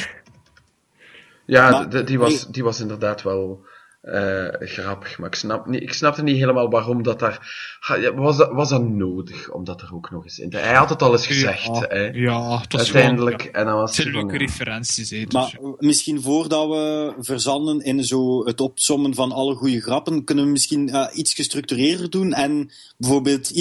Ja, 1.45 1.69
Maar- 1.69 1.89
d- 2.03 2.07
die, 2.07 2.19
was, 2.19 2.47
die 2.47 2.63
was 2.63 2.79
inderdaad 2.79 3.21
wel 3.21 3.65
eh, 4.07 4.67
grappig. 4.67 5.17
Maar 5.17 5.27
ik, 5.27 5.35
snap 5.35 5.65
niet, 5.65 5.81
ik 5.81 5.93
snapte 5.93 6.23
niet 6.23 6.37
helemaal 6.37 6.69
waarom 6.69 7.03
dat 7.03 7.19
daar... 7.19 7.65
Was 8.15 8.37
dat, 8.37 8.51
was 8.51 8.69
dat 8.69 8.83
nodig 8.87 9.49
om 9.49 9.63
dat 9.63 9.81
er 9.81 9.93
ook 9.93 10.11
nog 10.11 10.23
eens 10.23 10.39
in 10.39 10.49
te... 10.49 10.57
Hij 10.57 10.75
had 10.75 10.89
het 10.89 11.01
al 11.01 11.11
eens 11.11 11.27
gezegd, 11.27 11.65
Ja, 11.65 11.85
hè. 11.87 12.03
ja, 12.03 12.59
het 12.59 12.71
was 12.71 12.81
Uiteindelijk. 12.81 13.41
Gewoon, 13.41 13.55
En 13.55 13.65
dan 13.65 13.75
was 13.75 13.95
het 13.95 14.01
zijn 14.01 14.15
leuke 14.15 14.33
ja. 14.33 14.39
referenties. 14.39 15.09
Hè, 15.09 15.23
dus, 15.23 15.33
Maar 15.33 15.57
eh, 15.61 15.69
misschien 15.77 16.21
voordat 16.21 16.67
we 16.67 17.13
verzanden 17.19 17.81
in 17.81 18.03
zo 18.03 18.45
het 18.45 18.61
opsommen 18.61 19.15
van 19.15 19.31
alle 19.31 19.55
goede 19.55 19.81
grappen, 19.81 20.23
kunnen 20.23 20.45
we 20.45 20.51
misschien 20.51 20.89
eh, 20.89 21.17
iets 21.17 21.33
gestructureerder 21.33 22.09
doen. 22.09 22.33
En 22.33 22.71
bijvoorbeeld, 22.97 23.51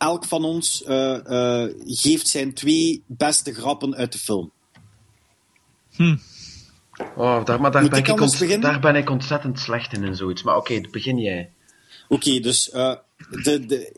elk 0.00 0.24
van 0.24 0.44
ons 0.44 0.84
eh, 0.84 1.62
eh, 1.64 1.72
geeft 1.86 2.28
zijn 2.28 2.54
twee 2.54 3.02
beste 3.06 3.54
grappen 3.54 3.94
uit 3.94 4.12
de 4.12 4.18
film. 4.18 4.50
Oh, 7.16 7.44
daar, 7.44 7.60
maar 7.60 7.70
daar, 7.70 7.82
Moet 7.82 7.90
ben 7.90 8.00
ik 8.00 8.20
ont- 8.20 8.62
daar 8.62 8.80
ben 8.80 8.96
ik 8.96 9.10
ontzettend 9.10 9.58
slecht 9.60 9.92
in 9.92 10.04
en 10.04 10.16
zoiets. 10.16 10.42
Maar 10.42 10.56
oké, 10.56 10.80
begin 10.90 11.18
jij. 11.18 11.50
Oké, 12.08 12.40
dus 12.40 12.70
eh, 12.70 12.94
de, 13.42 13.66
de, 13.66 13.92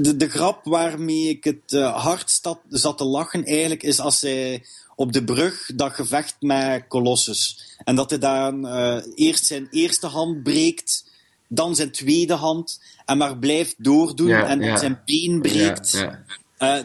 de, 0.00 0.16
de 0.16 0.28
grap 0.28 0.64
waarmee 0.64 1.28
ik 1.28 1.44
het 1.44 1.72
eh, 1.72 2.02
hardst 2.04 2.48
zat, 2.68 2.98
te 2.98 3.04
lachen 3.04 3.44
eigenlijk 3.44 3.82
is 3.82 4.00
als 4.00 4.20
hij 4.20 4.64
op 4.96 5.12
de 5.12 5.24
brug 5.24 5.70
dat 5.74 5.92
gevecht 5.92 6.36
met 6.40 6.84
Colossus. 6.88 7.60
En 7.84 7.94
dat 7.94 8.10
hij 8.10 8.18
dan 8.18 8.66
eh, 8.66 8.98
eerst 9.14 9.46
zijn 9.46 9.68
eerste 9.70 10.06
hand 10.06 10.42
breekt, 10.42 11.10
dan 11.48 11.76
zijn 11.76 11.90
tweede 11.90 12.34
hand, 12.34 12.80
en 13.04 13.18
maar 13.18 13.38
blijft 13.38 13.74
doordoen 13.78 14.30
en 14.30 14.60
ja. 14.60 14.76
zijn 14.76 15.02
been 15.04 15.40
breekt. 15.40 16.06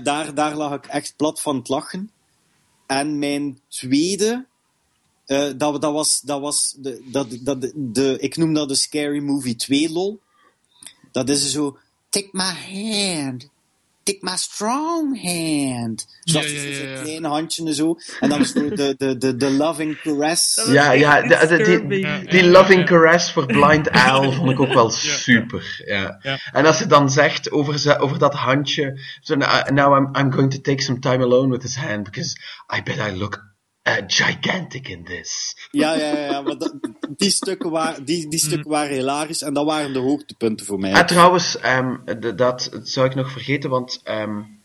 Daar, 0.04 0.34
daar 0.34 0.56
lag 0.56 0.74
ik 0.74 0.86
echt 0.86 1.14
plat 1.18 1.42
van 1.42 1.56
het 1.56 1.70
lachen. 1.70 2.12
En 2.88 3.20
mijn 3.20 3.60
tweede, 3.68 4.46
eh, 5.28 5.50
dat, 5.58 5.82
dat 5.82 5.94
was, 5.94 6.22
dat 6.22 6.42
was 6.42 6.76
de, 6.78 7.02
dat, 7.12 7.28
dat, 7.42 7.62
de, 7.62 7.72
de, 7.76 8.18
ik 8.20 8.38
noem 8.38 8.54
dat 8.54 8.70
de 8.70 8.76
Scary 8.76 9.20
Movie 9.20 9.56
2 9.56 9.92
lol. 9.92 10.20
Dat 11.12 11.30
is 11.30 11.52
zo, 11.52 11.78
take 12.10 12.30
my 12.32 12.54
hand, 13.24 13.50
take 14.04 14.18
my 14.22 14.36
strong 14.38 15.22
hand. 15.22 16.08
Zo 16.24 16.40
Ja, 16.40 16.46
ja, 16.48 16.62
ja, 16.96 17.02
kleine 17.02 17.28
handje 17.28 17.66
en 17.66 17.74
zo. 17.74 17.96
En 18.20 18.30
dan 18.30 18.46
zo 18.46 18.70
de, 18.70 18.96
de, 18.98 19.18
de, 19.18 19.36
de 19.36 19.52
loving 19.52 20.02
caress. 20.02 20.66
Ja, 20.68 20.92
ja, 20.92 21.22
de- 21.22 21.48
de- 21.48 21.88
die, 21.88 22.26
die 22.30 22.44
ja, 22.44 22.50
loving 22.52 22.80
ja. 22.80 22.86
caress 22.86 23.32
voor 23.32 23.46
Blind 23.46 23.90
Owl 24.10 24.32
vond 24.32 24.52
ik 24.52 24.60
ook 24.60 24.74
wel 24.74 24.90
super. 24.90 25.84
Ja. 25.86 26.20
Ja. 26.22 26.40
En 26.52 26.66
als 26.66 26.78
ze 26.78 26.88
dan 26.88 27.10
zegt 27.10 27.52
over, 27.52 27.80
ze, 27.80 27.98
over 28.00 28.18
dat 28.20 28.34
handje, 28.34 29.00
"Now- 29.24 29.70
now 29.70 29.98
I'm, 29.98 30.16
I'm 30.16 30.32
going 30.32 30.52
to 30.54 30.60
take 30.62 30.82
some 30.82 31.00
time 31.00 31.24
alone 31.24 31.50
with 31.52 31.62
his 31.62 31.76
hand, 31.76 32.04
because 32.04 32.38
I 32.78 32.84
bet 32.84 32.98
I 32.98 33.18
look 33.18 33.56
uh, 33.88 34.04
gigantic 34.08 34.88
in 34.88 35.04
this. 35.04 35.56
Ja, 35.72 35.94
ja, 35.94 36.14
ja, 36.14 36.20
ja 36.20 36.42
maar 36.42 36.58
dat, 36.58 36.76
die, 37.18 37.30
stukken 37.30 37.70
waren, 37.70 38.06
die, 38.06 38.30
die 38.30 38.40
stukken 38.40 38.72
waren 38.72 38.96
hilarisch 38.96 39.42
en 39.42 39.54
dat 39.54 39.66
waren 39.66 39.94
de 39.94 40.00
hoogtepunten 40.00 40.66
voor 40.66 40.80
mij. 40.80 40.92
En 40.92 41.06
trouwens, 41.06 41.58
um, 41.66 42.04
dat 42.36 42.70
zou 42.84 43.08
ik 43.08 43.16
nog 43.16 43.32
vergeten, 43.32 43.70
want, 43.70 44.02
um, 44.06 44.62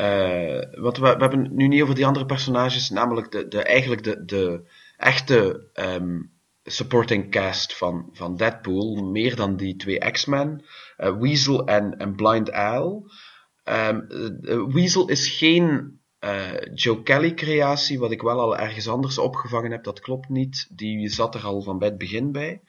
uh, 0.00 0.62
want 0.72 0.96
we, 0.96 1.14
we, 1.16 1.16
hebben 1.18 1.48
nu 1.54 1.68
niet 1.68 1.82
over 1.82 1.94
die 1.94 2.06
andere 2.06 2.26
personages, 2.26 2.90
namelijk 2.90 3.30
de, 3.30 3.48
de, 3.48 3.62
eigenlijk 3.62 4.04
de, 4.04 4.24
de 4.24 4.60
echte 4.96 5.66
um, 5.74 6.30
supporting 6.64 7.30
cast 7.30 7.76
van, 7.76 8.08
van 8.12 8.36
Deadpool, 8.36 8.94
meer 8.94 9.36
dan 9.36 9.56
die 9.56 9.76
twee 9.76 9.98
X-Men, 9.98 10.64
uh, 10.98 11.18
Weasel 11.18 11.66
en, 11.66 11.98
en 11.98 12.14
Blind 12.14 12.52
Al. 12.52 13.10
Weasel 14.68 15.08
is 15.08 15.28
geen 15.28 15.95
uh, 16.26 16.74
Joe 16.74 17.02
Kelly 17.02 17.34
creatie, 17.34 17.98
wat 17.98 18.10
ik 18.10 18.22
wel 18.22 18.40
al 18.40 18.56
ergens 18.58 18.88
anders 18.88 19.18
opgevangen 19.18 19.70
heb, 19.70 19.84
dat 19.84 20.00
klopt 20.00 20.28
niet. 20.28 20.68
Die 20.70 21.08
zat 21.08 21.34
er 21.34 21.44
al 21.44 21.62
van 21.62 21.78
bij 21.78 21.88
het 21.88 21.98
begin 21.98 22.32
bij. 22.32 22.60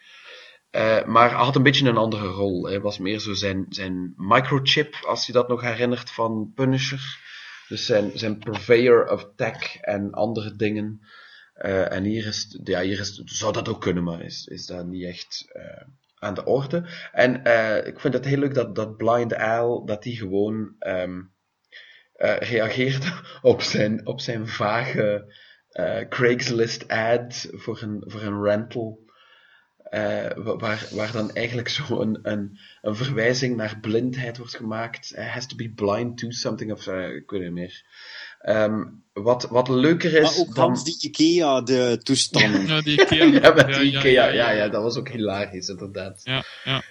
Uh, 0.72 1.06
maar 1.06 1.32
had 1.32 1.56
een 1.56 1.64
beetje 1.64 1.90
een 1.90 1.98
andere 1.98 2.28
rol. 2.28 2.66
Hij 2.66 2.82
was 2.82 2.98
meer 2.98 3.20
zo 3.20 3.34
zijn, 3.34 3.66
zijn 3.70 4.14
microchip, 4.16 4.96
als 5.08 5.26
je 5.26 5.32
dat 5.32 5.48
nog 5.48 5.62
herinnert 5.62 6.12
van 6.12 6.52
Punisher. 6.56 7.26
Dus 7.68 7.86
zijn, 7.86 8.12
zijn 8.14 8.38
purveyor 8.38 9.12
of 9.12 9.30
tech 9.36 9.78
en 9.78 10.12
andere 10.12 10.56
dingen. 10.56 11.02
Uh, 11.62 11.92
en 11.92 12.04
hier, 12.04 12.28
is, 12.28 12.60
ja, 12.64 12.82
hier 12.82 13.00
is, 13.00 13.22
zou 13.26 13.54
dat 13.54 13.70
ook 13.70 13.82
kunnen, 13.82 14.04
maar 14.04 14.22
is, 14.22 14.46
is 14.46 14.66
dat 14.66 14.86
niet 14.86 15.06
echt 15.06 15.52
aan 16.20 16.34
de 16.34 16.46
orde. 16.46 16.90
En 17.12 17.36
ik 17.86 18.00
vind 18.00 18.14
het 18.14 18.26
heel 18.26 18.38
leuk 18.38 18.54
dat, 18.54 18.76
dat 18.76 18.98
Blind 18.98 19.36
Al, 19.36 19.86
dat 19.86 20.04
die 20.04 20.18
gewoon 20.18 20.76
um, 20.80 21.32
uh, 22.18 22.38
reageerde 22.38 23.14
op 23.42 23.62
zijn, 23.62 24.08
op 24.08 24.22
zijn 24.22 24.48
vage 24.48 25.36
uh, 25.72 26.08
Craigslist 26.10 26.88
ad 26.88 27.48
voor 27.52 27.82
een, 27.82 28.04
voor 28.06 28.22
een 28.22 28.44
rental. 28.44 29.06
Uh, 29.92 30.26
waar, 30.36 30.88
waar 30.92 31.12
dan 31.12 31.34
eigenlijk 31.34 31.70
zo 31.70 32.02
een, 32.02 32.20
een, 32.22 32.60
een 32.82 32.96
verwijzing 32.96 33.56
naar 33.56 33.78
blindheid 33.82 34.38
wordt 34.38 34.56
gemaakt. 34.56 35.12
He 35.16 35.24
has 35.24 35.48
to 35.48 35.56
be 35.56 35.70
blind 35.70 36.18
to 36.18 36.32
something 36.32 36.72
of 36.72 36.88
ik 36.88 37.30
weet 37.30 37.42
niet 37.42 37.52
meer. 37.52 37.84
Um, 38.42 39.04
wat, 39.14 39.48
wat 39.50 39.68
leuker 39.68 40.14
is. 40.14 40.22
Maar 40.22 40.48
ook 40.48 40.56
dan... 40.56 40.84
die 40.84 40.98
IKEA, 41.02 41.62
de 41.62 42.00
toestanden. 42.04 42.68
Ja, 42.68 42.82
die 42.82 43.02
Ikea. 43.02 43.26
ja, 43.26 43.54
met 43.54 43.68
die 43.68 43.92
ja, 43.92 44.00
Ikea. 44.00 44.26
Ja, 44.26 44.28
ja, 44.28 44.52
ja, 44.52 44.68
dat 44.68 44.84
was 44.84 44.98
ook 44.98 45.10
hilarisch, 45.10 45.68
inderdaad. 45.68 46.22
Ja, 46.24 46.44
ja. 46.64 46.82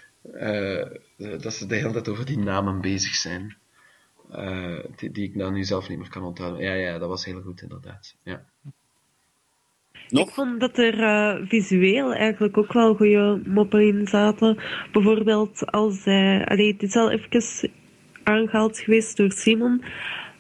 dat 1.38 1.54
ze 1.54 1.66
de 1.66 1.74
hele 1.74 1.92
tijd 1.92 2.08
over 2.08 2.26
die 2.26 2.38
namen 2.38 2.80
bezig 2.80 3.14
zijn. 3.14 3.56
Uh, 4.32 4.78
die, 4.96 5.10
die, 5.10 5.28
ik 5.28 5.34
nou 5.34 5.52
nu 5.52 5.64
zelf 5.64 5.88
niet 5.88 5.98
meer 5.98 6.10
kan 6.10 6.22
onthouden. 6.22 6.62
Ja, 6.62 6.72
ja, 6.72 6.98
dat 6.98 7.08
was 7.08 7.24
heel 7.24 7.40
goed 7.40 7.62
inderdaad. 7.62 8.16
Ja. 8.22 8.44
Nog? 10.08 10.28
Ik 10.28 10.34
vond 10.34 10.60
dat 10.60 10.78
er 10.78 10.98
uh, 10.98 11.48
visueel 11.48 12.14
eigenlijk 12.14 12.56
ook 12.58 12.72
wel 12.72 12.94
goede 12.94 13.42
moppen 13.44 13.86
in 13.86 14.06
zaten. 14.06 14.58
Bijvoorbeeld 14.92 15.66
als 15.70 16.02
zij... 16.02 16.44
Allee, 16.44 16.72
het 16.72 16.82
is 16.82 16.96
al 16.96 17.10
even 17.10 17.70
aangehaald 18.22 18.78
geweest 18.78 19.16
door 19.16 19.32
Simon. 19.32 19.82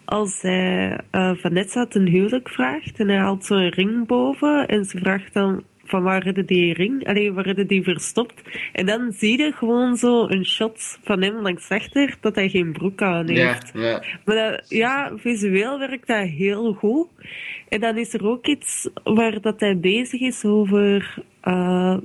Als 0.04 0.38
zij 0.38 1.00
uh, 1.12 1.36
Vanessa 1.36 1.86
ten 1.86 2.06
huwelijk 2.06 2.48
vraagt 2.48 2.98
en 2.98 3.08
hij 3.08 3.18
haalt 3.18 3.44
zo'n 3.44 3.68
ring 3.68 4.06
boven 4.06 4.66
en 4.66 4.84
ze 4.84 4.98
vraagt 4.98 5.34
dan 5.34 5.64
van 5.86 6.02
waar 6.02 6.24
hadden 6.24 6.46
die 6.46 6.74
ring, 6.74 7.06
alleen 7.06 7.34
waar 7.34 7.46
hadden 7.46 7.66
die 7.66 7.82
verstopt. 7.82 8.42
En 8.72 8.86
dan 8.86 9.12
zie 9.12 9.38
je 9.38 9.52
gewoon 9.52 9.96
zo 9.96 10.28
een 10.28 10.46
shot 10.46 10.98
van 11.04 11.22
hem 11.22 11.42
langs 11.42 11.68
achter 11.68 12.16
dat 12.20 12.34
hij 12.34 12.48
geen 12.48 12.72
broek 12.72 13.02
aan 13.02 13.28
heeft. 13.28 13.70
Ja, 13.74 13.80
ja. 13.80 14.02
Maar 14.24 14.36
dat, 14.36 14.64
ja, 14.68 15.12
visueel 15.16 15.78
werkt 15.78 16.06
dat 16.06 16.28
heel 16.28 16.72
goed. 16.72 17.08
En 17.68 17.80
dan 17.80 17.96
is 17.96 18.14
er 18.14 18.26
ook 18.26 18.46
iets 18.46 18.88
waar 19.04 19.40
dat 19.40 19.60
hij 19.60 19.78
bezig 19.78 20.20
is 20.20 20.44
over 20.44 21.14
uh, 21.44 21.96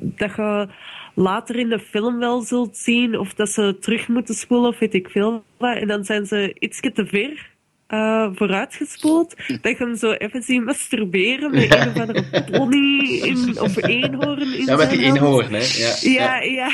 dat 0.00 0.36
je 0.36 0.68
later 1.14 1.56
in 1.56 1.68
de 1.68 1.78
film 1.78 2.18
wel 2.18 2.40
zult 2.40 2.76
zien 2.76 3.18
of 3.18 3.34
dat 3.34 3.48
ze 3.48 3.76
terug 3.80 4.08
moeten 4.08 4.34
spoelen 4.34 4.68
of 4.68 4.78
weet 4.78 4.94
ik 4.94 5.08
veel 5.08 5.44
wat. 5.58 5.76
En 5.76 5.88
dan 5.88 6.04
zijn 6.04 6.26
ze 6.26 6.56
ietsje 6.58 6.92
te 6.92 7.06
ver 7.06 7.56
uh, 7.88 8.28
vooruitgespoeld. 8.34 9.34
Dat 9.36 9.78
je 9.78 9.84
hem 9.84 9.96
zo 9.96 10.12
even 10.12 10.42
zien 10.42 10.64
masturberen 10.64 11.50
met 11.50 11.74
een 11.74 11.88
of 11.88 11.98
andere 11.98 12.44
pony 12.50 13.20
in, 13.22 13.60
of 13.60 13.82
eenhoorn 13.82 14.54
in 14.54 14.64
Ja, 14.64 14.76
met 14.76 14.90
die 14.90 15.02
eenhoorn, 15.02 15.52
hè. 15.52 15.64
Ja, 16.00 16.40
ja. 16.40 16.40
ja. 16.40 16.70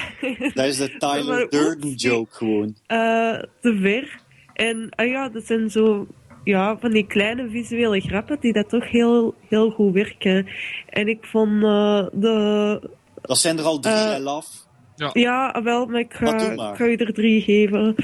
Dat 0.55 0.66
is 0.66 0.77
de 0.77 0.97
Tyler 0.99 1.51
Durden 1.51 1.95
joke 1.95 2.35
gewoon. 2.35 2.74
Uh, 2.89 3.43
te 3.61 3.78
ver. 3.81 4.20
En 4.53 4.93
uh, 4.97 5.11
ja, 5.11 5.28
dat 5.28 5.47
zijn 5.47 5.70
zo 5.70 6.07
ja, 6.45 6.78
van 6.78 6.91
die 6.91 7.07
kleine 7.07 7.49
visuele 7.49 8.01
grappen 8.01 8.36
die 8.41 8.53
dat 8.53 8.69
toch 8.69 8.91
heel, 8.91 9.35
heel 9.49 9.70
goed 9.70 9.93
werken. 9.93 10.47
En 10.89 11.09
ik 11.09 11.24
vond 11.24 11.62
uh, 11.62 12.07
de... 12.12 12.91
Dat 13.23 13.39
zijn 13.39 13.59
er 13.59 13.65
al 13.65 13.78
drie, 13.78 13.95
uh, 13.95 14.16
I 14.19 14.23
love. 14.23 14.49
Ja. 14.97 15.11
ja, 15.12 15.62
wel, 15.62 15.86
maar 15.86 16.01
ik 16.01 16.15
ga, 16.15 16.53
ik 16.53 16.77
ga 16.77 16.85
je 16.85 16.97
er 16.97 17.12
drie 17.12 17.41
geven 17.41 17.95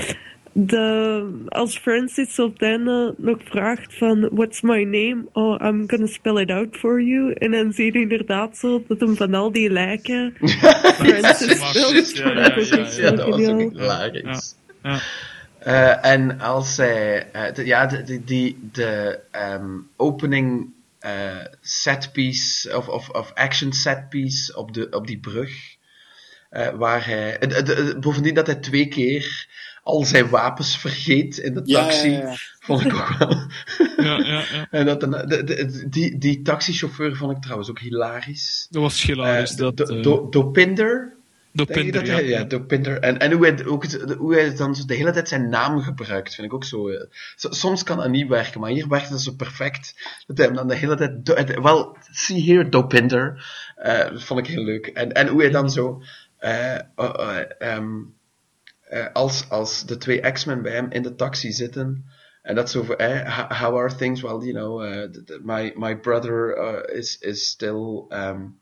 de, 0.52 1.44
als 1.48 1.78
Francis 1.78 2.38
op 2.38 2.52
het 2.52 2.62
einde 2.62 3.14
nog 3.16 3.38
vraagt 3.44 3.98
van 3.98 4.28
what's 4.32 4.60
my 4.60 4.82
name? 4.82 5.24
Oh, 5.32 5.60
I'm 5.66 5.84
gonna 5.86 6.06
spell 6.06 6.36
it 6.36 6.50
out 6.50 6.76
for 6.76 7.02
you. 7.02 7.32
En 7.32 7.50
dan 7.50 7.72
zie 7.72 7.92
je 7.92 8.00
inderdaad 8.00 8.56
zo 8.56 8.84
dat 8.88 9.00
hem 9.00 9.16
van 9.16 9.34
al 9.34 9.52
die 9.52 9.70
lijken 9.70 10.34
Francis 11.02 11.68
spelt. 11.68 12.16
Ja, 12.16 12.32
ja, 12.34 12.56
ja, 12.56 12.88
ja, 12.96 13.10
dat 13.10 13.28
was 13.28 13.46
ook 13.46 13.72
hilarisch. 13.72 14.54
Uh, 15.66 16.04
en 16.04 16.40
als 16.40 16.74
zij, 16.74 17.26
uh, 17.36 17.52
de, 17.54 17.66
ja, 17.66 17.86
de, 17.86 18.02
de, 18.02 18.24
die, 18.24 18.58
de 18.72 19.20
um, 19.32 19.88
opening 19.96 20.72
uh, 21.00 21.44
setpiece 21.60 22.76
of, 22.76 22.88
of, 22.88 23.08
of 23.08 23.32
action 23.34 23.72
setpiece 23.72 24.56
op, 24.56 24.74
de, 24.74 24.86
op 24.90 25.06
die 25.06 25.18
brug, 25.18 25.52
waar 26.74 27.06
hij, 27.06 27.38
bovendien 28.00 28.34
dat 28.34 28.46
hij 28.46 28.54
twee 28.54 28.88
keer 28.88 29.48
al 29.90 30.04
zijn 30.04 30.28
wapens 30.28 30.78
vergeet 30.78 31.38
in 31.38 31.54
de 31.54 31.62
taxi. 31.62 32.10
Ja, 32.10 32.18
ja, 32.18 32.28
ja. 32.28 32.36
Vond 32.60 32.84
ik 32.84 32.94
ook 32.94 33.08
wel. 33.18 33.28
Ja, 33.96 34.18
ja, 34.18 34.42
ja. 34.52 34.66
en 34.70 34.86
dat, 34.86 35.00
de, 35.00 35.44
de, 35.44 35.88
die, 35.88 36.18
die 36.18 36.42
taxichauffeur 36.42 37.16
vond 37.16 37.36
ik 37.36 37.42
trouwens 37.42 37.70
ook 37.70 37.78
hilarisch. 37.78 38.66
Dat 38.70 38.82
was 38.82 39.02
hilarisch. 39.02 39.52
Uh, 39.52 39.56
dat, 39.56 39.76
do, 39.76 39.96
uh... 39.96 40.02
do, 40.02 40.28
Dopinder. 40.28 41.16
Dopinder, 41.52 42.06
ja. 42.06 42.18
ja. 42.18 42.44
Dopinder. 42.44 42.98
En, 42.98 43.18
en 43.18 43.32
hoe, 43.32 43.46
hij, 43.46 43.66
ook, 43.66 43.84
hoe 44.18 44.34
hij 44.34 44.56
dan 44.56 44.76
zo 44.76 44.84
de 44.84 44.94
hele 44.94 45.10
tijd 45.10 45.28
zijn 45.28 45.48
naam 45.48 45.80
gebruikt, 45.80 46.34
vind 46.34 46.46
ik 46.46 46.54
ook 46.54 46.64
zo... 46.64 46.88
Uh, 46.88 47.02
soms 47.36 47.82
kan 47.82 47.96
dat 47.96 48.08
niet 48.08 48.28
werken, 48.28 48.60
maar 48.60 48.70
hier 48.70 48.88
werkt 48.88 49.08
het 49.08 49.20
zo 49.20 49.32
perfect. 49.32 49.94
Dat 50.26 50.36
hij 50.36 50.46
hem 50.46 50.54
dan 50.54 50.68
de 50.68 50.74
hele 50.74 50.96
tijd... 51.22 51.60
Wel, 51.60 51.96
see 52.10 52.44
here, 52.44 52.68
Dopinder. 52.68 53.46
dat 53.82 54.22
vond 54.22 54.40
ik 54.40 54.46
heel 54.46 54.64
leuk. 54.64 54.86
En, 54.86 55.12
en 55.12 55.28
hoe 55.28 55.40
hij 55.40 55.50
dan 55.50 55.70
zo... 55.70 56.02
Um, 56.40 57.58
uh, 57.60 58.19
als, 59.12 59.48
als 59.48 59.86
de 59.86 59.96
twee 59.96 60.30
X-Men 60.32 60.62
bij 60.62 60.72
hem 60.72 60.90
in 60.90 61.02
de 61.02 61.14
taxi 61.14 61.52
zitten. 61.52 62.04
En 62.42 62.54
dat 62.54 62.70
zo 62.70 62.82
voor, 62.82 62.94
eh, 62.94 63.50
how 63.60 63.76
are 63.76 63.94
things? 63.94 64.20
Well, 64.20 64.38
you 64.38 64.52
know, 64.52 64.82
uh, 64.84 65.02
the, 65.10 65.40
my, 65.42 65.72
my 65.76 65.96
brother 65.96 66.56
uh, 66.56 66.98
is, 66.98 67.18
is 67.18 67.48
still 67.48 68.06
um, 68.08 68.60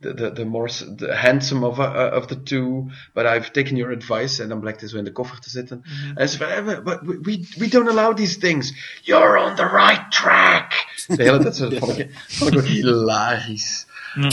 the, 0.00 0.14
the, 0.14 0.32
the 0.32 0.44
more 0.44 0.68
the 0.68 1.14
handsome 1.14 1.66
of, 1.66 1.78
uh, 1.78 2.10
of 2.12 2.26
the 2.26 2.42
two, 2.42 2.90
but 3.12 3.26
I've 3.26 3.52
taken 3.52 3.76
your 3.76 3.92
advice. 3.92 4.42
En 4.42 4.48
dan 4.48 4.60
blijkt 4.60 4.80
hij 4.80 4.88
zo 4.88 4.96
in 4.96 5.04
de 5.04 5.12
koffer 5.12 5.40
te 5.40 5.50
zitten. 5.50 5.84
Mm 5.84 5.92
-hmm. 5.92 6.16
En 6.16 6.28
ze 6.28 6.36
van, 6.36 6.82
but 6.84 6.98
we, 7.02 7.46
we 7.56 7.68
don't 7.68 7.88
allow 7.88 8.16
these 8.16 8.38
things. 8.38 8.72
You're 9.02 9.38
on 9.38 9.54
the 9.54 9.68
right 9.68 10.10
track. 10.10 10.72
De 11.06 11.22
hele 11.22 11.38
tijd 11.38 11.56
zo, 11.56 11.70
vond 11.70 11.98
ik, 11.98 12.10
vond 12.28 12.52
ik 12.52 12.58
ook 12.58 12.64
hilarisch. 12.64 13.86
Mm. 14.14 14.30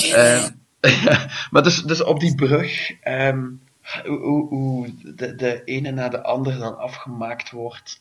maar 1.51 1.63
dus, 1.63 1.83
dus 1.83 2.03
op 2.03 2.19
die 2.19 2.35
brug, 2.35 2.91
um, 3.07 3.61
hoe, 4.05 4.47
hoe 4.47 4.89
de, 5.15 5.35
de 5.35 5.63
ene 5.63 5.91
na 5.91 6.09
de 6.09 6.23
andere 6.23 6.57
dan 6.57 6.77
afgemaakt 6.77 7.51
wordt. 7.51 7.99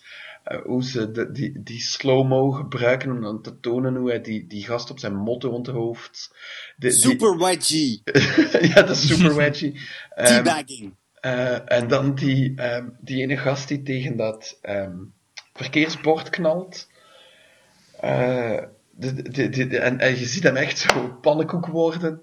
Uh, 0.49 0.63
hoe 0.63 0.85
ze 0.85 1.11
de, 1.11 1.33
die, 1.33 1.63
die 1.63 1.81
slow-mo 1.81 2.51
gebruiken 2.51 3.11
om 3.11 3.21
dan 3.21 3.43
te 3.43 3.61
tonen 3.61 3.97
hoe 3.97 4.09
hij 4.09 4.21
die, 4.21 4.47
die 4.47 4.65
gast 4.65 4.91
op 4.91 4.99
zijn 4.99 5.17
motto 5.17 5.51
rond 5.51 5.67
hoofd. 5.67 6.35
De, 6.77 6.91
super 6.91 7.39
wedgie. 7.39 8.03
ja, 8.75 8.83
de 8.83 8.95
super 8.95 9.35
wedgie. 9.35 9.73
um, 10.19 10.25
Teabagging. 10.25 10.95
Uh, 11.21 11.73
en 11.73 11.89
dan 11.89 12.15
die, 12.15 12.75
um, 12.75 12.97
die 13.01 13.23
ene 13.23 13.37
gast 13.37 13.69
die 13.69 13.83
tegen 13.83 14.17
dat 14.17 14.59
um, 14.63 15.13
verkeersbord 15.53 16.31
knalt. 16.31 16.89
Uh, 18.05 18.63
de, 18.91 19.23
de, 19.31 19.49
de, 19.49 19.79
en, 19.79 19.99
en 19.99 20.19
je 20.19 20.27
ziet 20.27 20.43
hem 20.43 20.57
echt 20.57 20.79
zo 20.79 21.19
pannenkoek 21.21 21.67
worden. 21.67 22.23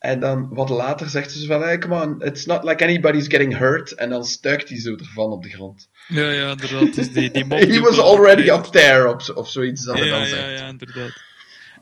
En 0.00 0.20
dan 0.20 0.48
wat 0.50 0.68
later 0.68 1.08
zegt 1.08 1.32
ze 1.32 1.46
van, 1.46 1.62
hey, 1.62 1.78
come 1.78 2.02
on, 2.02 2.22
it's 2.22 2.46
not 2.46 2.64
like 2.64 2.84
anybody's 2.84 3.26
getting 3.26 3.58
hurt. 3.58 3.94
En 3.94 4.10
dan 4.10 4.24
stuikt 4.24 4.68
hij 4.68 4.78
zo 4.78 4.94
ervan 4.94 5.30
op 5.30 5.42
de 5.42 5.48
grond. 5.48 5.88
Ja, 6.08 6.30
ja, 6.30 6.50
inderdaad. 6.50 6.94
Dus 6.94 7.12
die, 7.12 7.30
die 7.30 7.44
He 7.74 7.80
was 7.80 7.98
already 7.98 8.48
up 8.48 8.64
there, 8.64 9.14
of, 9.14 9.28
of 9.28 9.50
zoiets 9.50 9.84
dat 9.84 9.98
ja, 9.98 10.04
dan 10.04 10.18
ja, 10.18 10.24
zegt. 10.24 10.40
Ja, 10.40 10.48
ja, 10.48 10.68
inderdaad. 10.68 11.22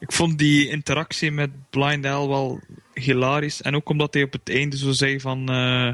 Ik 0.01 0.13
vond 0.13 0.39
die 0.39 0.69
interactie 0.69 1.31
met 1.31 1.51
Blind 1.71 2.07
Al 2.07 2.29
wel 2.29 2.61
hilarisch. 2.95 3.63
En 3.63 3.75
ook 3.75 3.89
omdat 3.89 4.15
hij 4.15 4.23
op 4.23 4.33
het 4.33 4.51
einde 4.51 4.77
zo 4.77 4.93
zei 4.93 5.21
van... 5.21 5.51
Uh, 5.51 5.91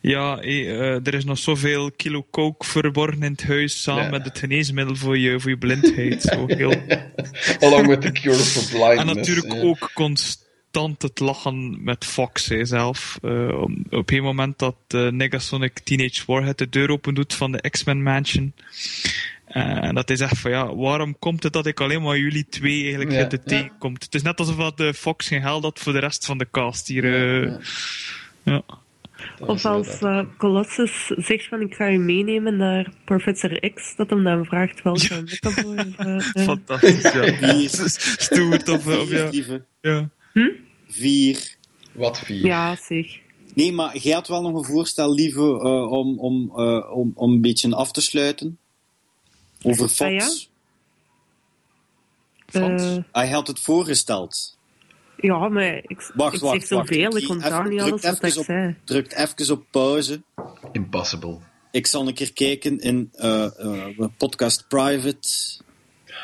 Ja, 0.00 0.36
hé, 0.36 0.40
eh, 0.42 1.06
er 1.06 1.14
is 1.14 1.24
nog 1.24 1.38
zoveel 1.38 1.90
kilo 1.92 2.26
coke 2.30 2.66
verborgen 2.66 3.22
in 3.22 3.32
het 3.32 3.44
huis 3.44 3.82
samen 3.82 4.02
Ja. 4.02 4.10
met 4.10 4.24
het 4.24 4.38
geneesmiddel 4.38 4.96
voor 4.96 5.18
je, 5.18 5.40
voor 5.40 5.50
je 5.50 5.58
blindheid. 5.58 6.22
Zo 6.22 6.44
heel... 6.46 6.74
Along 7.60 7.86
with 7.86 8.00
the 8.00 8.12
cure 8.12 8.36
for 8.36 8.78
blindness. 8.78 9.10
En 9.10 9.16
natuurlijk 9.16 9.64
ook 9.64 9.90
constant 9.94 10.50
het 10.98 11.20
lachen 11.20 11.84
met 11.84 12.04
Fox 12.04 12.48
hè, 12.48 12.64
zelf. 12.64 13.18
Eh, 13.22 13.62
op 13.90 14.10
een 14.10 14.22
moment 14.22 14.58
dat 14.58 14.76
eh, 14.88 15.08
Negasonic 15.08 15.78
Teenage 15.78 16.22
Warhead 16.26 16.58
de 16.58 16.68
deur 16.68 16.90
open 16.90 17.14
doet 17.14 17.34
van 17.34 17.52
de 17.52 17.70
X-Men 17.70 18.02
Mansion. 18.02 18.52
Eh, 19.44 19.84
En 19.84 19.94
dat 19.94 20.08
hij 20.08 20.16
zegt 20.16 20.38
van 20.38 20.50
ja, 20.50 20.74
waarom 20.74 21.18
komt 21.18 21.42
het 21.42 21.52
dat 21.52 21.66
ik 21.66 21.80
alleen 21.80 22.02
maar 22.02 22.18
jullie 22.18 22.46
twee 22.48 22.82
eigenlijk 22.82 23.12
Ja, 23.12 23.26
te 23.26 23.36
ja. 23.36 23.48
tegenkomt? 23.48 24.02
Het 24.04 24.14
is 24.14 24.22
net 24.22 24.38
alsof 24.38 24.56
dat 24.56 24.76
de 24.76 24.94
Fox 24.94 25.28
geen 25.28 25.42
geld 25.42 25.62
had 25.62 25.78
voor 25.78 25.92
de 25.92 25.98
rest 25.98 26.26
van 26.26 26.38
de 26.38 26.48
cast 26.50 26.88
hier. 26.88 27.04
ja. 28.42 28.62
Of 29.40 29.64
als 29.64 29.98
Colossus 30.38 31.06
zegt 31.16 31.48
van 31.48 31.60
ik 31.60 31.74
ga 31.74 31.86
je 31.86 31.98
meenemen 31.98 32.56
naar 32.56 32.92
Professor 33.04 33.70
X, 33.74 33.96
dat 33.96 34.10
hem 34.10 34.24
dan 34.24 34.44
vraagt 34.44 34.82
welke 34.82 35.14
Ja. 35.14 35.20
metafoor. 35.20 35.76
eh, 35.76 36.18
ja. 36.32 36.42
Fantastisch, 36.44 37.12
ja. 37.12 37.68
Stoer, 38.24 38.62
of, 38.70 38.86
of 38.86 39.10
ja. 39.80 40.10
Ja. 40.32 40.50
Vier. 40.88 41.56
Wat 41.92 42.18
vier? 42.18 42.44
ja, 42.46 42.76
zeg. 42.76 43.06
Nee, 43.54 43.72
maar 43.72 43.96
jij 43.96 44.12
had 44.14 44.28
wel 44.28 44.42
nog 44.42 44.54
een 44.56 44.64
voorstel, 44.64 45.14
lieve, 45.14 45.40
eh, 45.40 45.90
om, 45.92 46.18
om, 46.18 46.52
eh, 46.56 46.90
om, 46.96 47.12
om 47.14 47.32
een 47.32 47.40
beetje 47.40 47.74
af 47.74 47.92
te 47.92 48.00
sluiten. 48.00 48.58
Over 49.62 49.88
Fox. 49.88 50.00
Ah, 50.00 50.10
ja? 50.12 50.28
Eh, 52.76 52.96
Hij 53.12 53.28
had 53.30 53.46
het 53.46 53.60
voorgesteld. 53.60 54.58
ja, 55.16 55.48
maar 55.48 55.76
ik, 55.76 56.12
Wacht, 56.14 56.34
ik 56.34 56.40
wacht, 56.40 56.58
zeg 56.58 56.66
zoveel, 56.66 57.16
ik 57.16 57.28
onthoud 57.28 57.68
niet 57.68 57.78
druk 57.78 57.90
alles 57.90 58.02
wat 58.02 58.12
even 58.14 58.28
ik 58.28 58.36
op- 58.38 58.44
zei. 58.44 58.76
Drukt 58.84 59.12
even 59.14 59.54
op 59.54 59.64
pauze. 59.70 60.22
Impossible. 60.72 61.38
Ik 61.70 61.86
zal 61.86 62.08
een 62.08 62.14
keer 62.14 62.32
kijken 62.32 62.78
in 62.78 63.08
eh, 63.12 63.44
eh, 63.60 64.06
podcast 64.16 64.68
private. 64.68 65.28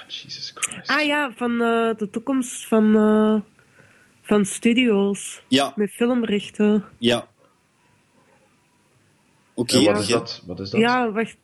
Jesus 0.09 0.53
Christ. 0.55 0.89
Ah 0.91 1.05
ja, 1.07 1.33
van 1.37 1.51
eh, 1.51 1.97
de 1.97 2.09
toekomst 2.11 2.67
van, 2.67 2.97
eh, 2.97 3.41
van 4.29 4.45
studio's 4.45 5.43
Ja, 5.49 5.73
met 5.77 5.91
filmrechten. 5.91 6.85
ja. 6.99 7.27
Oké, 9.55 9.75
wat 9.75 9.85
ja. 9.85 9.97
is 9.99 10.07
dat? 10.07 10.43
Wat 10.47 10.61
is 10.61 10.71
dat? 10.71 10.81
Ja, 10.81 11.13
wacht. 11.13 11.37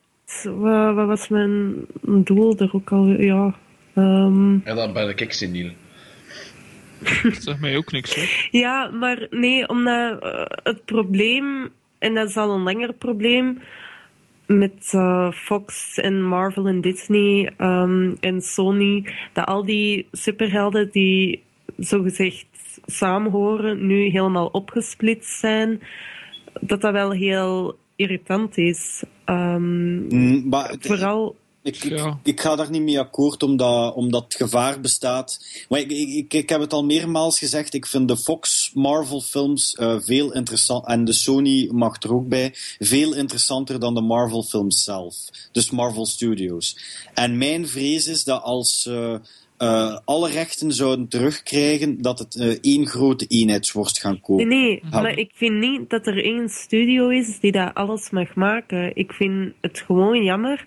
Wat, 0.43 0.93
wat 0.95 1.07
was 1.07 1.27
mijn 1.27 1.75
doel 2.03 2.57
er 2.57 2.69
ook 2.73 2.91
al? 2.91 3.05
Ja. 3.07 3.55
ehm, 3.93 4.59
En 4.63 4.75
dan 4.75 4.93
ben 4.93 5.09
ik 5.09 5.31
seniel. 5.33 5.71
Dat 7.23 7.43
zegt 7.47 7.59
mij 7.59 7.77
ook 7.77 7.91
niks 7.91 8.15
hoor. 8.15 8.47
Ja, 8.61 8.89
maar 8.89 9.27
nee, 9.29 9.67
omdat 9.69 10.23
eh, 10.23 10.45
het 10.63 10.85
probleem, 10.85 11.69
en 11.99 12.13
dat 12.13 12.29
is 12.29 12.37
al 12.37 12.55
een 12.55 12.63
langer 12.63 12.93
probleem, 12.93 13.61
met 14.45 14.89
eh, 14.91 15.31
Fox 15.31 15.97
en 15.97 16.23
Marvel 16.23 16.67
en 16.67 16.81
Disney 16.81 17.53
ehm, 17.57 18.13
en 18.19 18.41
Sony, 18.41 19.13
dat 19.33 19.45
al 19.45 19.65
die 19.65 20.07
superhelden 20.11 20.89
die 20.91 21.43
zogezegd 21.77 22.45
samenhoren, 22.85 23.87
nu 23.87 24.09
helemaal 24.09 24.47
opgesplitst 24.47 25.39
zijn, 25.39 25.81
dat 26.61 26.81
dat 26.81 26.91
wel 26.93 27.11
heel 27.11 27.75
irritant 27.95 28.57
is. 28.57 29.03
Ehm, 29.25 30.07
Mm, 30.07 30.47
maar 30.49 30.69
het- 30.69 30.85
vooral... 30.85 31.35
Ik, 31.63 31.83
ik, 31.83 31.97
Ja. 31.97 32.19
ik 32.23 32.41
ga 32.41 32.55
daar 32.55 32.69
niet 32.69 32.81
mee 32.81 32.99
akkoord 32.99 33.43
omdat, 33.43 33.93
omdat 33.95 34.23
het 34.23 34.35
gevaar 34.35 34.81
bestaat. 34.81 35.45
Maar 35.69 35.79
ik, 35.79 35.91
ik, 35.91 36.07
ik, 36.09 36.33
ik 36.33 36.49
heb 36.49 36.59
het 36.59 36.73
al 36.73 36.85
meermaals 36.85 37.39
gezegd. 37.39 37.73
Ik 37.73 37.85
vind 37.85 38.07
de 38.07 38.17
Fox 38.17 38.71
Marvel 38.73 39.21
films 39.21 39.75
eh, 39.75 39.95
veel 39.99 40.33
interessant. 40.33 40.87
En 40.87 41.05
de 41.05 41.13
Sony 41.13 41.69
mag 41.71 42.01
er 42.03 42.13
ook 42.13 42.27
bij. 42.27 42.53
Veel 42.79 43.15
interessanter 43.15 43.79
dan 43.79 43.93
de 43.93 44.01
Marvel 44.01 44.43
films 44.43 44.83
zelf. 44.83 45.15
Dus 45.51 45.69
Marvel 45.71 46.05
Studios. 46.05 46.77
En 47.13 47.37
mijn 47.37 47.67
vrees 47.67 48.07
is 48.07 48.23
dat 48.23 48.41
als 48.43 48.81
ze 48.81 49.19
eh, 49.57 49.97
alle 50.05 50.29
rechten 50.29 50.71
zouden 50.71 51.07
terugkrijgen, 51.07 52.01
dat 52.01 52.19
het 52.19 52.35
eh, 52.35 52.57
één 52.61 52.87
grote 52.87 53.25
eenheidsworst 53.27 53.99
gaan 53.99 54.11
Nee, 54.11 54.21
kopen. 54.21 54.47
nee, 54.47 54.83
Ja. 54.91 55.01
maar 55.01 55.17
ik 55.17 55.31
vind 55.33 55.59
niet 55.59 55.89
dat 55.89 56.07
er 56.07 56.23
één 56.23 56.49
studio 56.49 57.09
is 57.09 57.39
die 57.39 57.51
dat 57.51 57.73
alles 57.73 58.09
mag 58.09 58.35
maken. 58.35 58.95
Ik 58.95 59.13
vind 59.13 59.53
het 59.61 59.79
gewoon 59.85 60.23
jammer 60.23 60.65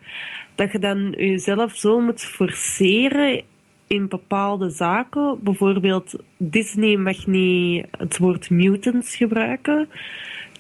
dat 0.54 0.72
je 0.72 0.78
dan 0.78 1.14
jezelf 1.16 1.76
zo 1.76 2.00
moet 2.00 2.20
forceren 2.20 3.42
in 3.86 4.08
bepaalde 4.08 4.70
zaken. 4.70 5.38
Bijvoorbeeld, 5.42 6.14
Disney 6.36 6.96
mag 6.96 7.26
niet 7.26 7.86
het 7.90 8.18
woord 8.18 8.50
mutants 8.50 9.16
gebruiken. 9.16 9.88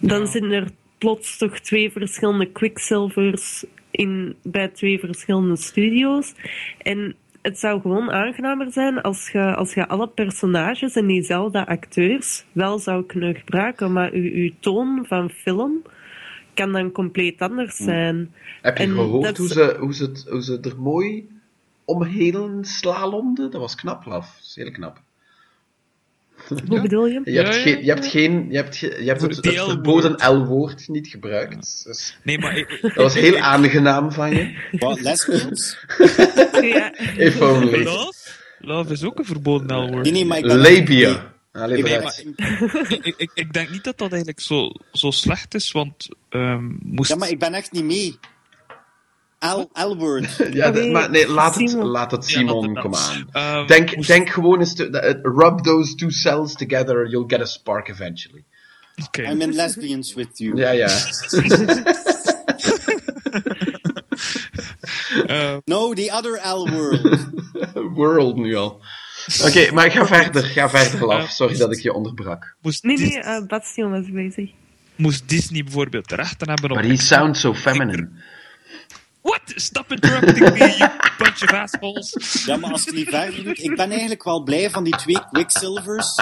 Dan 0.00 0.26
zijn 0.26 0.50
er 0.52 0.70
plots 0.98 1.38
toch 1.38 1.58
twee 1.58 1.92
verschillende 1.92 2.46
Quicksilvers 2.52 3.64
in, 3.90 4.36
bij 4.42 4.68
twee 4.68 4.98
verschillende 4.98 5.56
studio's. 5.56 6.34
En 6.78 7.14
het 7.42 7.58
zou 7.58 7.80
gewoon 7.80 8.10
aangenamer 8.10 8.72
zijn 8.72 9.00
als 9.00 9.30
je, 9.30 9.54
als 9.54 9.74
je 9.74 9.88
alle 9.88 10.08
personages 10.08 10.96
en 10.96 11.06
diezelfde 11.06 11.66
acteurs 11.66 12.44
wel 12.52 12.78
zou 12.78 13.04
kunnen 13.04 13.34
gebruiken, 13.34 13.92
maar 13.92 14.12
uw, 14.12 14.30
uw 14.32 14.50
toon 14.60 15.04
van 15.06 15.30
film 15.30 15.82
kan 16.54 16.72
dan 16.72 16.92
compleet 16.92 17.40
anders 17.40 17.76
zijn. 17.76 18.34
Heb 18.62 18.76
je 18.78 18.84
En 18.84 18.90
gehoord 18.90 19.38
hoe, 19.38 19.48
ze, 19.48 19.76
hoe, 19.78 19.94
ze 19.94 20.04
het, 20.04 20.26
hoe 20.28 20.42
ze 20.42 20.60
er 20.60 20.80
mooi 20.80 21.28
omheen 21.84 22.64
slalomden? 22.64 23.50
Dat 23.50 23.60
was 23.60 23.74
knap, 23.74 24.04
laf. 24.04 24.34
Dat 24.34 24.44
is 24.44 24.56
heel 24.56 24.70
knap. 24.70 25.00
Hoe 26.68 26.80
bedoel 26.80 27.06
je? 27.06 27.20
Je 27.24 27.36
hebt, 27.42 27.54
geen, 27.54 27.84
je 27.84 27.90
hebt, 27.90 28.06
geen, 28.06 28.46
je 28.50 28.56
hebt, 28.56 28.76
ge- 28.76 28.96
je 29.00 29.08
hebt 29.08 29.20
het, 29.20 29.48
verboden 29.48 30.12
L-woord 30.36 30.88
niet 30.88 31.08
gebruikt. 31.08 31.84
Dus 31.84 32.18
Nee, 32.22 32.38
maar 32.38 32.56
ik, 32.56 32.78
dat 32.82 32.94
was 32.94 33.14
heel 33.14 33.38
aangenaam 33.38 34.12
van 34.12 34.30
je. 34.30 34.54
Wat, 34.78 35.00
lesbians? 35.00 35.76
Ja. 36.62 36.98
If 37.16 37.40
only. 37.40 37.82
love, 37.82 38.12
love 38.58 38.92
is 38.92 39.04
ook 39.04 39.18
een 39.18 39.24
verboden 39.24 39.76
L-woord. 39.76 40.02
Nee, 40.02 40.12
nee, 40.12 40.24
maar 40.24 40.38
ik 40.38 40.44
ben 40.46 40.56
Labia. 40.58 41.32
Allee, 41.52 41.82
Nee, 41.82 41.92
vooruit. 41.94 42.24
maar, 42.36 42.88
ik, 42.90 43.14
ik, 43.16 43.30
ik 43.34 43.52
denk 43.52 43.70
niet 43.70 43.84
dat 43.84 43.98
dat 43.98 44.08
eigenlijk 44.10 44.40
zo, 44.40 44.72
zo 44.92 45.10
slecht 45.10 45.54
is, 45.54 45.72
want 45.72 46.08
ehm 46.28 46.64
moest... 46.82 47.10
ja, 47.10 47.16
maar 47.16 47.28
ik 47.30 47.38
ben 47.38 47.54
echt 47.54 47.72
niet 47.72 47.84
mee. 47.84 48.18
L- 49.38 49.70
L-word. 49.88 50.36
Ja, 50.52 50.70
maar 50.70 51.10
nee, 51.10 51.28
laat 51.28 51.54
het, 51.54 51.70
Simon. 51.70 51.86
laat 51.86 52.10
het 52.10 52.30
Ja, 52.30 52.38
Simon, 52.38 52.68
het 52.70 52.80
kom 52.80 52.90
dan. 52.92 53.00
aan. 53.00 53.28
Ehm, 53.58 53.66
Denk, 53.66 53.96
moest- 53.96 54.08
denk 54.08 54.28
gewoon 54.28 54.58
eens, 54.58 54.74
te, 54.74 55.18
rub 55.22 55.58
those 55.58 55.94
two 55.94 56.10
cells 56.10 56.54
together, 56.54 57.08
you'll 57.08 57.24
get 57.28 57.40
a 57.40 57.44
spark 57.44 57.88
eventually. 57.88 58.44
Oké. 59.06 59.22
I'm 59.22 59.40
in 59.40 59.54
lesbians 59.54 60.14
with 60.14 60.28
you. 60.38 60.56
Ja, 60.56 60.70
ja. 60.70 60.88
Eh, 65.26 65.56
No, 65.64 65.94
the 65.94 66.10
other 66.12 66.40
L-word. 66.54 67.00
World 67.98 68.36
nu 68.36 68.54
al. 68.56 68.80
Oké, 69.44 69.72
maar 69.72 69.90
ga 69.90 70.06
verder, 70.06 70.42
ga 70.44 70.68
verder, 70.70 71.06
Laf. 71.06 71.30
Sorry 71.30 71.56
dat 71.56 71.72
ik 71.72 71.80
je 71.82 71.92
onderbrak. 71.92 72.56
moest, 72.62 72.82
Nee, 72.84 72.98
nee, 72.98 73.18
eh, 73.20 73.46
Bastion 73.46 73.90
was 73.90 74.10
bezig. 74.10 74.50
moest 74.96 75.28
Disney 75.28 75.62
bijvoorbeeld 75.64 76.08
de 76.08 76.14
rechten 76.14 76.48
hebben 76.48 76.68
But 76.68 76.78
op... 76.78 76.84
he 76.84 76.96
sounds 76.96 77.40
so 77.40 77.54
feminine. 77.54 78.08
What? 79.28 79.52
Stop 79.56 79.92
interrupting 79.92 80.40
me, 80.40 80.76
you 80.78 80.88
bunch 81.18 81.42
of 81.42 81.52
assholes. 81.52 82.44
Ja, 82.46 82.56
maar 82.56 82.72
als 82.72 82.84
je 82.84 82.92
niet 82.92 83.08
verder 83.08 83.44
doet... 83.44 83.58
Ik 83.58 83.76
ben 83.76 83.90
eigenlijk 83.90 84.24
wel 84.24 84.42
blij 84.42 84.70
van 84.70 84.84
die 84.84 84.96
twee 84.96 85.18
Quicksilvers. 85.32 86.18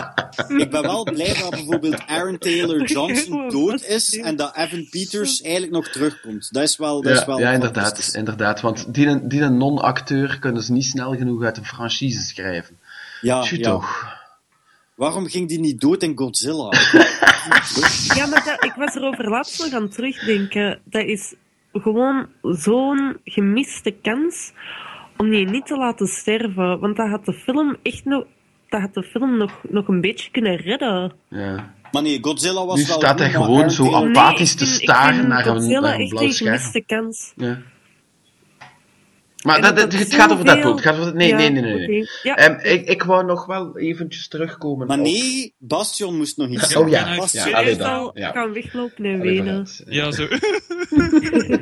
Ik 0.48 0.70
ben 0.70 0.82
wel 0.82 1.04
blij 1.04 1.34
dat 1.34 1.50
bijvoorbeeld 1.50 2.06
Aaron 2.06 2.38
Taylor 2.38 2.84
Johnson 2.92 3.48
dood 3.48 3.84
is 3.84 4.16
en 4.16 4.36
dat 4.36 4.56
Evan 4.56 4.86
Peters 4.90 5.40
eigenlijk 5.40 5.72
nog 5.72 5.88
terugkomt. 5.88 6.52
Dat 6.52 6.62
is 6.62 6.76
wel... 6.76 7.02
Dat 7.02 7.12
is 7.12 7.18
Ja, 7.18 7.26
wel 7.26 7.38
ja 7.38 7.52
inderdaad, 7.52 8.10
inderdaad. 8.14 8.60
Want 8.60 8.94
die, 8.94 9.26
die 9.26 9.40
non-acteur 9.40 10.38
kunnen 10.38 10.62
ze 10.62 10.72
niet 10.72 10.84
snel 10.84 11.16
genoeg 11.16 11.44
uit 11.44 11.56
een 11.56 11.66
franchise 11.66 12.22
schrijven. 12.22 12.78
Ja, 13.20 13.46
ja. 13.50 13.70
toch. 13.70 14.14
Waarom 14.94 15.26
ging 15.26 15.48
die 15.48 15.60
niet 15.60 15.80
dood 15.80 16.02
in 16.02 16.16
Godzilla? 16.16 16.72
Ja, 18.14 18.26
maar 18.26 18.44
dat, 18.44 18.64
ik 18.64 18.72
was 18.76 18.94
er 18.94 19.02
over 19.02 19.28
laatst 19.28 19.62
nog 19.62 19.72
aan 19.72 19.88
terugdenken. 19.88 20.80
Dat 20.84 21.04
is 21.04 21.34
gewoon 21.80 22.26
zo'n 22.42 23.16
gemiste 23.24 23.90
kans 24.02 24.52
om 25.16 25.30
die 25.30 25.48
niet 25.48 25.66
te 25.66 25.76
laten 25.76 26.06
sterven. 26.06 26.80
Want 26.80 26.96
dat 26.96 27.08
had 27.08 27.24
de 27.24 27.32
film 27.32 27.76
echt 27.82 28.04
nog, 28.04 28.24
dat 28.68 28.80
had 28.80 28.94
de 28.94 29.02
film 29.02 29.36
nog, 29.36 29.52
nog 29.68 29.88
een 29.88 30.00
beetje 30.00 30.30
kunnen 30.30 30.56
redden. 30.56 31.12
Ja. 31.28 31.74
Maar 31.92 32.02
nee, 32.02 32.18
Godzilla 32.20 32.66
was 32.66 32.80
Nu 32.80 32.86
wel... 32.86 32.98
staat 32.98 33.18
hij 33.18 33.30
gewoon 33.30 33.70
zo 33.70 33.92
apathisch 33.92 34.54
te 34.54 34.66
vind- 34.66 34.82
ik 34.82 34.88
staren 34.88 35.14
vind 35.14 35.28
naar 35.28 35.46
een, 35.46 35.52
Godzilla 35.52 35.80
naar 35.80 35.94
een 35.94 36.00
echt 36.00 36.20
een 36.20 36.32
gemiste 36.32 36.82
kans. 36.86 37.32
Ja. 37.36 37.58
Maar 39.46 39.60
dat, 39.60 39.76
dat 39.76 39.82
het, 39.82 39.90
dat 39.92 40.00
het 40.00 40.14
gaat 40.14 40.32
over 40.32 40.44
Deadpool. 40.44 40.72
Het 40.74 40.80
gaat 40.80 40.98
over, 40.98 41.14
nee, 41.14 41.28
Ja, 41.28 41.36
nee, 41.36 41.50
nee, 41.50 41.62
nee. 41.62 41.88
nee. 41.88 42.08
Ja. 42.22 42.36
Ehm, 42.36 42.58
ik, 42.66 42.88
ik 42.88 43.02
wou 43.02 43.24
nog 43.24 43.46
wel 43.46 43.78
eventjes 43.78 44.28
terugkomen 44.28 44.86
Maar 44.86 44.98
op- 44.98 45.04
nee, 45.04 45.54
Bastion 45.58 46.16
moest 46.16 46.36
nog 46.36 46.48
iets 46.48 46.76
Oh 46.76 46.88
ja, 46.88 47.06
ik 47.14 47.24
ja, 47.26 47.50
allee 47.50 47.76
dan. 47.76 48.10
Ja. 48.14 48.30
gaan 48.30 48.52
weglopen 48.52 49.04
en 49.04 49.20
Allee, 49.20 49.42
wenen. 49.42 49.66
Ja, 49.88 50.10
zo. 50.10 50.22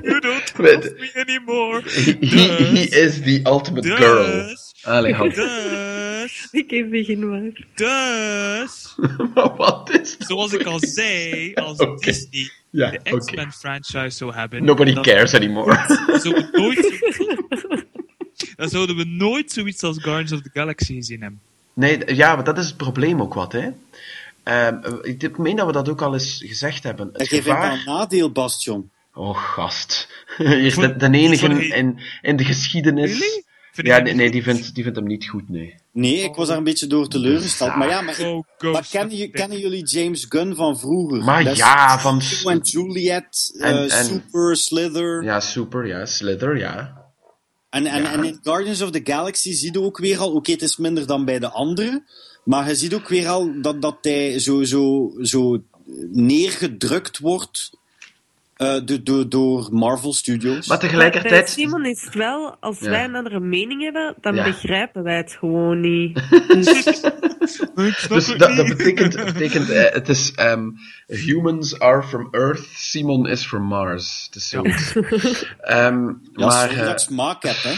you 0.02 0.20
don't 0.20 0.46
trust 0.54 0.94
me 0.98 1.10
anymore. 1.14 1.82
He, 1.84 2.16
he, 2.20 2.64
he 2.64 3.02
is 3.04 3.20
the 3.22 3.40
ultimate 3.44 3.88
girl. 3.96 4.56
Allee, 4.84 5.14
hou. 5.18 5.34
dus, 5.34 6.48
Ik 6.60 6.70
heb 6.70 6.90
begin 6.90 7.28
maar. 7.28 7.66
dus, 7.74 8.94
maar 9.34 9.56
wat 9.56 9.90
is 10.00 10.18
dat? 10.18 10.28
zoals 10.28 10.52
ik 10.52 10.62
al 10.64 10.78
zei, 10.80 11.54
als. 11.54 11.76
Disney 12.00 12.50
Ja, 12.70 12.90
de 12.90 12.98
oké. 12.98 13.16
X-Men 13.18 13.52
franchise 13.52 14.10
zou 14.16 14.34
hebben... 14.34 14.64
Nobody 14.64 14.92
cares 15.00 15.34
anymore. 15.34 15.74
zouden 16.22 16.50
we 16.52 16.58
nooit... 16.58 17.02
dan 18.56 18.68
zouden 18.68 18.96
we 18.96 19.04
nooit 19.04 19.52
zoiets 19.52 19.82
als 19.82 19.98
Guardians 20.02 20.32
of 20.32 20.40
the 20.40 20.50
Galaxy 20.52 20.94
gezien 20.94 21.20
hebben. 21.20 21.40
Nee, 21.74 22.14
ja, 22.14 22.34
maar 22.34 22.44
dat 22.44 22.58
is 22.58 22.66
het 22.66 22.76
probleem 22.76 23.20
ook 23.22 23.34
wat, 23.34 23.52
hè. 23.52 23.68
Ehm, 24.42 24.76
ik 25.02 25.22
ik 25.22 25.38
meen 25.38 25.56
dat 25.56 25.66
we 25.66 25.72
dat 25.72 25.88
ook 25.88 26.02
al 26.02 26.12
eens 26.12 26.42
gezegd 26.46 26.82
hebben. 26.82 27.06
Het 27.06 27.18
Dat 27.18 27.28
geeft 27.28 27.46
een 27.46 27.54
gevaar... 27.54 27.82
nadeel, 27.84 28.30
Bastion. 28.32 28.90
Oh, 29.14 29.36
gast. 29.36 30.08
Hier 30.36 30.72
Voor- 30.72 30.98
de, 30.98 31.10
de 31.10 31.18
enige 31.18 31.66
in, 31.68 32.00
in 32.22 32.36
de 32.36 32.44
geschiedenis... 32.44 33.10
Really? 33.18 33.44
Vind 33.74 33.86
Ja, 33.86 33.98
nee, 33.98 34.30
die, 34.30 34.42
vindt, 34.42 34.74
die 34.74 34.82
vindt 34.82 34.98
hem 34.98 35.06
niet 35.06 35.28
goed, 35.28 35.48
nee. 35.48 35.74
Nee, 35.92 36.16
ik 36.22 36.34
was 36.34 36.48
daar 36.48 36.56
een 36.56 36.64
beetje 36.64 36.86
door 36.86 37.08
teleurgesteld. 37.08 37.76
Maar 37.76 37.88
ja, 37.88 38.00
maar, 38.00 38.20
ik- 38.20 38.26
Oh, 38.26 38.72
maar 38.72 38.86
kennen, 38.90 39.30
kennen 39.30 39.58
jullie 39.58 39.84
James 39.84 40.26
Gunn 40.28 40.54
van 40.54 40.78
vroeger? 40.78 41.24
Maar 41.24 41.56
ja, 41.56 41.98
van... 41.98 42.20
Romeo 42.42 42.58
en 42.58 42.60
Juliet, 42.62 43.56
En- 43.58 43.76
eh, 43.88 43.98
en- 43.98 44.04
Super, 44.04 44.56
Slither. 44.56 45.22
Ja, 45.22 45.40
super, 45.40 45.86
ja. 45.86 46.06
Slither, 46.06 46.58
ja. 46.58 47.02
En, 47.70 47.86
en, 47.86 48.02
Ja. 48.02 48.12
en 48.12 48.24
in 48.24 48.38
Guardians 48.42 48.82
of 48.82 48.90
the 48.90 49.00
Galaxy 49.04 49.52
zie 49.52 49.72
je 49.72 49.80
ook 49.80 49.98
weer 49.98 50.18
al, 50.18 50.32
oké, 50.32 50.52
het 50.52 50.62
is 50.62 50.76
minder 50.76 51.06
dan 51.06 51.24
bij 51.24 51.38
de 51.38 51.48
anderen, 51.50 52.04
maar 52.44 52.68
je 52.68 52.74
ziet 52.74 52.94
ook 52.94 53.08
weer 53.08 53.28
al 53.28 53.52
dat, 53.60 53.82
dat 53.82 53.96
hij 54.02 54.38
zo, 54.38 54.62
zo, 54.64 55.12
zo 55.22 55.62
neergedrukt 56.12 57.18
wordt 57.18 57.70
eh, 58.56 58.74
do- 58.84 59.02
do- 59.02 59.28
door 59.28 59.68
Marvel 59.72 60.12
Studios. 60.12 60.66
Maar 60.68 60.78
Bij 60.78 60.88
tegelijkertijd... 60.88 61.50
Simon 61.50 61.84
is 61.86 62.02
het 62.04 62.14
wel, 62.14 62.56
als 62.60 62.78
Ja. 62.80 62.90
wij 62.90 63.04
een 63.04 63.14
andere 63.14 63.40
mening 63.40 63.82
hebben, 63.82 64.14
dan 64.20 64.34
Ja. 64.34 64.44
begrijpen 64.44 65.02
wij 65.02 65.16
het 65.16 65.36
gewoon 65.38 65.80
niet. 65.80 66.20
Dus 68.08 68.26
dat, 68.36 68.54
betekent, 68.68 69.14
betekent 69.24 69.70
eh, 69.70 69.92
het 69.92 70.08
is 70.08 70.32
ehm, 70.32 70.68
humans 71.06 71.78
are 71.78 72.02
from 72.02 72.28
Earth, 72.30 72.64
Simon 72.74 73.26
is 73.28 73.46
from 73.46 73.62
Mars. 73.62 74.24
Het 74.26 74.34
is 74.34 74.48
zoiets. 74.48 74.92
Ehm, 75.60 76.06
ja, 76.06 76.46
maar, 76.46 76.68
sorry 76.68 76.80
eh, 76.80 76.86
dat 76.86 77.00
heb, 77.42 77.56
hè. 77.62 77.74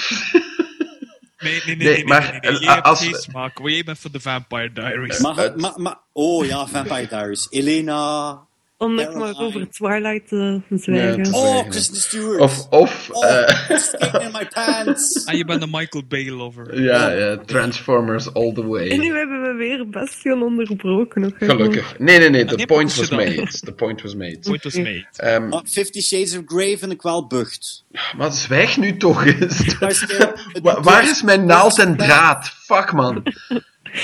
Nee, 1.38 1.62
nee, 1.66 1.76
nee, 1.76 1.76
Nee, 1.76 1.86
nee, 1.86 1.94
nee, 1.96 2.04
maar, 2.06 2.38
nee, 2.40 2.50
nee. 2.52 2.60
eh, 2.60 2.74
hebt 2.74 2.86
als- 2.86 3.00
geen 3.04 3.14
smaak, 3.14 3.58
want 3.58 3.70
jij 3.70 3.84
bent 3.84 3.98
van 3.98 4.10
de 4.12 4.20
Vampire 4.20 4.72
Diaries. 4.72 5.18
Maar, 5.18 5.52
maar, 5.76 5.96
oh 6.12 6.46
ja, 6.46 6.66
Vampire 6.66 7.06
Diaries. 7.08 7.46
Elena. 7.50 8.38
Om 8.78 8.94
nog 8.94 9.04
Caroline. 9.04 9.32
maar 9.34 9.44
over 9.44 9.68
Twilight 9.70 10.28
te 10.28 10.60
zwijgen. 10.70 11.24
Ja, 11.24 11.30
Oh, 11.30 11.46
Zwijgen. 11.48 11.70
Kristen 11.70 11.96
Stewart. 12.00 12.40
of, 12.40 12.66
of 12.70 13.08
oh, 13.12 13.24
eh, 13.40 13.76
sticking 13.78 14.22
in 14.22 14.30
my 14.32 14.48
pants. 14.54 15.24
En 15.24 15.36
je 15.38 15.44
bent 15.44 15.62
een 15.62 15.70
Michael 15.70 16.04
Bay 16.08 16.30
lover. 16.30 16.82
ja, 16.82 17.10
ja, 17.10 17.36
Transformers 17.36 18.34
all 18.34 18.52
the 18.52 18.60
En 18.60 18.68
way. 18.68 18.96
nu 18.96 19.16
hebben 19.16 19.42
we 19.42 19.54
weer 19.58 19.88
Bastion 19.88 20.42
onderbroken. 20.42 21.20
Nog. 21.20 21.30
Gelukkig. 21.38 21.98
Nee, 21.98 22.18
nee, 22.18 22.30
nee, 22.30 22.44
the 22.44 22.54
nee, 22.56 22.66
point 22.66 22.94
was 22.96 23.10
made. 23.10 23.46
The 23.64 23.72
point 23.72 24.02
was 24.02 24.14
made. 24.14 24.38
Point 24.42 24.62
was 24.64 24.74
made. 24.76 25.04
Ehm, 25.16 25.48
Maar 25.48 25.62
Fifty 25.64 26.00
Shades 26.00 26.36
of 26.36 26.42
Grey 26.46 26.78
vind 26.78 26.92
ik 26.92 27.02
wel 27.02 27.26
bucht. 27.26 27.84
maar 28.16 28.32
zwijg 28.32 28.76
nu 28.76 28.96
toch 28.96 29.24
eens. 29.26 29.76
Waar 30.82 31.08
is 31.08 31.22
mijn 31.22 31.44
naald 31.46 31.78
en 31.78 31.96
draad? 31.96 32.48
Fuck, 32.48 32.92
man. 32.92 33.22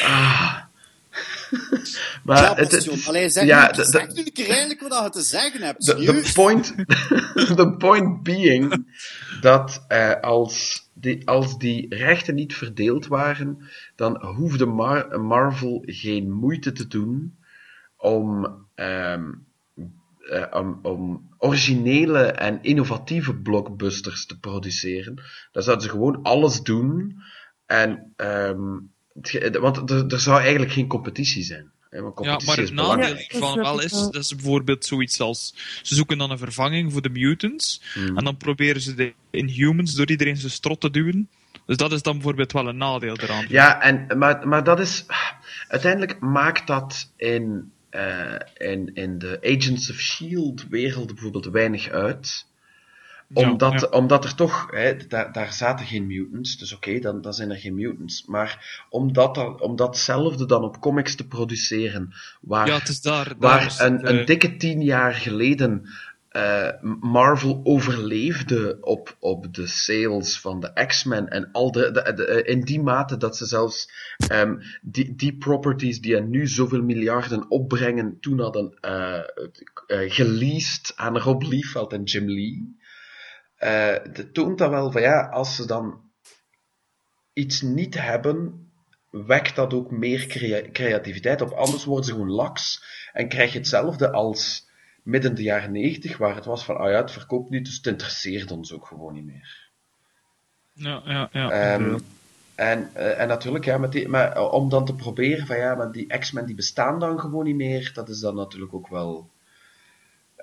Ah. 0.04 0.54
maar 2.24 2.42
Ja, 2.42 2.54
het, 2.54 3.06
Allee, 3.06 3.28
zeg, 3.28 3.44
ja, 3.46 3.68
de- 3.72 3.84
zeg 3.84 4.06
de- 4.06 4.12
nu 4.14 4.24
een 4.26 4.32
keer 4.32 4.48
eindelijk 4.50 4.80
wat 4.80 5.04
je 5.04 5.10
te 5.10 5.22
zeggen 5.22 5.62
hebt. 5.62 5.84
Serieus? 5.84 6.32
point, 6.32 6.74
the 7.56 7.74
point 7.78 8.22
being 8.22 8.86
dat 9.40 9.84
eh, 9.88 10.20
als, 10.20 10.88
die, 10.94 11.28
als 11.28 11.58
die 11.58 11.94
rechten 11.94 12.34
niet 12.34 12.54
verdeeld 12.54 13.06
waren, 13.06 13.58
dan 13.96 14.24
hoefde 14.24 14.66
Mar- 14.66 15.20
Marvel 15.20 15.82
geen 15.86 16.30
moeite 16.30 16.72
te 16.72 16.86
doen 16.86 17.36
om, 17.96 18.46
ehm, 18.74 19.30
eh, 20.30 20.44
om, 20.50 20.78
om 20.82 21.28
originele 21.38 22.22
en 22.22 22.62
innovatieve 22.62 23.34
blockbusters 23.34 24.26
te 24.26 24.38
produceren. 24.38 25.22
Dan 25.52 25.62
zouden 25.62 25.84
ze 25.84 25.90
gewoon 25.90 26.22
alles 26.22 26.60
doen. 26.60 27.16
En, 27.66 28.12
ehm, 28.16 28.60
ge- 28.68 28.91
want 29.60 29.90
er, 29.90 30.06
er 30.06 30.20
zou 30.20 30.40
eigenlijk 30.40 30.72
geen 30.72 30.86
competitie 30.86 31.42
zijn. 31.42 31.70
hè, 31.90 32.00
want 32.00 32.24
Ja, 32.24 32.40
maar 32.44 32.56
het 32.56 32.72
nadeel 32.72 33.06
Ja, 33.06 33.14
dat 33.14 33.26
van 33.28 33.52
snap 33.52 33.64
wel 33.64 33.80
is, 33.82 33.90
dat 33.90 34.14
is 34.14 34.34
bijvoorbeeld 34.34 34.84
zoiets 34.84 35.20
als, 35.20 35.54
ze 35.82 35.94
zoeken 35.94 36.18
dan 36.18 36.30
een 36.30 36.38
vervanging 36.38 36.92
voor 36.92 37.02
de 37.02 37.08
mutants, 37.08 37.82
Hmm. 37.94 38.16
en 38.16 38.24
dan 38.24 38.36
proberen 38.36 38.80
ze 38.80 38.94
de 38.94 39.12
Inhumans 39.30 39.94
door 39.94 40.10
iedereen 40.10 40.36
zijn 40.36 40.52
strot 40.52 40.80
te 40.80 40.90
duwen. 40.90 41.28
Dus 41.66 41.76
dat 41.76 41.92
is 41.92 42.02
dan 42.02 42.12
bijvoorbeeld 42.12 42.52
wel 42.52 42.68
een 42.68 42.76
nadeel 42.76 43.16
eraan. 43.18 43.44
Ja, 43.48 43.82
en, 43.82 44.18
maar, 44.18 44.48
maar 44.48 44.64
dat 44.64 44.80
is. 44.80 45.04
Uiteindelijk 45.68 46.20
maakt 46.20 46.66
dat 46.66 47.10
in, 47.16 47.72
eh, 47.90 48.34
in, 48.56 48.90
in 48.94 49.18
de 49.18 49.38
Agents 49.42 49.90
of 49.90 49.96
Shield 49.96 50.66
wereld 50.68 51.06
bijvoorbeeld 51.06 51.46
weinig 51.46 51.88
uit. 51.88 52.46
Omdat, 53.34 53.80
ja. 53.80 53.86
omdat 53.98 54.24
er 54.24 54.34
toch, 54.34 54.70
hè, 54.70 54.96
daar, 55.08 55.32
daar 55.32 55.52
zaten 55.52 55.86
geen 55.86 56.06
mutants, 56.06 56.58
dus 56.58 56.74
oké, 56.74 56.98
dan, 56.98 57.20
dan 57.20 57.34
zijn 57.34 57.50
er 57.50 57.56
geen 57.56 57.74
mutants. 57.74 58.24
Maar 58.26 58.84
om 58.90 59.12
dat, 59.12 59.60
om 59.60 59.76
datzelfde 59.76 60.46
dan 60.46 60.64
op 60.64 60.80
comics 60.80 61.14
te 61.16 61.26
produceren, 61.26 62.12
waar, 62.40 62.66
Ja, 62.66 62.78
het 62.78 62.88
is 62.88 63.00
daar. 63.00 63.24
daar 63.24 63.34
waar 63.38 63.66
is 63.66 63.78
een, 63.78 63.92
het, 63.96 64.08
een 64.08 64.18
eh, 64.18 64.26
dikke 64.26 64.56
tien 64.56 64.82
jaar 64.82 65.14
geleden 65.14 65.86
eh, 66.28 66.68
Marvel 67.00 67.60
overleefde 67.64 68.78
op, 68.80 69.16
op 69.20 69.54
de 69.54 69.66
sales 69.66 70.40
van 70.40 70.60
de 70.60 70.84
X-Men 70.86 71.28
en 71.28 71.48
al 71.52 71.72
de, 71.72 71.90
de, 71.90 72.12
de- 72.14 72.24
eh, 72.26 72.54
in 72.54 72.60
die 72.60 72.80
mate 72.82 73.16
dat 73.16 73.36
ze 73.36 73.46
zelfs 73.46 73.90
ehm, 74.28 74.54
die, 74.82 75.14
die 75.14 75.36
properties 75.36 76.00
die 76.00 76.14
er 76.16 76.22
nu 76.26 76.46
zoveel 76.46 76.82
miljarden 76.82 77.50
opbrengen, 77.50 78.16
toen 78.20 78.40
hadden 78.40 78.74
eh, 78.80 79.20
geleased 80.08 80.92
aan 80.96 81.18
Rob 81.18 81.42
Liefeld 81.42 81.92
en 81.92 82.02
Jim 82.02 82.28
Lee. 82.30 82.80
Dat 84.12 84.34
toont 84.34 84.58
dat 84.58 84.70
wel 84.70 84.90
van 84.90 85.02
ja, 85.02 85.28
als 85.28 85.56
ze 85.56 85.66
dan 85.66 86.00
iets 87.32 87.60
niet 87.60 88.00
hebben, 88.00 88.70
wekt 89.10 89.56
dat 89.56 89.74
ook 89.74 89.90
meer 89.90 90.26
crea- 90.26 90.70
creativiteit 90.72 91.40
op. 91.40 91.50
Anders 91.50 91.84
worden 91.84 92.04
ze 92.04 92.12
gewoon 92.12 92.30
laks 92.30 92.84
en 93.12 93.28
krijg 93.28 93.52
je 93.52 93.58
hetzelfde 93.58 94.10
als 94.10 94.70
midden 95.02 95.34
de 95.34 95.42
jaren 95.42 95.72
90, 95.72 96.16
waar 96.16 96.34
het 96.34 96.44
was 96.44 96.64
van, 96.64 96.76
ah 96.76 96.90
ja, 96.90 96.96
het 96.96 97.10
verkoopt 97.10 97.50
niet, 97.50 97.64
dus 97.64 97.76
het 97.76 97.86
interesseert 97.86 98.50
ons 98.50 98.72
ook 98.72 98.86
gewoon 98.86 99.14
niet 99.14 99.24
meer. 99.24 99.70
Ja, 100.72 101.02
ja, 101.04 101.28
ja. 101.32 101.50
Ehm, 101.50 101.98
en, 102.54 102.90
eh, 102.94 103.20
en 103.20 103.28
natuurlijk, 103.28 103.64
ja, 103.64 103.78
met 103.78 103.92
die, 103.92 104.08
maar 104.08 104.32
eh, 104.32 104.52
om 104.52 104.68
dan 104.68 104.84
te 104.84 104.94
proberen 104.94 105.46
van 105.46 105.56
ja, 105.56 105.74
maar 105.74 105.92
die 105.92 106.18
X-Men 106.18 106.46
die 106.46 106.54
bestaan 106.54 106.98
dan 106.98 107.20
gewoon 107.20 107.44
niet 107.44 107.56
meer, 107.56 107.90
dat 107.94 108.08
is 108.08 108.20
dan 108.20 108.34
natuurlijk 108.34 108.74
ook 108.74 108.88
wel. 108.88 109.30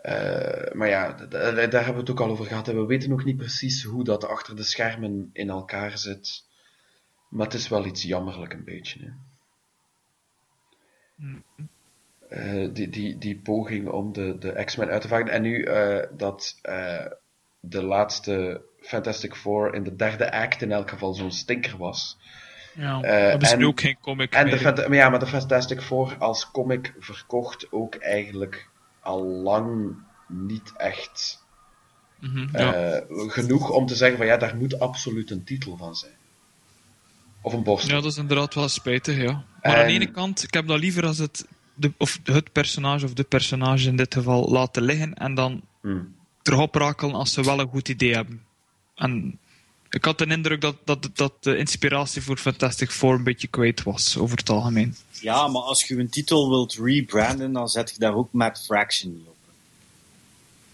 Eh, 0.01 0.73
maar 0.73 0.87
ja, 0.87 1.11
daar 1.11 1.55
hebben 1.85 1.93
we 1.93 1.99
het 1.99 2.09
ook 2.09 2.19
al 2.19 2.29
over 2.29 2.45
gehad. 2.45 2.67
En 2.67 2.75
we 2.75 2.85
weten 2.85 3.09
nog 3.09 3.23
niet 3.25 3.37
precies 3.37 3.83
hoe 3.83 4.03
dat 4.03 4.27
achter 4.27 4.55
de 4.55 4.63
schermen 4.63 5.29
in 5.33 5.49
elkaar 5.49 5.97
zit. 5.97 6.43
Maar 7.29 7.45
het 7.45 7.55
is 7.55 7.67
wel 7.67 7.85
iets 7.85 8.03
jammerlijk 8.03 8.53
een 8.53 8.63
beetje. 8.63 8.99
Hè. 8.99 9.11
Eh, 12.29 12.69
die, 12.73 12.89
die, 12.89 13.17
die 13.17 13.39
poging 13.39 13.89
om 13.89 14.13
de, 14.13 14.37
de 14.37 14.63
X-Men 14.65 14.89
uit 14.89 15.01
te 15.01 15.07
vangen. 15.07 15.27
En 15.27 15.41
nu 15.41 15.63
eh, 15.63 16.07
dat 16.17 16.59
de 17.59 17.83
laatste 17.83 18.61
Fantastic 18.81 19.35
Four 19.35 19.73
in 19.73 19.83
de 19.83 19.95
derde 19.95 20.31
act 20.31 20.61
in 20.61 20.71
elk 20.71 20.89
geval 20.89 21.13
zo'n 21.13 21.31
stinker 21.31 21.77
was. 21.77 22.17
ja. 22.73 22.99
hebben 23.01 23.47
ze 23.47 23.53
en- 23.53 23.59
nu 23.59 23.65
ook 23.65 23.79
geen 23.79 23.97
comic 24.01 24.33
En 24.33 24.49
de, 24.49 24.85
meer. 24.89 24.93
Ja, 24.93 25.09
maar 25.09 25.19
de 25.19 25.27
Fantastic 25.27 25.81
Four 25.81 26.15
als 26.19 26.51
comic 26.51 26.93
verkocht 26.99 27.71
ook 27.71 27.95
eigenlijk 27.95 28.69
al 29.01 29.23
lang 29.23 29.95
niet 30.27 30.73
echt 30.77 31.43
Mhm, 32.19 32.47
ja. 32.51 32.73
eh, 32.73 33.01
genoeg 33.09 33.69
om 33.69 33.85
te 33.85 33.95
zeggen 33.95 34.17
van 34.17 34.25
ja, 34.27 34.37
daar 34.37 34.55
moet 34.55 34.79
absoluut 34.79 35.31
een 35.31 35.43
titel 35.43 35.77
van 35.77 35.95
zijn. 35.95 36.11
Of 37.41 37.53
een 37.53 37.63
borstel. 37.63 37.95
Ja, 37.95 38.01
dat 38.01 38.11
is 38.11 38.17
inderdaad 38.17 38.53
wel 38.53 38.67
spijtig, 38.67 39.17
ja. 39.17 39.43
Maar 39.61 39.77
aan 39.77 39.87
de 39.87 39.93
ene 39.93 40.11
kant, 40.11 40.43
ik 40.43 40.53
heb 40.53 40.67
dat 40.67 40.79
liever 40.79 41.05
als 41.05 41.17
het, 41.17 41.47
de, 41.73 41.91
of 41.97 42.19
het 42.23 42.51
personage 42.51 43.05
of 43.05 43.13
de 43.13 43.23
personage 43.23 43.87
in 43.87 43.95
dit 43.95 44.13
geval 44.13 44.49
laten 44.49 44.83
liggen 44.83 45.13
en 45.13 45.33
dan 45.35 45.61
Hmm. 45.81 46.15
terug 46.41 46.59
oprakelen 46.59 47.15
als 47.15 47.33
ze 47.33 47.43
wel 47.43 47.59
een 47.59 47.67
goed 47.69 47.89
idee 47.89 48.13
hebben. 48.15 48.43
En 48.95 49.39
ik 49.89 50.05
had 50.05 50.17
de 50.17 50.25
indruk 50.25 50.61
dat, 50.61 50.75
dat, 50.85 51.09
dat 51.13 51.33
de 51.43 51.57
inspiratie 51.57 52.21
voor 52.21 52.37
Fantastic 52.37 52.91
Four 52.91 53.13
een 53.15 53.23
beetje 53.23 53.47
kwijt 53.47 53.83
was, 53.83 54.17
over 54.17 54.37
het 54.37 54.49
algemeen. 54.49 54.95
Ja, 55.11 55.47
maar 55.47 55.61
als 55.61 55.83
je 55.83 55.97
een 55.97 56.09
titel 56.09 56.49
wilt 56.49 56.73
rebranden, 56.73 57.51
dan 57.53 57.67
zet 57.67 57.89
je 57.89 57.99
daar 57.99 58.15
ook 58.15 58.33
Mad 58.33 58.63
Fraction 58.65 59.11
niet 59.13 59.27
op. 59.27 59.35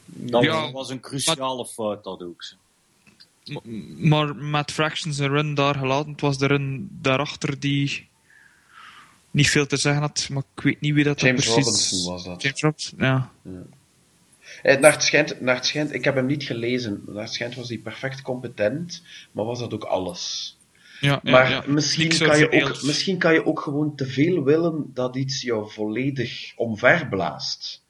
Dat 0.05 0.43
Ja, 0.43 0.71
was 0.71 0.89
een 0.89 0.99
cruciale 0.99 1.65
fout, 1.65 2.03
dat 2.03 2.21
ook. 2.23 2.43
zo. 2.43 2.55
M- 3.63 4.07
Maar 4.09 4.35
met 4.35 4.71
Fractions 4.71 5.17
een 5.17 5.27
run 5.27 5.53
daar 5.53 5.75
gelaten, 5.75 6.11
het 6.11 6.21
was 6.21 6.37
de 6.37 6.45
run 6.47 6.87
daarachter 7.01 7.59
die 7.59 8.07
niet 9.31 9.49
veel 9.49 9.67
te 9.67 9.77
zeggen 9.77 10.01
had, 10.01 10.27
maar 10.31 10.43
ik 10.55 10.63
weet 10.63 10.81
niet 10.81 10.93
wie 10.93 11.03
dat 11.03 11.21
James 11.21 11.45
precies... 11.45 11.65
Robinson 11.65 12.13
was 12.13 12.23
dat. 12.23 12.41
James 12.41 12.61
Robinson, 12.61 12.97
ja. 12.99 13.31
Eh, 14.65 14.79
naar, 14.79 14.91
het 14.91 15.03
schijnt, 15.03 15.41
naar 15.41 15.55
het 15.55 15.65
schijnt, 15.65 15.93
ik 15.93 16.03
heb 16.03 16.15
hem 16.15 16.25
niet 16.25 16.43
gelezen, 16.43 17.01
naar 17.07 17.23
het 17.23 17.33
schijnt 17.33 17.55
was 17.55 17.69
hij 17.69 17.77
perfect 17.77 18.21
competent, 18.21 19.01
maar 19.31 19.45
was 19.45 19.59
dat 19.59 19.73
ook 19.73 19.83
alles. 19.83 20.57
Ja, 20.99 21.19
Maar 21.23 21.49
ja. 21.49 21.63
misschien, 21.67 22.07
Niks 22.07 22.17
kan 22.17 22.37
je 22.39 22.51
ook, 22.51 22.83
misschien 22.83 23.17
kan 23.17 23.33
je 23.33 23.45
ook 23.45 23.59
gewoon 23.59 23.95
te 23.95 24.05
veel 24.05 24.43
willen 24.43 24.91
dat 24.93 25.15
iets 25.15 25.41
jou 25.41 25.71
volledig 25.71 26.53
omverblaast. 26.55 27.83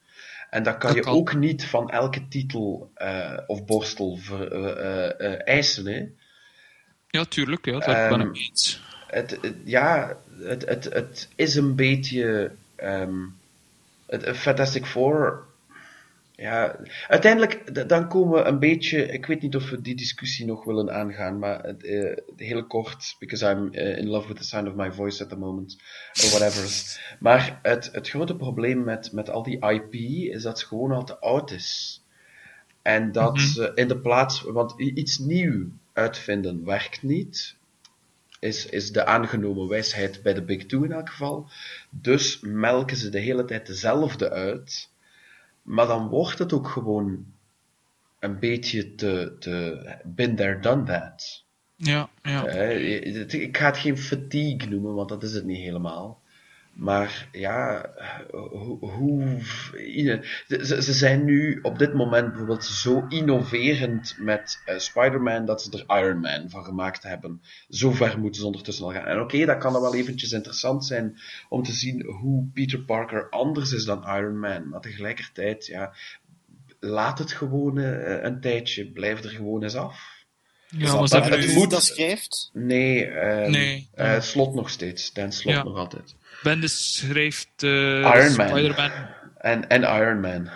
En 0.49 0.63
dat 0.63 0.77
kan 0.77 0.87
Dat 0.87 0.97
je 0.97 1.03
kan. 1.03 1.13
ook 1.13 1.35
niet 1.35 1.65
van 1.65 1.89
elke 1.89 2.27
titel 2.27 2.91
eh, 2.93 3.37
of 3.47 3.65
borstel 3.65 4.17
ver, 4.21 4.51
eh, 4.51 5.33
eh, 5.33 5.41
eisen. 5.47 5.85
Hè. 5.85 6.05
Ja, 7.09 7.25
tuurlijk, 7.25 7.65
ja, 7.65 7.79
daar 7.79 8.09
ben 8.09 8.19
ik 8.19 8.25
Ehm, 8.27 8.35
eens. 8.35 8.81
Het, 9.07 9.37
het- 9.41 9.55
ja, 9.63 10.17
het, 10.39 10.65
het, 10.67 10.83
het 10.93 11.29
is 11.35 11.55
een 11.55 11.75
beetje. 11.75 12.51
ehm, 12.75 13.15
het 14.05 14.37
Fantastic 14.37 14.85
Four. 14.85 15.43
Ja, 16.37 16.79
uiteindelijk, 17.07 17.87
dan 17.89 18.07
komen 18.07 18.33
we 18.43 18.47
een 18.49 18.59
beetje. 18.59 19.05
Ik 19.05 19.25
weet 19.25 19.41
niet 19.41 19.55
of 19.55 19.69
we 19.69 19.81
die 19.81 19.95
discussie 19.95 20.45
nog 20.45 20.63
willen 20.63 20.91
aangaan, 20.93 21.39
maar 21.39 21.63
het, 21.63 21.83
eh, 21.83 22.17
heel 22.35 22.65
kort, 22.67 23.15
because 23.19 23.49
I'm 23.51 23.73
eh, 23.73 23.97
in 23.97 24.07
love 24.07 24.27
with 24.27 24.37
the 24.37 24.43
sound 24.43 24.67
of 24.67 24.75
my 24.75 24.91
voice 24.91 25.23
at 25.23 25.29
the 25.29 25.37
moment, 25.37 25.77
or 26.23 26.29
whatever. 26.29 26.97
Maar 27.19 27.59
het, 27.61 27.89
het 27.91 28.09
grote 28.09 28.35
probleem 28.35 28.83
met, 28.83 29.11
met 29.11 29.29
al 29.29 29.43
die 29.43 29.59
IP 29.71 29.93
is 30.33 30.41
dat 30.41 30.59
ze 30.59 30.65
gewoon 30.65 30.91
al 30.91 31.03
te 31.03 31.19
oud 31.19 31.51
is. 31.51 32.03
En 32.81 33.11
dat 33.11 33.35
Mhm. 33.35 33.71
in 33.75 33.87
de 33.87 33.97
plaats, 33.99 34.41
want 34.41 34.79
iets 34.79 35.17
nieuw 35.17 35.67
uitvinden 35.93 36.65
werkt 36.65 37.03
niet 37.03 37.55
is, 38.39 38.65
is 38.65 38.91
de 38.91 39.05
aangenomen 39.05 39.67
wijsheid 39.67 40.21
bij 40.23 40.33
de 40.33 40.43
Big 40.43 40.65
Two 40.65 40.83
in 40.83 40.91
elk 40.91 41.09
geval. 41.09 41.49
Dus 41.89 42.39
melken 42.41 42.97
ze 42.97 43.09
de 43.09 43.19
hele 43.19 43.45
tijd 43.45 43.67
dezelfde 43.67 44.29
uit. 44.29 44.89
Maar 45.65 45.87
dan 45.87 46.07
wordt 46.07 46.39
het 46.39 46.53
ook 46.53 46.67
gewoon 46.67 47.25
een 48.19 48.39
beetje 48.39 48.95
te, 48.95 49.35
te 49.39 49.85
been 50.03 50.35
there, 50.35 50.59
done 50.59 50.83
that. 50.83 51.43
Ja, 51.75 52.09
ja. 52.23 52.45
Eh, 52.45 53.33
ik 53.33 53.57
ga 53.57 53.65
het 53.65 53.77
geen 53.77 53.97
fatigue 53.97 54.69
noemen, 54.69 54.93
want 54.93 55.09
dat 55.09 55.23
is 55.23 55.33
het 55.33 55.45
niet 55.45 55.61
helemaal. 55.61 56.21
Maar 56.75 57.27
ja, 57.31 57.89
hoe. 58.31 58.89
hoe 58.89 59.39
ze, 60.47 60.81
ze 60.81 60.93
zijn 60.93 61.25
nu 61.25 61.59
op 61.61 61.77
dit 61.79 61.93
moment 61.93 62.27
bijvoorbeeld 62.27 62.65
zo 62.65 63.05
innoverend 63.09 64.15
met 64.19 64.61
eh, 64.65 64.77
Spider-Man 64.77 65.45
dat 65.45 65.61
ze 65.61 65.85
er 65.87 65.99
Iron 66.03 66.19
Man 66.19 66.49
van 66.49 66.63
gemaakt 66.63 67.03
hebben. 67.03 67.41
Zo 67.69 67.91
ver 67.91 68.19
moeten 68.19 68.41
ze 68.41 68.47
ondertussen 68.47 68.85
al 68.85 68.91
gaan. 68.91 69.05
En 69.05 69.19
oké, 69.19 69.45
dat 69.45 69.57
kan 69.57 69.73
dan 69.73 69.81
wel 69.81 69.95
eventjes 69.95 70.31
interessant 70.31 70.85
zijn 70.85 71.19
om 71.49 71.63
te 71.63 71.71
zien 71.73 72.03
hoe 72.05 72.49
Peter 72.53 72.79
Parker 72.79 73.29
anders 73.29 73.71
is 73.71 73.85
dan 73.85 74.03
Iron 74.07 74.39
Man. 74.39 74.69
Maar 74.69 74.81
tegelijkertijd, 74.81 75.65
ja, 75.65 75.93
laat 76.79 77.19
het 77.19 77.31
gewoon 77.31 77.77
eh, 77.77 78.23
een 78.23 78.41
tijdje. 78.41 78.91
Blijf 78.91 79.23
er 79.23 79.29
gewoon 79.29 79.63
eens 79.63 79.75
af. 79.75 80.13
ja 80.67 80.95
maar 80.99 81.09
dat 81.09 81.29
het 81.29 81.53
moet 81.53 81.71
dat 81.71 81.83
schrijft? 81.83 82.49
Nee, 82.53 83.05
ehm, 83.05 83.51
Nee. 83.51 83.89
eh, 83.93 84.21
slot 84.21 84.53
nog 84.55 84.69
steeds. 84.69 85.13
Dan 85.13 85.31
slot 85.31 85.53
Ja. 85.53 85.63
nog 85.63 85.77
altijd. 85.77 86.15
Bendis 86.45 86.95
schrijft 86.97 87.47
eh 87.57 87.69
Iron 87.99 88.35
Man. 88.35 88.47
Spider-Man... 88.49 88.91
En, 89.37 89.67
en 89.69 89.81
Iron 89.81 90.19
Man. 90.19 90.49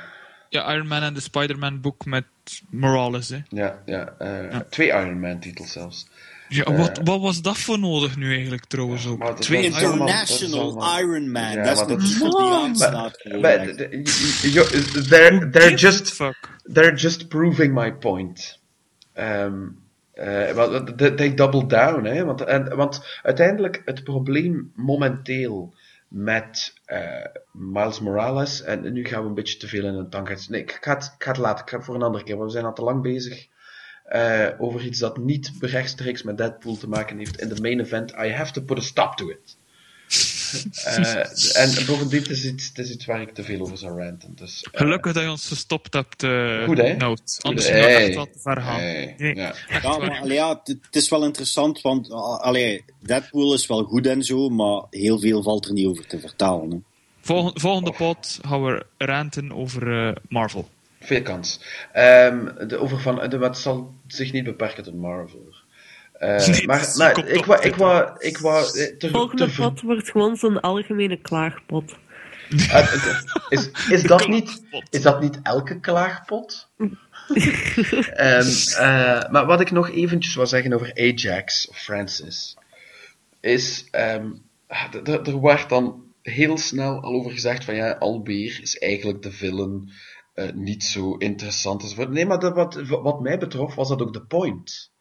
Ja, 0.49 0.73
Iron 0.73 0.87
Man 0.87 1.01
en 1.03 1.13
de 1.13 1.19
Spider-Man 1.19 1.81
boek 1.81 2.05
met 2.05 2.23
Morales, 2.69 3.29
hè. 3.29 3.37
Ja, 3.49 3.81
ja, 3.85 4.13
eh, 4.19 4.51
Ja. 4.51 4.65
twee 4.69 4.87
Iron 4.87 5.19
Man 5.19 5.39
titels 5.39 5.71
zelfs. 5.71 6.07
Ja, 6.47 6.63
wat, 6.73 6.99
wat 7.03 7.21
was 7.21 7.41
dat 7.41 7.57
voor 7.57 7.79
nodig 7.79 8.17
nu 8.17 8.33
eigenlijk 8.33 8.65
trouwens 8.65 9.07
ook? 9.07 9.37
Twee 9.39 9.63
International 9.63 10.61
allemaal- 10.65 10.99
Iron 10.99 11.31
Man. 11.31 11.51
Ja, 11.51 11.63
dat 11.63 11.71
is 11.71 11.79
maar 11.79 11.89
een 11.89 11.97
dat- 11.97 12.07
titel 12.07 12.29
die 12.29 12.39
Man. 12.49 12.63
aanslaat. 12.69 13.17
gewoon 13.17 13.41
Maar, 13.41 13.51
echt. 13.57 13.77
d- 13.77 14.41
d- 14.41 14.53
yo- 14.53 15.01
they're, 15.09 15.49
they're 15.49 15.75
just 15.75 16.11
Fuck. 16.13 16.57
they're 16.73 16.95
just 16.95 17.27
proving 17.27 17.73
my 17.73 17.93
point. 17.93 18.59
Ehm, 19.13 19.53
eh, 20.13 20.51
want 20.51 20.97
they 20.97 21.11
they 21.11 21.33
double 21.33 21.65
down, 21.67 22.03
hè? 22.05 22.25
Want, 22.25 22.41
en, 22.41 22.75
want 22.75 23.05
uiteindelijk 23.23 23.81
het 23.85 24.03
probleem 24.03 24.71
momenteel 24.75 25.73
met 26.09 26.73
eh, 26.85 27.25
Miles 27.51 27.99
Morales, 27.99 28.61
en 28.61 28.93
nu 28.93 29.05
gaan 29.05 29.21
we 29.21 29.27
een 29.27 29.33
beetje 29.33 29.57
te 29.57 29.67
veel 29.67 29.85
in 29.85 29.93
een 29.93 30.09
tangent. 30.09 30.49
Nee, 30.49 30.61
ik 30.61 30.77
ga, 30.81 30.93
het, 30.93 31.13
ik 31.17 31.23
ga 31.23 31.31
het 31.31 31.39
laten, 31.39 31.63
ik 31.63 31.69
ga 31.69 31.75
het 31.75 31.85
voor 31.85 31.95
een 31.95 32.01
andere 32.01 32.23
keer, 32.23 32.35
want 32.35 32.47
we 32.47 32.53
zijn 32.53 32.65
al 32.65 32.73
te 32.73 32.83
lang 32.83 33.01
bezig 33.01 33.47
eh, 34.09 34.47
over 34.57 34.81
iets 34.81 34.99
dat 34.99 35.17
niet 35.17 35.51
rechtstreeks 35.59 36.23
met 36.23 36.37
Deadpool 36.37 36.77
te 36.77 36.89
maken 36.89 37.17
heeft 37.17 37.41
in 37.41 37.49
de 37.49 37.61
main 37.61 37.79
event. 37.79 38.11
I 38.11 38.31
have 38.31 38.51
to 38.51 38.61
put 38.61 38.77
a 38.77 38.81
stop 38.81 39.15
to 39.15 39.29
it. 39.29 39.57
Eh, 40.83 41.61
en 41.61 41.85
bovendien, 41.85 42.19
het 42.21 42.29
is, 42.29 42.45
iets, 42.45 42.67
het 42.67 42.77
is 42.77 42.91
iets 42.91 43.05
waar 43.05 43.21
ik 43.21 43.33
te 43.33 43.43
veel 43.43 43.61
over 43.61 43.77
zou 43.77 44.01
ranten. 44.01 44.35
Dus, 44.35 44.67
eh, 44.71 44.79
Gelukkig 44.79 45.13
dat 45.13 45.23
je 45.23 45.29
ons 45.29 45.47
gestopt 45.47 45.93
hebt, 45.93 46.23
eh 46.23 46.63
Goed, 46.65 46.77
hè? 46.77 46.97
Anders 46.97 47.37
zou 47.41 47.55
het 47.55 47.67
Hey. 47.69 48.05
echt 48.05 48.15
wel 48.15 48.25
te 48.25 48.39
ver 48.39 48.61
gaan. 48.61 48.79
Hey, 48.79 49.15
Nee, 49.17 49.35
ja. 49.35 49.53
Ja, 49.81 49.97
maar 49.97 50.27
ja, 50.27 50.61
het, 50.63 50.95
is 50.95 51.09
wel 51.09 51.23
interessant, 51.23 51.81
want 51.81 52.11
allee, 52.11 52.83
Deadpool 52.99 53.53
is 53.53 53.67
wel 53.67 53.83
goed 53.83 54.07
en 54.07 54.23
zo, 54.23 54.49
maar 54.49 54.83
heel 54.89 55.19
veel 55.19 55.43
valt 55.43 55.65
er 55.65 55.73
niet 55.73 55.85
over 55.87 56.07
te 56.07 56.19
vertalen. 56.19 56.71
Hè. 56.71 56.77
Volgende, 57.21 57.59
volgende 57.59 57.91
pod 57.91 58.39
gaan 58.41 58.63
we 58.63 58.85
ranten 58.97 59.51
over 59.51 60.13
Marvel. 60.29 60.69
Veel 61.01 61.21
kans. 61.21 61.59
Ehm, 61.93 62.67
de, 62.67 62.77
over 62.77 62.99
van, 62.99 63.29
de, 63.29 63.37
wat 63.37 63.57
zal 63.57 63.93
zich 64.07 64.31
niet 64.31 64.43
beperken 64.43 64.83
tot 64.83 64.95
Marvel. 64.95 65.48
Eh, 66.19 66.47
Nee, 66.47 66.65
maar 66.67 67.27
ik 67.27 67.45
wou, 67.45 67.61
ik 67.61 67.75
wou, 67.75 68.15
ik 68.17 68.37
wou 68.37 68.65
te, 68.97 69.09
Volgende 69.11 69.45
te- 69.45 69.55
pot 69.55 69.81
wordt 69.81 70.11
gewoon 70.11 70.35
zo'n 70.37 70.59
algemene 70.59 71.17
klaagpot. 71.21 71.95
eh, 72.69 72.93
is, 73.49 73.69
is, 73.89 74.03
dat 74.03 74.27
niet, 74.27 74.63
is 74.89 75.01
dat 75.01 75.21
niet 75.21 75.39
elke 75.43 75.79
klaagpot? 75.79 76.67
Ehm, 78.13 78.47
eh, 78.77 79.29
maar 79.29 79.45
wat 79.45 79.61
ik 79.61 79.71
nog 79.71 79.89
eventjes 79.89 80.35
wil 80.35 80.47
zeggen 80.47 80.73
over 80.73 80.91
Ajax 80.95 81.67
of 81.69 81.77
Francis, 81.77 82.57
is, 83.39 83.87
ehm, 83.91 84.29
d- 85.03 85.27
er 85.27 85.41
werd 85.41 85.69
dan 85.69 86.03
heel 86.21 86.57
snel 86.57 87.01
al 87.01 87.13
over 87.13 87.31
gezegd 87.31 87.63
van 87.63 87.75
ja, 87.75 87.91
Albeer 87.91 88.59
is 88.61 88.77
eigenlijk 88.77 89.21
de 89.21 89.31
villain, 89.31 89.89
eh, 90.33 90.51
niet 90.53 90.83
zo 90.83 91.15
interessant 91.15 91.81
enzovoort. 91.81 92.09
Nee, 92.09 92.25
maar 92.25 92.39
dat, 92.39 92.53
wat, 92.55 92.75
wat 92.87 93.21
mij 93.21 93.37
betrof 93.37 93.75
was 93.75 93.89
dat 93.89 94.01
ook 94.01 94.13
de 94.13 94.21
point. 94.25 94.91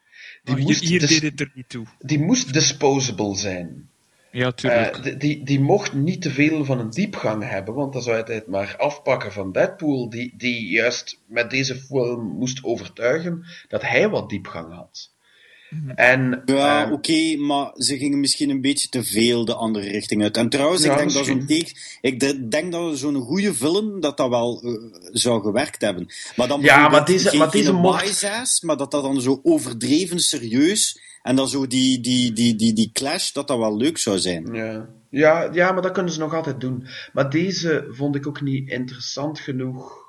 Die, 0.54 0.64
hier 0.64 0.64
moest, 0.64 0.84
hier 0.84 1.00
dis- 1.00 1.08
deed 1.08 1.22
het 1.22 1.40
er 1.40 1.50
niet 1.54 1.68
toe. 1.68 1.86
die 1.98 2.18
moest 2.18 2.52
disposable 2.52 3.36
zijn. 3.36 3.88
Ja, 4.30 4.52
tuurlijk. 4.52 4.96
Eh, 4.96 5.02
die, 5.02 5.16
die, 5.16 5.44
die 5.44 5.60
mocht 5.60 5.92
niet 5.92 6.22
te 6.22 6.30
veel 6.30 6.64
van 6.64 6.78
een 6.78 6.90
diepgang 6.90 7.48
hebben, 7.48 7.74
want 7.74 7.92
dan 7.92 8.02
zou 8.02 8.22
hij 8.22 8.34
het 8.34 8.46
maar 8.46 8.74
afpakken 8.78 9.32
van 9.32 9.52
Deadpool, 9.52 10.10
die, 10.10 10.34
die 10.36 10.68
juist 10.68 11.20
met 11.26 11.50
deze 11.50 11.74
film 11.76 12.26
moest 12.26 12.64
overtuigen 12.64 13.44
dat 13.68 13.82
hij 13.82 14.08
wat 14.08 14.28
diepgang 14.28 14.74
had. 14.74 15.10
Mhm. 15.70 15.90
En, 15.90 16.42
Ja, 16.44 16.84
ehm, 16.84 16.92
oké, 16.92 17.36
maar 17.36 17.70
ze 17.76 17.96
gingen 17.98 18.20
misschien 18.20 18.50
een 18.50 18.60
beetje 18.60 18.88
te 18.88 19.04
veel 19.04 19.44
de 19.44 19.54
andere 19.54 19.88
richting 19.90 20.22
uit. 20.22 20.36
En 20.36 20.48
trouwens, 20.48 20.82
Ja, 20.84 20.90
ik 20.92 20.98
denk 20.98 21.12
dat 21.12 21.26
zo'n 21.26 21.46
ik 22.00 22.20
de- 22.20 22.48
denk 22.48 22.72
dat 22.72 22.98
zo'n 22.98 23.14
goede 23.20 23.54
film 23.54 24.00
dat 24.00 24.16
dat 24.16 24.28
wel 24.28 24.62
eh, 24.62 24.72
zou 25.12 25.42
gewerkt 25.42 25.80
hebben. 25.80 26.06
Maar 26.36 26.48
dan 26.48 26.60
Ja, 26.60 26.88
maar 26.88 27.04
deze- 27.04 27.28
geen- 27.28 27.38
maar 27.38 27.50
deze 27.50 27.72
mocht- 27.72 28.62
maar 28.62 28.76
dat 28.76 28.90
dat 28.90 29.02
dan 29.02 29.20
zo 29.20 29.40
overdreven 29.42 30.18
serieus 30.18 31.00
en 31.22 31.36
dan 31.36 31.48
zo 31.48 31.66
die, 31.66 32.00
die, 32.00 32.32
die, 32.32 32.54
die, 32.54 32.72
die 32.72 32.90
clash, 32.92 33.32
dat 33.32 33.48
dat 33.48 33.58
wel 33.58 33.76
leuk 33.76 33.98
zou 33.98 34.18
zijn. 34.18 34.54
Ja. 34.54 34.88
Ja, 35.10 35.48
ja, 35.52 35.72
maar 35.72 35.82
dat 35.82 35.92
kunnen 35.92 36.12
ze 36.12 36.18
nog 36.18 36.34
altijd 36.34 36.60
doen. 36.60 36.86
Maar 37.12 37.30
deze 37.30 37.86
vond 37.90 38.14
ik 38.16 38.26
ook 38.26 38.40
niet 38.40 38.68
interessant 38.70 39.40
genoeg. 39.40 40.06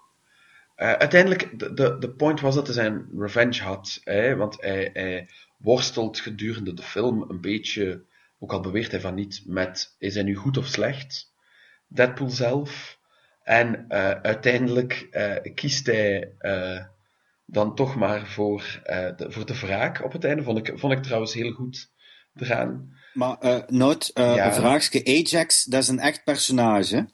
Eh, 0.75 0.91
uiteindelijk, 0.91 1.59
de, 1.59 1.73
de, 1.73 1.95
de 1.99 2.09
point 2.09 2.41
was 2.41 2.55
dat 2.55 2.65
hij 2.65 2.75
zijn 2.75 3.05
revenge 3.17 3.61
had. 3.61 3.99
Hè, 4.03 4.35
want 4.35 4.55
hij, 4.61 4.89
hij 4.93 5.29
worstelt 5.59 6.19
gedurende 6.19 6.73
de 6.73 6.81
film 6.81 7.25
een 7.29 7.41
beetje, 7.41 8.05
ook 8.39 8.51
al 8.51 8.59
beweert 8.61 8.91
hij 8.91 9.01
van 9.01 9.15
niet, 9.15 9.41
met 9.45 9.95
is 9.97 10.13
hij 10.13 10.23
nu 10.23 10.35
goed 10.35 10.57
of 10.57 10.65
slecht? 10.67 11.33
Deadpool 11.87 12.29
zelf. 12.29 12.97
En 13.43 13.85
eh, 13.87 14.09
uiteindelijk 14.11 15.07
eh, 15.11 15.53
kiest 15.53 15.85
hij 15.85 16.33
eh, 16.37 16.83
dan 17.45 17.75
toch 17.75 17.95
maar 17.95 18.27
voor, 18.27 18.81
de, 19.17 19.25
voor 19.27 19.45
de 19.45 19.59
wraak 19.59 20.03
op 20.03 20.11
het 20.11 20.23
einde. 20.23 20.43
Vond 20.43 20.67
ik, 20.67 20.79
vond 20.79 20.93
ik 20.93 21.03
trouwens 21.03 21.33
heel 21.33 21.51
goed 21.51 21.91
eraan. 22.35 22.97
Maar, 23.13 23.37
eh, 23.39 23.59
Ja. 24.13 24.45
een 24.45 24.53
vraagje. 24.53 25.05
Ajax, 25.05 25.63
dat 25.63 25.81
is 25.81 25.87
een 25.87 25.99
echt 25.99 26.23
personage. 26.23 27.09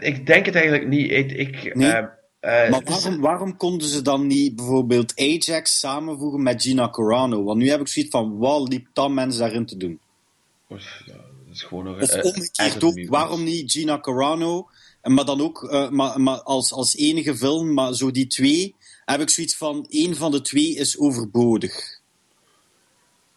Ik 0.00 0.26
denk 0.26 0.46
het 0.46 0.54
eigenlijk 0.54 0.88
niet. 0.88 1.10
Ik, 1.10 1.32
ik, 1.32 1.74
Nee? 1.74 2.06
Eh, 2.48 2.70
Maar 2.70 2.82
waarom, 2.84 3.20
waarom 3.20 3.56
konden 3.56 3.88
ze 3.88 4.02
dan 4.02 4.26
niet 4.26 4.56
bijvoorbeeld 4.56 5.16
Ajax 5.16 5.78
samenvoegen 5.78 6.42
met 6.42 6.62
Gina 6.62 6.90
Carano? 6.90 7.44
Want 7.44 7.58
nu 7.58 7.68
heb 7.68 7.80
ik 7.80 7.88
zoiets 7.88 8.12
van, 8.12 8.38
wat 8.38 8.68
liep 8.68 8.86
dat 8.92 9.10
mens 9.10 9.36
daarin 9.36 9.66
te 9.66 9.76
doen? 9.76 9.98
Ja, 10.68 10.76
dat 11.06 11.54
is 11.54 11.62
gewoon 11.62 11.84
nog 11.84 12.00
Of 12.00 12.22
omgekeerd 12.22 12.84
ook, 12.84 13.08
waarom 13.08 13.44
niet 13.44 13.72
Gina 13.72 14.00
Carano? 14.00 14.68
En 15.00 15.14
Maar 15.14 15.24
dan 15.24 15.40
ook 15.40 15.64
eh, 15.64 15.90
maar, 15.90 16.20
maar 16.20 16.42
als, 16.42 16.72
als 16.72 16.96
enige 16.96 17.36
film, 17.36 17.74
maar 17.74 17.94
zo 17.94 18.10
die 18.10 18.26
twee, 18.26 18.74
heb 19.04 19.20
ik 19.20 19.30
zoiets 19.30 19.56
van, 19.56 19.86
één 19.88 20.16
van 20.16 20.30
de 20.30 20.40
twee 20.40 20.74
is 20.74 20.98
overbodig. 20.98 22.00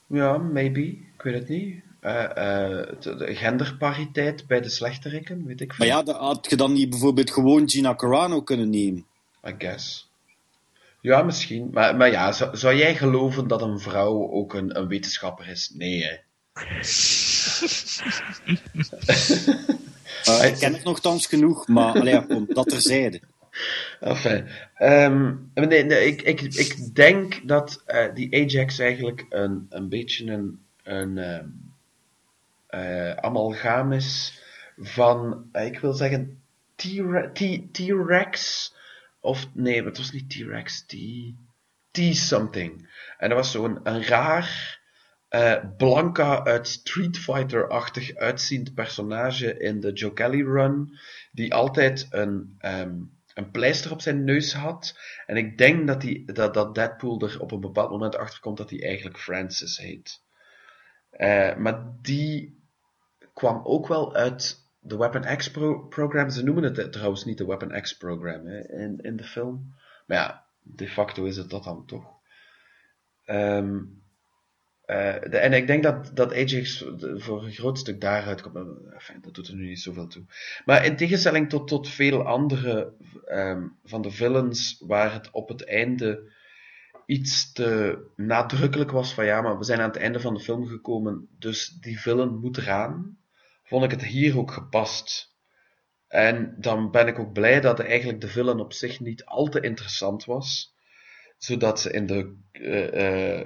Ja, 0.08 0.38
maybe. 0.38 0.82
Ik 0.82 1.22
weet 1.22 1.34
het 1.34 1.50
niet. 1.50 1.84
Eh, 2.02 2.24
eh, 2.24 2.88
de, 3.00 3.16
de 3.16 3.36
genderpariteit 3.36 4.48
bij 4.48 4.62
de 4.62 4.70
slechteriken, 4.70 5.46
weet 5.46 5.62
ik 5.62 5.68
Maar 5.68 5.78
veel. 5.78 5.86
ja, 5.88 6.04
dan 6.04 6.16
had 6.16 6.48
je 6.50 6.56
dan 6.56 6.74
niet 6.74 6.90
bijvoorbeeld 6.90 7.32
gewoon 7.32 7.70
Gina 7.70 7.96
Carano 7.96 8.42
kunnen 8.42 8.70
nemen? 8.70 9.06
I 9.48 9.56
guess. 9.58 10.10
Ja, 11.02 11.24
misschien. 11.24 11.70
Maar, 11.72 11.96
maar 11.96 12.12
ja, 12.12 12.32
zou, 12.32 12.58
zou 12.58 12.76
jij 12.76 12.96
geloven 12.96 13.48
dat 13.48 13.62
een 13.62 13.80
vrouw 13.80 14.32
ook 14.32 14.54
een, 14.54 14.78
een 14.78 14.88
wetenschapper 14.88 15.48
is? 15.48 15.72
Nee, 15.74 16.04
hè. 16.04 16.16
Eh, 20.26 20.46
ik 20.46 20.56
ken 20.56 20.74
het 20.74 20.84
nogthans 20.84 21.28
genoeg, 21.28 21.68
maar 21.68 21.94
allee, 21.94 22.26
kom, 22.26 22.46
dat 22.50 22.70
terzijde. 22.70 23.22
Enfin, 24.00 24.48
ehm, 24.76 25.34
nee, 25.54 25.84
nee, 25.84 26.06
ik, 26.06 26.22
ik, 26.22 26.42
ik 26.42 26.96
denk 26.96 27.48
dat 27.48 27.84
die 28.14 28.36
Ajax 28.36 28.80
eigenlijk 28.80 29.26
een, 29.30 29.66
een 29.70 29.90
beetje 29.90 30.32
een, 30.32 30.60
een 30.84 31.18
ehm, 31.18 31.46
eh, 32.72 33.12
amalgaam 33.12 33.92
is 33.92 34.42
van, 34.78 35.50
eh, 35.52 35.66
ik 35.66 35.80
wil 35.80 35.94
zeggen, 35.94 36.44
T-Rex, 37.72 38.74
of 39.20 39.48
nee, 39.54 39.84
het 39.84 39.98
was 39.98 40.12
niet 40.12 40.30
T-Rex. 40.30 40.86
T-something. 41.92 42.90
En 43.18 43.30
dat 43.30 43.38
was 43.38 43.52
zo'n 43.52 43.84
raar, 43.84 44.80
eh, 45.28 45.64
blanca 45.78 46.44
uit 46.44 46.68
Street 46.68 47.18
Fighter-achtig 47.18 48.16
uitziend 48.16 48.74
personage 48.74 49.58
in 49.58 49.80
de 49.80 49.92
Joe 49.92 50.14
Kelly 50.14 50.44
run, 50.44 51.00
die 51.32 51.54
altijd 51.54 52.08
een, 52.10 52.56
ehm, 52.58 52.96
een 53.34 53.52
pleister 53.52 53.92
op 53.92 54.02
zijn 54.02 54.24
neus 54.24 54.54
had. 54.54 55.00
En 55.26 55.38
ik 55.38 55.58
denk 55.58 55.88
dat, 55.88 56.02
die, 56.02 56.32
dat, 56.34 56.54
dat 56.54 56.76
Deadpool 56.76 57.22
er 57.22 57.42
op 57.42 57.52
een 57.52 57.60
bepaald 57.60 57.90
moment 57.90 58.16
achter 58.16 58.40
komt 58.40 58.58
dat 58.58 58.70
hij 58.70 58.84
eigenlijk 58.84 59.20
Francis 59.20 59.78
heet. 59.78 60.22
Maar 61.58 61.84
die 62.02 62.61
kwam 63.34 63.62
ook 63.64 63.88
wel 63.88 64.16
uit 64.16 64.70
de 64.80 64.98
Weapon 64.98 65.38
X 65.38 65.52
pro 65.52 65.80
program. 65.80 66.30
Ze 66.30 66.44
noemen 66.44 66.64
het 66.64 66.92
trouwens 66.92 67.26
niet 67.26 67.38
de 67.38 67.46
Weapon 67.46 67.82
X 67.82 67.98
program 67.98 68.46
hè, 68.46 68.70
in, 68.70 69.00
in 69.02 69.16
de 69.16 69.24
film. 69.24 69.74
Maar 70.06 70.18
ja, 70.18 70.46
de 70.62 70.88
facto 70.88 71.24
is 71.24 71.38
het 71.38 71.50
dat 71.50 71.64
dan 71.64 71.86
toch. 71.86 72.20
Ehm, 73.26 73.80
eh, 74.86 75.22
de, 75.30 75.38
en 75.38 75.54
ik 75.54 75.68
denk 75.68 75.84
dat, 75.84 76.12
dat 76.14 76.34
Ajax 76.34 76.86
voor 76.98 77.44
een 77.44 77.52
groot 77.52 77.78
stuk 77.78 78.02
daaruit 78.02 78.42
komt. 78.42 78.54
dat 79.22 79.34
doet 79.34 79.48
er 79.48 79.56
nu 79.56 79.68
niet 79.68 79.82
zoveel 79.82 80.08
toe. 80.08 80.24
Maar 80.66 80.86
in 80.86 80.96
tegenstelling 80.96 81.50
tot, 81.50 81.68
tot 81.68 81.90
veel 81.90 82.26
andere 82.26 82.94
ehm, 83.26 83.68
van 83.84 84.02
de 84.02 84.12
villains, 84.12 84.84
waar 84.86 85.14
het 85.14 85.32
op 85.32 85.48
het 85.50 85.66
einde 85.66 86.32
iets 87.06 87.52
te 87.52 88.00
nadrukkelijk 88.16 88.92
was 88.92 89.14
van 89.14 89.26
ja, 89.26 89.42
maar 89.42 89.58
we 89.58 89.64
zijn 89.64 89.80
aan 89.80 89.90
het 89.90 89.98
einde 89.98 90.20
van 90.20 90.34
de 90.34 90.40
film 90.40 90.68
gekomen, 90.68 91.28
dus 91.40 91.68
die 91.68 92.00
villain 92.00 92.40
moet 92.40 92.58
eraan, 92.58 93.18
vond 93.72 93.84
ik 93.84 93.92
het 93.92 94.04
hier 94.06 94.38
ook 94.38 94.52
gepast. 94.52 95.36
En 96.08 96.56
dan 96.58 96.92
ben 96.92 97.08
ik 97.08 97.20
ook 97.20 97.34
blij 97.34 97.62
dat 97.62 97.80
eigenlijk 97.80 98.22
de 98.22 98.28
villain 98.28 98.60
op 98.60 98.74
zich 98.74 99.00
niet 99.00 99.26
al 99.26 99.48
te 99.48 99.60
interessant 99.60 100.26
was, 100.26 100.76
zodat 101.38 101.80
ze 101.80 101.92
in 101.92 102.06
de 102.06 102.36
eh, 102.52 103.40
eh, 103.40 103.46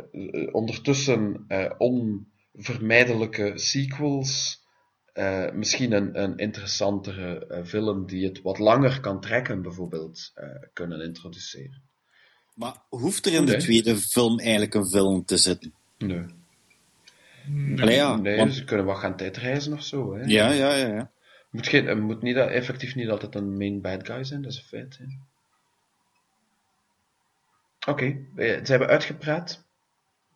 ondertussen 0.52 1.46
eh, 1.48 1.72
onvermijdelijke 1.78 3.52
sequels 3.56 4.64
misschien 5.54 5.92
een, 5.92 6.22
een 6.22 6.38
interessantere 6.38 7.62
villain 7.64 8.06
die 8.06 8.26
het 8.26 8.42
wat 8.42 8.60
langer 8.60 9.00
kan 9.00 9.22
trekken, 9.22 9.62
bijvoorbeeld, 9.62 10.34
kunnen 10.74 11.02
introduceren. 11.02 11.82
Maar 12.54 12.76
hoeft 12.90 13.26
er 13.26 13.34
in 13.34 13.46
de 13.46 13.58
tweede 13.58 13.96
film 13.98 14.40
eigenlijk 14.40 14.74
een 14.74 14.88
film 14.88 15.26
te 15.26 15.38
zitten? 15.38 15.74
Nee. 15.98 16.26
Allee, 17.82 17.96
ja, 17.96 18.16
nee, 18.16 18.38
want- 18.38 18.54
ze 18.54 18.64
kunnen 18.64 18.86
wel 18.86 18.96
gaan 18.96 19.16
tijdreizen 19.18 19.74
of 19.74 19.84
zo. 19.84 20.16
Hè. 20.16 20.24
ja, 20.26 20.52
ja, 20.52 20.74
ja, 20.76 20.88
ja. 20.88 21.12
Moet, 21.50 21.68
geen, 21.68 21.88
het 21.88 22.00
moet 22.00 22.22
niet, 22.22 22.36
effectief 22.36 22.96
niet 22.96 23.10
altijd 23.10 23.36
een 23.36 23.58
main 23.58 23.82
bad 23.82 24.06
guy 24.08 24.24
zijn, 24.24 24.42
dat 24.42 24.52
is 24.52 24.58
een 24.58 24.64
feit. 24.64 24.98
hè. 24.98 25.06
Oké, 27.92 28.18
eh, 28.36 28.60
zijn 28.64 28.80
we 28.80 28.88
uitgepraat? 28.88 29.64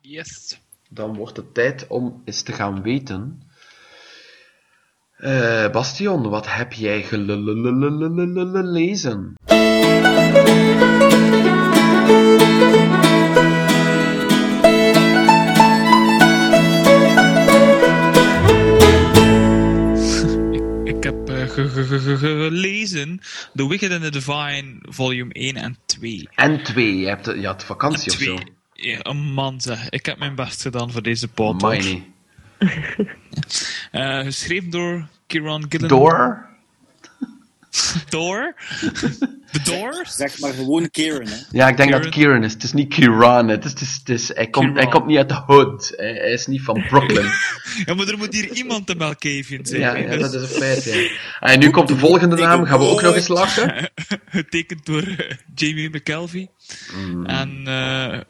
Yes. 0.00 0.60
Dan 0.88 1.16
wordt 1.16 1.36
het 1.36 1.54
tijd 1.54 1.86
om 1.86 2.22
eens 2.24 2.42
te 2.42 2.52
gaan 2.52 2.82
weten. 2.82 3.42
Eh, 5.16 5.70
Bastion, 5.70 6.28
wat 6.28 6.54
heb 6.54 6.72
jij 6.72 7.02
gelezen? 7.02 9.34
Gelezen 21.50 23.20
The 23.54 23.68
Wicked 23.68 23.92
and 23.92 24.02
the 24.02 24.10
Divine, 24.10 24.76
volume 24.80 25.32
1 25.32 25.56
en 25.56 25.76
2. 25.86 26.28
En 26.34 26.62
twee, 26.62 26.96
je, 26.96 27.06
hebt, 27.06 27.26
je 27.26 27.46
had 27.46 27.64
vakantie 27.64 28.12
of 28.12 28.18
zo. 28.18 28.38
Ja, 28.72 28.98
een 29.02 29.32
man 29.32 29.60
zeg. 29.60 29.88
Ik 29.88 30.06
heb 30.06 30.18
mijn 30.18 30.34
best 30.34 30.62
gedaan 30.62 30.90
voor 30.90 31.02
deze 31.02 31.28
pod. 31.28 31.62
hoor. 31.62 31.70
Miney. 31.70 32.04
Eh, 33.90 34.18
geschreven 34.18 34.70
door 34.70 35.08
Kieran 35.26 35.64
Gillen. 35.68 35.88
Door? 35.88 36.49
Door? 38.08 38.54
De 39.50 39.60
Door? 39.64 40.04
Zeg 40.08 40.38
maar 40.38 40.52
gewoon 40.52 40.90
Kieran, 40.90 41.26
hè. 41.26 41.36
Ja, 41.50 41.68
ik 41.68 41.76
denk 41.76 41.88
Kieran. 41.88 42.02
dat 42.02 42.10
Kieran 42.10 42.44
is. 42.44 42.52
Het 42.52 42.62
is 42.62 42.72
niet 42.72 42.94
Kieran. 42.94 43.48
Het 43.48 43.64
is, 43.64 43.70
het 43.70 43.80
is, 43.80 43.96
het 43.98 44.08
is, 44.08 44.28
hij, 44.34 44.46
komt, 44.46 44.64
hij 44.66 44.74
Kieran. 44.74 44.90
komt 44.92 45.06
niet 45.06 45.16
uit 45.16 45.28
de 45.28 45.34
hood. 45.46 45.92
Hij, 45.96 46.12
hij 46.12 46.32
is 46.32 46.46
niet 46.46 46.62
van 46.62 46.84
Brooklyn. 46.88 47.30
Ja, 47.84 47.94
maar 47.94 48.08
er 48.08 48.18
moet 48.18 48.32
hier 48.34 48.52
iemand 48.52 48.86
de 48.86 48.94
Melkavian 48.94 49.66
zijn. 49.66 49.80
ja, 49.80 49.96
ja, 49.96 50.08
dus 50.10 50.20
dat 50.20 50.34
is 50.34 50.42
een 50.42 50.56
feit. 50.62 50.84
Ja. 50.84 51.10
En 51.40 51.58
nu 51.58 51.70
komt 51.70 51.88
de 51.88 51.96
volgende 51.96 52.36
naam. 52.36 52.64
Gaan 52.64 52.78
we 52.78 52.84
ook 52.84 53.02
nog 53.02 53.14
eens 53.14 53.28
lachen? 53.28 53.90
Getekend 54.30 54.86
door 54.86 55.02
eh, 55.02 55.36
Jamie 55.54 55.88
McKelvey. 55.88 56.48
Mm. 56.94 57.26
En 57.26 57.62
eh, 57.66 58.20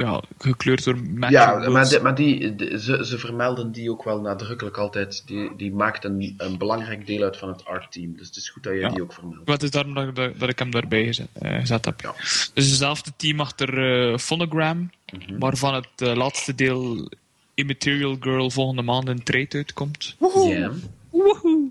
ja, 0.00 0.22
gekleurd 0.38 0.84
door 0.84 0.96
Ja, 1.28 1.68
maar, 1.68 1.88
die- 1.88 2.00
maar 2.00 2.14
die, 2.14 2.54
die- 2.54 2.78
ze, 2.78 3.04
ze 3.06 3.18
vermelden 3.18 3.72
die 3.72 3.90
ook 3.90 4.04
wel 4.04 4.20
nadrukkelijk 4.20 4.76
altijd. 4.76 5.22
Die, 5.26 5.56
die 5.56 5.72
maakt 5.74 6.04
een, 6.04 6.34
een 6.36 6.58
belangrijk 6.58 7.06
deel 7.06 7.22
uit 7.22 7.36
van 7.36 7.48
het 7.48 7.64
art-team. 7.64 8.16
Dus 8.16 8.26
het 8.26 8.36
is 8.36 8.48
goed 8.48 8.62
dat 8.62 8.72
jij 8.72 8.82
Ja. 8.82 8.88
die 8.88 9.02
ook 9.02 9.12
vermeldt. 9.12 9.40
Wat 9.48 9.62
is 9.62 9.70
daarom 9.70 9.94
dat, 9.94 10.14
dat, 10.16 10.38
dat 10.38 10.48
ik 10.48 10.58
hem 10.58 10.70
daarbij 10.70 11.04
gezet, 11.04 11.28
eh, 11.32 11.58
gezet 11.60 11.84
heb. 11.84 12.00
Ja. 12.00 12.14
Dus 12.54 12.66
hetzelfde 12.68 13.10
team 13.16 13.40
achter 13.40 14.10
eh, 14.12 14.18
Phonogram, 14.18 14.90
Mhm. 15.12 15.38
waarvan 15.38 15.74
het 15.74 15.88
eh, 15.96 16.14
laatste 16.14 16.54
deel 16.54 17.08
Immaterial 17.54 18.16
Girl 18.20 18.50
volgende 18.50 18.82
maand 18.82 19.08
in 19.08 19.22
trade 19.22 19.48
uitkomt. 19.56 20.16
Ja. 20.48 20.70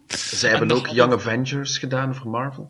Ze 0.08 0.48
hebben 0.48 0.72
ook 0.72 0.88
Young 0.88 1.14
Avengers 1.14 1.78
gedaan 1.78 2.16
voor 2.16 2.30
Marvel. 2.32 2.70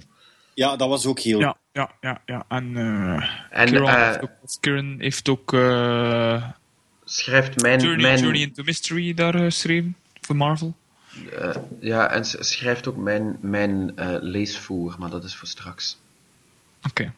Ja, 0.59 0.75
dat 0.75 0.89
was 0.89 1.05
ook 1.05 1.19
heel... 1.19 1.39
Ja, 1.39 1.57
ja, 1.71 1.91
ja. 2.01 2.21
ja. 2.25 2.45
En, 2.47 2.77
eh 2.77 3.29
En 3.49 3.67
Kieran, 3.67 3.89
eh, 3.89 4.05
heeft 4.05 4.21
ook, 4.23 4.31
Kieran 4.59 4.95
heeft 4.99 5.29
ook 5.29 5.53
eh, 5.53 6.43
schrijft 7.05 7.61
mijn, 7.61 7.79
Journey, 7.79 8.01
mijn, 8.01 8.19
Journey 8.19 8.41
into 8.41 8.63
Mystery 8.63 9.13
daar 9.13 9.33
geschreven 9.33 9.95
voor 10.21 10.35
Marvel. 10.35 10.75
eh, 11.39 11.55
ja, 11.79 12.09
en 12.11 12.25
ze 12.25 12.43
schrijft 12.43 12.87
ook 12.87 12.97
mijn, 12.97 13.37
mijn 13.41 13.97
eh, 13.97 14.15
leesvoer, 14.21 14.95
maar 14.97 15.09
dat 15.09 15.23
is 15.23 15.35
voor 15.35 15.47
straks. 15.47 15.97
Oké. 16.89 17.13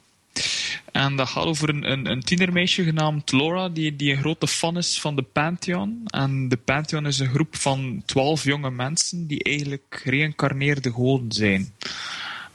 En 0.91 1.15
dat 1.15 1.30
gaat 1.30 1.45
over 1.45 1.69
een, 1.69 1.91
een, 1.91 2.05
een 2.05 2.22
tienermeisje 2.23 2.84
genaamd 2.84 3.31
Laura, 3.31 3.69
die, 3.69 3.95
die 3.95 4.13
een 4.13 4.19
grote 4.19 4.47
fan 4.47 4.77
is 4.77 5.01
van 5.01 5.15
de 5.15 5.22
Pantheon. 5.22 6.01
En 6.05 6.49
de 6.49 6.57
Pantheon 6.57 7.05
is 7.05 7.19
een 7.19 7.30
groep 7.30 7.55
van 7.55 8.03
twaalf 8.05 8.43
jonge 8.43 8.72
mensen 8.72 9.27
die 9.27 9.43
eigenlijk 9.43 10.01
gereïncarneerde 10.03 10.91
goden 10.91 11.31
zijn. 11.31 11.73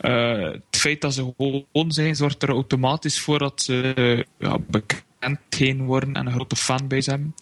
Eh, 0.06 0.40
het 0.40 0.76
feit 0.76 1.00
dat 1.00 1.14
ze 1.14 1.32
goden 1.36 1.92
zijn, 1.92 2.16
zorgt 2.16 2.42
er 2.42 2.48
automatisch 2.48 3.20
voor 3.20 3.38
dat 3.38 3.62
ze 3.62 4.26
ja, 4.38 4.58
bekend 4.58 5.04
heen 5.48 5.84
worden 5.84 6.14
en 6.14 6.26
een 6.26 6.32
grote 6.32 6.56
fanbase 6.56 7.10
hebben. 7.10 7.34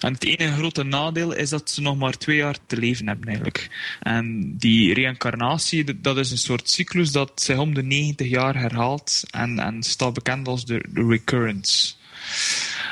En 0.00 0.12
het 0.12 0.24
enige 0.24 0.52
grote 0.52 0.82
nadeel 0.82 1.32
is 1.32 1.50
dat 1.50 1.70
ze 1.70 1.80
nog 1.80 1.96
maar 1.96 2.18
twee 2.18 2.36
jaar 2.36 2.56
te 2.66 2.76
leven 2.76 3.06
hebben 3.06 3.26
eigenlijk. 3.26 3.70
En 4.00 4.56
die 4.56 4.94
reïncarnatie, 4.94 6.00
dat 6.00 6.18
is 6.18 6.30
een 6.30 6.38
soort 6.38 6.70
cyclus 6.70 7.12
dat 7.12 7.32
zich 7.34 7.58
om 7.58 7.74
de 7.74 7.82
90 7.82 8.28
jaar 8.28 8.58
herhaalt 8.58 9.22
en, 9.30 9.58
en 9.58 9.82
staat 9.82 10.14
bekend 10.14 10.48
als 10.48 10.64
de, 10.64 10.84
de 10.88 11.06
recurrence. 11.06 11.94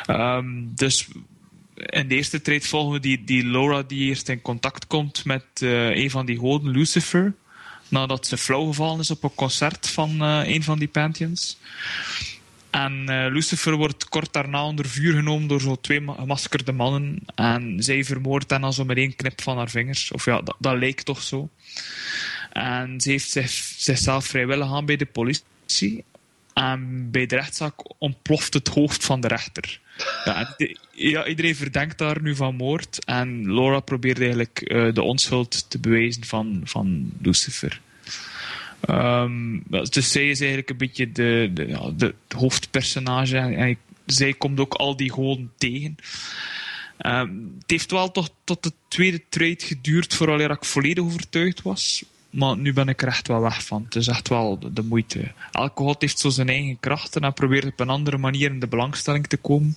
Ehm, 0.06 0.64
dus 0.74 1.08
in 1.74 2.08
de 2.08 2.14
eerste 2.14 2.40
trade 2.40 2.60
volgen 2.60 2.92
we 2.92 3.00
die, 3.00 3.24
die 3.24 3.44
Laura 3.44 3.82
die 3.82 4.08
eerst 4.08 4.28
in 4.28 4.42
contact 4.42 4.86
komt 4.86 5.24
met 5.24 5.44
eh, 5.54 5.96
een 5.96 6.10
van 6.10 6.26
die 6.26 6.38
goden, 6.38 6.70
Lucifer, 6.70 7.34
nadat 7.90 8.26
ze 8.26 8.36
flauwgevallen 8.36 9.00
is 9.00 9.10
op 9.10 9.22
een 9.22 9.34
concert 9.34 9.88
van 9.88 10.22
eh, 10.22 10.40
een 10.44 10.62
van 10.62 10.78
die 10.78 10.88
Pantheons. 10.88 11.58
En 12.70 13.08
eh, 13.08 13.32
Lucifer 13.32 13.76
wordt 13.76 14.08
kort 14.08 14.32
daarna 14.32 14.64
onder 14.64 14.86
vuur 14.88 15.14
genomen 15.14 15.48
door 15.48 15.60
zo 15.60 15.76
twee 15.80 16.00
ma- 16.00 16.14
gemaskerde 16.14 16.72
mannen. 16.72 17.18
En 17.34 17.82
zij 17.82 18.04
vermoordt 18.04 18.50
hen 18.50 18.60
dan 18.60 18.72
zo 18.72 18.84
met 18.84 18.96
één 18.96 19.16
knip 19.16 19.42
van 19.42 19.56
haar 19.56 19.70
vingers. 19.70 20.12
Of 20.12 20.24
ja, 20.24 20.40
dat, 20.40 20.56
dat 20.58 20.78
lijkt 20.78 21.04
toch 21.04 21.22
zo. 21.22 21.48
En 22.52 23.00
ze 23.00 23.10
heeft 23.10 23.30
zich, 23.30 23.50
zichzelf 23.76 24.26
vrijwillig 24.26 24.72
aan 24.72 24.86
bij 24.86 24.96
de 24.96 25.06
politie. 25.06 26.04
En 26.60 27.10
bij 27.10 27.26
de 27.26 27.36
rechtszaak 27.36 28.00
ontploft 28.00 28.54
het 28.54 28.68
hoofd 28.68 29.04
van 29.04 29.20
de 29.20 29.28
rechter. 29.28 29.80
Ja, 30.24 30.38
en 30.38 30.54
de- 30.56 30.76
ja, 30.90 31.26
iedereen 31.26 31.56
verdenkt 31.56 31.98
daar 31.98 32.22
nu 32.22 32.36
van 32.36 32.54
moord. 32.54 33.04
En 33.04 33.54
Laura 33.54 33.80
probeert 33.80 34.20
eigenlijk 34.20 34.60
eh, 34.60 34.92
de 34.94 35.02
onschuld 35.02 35.70
te 35.70 35.78
bewijzen 35.78 36.24
van, 36.24 36.60
van 36.64 37.12
Lucifer. 37.22 37.80
Ehm, 38.80 39.58
dus 39.68 40.12
zij 40.12 40.28
is 40.28 40.40
eigenlijk 40.40 40.70
een 40.70 40.76
beetje 40.76 41.12
de, 41.12 41.50
de, 41.54 41.66
ja, 41.66 41.90
de, 41.96 42.14
hoofdpersonage. 42.36 43.38
En 43.38 43.76
zij 44.06 44.32
komt 44.32 44.60
ook 44.60 44.74
al 44.74 44.96
die 44.96 45.12
gewoon 45.12 45.50
tegen. 45.58 45.96
Ehm, 46.98 47.30
het 47.58 47.70
heeft 47.70 47.90
wel 47.90 48.10
toch 48.10 48.30
tot 48.44 48.62
de 48.62 48.72
tweede 48.88 49.22
trade 49.28 49.60
geduurd 49.60 50.14
voordat 50.14 50.50
ik 50.50 50.64
volledig 50.64 51.04
overtuigd 51.04 51.62
was. 51.62 52.04
Maar 52.30 52.56
nu 52.56 52.72
ben 52.72 52.88
ik 52.88 53.02
er 53.02 53.08
echt 53.08 53.28
wel 53.28 53.40
weg 53.40 53.64
van. 53.64 53.82
Het 53.84 53.96
is 53.96 54.06
echt 54.06 54.28
wel 54.28 54.58
de, 54.72 54.82
moeite. 54.82 55.32
Elke 55.52 55.82
god 55.82 56.00
heeft 56.00 56.18
zo 56.18 56.28
zijn 56.28 56.48
eigen 56.48 56.80
krachten 56.80 57.22
en 57.22 57.32
probeert 57.32 57.64
op 57.64 57.80
een 57.80 57.88
andere 57.88 58.18
manier 58.18 58.50
in 58.50 58.60
de 58.60 58.66
belangstelling 58.66 59.26
te 59.26 59.36
komen. 59.36 59.76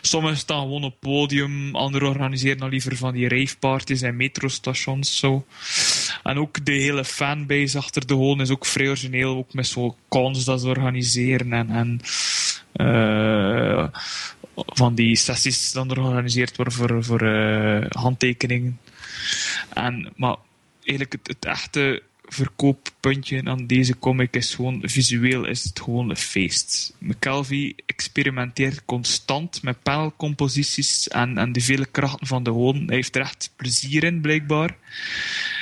Sommigen 0.00 0.36
staan 0.36 0.60
gewoon 0.60 0.84
op 0.84 0.94
podium, 1.00 1.76
anderen 1.76 2.08
organiseren 2.08 2.58
dan 2.58 2.68
liever 2.68 2.96
van 2.96 3.12
die 3.12 3.28
raveparties 3.28 4.02
en 4.02 4.16
metrostations. 4.16 5.18
Zo. 5.18 5.44
En 6.22 6.38
ook 6.38 6.64
de 6.64 6.72
hele 6.72 7.04
fanbase 7.04 7.78
achter 7.78 8.06
de 8.06 8.14
hoon 8.14 8.40
is 8.40 8.50
ook 8.50 8.66
vrij 8.66 8.88
origineel, 8.88 9.36
ook 9.36 9.52
met 9.52 9.66
zo'n 9.66 9.94
cons 10.08 10.44
dat 10.44 10.60
ze 10.60 10.68
organiseren 10.68 11.52
en, 11.52 11.70
en 11.70 12.00
eh, 12.72 13.88
van 14.54 14.94
die 14.94 15.16
sessies 15.16 15.72
dan 15.72 15.92
georganiseerd 15.92 16.56
worden 16.56 16.74
voor, 16.74 17.04
voor 17.04 17.20
eh, 17.20 17.90
handtekeningen. 17.90 18.78
En, 19.68 20.12
maar 20.16 20.36
eigenlijk 20.84 21.18
het, 21.22 21.44
echte 21.44 22.02
verkooppuntje 22.26 23.44
aan 23.44 23.66
deze 23.66 23.98
comic 23.98 24.36
is 24.36 24.54
gewoon, 24.54 24.82
visueel 24.84 25.44
is 25.44 25.64
het 25.64 25.80
gewoon 25.80 26.10
een 26.10 26.16
feest. 26.16 26.94
McKelvey 26.98 27.74
experimenteert 27.86 28.84
constant 28.84 29.62
met 29.62 29.82
panelcomposities 29.82 31.08
en, 31.08 31.38
en 31.38 31.52
de 31.52 31.60
vele 31.60 31.86
krachten 31.86 32.26
van 32.26 32.42
de 32.42 32.50
hoon. 32.50 32.76
Hij 32.86 32.94
heeft 32.94 33.16
er 33.16 33.22
echt 33.22 33.52
plezier 33.56 34.04
in, 34.04 34.20
blijkbaar. 34.20 34.76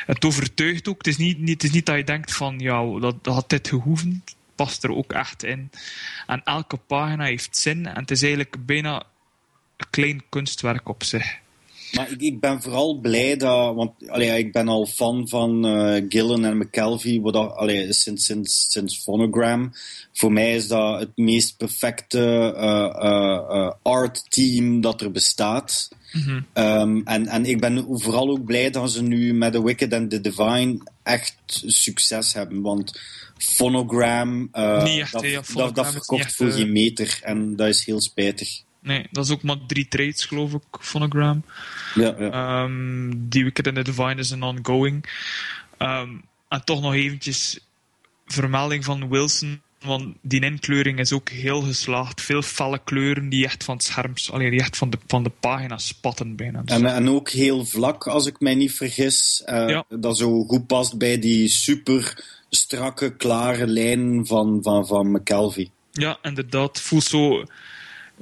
Het 0.06 0.24
overtuigt 0.24 0.88
ook. 0.88 0.98
Het 0.98 1.06
is 1.06 1.16
niet, 1.16 1.38
niet, 1.38 1.62
is 1.62 1.70
niet 1.70 1.86
dat 1.86 1.96
je 1.96 2.04
denkt 2.04 2.34
van, 2.34 2.58
ja, 2.58 2.98
dat, 3.00 3.24
dat 3.24 3.34
had 3.34 3.50
dit 3.50 3.68
gehoeven. 3.68 4.22
Het 4.24 4.36
past 4.54 4.84
er 4.84 4.94
ook 4.94 5.12
echt 5.12 5.44
in. 5.44 5.70
En 6.26 6.42
elke 6.44 6.76
pagina 6.76 7.24
heeft 7.24 7.56
zin 7.56 7.86
en 7.86 8.00
het 8.00 8.10
is 8.10 8.22
eigenlijk 8.22 8.66
bijna 8.66 9.02
een 9.76 9.90
klein 9.90 10.22
kunstwerk 10.28 10.88
op 10.88 11.04
zich. 11.04 11.40
Maar 11.92 12.10
ik, 12.10 12.20
ik 12.20 12.40
ben 12.40 12.62
vooral 12.62 12.98
blij 13.00 13.36
dat, 13.36 13.74
want 13.74 13.92
allee, 14.08 14.38
ik 14.38 14.52
ben 14.52 14.68
al 14.68 14.86
fan 14.86 15.28
van 15.28 15.66
eh, 15.66 16.04
Gillen 16.08 16.44
en 16.44 16.56
McKelvey, 16.56 17.20
wat 17.20 17.34
allee, 17.34 17.92
sinds, 17.92 18.24
sinds, 18.24 18.66
sinds 18.68 19.02
Phonogram. 19.02 19.72
Voor 20.12 20.32
mij 20.32 20.54
is 20.54 20.68
dat 20.68 21.00
het 21.00 21.16
meest 21.16 21.56
perfecte 21.56 22.54
eh, 22.56 23.72
art 23.82 24.30
team 24.30 24.80
dat 24.80 25.00
er 25.00 25.10
bestaat. 25.10 25.88
Ehm, 26.52 27.00
en, 27.04 27.26
en 27.26 27.44
ik 27.44 27.60
ben 27.60 27.86
vooral 27.88 28.30
ook 28.30 28.44
blij 28.44 28.70
dat 28.70 28.90
ze 28.90 29.02
nu 29.02 29.34
met 29.34 29.52
The 29.52 29.64
Wicked 29.64 29.92
and 29.92 30.10
the 30.10 30.20
Divine 30.20 30.78
echt 31.02 31.36
succes 31.66 32.32
hebben. 32.32 32.62
Want 32.62 33.00
Phonogram, 33.38 34.48
echt, 34.52 35.12
dat, 35.12 35.22
ja, 35.22 35.34
dat, 35.34 35.44
Phonogram 35.46 35.74
dat 35.74 35.90
verkocht 35.92 36.34
voor 36.34 36.50
geen 36.50 36.72
meter. 36.72 37.18
En 37.22 37.56
dat 37.56 37.68
is 37.68 37.84
heel 37.84 38.00
spijtig. 38.00 38.62
Nee, 38.82 39.06
dat 39.10 39.24
is 39.24 39.30
ook 39.30 39.42
maar 39.42 39.56
drie 39.66 39.88
trades, 39.88 40.24
geloof 40.24 40.52
ik, 40.52 40.62
Phonogram. 40.80 41.44
Ja, 41.94 42.14
ja. 42.18 42.30
Ehm, 42.30 43.12
die 43.16 43.44
Wicked 43.44 43.66
and 43.66 43.76
the 43.76 43.82
Divine 43.82 44.14
is 44.14 44.30
een 44.30 44.42
ongoing. 44.42 45.04
Ehm, 45.78 46.08
en 46.48 46.64
toch 46.64 46.80
nog 46.80 46.94
eventjes 46.94 47.58
vermelding 48.26 48.84
van 48.84 49.08
Wilson. 49.08 49.60
Want 49.84 50.14
die 50.20 50.40
inkleuring 50.40 50.98
is 50.98 51.12
ook 51.12 51.28
heel 51.28 51.60
geslaagd. 51.62 52.20
Veel 52.20 52.42
felle 52.42 52.80
kleuren 52.84 53.28
die 53.28 53.44
echt 53.44 53.64
van 53.64 53.74
het 53.74 53.84
scherm, 53.84 54.12
allee, 54.30 54.50
die 54.50 54.60
echt 54.60 54.76
van 54.76 54.90
de, 54.90 54.98
van 55.06 55.22
de 55.22 55.30
pagina 55.40 55.78
spatten 55.78 56.36
bijna. 56.36 56.62
Dus- 56.62 56.76
En, 56.76 56.86
en 56.86 57.08
ook 57.08 57.30
heel 57.30 57.64
vlak, 57.64 58.06
als 58.06 58.26
ik 58.26 58.40
mij 58.40 58.54
niet 58.54 58.72
vergis. 58.72 59.42
eh, 59.44 59.68
Ja. 59.68 59.84
Dat 59.88 60.18
zo 60.18 60.44
goed 60.44 60.66
past 60.66 60.98
bij 60.98 61.18
die 61.18 61.48
super 61.48 62.24
strakke, 62.50 63.16
klare 63.16 63.66
lijn 63.66 64.26
van, 64.26 64.58
van, 64.62 64.86
van 64.86 65.10
McKelvey. 65.10 65.70
Ja, 65.92 66.18
inderdaad. 66.22 66.80
Voelt 66.80 67.04
zo 67.04 67.44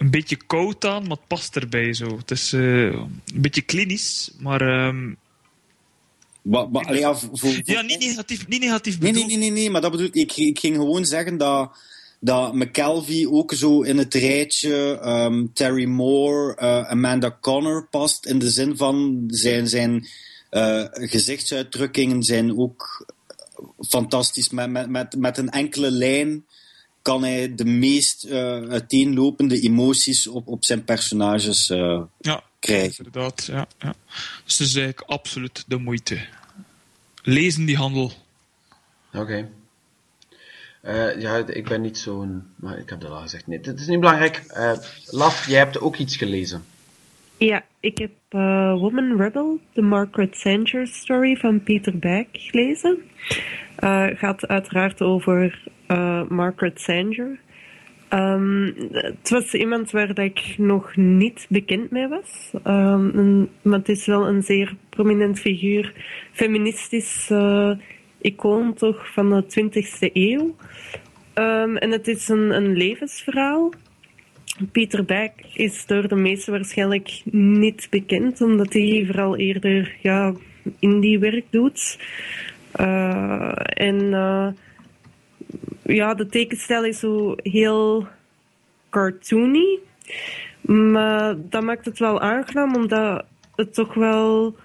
een 0.01 0.11
beetje 0.11 0.37
koud 0.37 0.85
aan, 0.85 1.03
maar 1.03 1.17
het 1.17 1.27
past 1.27 1.57
erbij 1.57 1.95
zo. 1.95 2.17
Het 2.17 2.31
is 2.31 2.53
eh, 2.53 2.85
een 2.85 3.23
beetje 3.35 3.63
klinisch, 3.63 4.31
maar 4.39 4.61
ehm, 4.61 5.15
wat, 6.43 6.69
allee, 6.73 7.01
ja, 7.01 7.15
voor, 7.15 7.39
voor- 7.39 7.61
ja, 7.65 7.81
niet 7.83 7.99
negatief, 7.99 8.49
niet 8.49 8.61
negatief 8.61 9.01
Nee, 9.01 9.13
nee, 9.13 9.25
nee, 9.25 9.37
nee, 9.37 9.51
nee, 9.51 9.71
maar 9.71 9.81
dat 9.81 9.91
bedoel 9.91 10.07
ik. 10.07 10.15
Ik, 10.15 10.37
ik 10.37 10.59
ging 10.59 10.77
gewoon 10.77 11.05
zeggen 11.05 11.39
dat, 11.39 11.71
dat 12.21 12.55
McKelvey 12.55 13.27
ook 13.27 13.53
zo 13.53 13.83
in 13.83 13.99
het 13.99 14.15
rijtje 14.15 14.99
ehm, 15.03 15.47
Terry 15.53 15.85
Moore, 15.85 16.55
eh, 16.57 16.91
Amanda 16.91 17.39
Connor 17.41 17.89
past. 17.91 18.27
In 18.27 18.39
de 18.39 18.51
zin 18.51 18.77
van 18.77 19.25
zijn, 19.27 19.69
zijn 19.69 20.07
eh, 20.51 20.85
gezichtsuitdrukkingen 20.91 22.23
zijn 22.23 22.59
ook 22.59 23.07
fantastisch. 23.89 24.51
Met, 24.51 24.71
met, 24.71 24.89
met, 24.89 25.17
met 25.17 25.39
een 25.39 25.51
enkele 25.51 25.91
lijn 25.91 26.45
kan 27.03 27.23
hij 27.23 27.55
de 27.55 27.65
meest 27.65 28.25
eh, 28.25 28.63
uiteenlopende 28.63 29.61
emoties 29.61 30.27
op, 30.27 30.49
op 30.49 30.65
zijn 30.65 30.85
personages 30.85 31.71
eh, 31.71 32.03
Ja, 32.21 32.43
krijgen. 32.59 33.05
inderdaad. 33.05 33.45
Ja, 33.45 33.67
ja. 33.79 33.95
Dus 34.45 34.59
het 34.59 34.67
is 34.69 34.75
eigenlijk 34.77 35.11
absoluut 35.11 35.65
de 35.67 35.77
moeite. 35.77 36.19
Lezen 37.23 37.65
die 37.65 37.77
handel. 37.77 38.13
Oké. 39.15 39.49
Eh, 40.83 41.21
ja, 41.21 41.37
ik 41.37 41.69
ben 41.69 41.81
niet 41.81 41.99
zo'n... 41.99 42.43
Maar 42.57 42.79
ik 42.79 42.91
heb 42.91 43.01
dat 43.01 43.11
al 43.11 43.21
gezegd. 43.21 43.47
Nee, 43.47 43.59
het 43.63 43.81
is 43.81 43.87
niet 43.87 44.01
belangrijk. 44.01 44.37
Eh, 44.49 44.73
Laf, 45.07 45.47
jij 45.47 45.59
hebt 45.59 45.81
ook 45.81 45.97
iets 45.97 46.17
gelezen. 46.17 46.65
Ja, 47.37 47.65
ik 47.81 47.99
heb 47.99 48.11
eh, 48.29 48.73
Woman 48.73 49.17
Rebel, 49.17 49.61
de 49.73 49.83
Margaret 49.83 50.37
Sanger 50.37 50.87
story 50.87 51.37
van 51.37 51.63
Peter 51.63 51.99
Beck 51.99 52.29
gelezen. 52.33 52.99
Eh 53.77 54.07
gaat 54.15 54.47
uiteraard 54.47 55.01
over 55.01 55.63
eh, 55.91 56.23
Margaret 56.29 56.81
Sanger. 56.81 57.39
Ehm, 58.09 58.71
het 58.93 59.31
was 59.31 59.55
iemand 59.55 59.91
waar 59.91 60.07
dat 60.07 60.25
ik 60.25 60.55
nog 60.57 60.97
niet 60.97 61.47
bekend 61.49 61.91
mee 61.91 62.09
was. 62.09 62.51
Ehm, 62.63 63.39
maar 63.63 63.79
het 63.79 63.89
is 63.89 64.07
wel 64.07 64.29
een 64.29 64.43
zeer 64.43 64.75
prominent 64.89 65.41
figuur, 65.41 65.93
feministisch 66.33 67.31
eh, 67.31 67.71
icoon 68.21 68.75
toch 68.75 69.13
van 69.13 69.31
de 69.31 69.47
20e 69.47 70.11
eeuw. 70.13 70.57
Ehm, 71.35 71.77
en 71.77 71.91
het 71.91 72.09
is 72.09 72.29
een, 72.29 72.51
een 72.51 72.77
levensverhaal. 72.77 73.73
Pieter 74.73 75.05
Beck 75.05 75.33
is 75.55 75.87
door 75.87 76.09
de 76.09 76.17
meesten 76.17 76.53
waarschijnlijk 76.53 77.21
niet 77.33 77.87
bekend, 77.91 78.41
omdat 78.41 78.73
hij 78.73 79.03
vooral 79.07 79.37
eerder 79.37 79.97
ja, 80.01 80.35
indie-werk 80.79 81.45
doet. 81.51 81.99
Eh, 82.73 83.53
en 83.57 84.13
ja, 85.95 86.15
de 86.15 86.27
tekenstijl 86.27 86.85
is 86.85 86.99
zo 86.99 87.35
heel 87.37 88.07
cartoony. 88.91 89.79
Maar 90.61 91.37
dat 91.49 91.63
maakt 91.63 91.85
het 91.85 91.99
wel 91.99 92.21
aangenaam, 92.21 92.75
omdat 92.75 93.25
het 93.57 93.75
toch 93.75 93.95
wel 93.95 94.57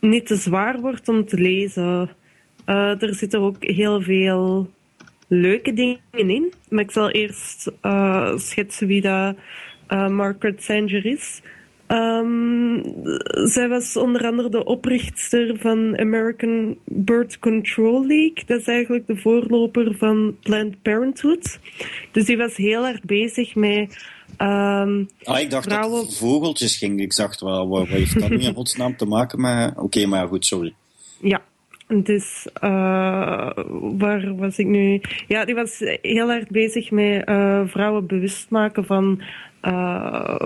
niet 0.00 0.26
te 0.26 0.36
zwaar 0.36 0.80
wordt 0.80 1.08
om 1.08 1.26
te 1.26 1.36
lezen. 1.36 2.10
Eh, 2.64 3.02
er 3.02 3.14
zitten 3.14 3.40
ook 3.40 3.56
heel 3.60 4.02
veel 4.02 4.70
leuke 5.28 5.72
dingen 5.72 6.00
in. 6.10 6.52
Maar 6.68 6.84
ik 6.84 6.90
zal 6.90 7.10
eerst 7.10 7.72
eh, 7.80 8.36
schetsen 8.36 8.86
wie 8.86 9.00
dat 9.00 9.36
eh, 9.86 10.08
Margaret 10.08 10.62
Sanger 10.62 11.06
is. 11.06 11.42
Ehm, 11.94 12.82
zij 13.48 13.68
was 13.68 13.96
onder 13.96 14.26
andere 14.26 14.48
de 14.48 14.64
oprichter 14.64 15.56
van 15.58 15.98
American 15.98 16.76
Birth 16.84 17.38
Control 17.38 18.06
League. 18.06 18.44
Dat 18.46 18.60
is 18.60 18.66
eigenlijk 18.66 19.06
de 19.06 19.16
voorloper 19.16 19.96
van 19.96 20.36
Planned 20.42 20.82
Parenthood. 20.82 21.58
Dus 22.12 22.24
die 22.24 22.36
was 22.36 22.56
heel 22.56 22.86
erg 22.86 23.00
bezig 23.00 23.54
met 23.54 24.06
ehm, 24.36 25.04
Ah, 25.22 25.40
ik 25.40 25.50
dacht 25.50 25.68
dat 25.68 26.02
het 26.02 26.16
vogeltjes 26.16 26.76
ging. 26.76 27.00
Ik 27.00 27.16
dacht, 27.16 27.40
wat, 27.40 27.68
wat, 27.68 27.86
heeft 27.86 28.20
dat 28.20 28.30
nu 28.30 28.38
in 28.38 28.54
godsnaam 28.54 28.96
te 28.96 29.06
maken 29.06 29.40
met... 29.40 29.72
Oké, 29.76 30.06
maar 30.06 30.28
goed, 30.28 30.46
sorry. 30.46 30.74
Ja, 31.20 31.42
dus 31.86 32.46
uh, 32.62 33.50
waar 33.98 34.36
was 34.36 34.58
ik 34.58 34.66
nu? 34.66 35.00
Ja, 35.28 35.44
die 35.44 35.54
was 35.54 35.78
heel 36.02 36.30
erg 36.30 36.48
bezig 36.48 36.90
met 36.90 37.28
uh, 37.28 37.62
vrouwen 37.66 38.06
bewust 38.06 38.50
maken 38.50 38.84
van 38.84 39.22
uh, 39.62 40.36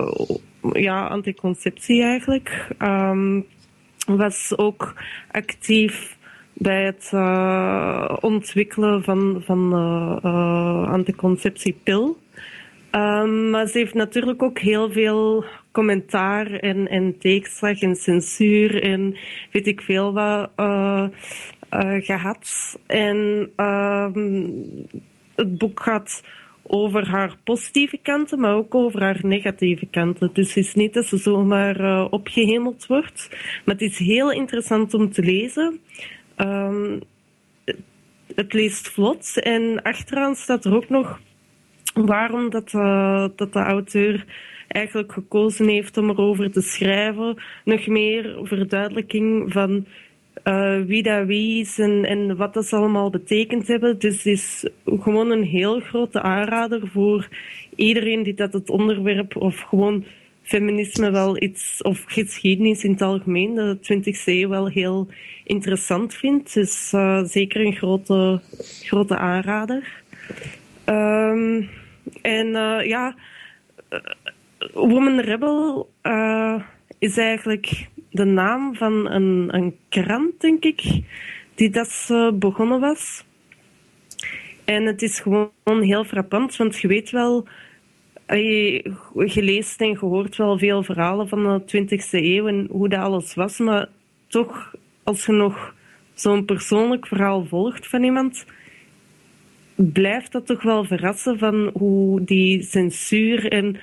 ja, 0.71 1.07
anticonceptie 1.07 2.03
eigenlijk. 2.03 2.67
Um, 2.79 3.45
was 4.05 4.57
ook 4.57 4.93
actief 5.31 6.17
bij 6.53 6.85
het 6.85 7.11
uh, 7.13 8.17
ontwikkelen 8.19 9.03
van, 9.03 9.41
van 9.45 9.73
uh, 9.73 10.91
anticonceptiepil. 10.91 12.17
Um, 12.91 13.49
maar 13.49 13.67
ze 13.67 13.77
heeft 13.77 13.93
natuurlijk 13.93 14.43
ook 14.43 14.59
heel 14.59 14.91
veel 14.91 15.45
commentaar 15.71 16.51
en, 16.51 16.87
en 16.87 17.17
tegenslag 17.17 17.81
en 17.81 17.95
censuur 17.95 18.83
en 18.83 19.15
weet 19.51 19.67
ik 19.67 19.81
veel 19.81 20.13
wat 20.13 20.49
gehad. 21.99 22.77
En 22.87 23.49
um, 23.55 24.63
het 25.35 25.57
boek 25.57 25.79
gaat 25.79 26.23
over 26.71 27.07
haar 27.07 27.35
positieve 27.43 27.97
kanten, 27.97 28.39
maar 28.39 28.55
ook 28.55 28.75
over 28.75 29.01
haar 29.01 29.19
negatieve 29.21 29.85
kanten. 29.85 30.29
Dus 30.33 30.47
het 30.47 30.65
is 30.65 30.73
niet 30.73 30.93
dat 30.93 31.05
ze 31.05 31.17
zomaar 31.17 31.81
uh, 31.81 32.05
opgehemeld 32.09 32.85
wordt. 32.85 33.27
Maar 33.65 33.75
het 33.75 33.83
is 33.83 33.97
heel 33.97 34.31
interessant 34.31 34.93
om 34.93 35.11
te 35.11 35.21
lezen. 35.21 35.79
Um, 36.37 36.99
het 38.35 38.53
leest 38.53 38.89
vlot. 38.89 39.39
En 39.39 39.81
achteraan 39.81 40.35
staat 40.35 40.65
er 40.65 40.75
ook 40.75 40.89
nog 40.89 41.19
waarom 41.93 42.49
dat, 42.49 42.73
eh, 42.73 43.27
dat 43.35 43.53
de 43.53 43.59
auteur 43.59 44.25
eigenlijk 44.67 45.11
gekozen 45.11 45.67
heeft 45.67 45.97
om 45.97 46.09
erover 46.09 46.51
te 46.51 46.61
schrijven. 46.61 47.41
Nog 47.63 47.87
meer 47.87 48.39
verduidelijking 48.43 49.53
van 49.53 49.85
eh, 50.43 50.79
wie 50.85 51.03
dat 51.03 51.25
wie 51.25 51.59
is 51.59 51.79
en, 51.79 52.35
wat 52.35 52.53
dat 52.53 52.73
allemaal 52.73 53.09
betekend 53.09 53.67
hebben. 53.67 53.99
Dus 53.99 54.15
het 54.15 54.25
is 54.25 54.67
gewoon 54.85 55.31
een 55.31 55.43
heel 55.43 55.79
grote 55.79 56.21
aanrader 56.21 56.87
voor 56.87 57.27
iedereen 57.75 58.23
die 58.23 58.33
dat 58.33 58.53
het 58.53 58.69
onderwerp 58.69 59.35
of 59.35 59.59
gewoon 59.59 60.03
feminisme 60.43 61.11
wel 61.11 61.41
iets, 61.41 61.81
of 61.81 62.03
geschiedenis 62.07 62.83
in 62.83 62.91
het 62.91 63.01
algemeen, 63.01 63.55
de 63.55 63.77
20e 63.77 64.23
eeuw 64.25 64.49
wel 64.49 64.67
heel 64.67 65.07
interessant 65.43 66.13
vindt. 66.13 66.53
Dus 66.53 66.91
uh, 66.93 67.23
zeker 67.23 67.65
een 67.65 67.75
grote, 67.75 68.41
grote 68.83 69.17
aanrader. 69.17 70.03
Um, 70.85 71.69
en 72.21 72.47
uh, 72.47 72.87
ja, 72.87 73.15
Woman 74.73 75.19
Rebel 75.19 75.89
is 76.99 77.17
eigenlijk 77.17 77.87
de 78.11 78.25
naam 78.25 78.75
van 78.75 79.09
een, 79.11 79.47
een 79.51 79.75
krant, 79.89 80.41
denk 80.41 80.63
ik, 80.63 81.01
die 81.55 81.69
dat 81.69 82.09
begonnen 82.33 82.79
was. 82.79 83.23
En 84.65 84.85
het 84.85 85.01
is 85.01 85.19
gewoon 85.19 85.81
heel 85.81 86.03
frappant, 86.03 86.55
want 86.55 86.77
je 86.79 86.87
weet 86.87 87.09
wel, 87.09 87.47
je, 88.27 88.93
je 89.25 89.43
leest 89.43 89.81
en 89.81 89.87
je 89.87 89.97
hoort 89.97 90.35
wel 90.35 90.57
veel 90.57 90.83
verhalen 90.83 91.27
van 91.27 91.43
de 91.43 91.85
20e 91.85 92.09
eeuw 92.11 92.47
en 92.47 92.67
hoe 92.71 92.89
dat 92.89 92.99
alles 92.99 93.33
was, 93.33 93.57
maar 93.57 93.87
toch, 94.27 94.75
als 95.03 95.25
je 95.25 95.31
nog 95.31 95.75
zo'n 96.13 96.45
persoonlijk 96.45 97.07
verhaal 97.07 97.45
volgt 97.45 97.87
van 97.87 98.03
iemand, 98.03 98.45
blijft 99.75 100.31
dat 100.31 100.45
toch 100.45 100.61
wel 100.61 100.83
verrassen 100.83 101.37
van 101.37 101.69
hoe 101.73 102.23
die 102.23 102.63
censuur 102.63 103.51
en 103.51 103.79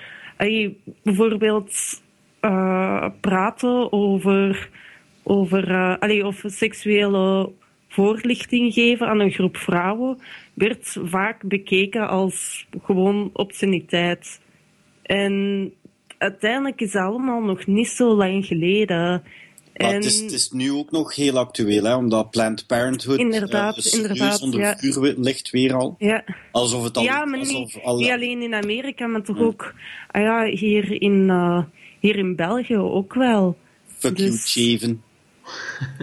bijvoorbeeld 1.02 2.02
uh, 2.50 3.06
praten 3.20 3.92
over, 3.92 4.70
over 5.22 5.70
uh, 6.00 6.26
of 6.26 6.42
seksuele 6.46 7.52
voorlichting 7.88 8.72
geven 8.72 9.06
aan 9.06 9.20
een 9.20 9.30
groep 9.30 9.56
vrouwen 9.56 10.18
werd 10.54 10.96
vaak 11.04 11.42
bekeken 11.42 12.08
als 12.08 12.66
gewoon 12.82 13.30
obsceniteit. 13.32 14.40
En 15.02 15.72
uiteindelijk 16.18 16.80
is 16.80 16.92
het 16.92 17.02
allemaal 17.02 17.40
nog 17.40 17.66
niet 17.66 17.88
zo 17.88 18.14
lang 18.14 18.46
geleden. 18.46 19.22
En... 19.72 19.94
Het, 19.94 20.04
is, 20.04 20.20
het, 20.20 20.32
is, 20.32 20.50
nu 20.50 20.72
ook 20.72 20.90
nog 20.90 21.14
heel 21.14 21.38
actueel, 21.38 21.84
hè, 21.84 21.94
omdat 21.94 22.30
Planned 22.30 22.66
Parenthood 22.66 23.18
inderdaad, 23.18 23.84
uh, 23.84 23.92
inderdaad, 23.92 24.42
onder 24.42 24.60
ja. 24.60 24.76
vuur 24.76 25.14
ligt 25.16 25.50
weer 25.50 25.74
al. 25.74 25.94
Ja, 25.98 26.24
alsof 26.52 26.84
het 26.84 26.96
al, 26.96 27.02
ja 27.02 27.24
maar 27.24 27.38
alsof 27.38 27.74
niet, 27.74 27.84
al, 27.84 27.96
niet 27.96 28.10
alleen 28.10 28.42
in 28.42 28.54
Amerika, 28.54 29.06
maar 29.06 29.22
toch 29.22 29.40
ook 29.40 29.74
ah 30.10 30.22
ja, 30.22 30.44
hier, 30.44 31.02
in, 31.02 31.28
uh, 31.28 31.62
hier 32.06 32.16
in 32.16 32.36
België 32.36 32.76
ook 32.76 33.14
wel. 33.14 33.58
Fuck 33.98 34.16
Dus- 34.16 34.52
you, 34.54 34.68
Cheven. 34.78 35.02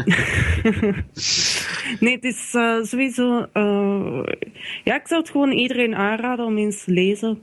nee, 2.00 2.14
het 2.16 2.24
is 2.24 2.54
uh, 2.56 2.84
sowieso... 2.84 3.48
Uh, 3.54 4.24
ja, 4.84 4.96
ik 4.96 5.08
zou 5.08 5.22
het 5.22 5.30
gewoon 5.30 5.52
iedereen 5.52 5.96
aanraden 5.96 6.46
om 6.46 6.58
eens 6.58 6.84
te 6.84 6.92
lezen. 6.92 7.42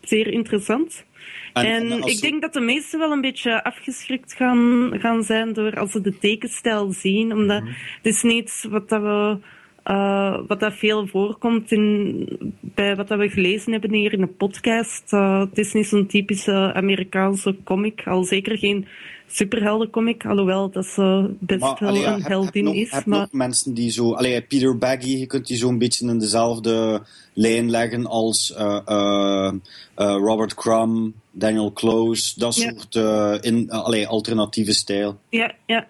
Zeer 0.00 0.26
interessant. 0.32 1.04
En- 1.52 1.64
En, 1.66 1.90
en 1.90 2.02
als 2.02 2.10
ik 2.10 2.16
ze- 2.18 2.22
denk 2.30 2.40
dat 2.42 2.52
de 2.52 2.60
meesten 2.60 2.98
wel 2.98 3.12
een 3.12 3.20
beetje 3.20 3.64
afgeschrikt 3.64 4.34
gaan, 4.34 4.90
gaan 5.00 5.22
zijn 5.22 5.52
door 5.52 5.74
als 5.74 5.90
ze 5.90 6.00
de 6.00 6.18
tekenstijl 6.18 6.92
zien. 6.92 7.32
Omdat 7.32 7.62
het 8.02 8.14
is 8.14 8.22
niet 8.22 8.66
wat 8.68 8.88
dat 8.88 9.02
we... 9.02 9.38
eh, 9.90 10.38
wat 10.46 10.60
dat 10.60 10.74
veel 10.74 11.06
voorkomt 11.06 11.72
in, 11.72 12.26
bij 12.60 12.96
wat 12.96 13.08
dat 13.08 13.18
we 13.18 13.28
gelezen 13.28 13.72
hebben 13.72 13.92
hier 13.92 14.12
in 14.12 14.20
de 14.20 14.26
podcast. 14.26 15.12
Eh, 15.12 15.40
het 15.40 15.58
is 15.58 15.72
niet 15.72 15.86
zo'n 15.86 16.06
typische 16.06 16.72
Amerikaanse 16.74 17.56
comic. 17.64 18.02
Al 18.06 18.24
zeker 18.24 18.58
geen 18.58 18.86
superheldencomic. 19.26 20.26
Alhoewel 20.26 20.70
dat 20.70 20.86
ze 20.86 21.30
best 21.38 21.60
Maar, 21.60 21.76
wel 21.78 21.88
allee, 21.88 22.00
ja, 22.02 22.12
een 22.14 22.20
heb- 22.20 22.28
heldin 22.30 22.64
heb 22.66 22.74
nog, 22.74 22.82
is. 22.82 22.90
heb 22.90 23.06
Maar 23.06 23.18
nog 23.20 23.32
mensen 23.32 23.74
die 23.74 23.90
zo... 23.90 24.12
Allee, 24.12 24.42
Peter 24.42 24.78
Baggy, 24.78 25.16
je 25.18 25.26
kunt 25.26 25.46
die 25.46 25.56
zo'n 25.56 25.78
beetje 25.78 26.08
in 26.08 26.18
dezelfde 26.18 27.02
lijn 27.34 27.70
leggen 27.70 28.06
als 28.06 28.54
eh, 28.54 29.52
Robert 29.94 30.54
Crumb, 30.54 31.14
Daniel 31.30 31.72
Close, 31.72 32.38
dat 32.40 32.56
Ja. 32.56 32.72
soort 32.76 32.94
in, 33.44 33.70
allee, 33.70 34.06
alternatieve 34.06 34.72
stijl. 34.72 35.18
ja, 35.28 35.52
ja. 35.66 35.86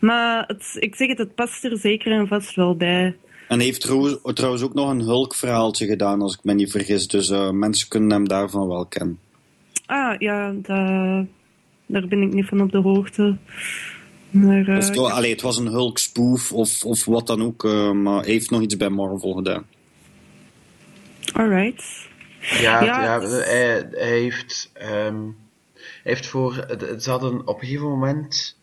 Maar 0.00 0.44
het, 0.46 0.76
ik 0.78 0.94
zeg 0.94 1.08
het, 1.08 1.18
het 1.18 1.34
past 1.34 1.64
er 1.64 1.78
zeker 1.78 2.12
en 2.12 2.26
vast 2.26 2.54
wel 2.54 2.76
bij. 2.76 3.16
En 3.48 3.56
hij 3.56 3.64
heeft 3.64 3.80
trouwens, 3.80 4.18
trouwens 4.22 4.62
ook 4.62 4.74
nog 4.74 4.90
een 4.90 5.00
Hulk-verhaaltje 5.00 5.86
gedaan, 5.86 6.22
als 6.22 6.34
ik 6.34 6.44
me 6.44 6.54
niet 6.54 6.70
vergis. 6.70 7.08
Dus 7.08 7.30
eh, 7.30 7.50
mensen 7.50 7.88
kunnen 7.88 8.10
hem 8.10 8.28
daarvan 8.28 8.68
wel 8.68 8.86
kennen. 8.86 9.18
Ah, 9.86 10.14
ja, 10.18 10.52
da- 10.62 11.24
daar 11.86 12.06
ben 12.08 12.22
ik 12.22 12.32
niet 12.32 12.46
van 12.46 12.60
op 12.60 12.72
de 12.72 12.78
hoogte. 12.78 13.36
Maar, 14.30 14.58
eh, 14.68 14.74
Dus 14.74 14.90
toch, 14.90 15.10
allee, 15.10 15.30
het 15.32 15.40
was 15.42 15.56
een 15.58 15.66
Hulk-spoof 15.66 16.52
of, 16.52 16.84
of 16.84 17.04
wat 17.04 17.26
dan 17.26 17.42
ook, 17.42 17.64
eh, 17.64 17.90
maar 17.92 18.20
hij 18.22 18.30
heeft 18.32 18.50
nog 18.50 18.60
iets 18.62 18.76
bij 18.76 18.88
Marvel 18.88 19.32
gedaan. 19.32 19.66
alright. 21.32 21.84
Ja, 22.40 22.82
Ja, 22.84 23.02
ja, 23.02 23.20
hij, 23.20 23.88
hij 23.90 24.18
heeft, 24.20 24.70
ehm, 24.74 25.16
hij 25.74 26.02
heeft 26.02 26.26
voor. 26.26 26.64
het- 26.66 27.02
Ze 27.02 27.10
hadden 27.10 27.46
op 27.46 27.60
een 27.60 27.66
gegeven 27.66 27.88
moment. 27.88 28.57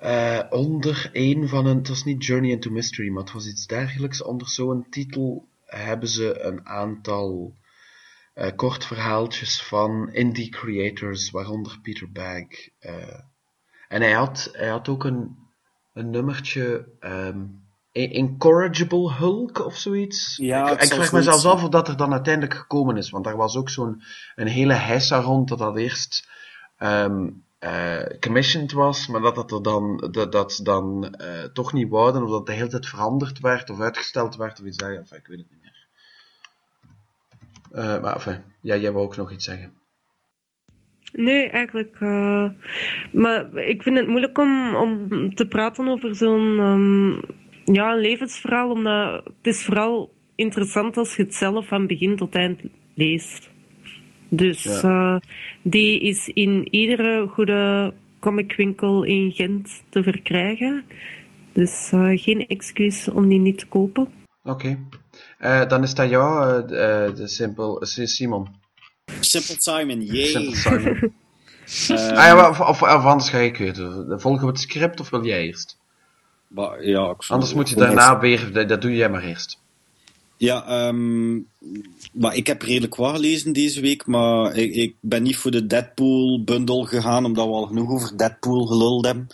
Eh, 0.00 0.40
onder 0.50 1.10
een 1.12 1.48
van 1.48 1.66
een. 1.66 1.76
Het 1.78 1.88
was 1.88 2.04
niet 2.04 2.24
Journey 2.24 2.50
into 2.50 2.70
Mystery, 2.70 3.08
maar 3.10 3.22
het 3.22 3.32
was 3.32 3.46
iets 3.46 3.66
dergelijks. 3.66 4.22
Onder 4.22 4.48
zo'n 4.48 4.86
titel 4.90 5.48
hebben 5.66 6.08
ze 6.08 6.40
een 6.40 6.66
aantal 6.66 7.54
eh 8.34 8.56
kort 8.56 8.84
verhaaltjes 8.84 9.62
van 9.62 10.12
indie 10.12 10.48
creators, 10.50 11.30
waaronder 11.30 11.78
Peter 11.82 12.12
Bag. 12.12 12.46
eh. 12.78 13.18
en 13.88 14.00
hij 14.02 14.12
had, 14.12 14.48
hij 14.52 14.68
had 14.68 14.88
ook 14.88 15.04
een, 15.04 15.36
een 15.92 16.10
nummertje. 16.10 16.88
ehm, 17.00 17.40
In- 17.92 18.10
Incorrigible 18.12 19.12
Hulk 19.12 19.64
of 19.64 19.76
zoiets. 19.76 20.36
Ja, 20.36 20.64
ik 20.70 20.78
vraag 20.94 21.12
mezelf 21.12 21.44
af 21.44 21.62
of 21.62 21.68
dat 21.68 21.88
er 21.88 21.96
dan 21.96 22.12
uiteindelijk 22.12 22.54
gekomen 22.54 22.96
is. 22.96 23.10
Want 23.10 23.24
daar 23.24 23.36
was 23.36 23.56
ook 23.56 23.70
zo'n 23.70 24.02
een 24.34 24.46
hele 24.46 24.72
heisa 24.74 25.20
rond 25.20 25.48
dat 25.48 25.58
dat 25.58 25.76
eerst 25.76 26.28
ehm 26.76 27.28
eh, 27.60 28.18
commissioned 28.20 28.72
was, 28.72 29.06
maar 29.06 29.20
dat 29.20 29.34
dat 29.34 29.52
er 29.52 29.62
dan, 29.62 30.08
dat, 30.10 30.32
dat 30.32 30.52
ze 30.52 30.62
dan 30.62 31.14
eh, 31.14 31.44
toch 31.44 31.72
niet 31.72 31.88
wouden, 31.88 32.22
of 32.22 32.30
dat 32.30 32.46
de 32.46 32.52
hele 32.52 32.68
tijd 32.68 32.86
veranderd 32.86 33.40
werd 33.40 33.70
of 33.70 33.80
uitgesteld 33.80 34.36
werd 34.36 34.60
of 34.60 34.66
iets 34.66 34.76
dergelijks. 34.76 35.10
Enfin, 35.10 35.24
ik 35.24 35.26
weet 35.26 35.38
het 35.38 35.50
niet 35.50 35.62
meer. 35.62 35.86
Eh, 37.84 38.02
maar 38.02 38.42
ja, 38.60 38.76
jij 38.76 38.92
wou 38.92 39.04
ook 39.04 39.16
nog 39.16 39.32
iets 39.32 39.44
zeggen. 39.44 39.72
Nee, 41.12 41.48
eigenlijk. 41.48 42.00
maar 43.12 43.54
ik 43.54 43.82
vind 43.82 43.96
het 43.96 44.06
moeilijk 44.06 44.38
om, 44.38 44.74
om 44.74 45.08
te 45.34 45.46
praten 45.46 45.88
over 45.88 46.14
zo'n 46.14 46.58
ehm, 46.58 47.74
ja, 47.74 47.94
levensverhaal, 47.94 48.70
omdat 48.70 49.24
het 49.24 49.46
is 49.46 49.64
vooral 49.64 50.12
interessant 50.34 50.96
als 50.96 51.16
je 51.16 51.22
het 51.22 51.34
zelf 51.34 51.66
van 51.66 51.86
begin 51.86 52.16
tot 52.16 52.34
eind 52.34 52.60
leest. 52.94 53.50
Dus 54.30 54.62
Ja. 54.62 54.80
eh, 54.82 55.20
die 55.62 56.00
is 56.00 56.28
in 56.28 56.68
iedere 56.74 57.26
goede 57.28 57.92
comicwinkel 58.20 59.02
in 59.02 59.32
Gent 59.32 59.82
te 59.88 60.02
verkrijgen. 60.02 60.84
Dus 61.52 61.90
eh, 61.92 62.10
geen 62.14 62.46
excuus 62.46 63.08
om 63.08 63.28
die 63.28 63.38
niet 63.38 63.58
te 63.58 63.66
kopen. 63.66 64.08
Oké. 64.44 64.78
Eh, 65.38 65.68
dan 65.68 65.82
is 65.82 65.94
dat 65.94 66.08
jou, 66.10 66.66
de 66.66 67.22
simpel, 67.28 67.80
eh, 67.80 68.06
Simon. 68.06 68.48
Simple 69.20 69.56
Simon, 69.58 70.02
yay! 70.02 70.24
Simple 70.26 70.56
Simon. 70.56 71.12
Ah 71.90 72.14
ja, 72.14 72.48
of, 72.48 72.60
of, 72.60 72.82
of 72.82 73.04
anders 73.04 73.30
ga 73.30 73.38
ik 73.38 73.56
weten. 73.56 74.20
Volgen 74.20 74.40
we 74.46 74.50
het 74.52 74.60
script 74.60 75.00
of 75.00 75.10
wil 75.10 75.24
jij 75.24 75.46
eerst? 75.46 75.78
maar, 76.48 76.84
ja, 76.86 77.10
ik 77.10 77.22
zou- 77.22 77.40
Anders 77.40 77.54
moet 77.54 77.68
je 77.68 77.76
daarna 77.76 78.18
weer, 78.18 78.66
dat 78.66 78.82
doe 78.82 78.94
jij 78.96 79.10
maar 79.10 79.22
eerst. 79.22 79.60
Ja, 80.40 80.66
ehm, 80.66 81.34
maar 82.12 82.34
ik 82.36 82.46
heb 82.46 82.62
redelijk 82.62 82.94
wat 82.94 83.14
gelezen 83.14 83.52
deze 83.52 83.80
week, 83.80 84.06
maar 84.06 84.56
ik, 84.56 84.74
ik 84.74 84.94
ben 85.00 85.22
niet 85.22 85.36
voor 85.36 85.50
de 85.50 85.66
Deadpool-bundel 85.66 86.84
gegaan, 86.84 87.24
omdat 87.24 87.46
we 87.46 87.52
al 87.52 87.66
genoeg 87.66 87.90
over 87.90 88.16
Deadpool 88.16 88.66
geluld 88.66 89.04
hebben. 89.04 89.26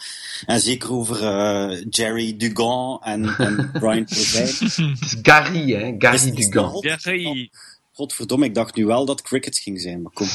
En 0.46 0.60
zeker 0.60 0.92
over 0.92 1.22
eh, 1.22 1.82
Jerry 1.90 2.36
Dugan 2.36 3.00
en, 3.02 3.24
en 3.38 3.70
Brian 3.80 4.04
is 4.08 4.80
Gary, 5.22 5.70
hè? 5.72 5.94
Gary 5.98 6.14
Is- 6.14 6.24
is 6.24 6.48
Dugan. 6.48 6.84
hey. 7.02 7.50
Godverdomme, 7.92 8.44
ik 8.44 8.54
dacht 8.54 8.74
nu 8.76 8.86
wel 8.86 9.04
dat 9.04 9.22
cricket 9.22 9.58
ging 9.58 9.80
zijn, 9.80 10.02
maar 10.02 10.12
kom. 10.12 10.26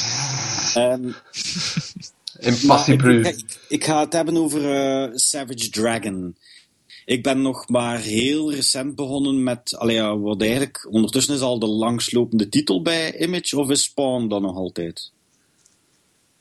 Ehm, 0.74 1.08
ik, 2.92 2.98
Bleu. 2.98 3.22
ik, 3.24 3.44
ik 3.68 3.84
ga 3.86 4.00
het 4.00 4.14
hebben 4.14 4.38
over 4.38 4.76
eh, 4.76 5.10
Savage 5.14 5.70
Dragon. 5.70 6.36
Ik 7.06 7.24
ben 7.24 7.42
nog 7.42 7.70
maar 7.70 8.00
heel 8.00 8.52
recent 8.54 8.96
begonnen 8.96 9.44
met, 9.44 9.76
allee, 9.78 9.96
ja, 9.96 10.18
wat 10.18 10.42
eigenlijk 10.42 10.88
ondertussen 10.92 11.34
is 11.36 11.42
al 11.42 11.60
de 11.60 11.68
langslopende 11.68 12.50
titel 12.50 12.82
bij 12.82 13.18
Image, 13.20 13.60
of 13.60 13.70
is 13.70 13.84
Spawn 13.84 14.28
dan 14.28 14.42
nog 14.42 14.56
altijd? 14.56 15.12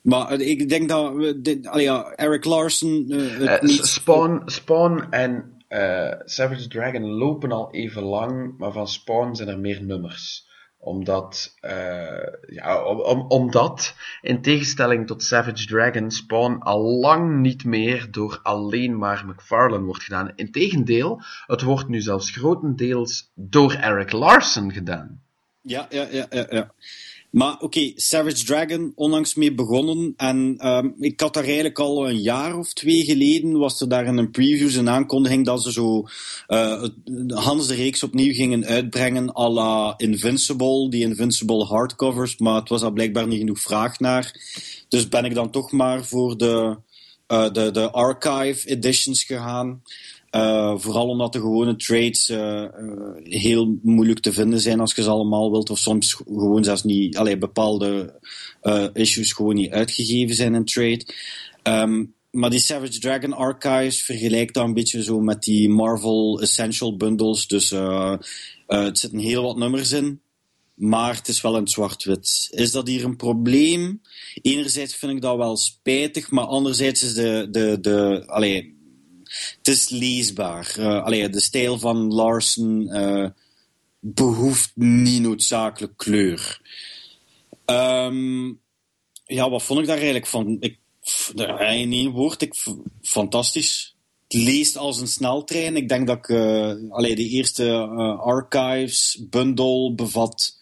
Maar 0.00 0.30
eh, 0.30 0.48
ik 0.48 0.68
denk 0.68 0.88
dat 0.88 1.12
we, 1.14 1.40
dit, 1.40 1.66
allee, 1.66 1.84
ja, 1.84 2.12
Eric 2.16 2.44
Larson, 2.44 3.06
eh, 3.10 3.18
het 3.38 3.48
Eh, 3.48 3.62
niet- 3.62 3.86
Spawn, 3.86 4.42
Spawn 4.50 5.06
en 5.10 5.52
Savage 6.24 6.68
Dragon 6.68 7.02
lopen 7.10 7.52
al 7.52 7.68
even 7.72 8.02
lang, 8.02 8.54
maar 8.58 8.72
van 8.72 8.88
Spawn 8.88 9.34
zijn 9.34 9.48
er 9.48 9.58
meer 9.58 9.82
nummers. 9.82 10.48
Omdat, 10.82 11.56
eh, 11.60 12.26
ja, 12.46 12.84
om, 12.84 13.00
om- 13.00 13.26
omdat, 13.28 13.94
in 14.20 14.42
tegenstelling 14.42 15.06
tot 15.06 15.22
Savage 15.22 15.66
Dragon, 15.66 16.10
Spawn 16.10 16.58
al 16.58 16.82
lang 16.82 17.40
niet 17.40 17.64
meer 17.64 18.08
door 18.10 18.40
alleen 18.42 18.98
maar 18.98 19.24
McFarlane 19.26 19.84
wordt 19.84 20.02
gedaan. 20.02 20.32
Integendeel, 20.36 21.22
het 21.46 21.62
wordt 21.62 21.88
nu 21.88 22.00
zelfs 22.00 22.30
grotendeels 22.30 23.30
door 23.34 23.72
Eric 23.72 24.12
Larson 24.12 24.72
gedaan. 24.72 25.22
Ja, 25.60 25.86
ja, 25.90 26.06
ja, 26.10 26.26
ja. 26.30 26.46
ja. 26.50 26.70
Maar 27.30 27.60
oké, 27.60 27.92
Savage 27.94 28.44
Dragon, 28.44 28.92
onlangs 28.94 29.34
mee 29.34 29.54
begonnen. 29.54 30.14
En 30.16 30.54
ehm, 30.58 30.88
ik 30.98 31.20
had 31.20 31.34
daar 31.34 31.44
eigenlijk 31.44 31.78
al 31.78 32.08
een 32.08 32.20
jaar 32.20 32.58
of 32.58 32.72
twee 32.72 33.04
geleden, 33.04 33.58
was 33.58 33.80
er 33.80 33.88
daar 33.88 34.06
in 34.06 34.16
een 34.16 34.30
preview 34.30 34.76
een 34.76 34.88
aankondiging 34.88 35.44
dat 35.44 35.62
ze 35.62 35.72
zo 35.72 36.04
het- 36.46 36.92
Hans 37.28 37.66
de 37.66 37.74
reeks 37.74 38.02
opnieuw 38.02 38.32
gingen 38.32 38.64
uitbrengen 38.64 39.36
à 39.36 39.48
la 39.48 39.94
Invincible, 39.96 40.90
die 40.90 41.02
Invincible 41.04 41.64
hardcovers. 41.64 42.38
Maar 42.38 42.54
het 42.54 42.68
was 42.68 42.80
daar 42.80 42.92
blijkbaar 42.92 43.26
niet 43.26 43.38
genoeg 43.38 43.60
vraag 43.60 43.98
naar. 43.98 44.40
Dus 44.88 45.08
ben 45.08 45.24
ik 45.24 45.34
dan 45.34 45.50
toch 45.50 45.72
maar 45.72 46.04
voor 46.04 46.36
de, 46.38 46.76
eh, 47.26 47.52
de, 47.52 47.70
de 47.70 47.90
archive 47.90 48.68
editions 48.68 49.24
gegaan. 49.24 49.82
Eh, 50.30 50.78
vooral 50.78 51.08
omdat 51.08 51.32
de 51.32 51.40
gewone 51.40 51.76
trades 51.76 52.28
eh, 52.28 52.62
eh, 52.62 52.70
heel 53.22 53.78
moeilijk 53.82 54.20
te 54.20 54.32
vinden 54.32 54.60
zijn 54.60 54.80
als 54.80 54.94
je 54.94 55.02
ze 55.02 55.08
allemaal 55.08 55.50
wilt. 55.50 55.70
Of 55.70 55.78
soms 55.78 56.12
gewoon 56.12 56.64
zelfs 56.64 56.84
niet, 56.84 57.16
allee, 57.16 57.38
bepaalde 57.38 58.18
issues 58.92 59.32
gewoon 59.32 59.54
niet 59.54 59.70
uitgegeven 59.70 60.34
zijn 60.34 60.54
in 60.54 60.64
trade. 60.64 61.06
Ehm, 61.62 62.04
maar 62.30 62.50
die 62.50 62.58
Savage 62.58 62.98
Dragon 62.98 63.32
Archives 63.32 64.02
vergelijkt 64.02 64.54
dat 64.54 64.64
een 64.64 64.74
beetje 64.74 65.02
zo 65.02 65.20
met 65.20 65.42
die 65.42 65.68
Marvel 65.68 66.40
Essential 66.40 66.96
Bundles. 66.96 67.46
Dus 67.46 67.70
het 68.66 68.98
zitten 68.98 69.18
heel 69.18 69.42
wat 69.42 69.56
nummers 69.56 69.92
in. 69.92 70.20
Maar 70.74 71.14
het 71.14 71.28
is 71.28 71.40
wel 71.40 71.54
het 71.54 71.70
zwart-wit. 71.70 72.48
Is 72.50 72.70
dat 72.70 72.88
hier 72.88 73.04
een 73.04 73.16
probleem? 73.16 74.00
Enerzijds 74.42 74.94
vind 74.94 75.12
ik 75.12 75.20
dat 75.20 75.36
wel 75.36 75.56
spijtig, 75.56 76.30
maar 76.30 76.44
anderzijds 76.44 77.02
is 77.02 77.14
de, 77.14 77.48
de, 77.50 77.78
de, 77.80 78.22
allee, 78.26 78.79
het 79.58 79.68
is 79.68 79.88
leesbaar. 79.88 80.74
Eh, 80.78 81.02
allee, 81.02 81.28
de 81.28 81.40
stijl 81.40 81.78
van 81.78 82.12
Larsen 82.12 82.88
eh, 82.88 83.28
behoeft 84.00 84.70
niet 84.74 85.20
noodzakelijk 85.22 85.96
kleur. 85.96 86.60
Ehm, 87.64 88.46
ja, 89.24 89.50
wat 89.50 89.62
vond 89.62 89.80
ik 89.80 89.86
daar 89.86 89.96
eigenlijk 89.96 90.26
van? 90.26 90.56
Ik, 90.60 90.78
in 91.34 91.92
één 91.92 92.10
woord, 92.10 92.42
ik, 92.42 92.54
fantastisch. 93.02 93.94
Het 94.28 94.42
leest 94.42 94.76
als 94.76 95.00
een 95.00 95.08
sneltrein. 95.08 95.76
Ik 95.76 95.88
denk 95.88 96.06
dat 96.06 96.16
ik, 96.16 96.28
eh, 96.28 96.74
de 97.14 97.28
eerste 97.28 97.64
eh, 97.64 98.20
archives 98.20 99.26
bundle 99.30 99.92
bevat 99.94 100.58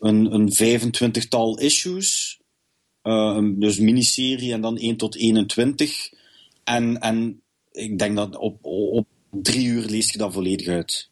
een, 0.00 0.34
een 0.34 0.52
25-tal 0.52 1.58
issues. 1.58 2.40
Eh, 3.02 3.32
een- 3.36 3.60
dus 3.60 3.78
miniserie 3.78 4.52
en 4.52 4.60
dan 4.60 4.76
1 4.78 4.96
tot 4.96 5.16
21. 5.16 6.12
En, 6.64 6.98
en 7.00 7.42
ik 7.74 7.98
denk 7.98 8.16
dat 8.16 8.36
op, 8.36 8.64
op 8.64 9.06
drie 9.30 9.66
uur 9.66 9.84
lees 9.84 10.12
je 10.12 10.18
dat 10.18 10.32
volledig 10.32 10.68
uit. 10.68 11.08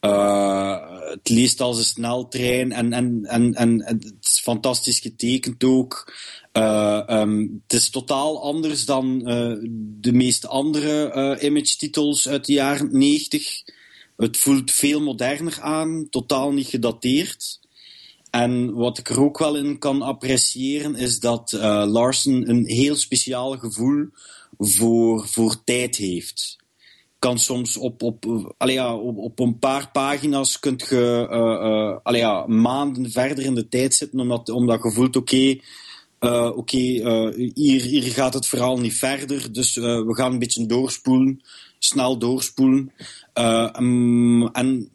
Eh, 0.00 0.76
het 1.10 1.28
leest 1.28 1.60
als 1.60 1.78
een 1.78 1.84
sneltrein 1.84 2.72
en, 2.72 2.92
en, 2.92 3.24
en, 3.24 3.54
en 3.54 3.84
het 3.84 4.14
is 4.20 4.40
fantastisch 4.40 5.00
getekend 5.00 5.64
ook. 5.64 6.12
Eh, 6.52 7.02
ehm, 7.08 7.40
het 7.40 7.72
is 7.72 7.90
totaal 7.90 8.42
anders 8.42 8.84
dan 8.84 9.26
eh, 9.26 9.52
de 10.00 10.12
meeste 10.12 10.48
andere 10.48 11.38
image-titels 11.40 12.28
uit 12.28 12.44
de 12.44 12.52
jaren 12.52 12.98
90. 12.98 13.62
Het 14.16 14.36
voelt 14.36 14.70
veel 14.70 15.00
moderner 15.00 15.60
aan, 15.60 16.06
totaal 16.10 16.52
niet 16.52 16.68
gedateerd. 16.68 17.60
En 18.30 18.74
wat 18.74 18.98
ik 18.98 19.08
er 19.08 19.20
ook 19.20 19.38
wel 19.38 19.56
in 19.56 19.78
kan 19.78 20.02
appreciëren 20.02 20.94
is 20.96 21.20
dat 21.20 21.52
Larsen 21.86 22.48
een 22.50 22.66
heel 22.66 22.96
speciaal 22.96 23.58
gevoel 23.58 24.06
voor, 24.58 25.28
voor 25.28 25.64
tijd 25.64 25.96
heeft. 25.96 26.56
Kan 27.18 27.38
soms 27.38 27.76
op, 27.76 28.02
op, 28.02 28.54
ja, 28.58 28.94
op, 28.94 29.18
op 29.18 29.38
een 29.38 29.58
paar 29.58 29.90
pagina's 29.90 30.58
kunt 30.58 30.86
je 30.88 32.00
allee 32.02 32.20
ja, 32.20 32.46
maanden 32.46 33.10
verder 33.10 33.44
in 33.44 33.54
de 33.54 33.68
tijd 33.68 33.94
zitten, 33.94 34.20
omdat, 34.20 34.48
omdat 34.48 34.82
je 34.82 34.90
voelt, 34.90 35.16
oké, 35.16 35.56
eh, 36.18 36.52
oké, 36.56 36.76
hier, 37.54 37.80
hier 37.80 38.02
gaat 38.02 38.34
het 38.34 38.46
verhaal 38.46 38.78
niet 38.78 38.94
verder, 38.94 39.52
dus 39.52 39.74
we 39.74 40.14
gaan 40.14 40.32
een 40.32 40.38
beetje 40.38 40.66
doorspoelen, 40.66 41.40
snel 41.78 42.18
doorspoelen. 42.18 42.92
Mm, 43.78 44.48
en 44.52 44.90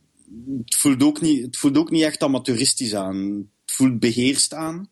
voelt, 0.66 1.04
ook 1.04 1.22
niet, 1.22 1.42
het 1.42 1.58
voelt 1.58 1.78
ook 1.78 1.92
niet 1.92 2.04
echt 2.04 2.24
amateuristisch 2.24 2.96
aan. 2.96 3.50
Het 3.66 3.76
voelt 3.76 4.00
beheerst 4.00 4.54
aan. 4.54 4.90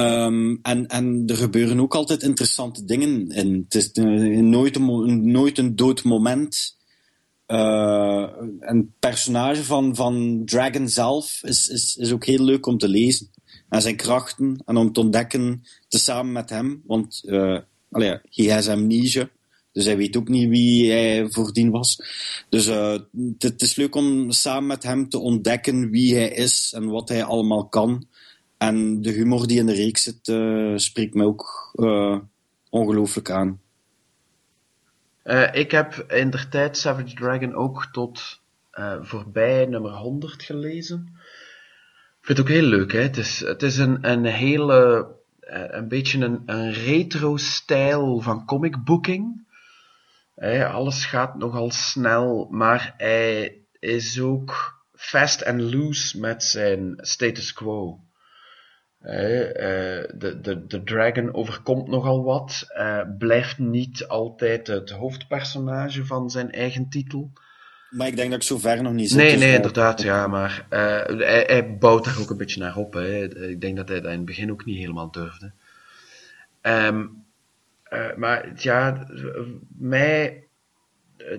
Ehm, 0.00 0.56
en, 0.62 0.86
en 0.86 1.22
er 1.26 1.36
gebeuren 1.36 1.80
ook 1.80 1.94
altijd 1.94 2.22
interessante 2.22 2.84
dingen 2.84 3.28
in. 3.28 3.64
Het 3.64 3.74
is 3.74 3.92
eh, 3.92 4.04
nooit, 4.38 4.76
een, 4.76 5.30
nooit 5.30 5.58
een 5.58 5.76
dood 5.76 6.04
moment. 6.04 6.76
Eh, 7.46 8.22
en 8.60 8.76
het 8.76 8.98
personage 8.98 9.64
van, 9.64 9.96
van 9.96 10.42
Dragon 10.44 10.88
zelf 10.88 11.40
is, 11.42 11.68
is, 11.68 11.96
is 11.96 12.12
ook 12.12 12.24
heel 12.24 12.44
leuk 12.44 12.66
om 12.66 12.78
te 12.78 12.88
lezen. 12.88 13.30
En 13.68 13.82
zijn 13.82 13.96
krachten 13.96 14.62
en 14.66 14.76
om 14.76 14.92
te 14.92 15.00
ontdekken, 15.00 15.62
tezamen 15.88 16.32
met 16.32 16.50
hem. 16.50 16.82
Want 16.86 17.22
eh 17.26 17.58
allee, 17.90 18.18
he 18.30 18.52
has 18.52 18.68
amnesia. 18.68 19.30
Dus 19.72 19.84
hij 19.84 19.96
weet 19.96 20.16
ook 20.16 20.28
niet 20.28 20.48
wie 20.48 20.90
hij 20.90 21.30
voordien 21.30 21.70
was. 21.70 22.02
Dus 22.48 22.66
het 23.38 23.62
is 23.62 23.74
leuk 23.74 23.94
om 23.94 24.30
samen 24.30 24.66
met 24.66 24.82
hem 24.82 25.08
te 25.08 25.18
ontdekken 25.18 25.90
wie 25.90 26.14
hij 26.14 26.28
is 26.28 26.72
en 26.76 26.86
wat 26.86 27.08
hij 27.08 27.24
allemaal 27.24 27.68
kan. 27.68 28.06
En 28.60 29.02
de 29.02 29.10
humor 29.10 29.46
die 29.46 29.58
in 29.58 29.66
de 29.66 29.74
reeks 29.74 30.02
zit, 30.02 30.28
eh, 30.28 30.72
spreekt 30.76 31.14
mij 31.14 31.26
ook 31.26 31.70
eh, 31.74 32.18
ongelooflijk 32.70 33.30
aan. 33.30 33.60
Eh, 35.22 35.54
ik 35.54 35.70
heb 35.70 35.94
in 36.08 36.30
der 36.30 36.48
tijd 36.48 36.76
Savage 36.76 37.14
Dragon 37.14 37.54
ook 37.54 37.88
tot 37.92 38.40
voorbij 39.00 39.66
nummer 39.66 39.90
100 39.90 40.42
gelezen. 40.42 41.08
Ik 42.20 42.26
vind 42.26 42.38
het 42.38 42.46
ook 42.46 42.52
heel 42.52 42.62
leuk, 42.68 42.92
hè. 42.92 43.00
Het 43.00 43.16
is, 43.16 43.40
het 43.40 43.62
is 43.62 43.78
een, 43.78 44.10
een 44.10 44.24
hele, 44.24 45.10
een 45.70 45.88
beetje 45.88 46.18
een, 46.18 46.42
een 46.46 46.72
retro-stijl 46.72 48.20
van 48.20 48.46
comicbooking. 48.46 49.46
Alles 50.72 51.04
gaat 51.04 51.38
nogal 51.38 51.70
snel, 51.70 52.48
maar 52.50 52.94
hij 52.96 53.56
is 53.78 54.20
ook 54.20 54.82
fast 54.94 55.44
and 55.44 55.60
loose 55.60 56.18
met 56.18 56.44
zijn 56.44 56.94
status 56.96 57.52
quo. 57.52 58.00
Eh, 59.00 59.14
de, 60.14 60.38
de, 60.42 60.66
de 60.66 60.82
dragon 60.82 61.34
overkomt 61.34 61.88
nogal 61.88 62.24
wat, 62.24 62.64
eh, 62.68 63.00
blijft 63.18 63.58
niet 63.58 64.08
altijd 64.08 64.66
het 64.66 64.90
hoofdpersonage 64.90 66.06
van 66.06 66.30
zijn 66.30 66.52
eigen 66.52 66.88
titel. 66.88 67.30
Maar 67.90 68.06
ik 68.06 68.16
denk 68.16 68.30
dat 68.30 68.40
ik 68.40 68.46
zo 68.46 68.58
ver 68.58 68.82
nog 68.82 68.92
niet 68.92 69.08
zit. 69.08 69.18
Nee, 69.18 69.30
dus, 69.30 69.40
nee, 69.40 69.54
inderdaad, 69.54 70.02
ja, 70.02 70.26
maar 70.26 70.66
eh, 70.68 70.78
hij, 71.18 71.44
hij 71.46 71.76
bouwt 71.78 72.04
daar 72.04 72.18
ook 72.20 72.30
een 72.30 72.36
beetje 72.36 72.60
naar 72.60 72.76
op. 72.76 72.92
Hè. 72.94 73.24
Ik 73.48 73.60
denk 73.60 73.76
dat 73.76 73.88
hij 73.88 74.00
dat 74.00 74.10
in 74.10 74.16
het 74.16 74.26
begin 74.26 74.50
ook 74.50 74.64
niet 74.64 74.78
helemaal 74.78 75.10
durfde. 75.10 75.52
Ehm, 76.60 77.06
eh, 77.82 78.14
maar 78.16 78.52
ja, 78.56 79.06
mij, 79.78 80.44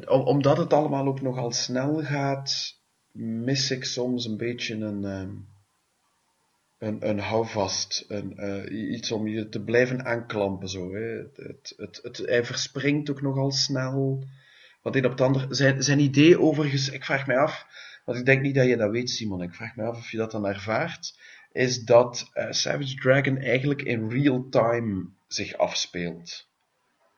om- 0.07 0.21
omdat 0.27 0.57
het 0.57 0.73
allemaal 0.73 1.07
ook 1.07 1.21
nogal 1.21 1.51
snel 1.51 2.03
gaat, 2.03 2.77
mis 3.11 3.71
ik 3.71 3.83
soms 3.85 4.25
een 4.25 4.37
beetje 4.37 4.75
een, 4.75 5.05
ehm, 5.05 5.29
een, 6.81 7.09
een 7.09 7.19
houvast, 7.19 8.05
een, 8.07 8.37
eh, 8.37 8.91
iets 8.91 9.11
om 9.11 9.27
je 9.27 9.49
te 9.49 9.61
blijven 9.61 10.05
aanklampen. 10.05 10.69
Zo, 10.69 10.93
hè. 10.93 11.01
Het, 11.35 11.73
het, 11.77 11.99
het, 12.03 12.17
hij 12.17 12.45
verspringt 12.45 13.09
ook 13.09 13.21
nogal 13.21 13.51
snel. 13.51 14.23
Want 14.81 14.95
een 14.95 15.05
op 15.05 15.11
het 15.11 15.21
ander, 15.21 15.45
zijn, 15.49 15.83
zijn 15.83 15.99
idee 15.99 16.39
overigens, 16.39 16.89
ik 16.89 17.05
vraag 17.05 17.27
mij 17.27 17.37
af, 17.37 17.65
want 18.05 18.17
ik 18.17 18.25
denk 18.25 18.41
niet 18.41 18.55
dat 18.55 18.67
je 18.67 18.77
dat 18.77 18.91
weet, 18.91 19.09
Simon, 19.09 19.41
ik 19.41 19.53
vraag 19.53 19.75
me 19.75 19.83
af 19.83 19.97
of 19.97 20.11
je 20.11 20.17
dat 20.17 20.31
dan 20.31 20.47
ervaart, 20.47 21.17
is 21.51 21.83
dat 21.83 22.29
eh, 22.33 22.45
Savage 22.49 22.95
Dragon 22.95 23.37
eigenlijk 23.37 23.81
in 23.81 24.09
real 24.09 24.47
time 24.49 25.05
zich 25.27 25.57
afspeelt. 25.57 26.47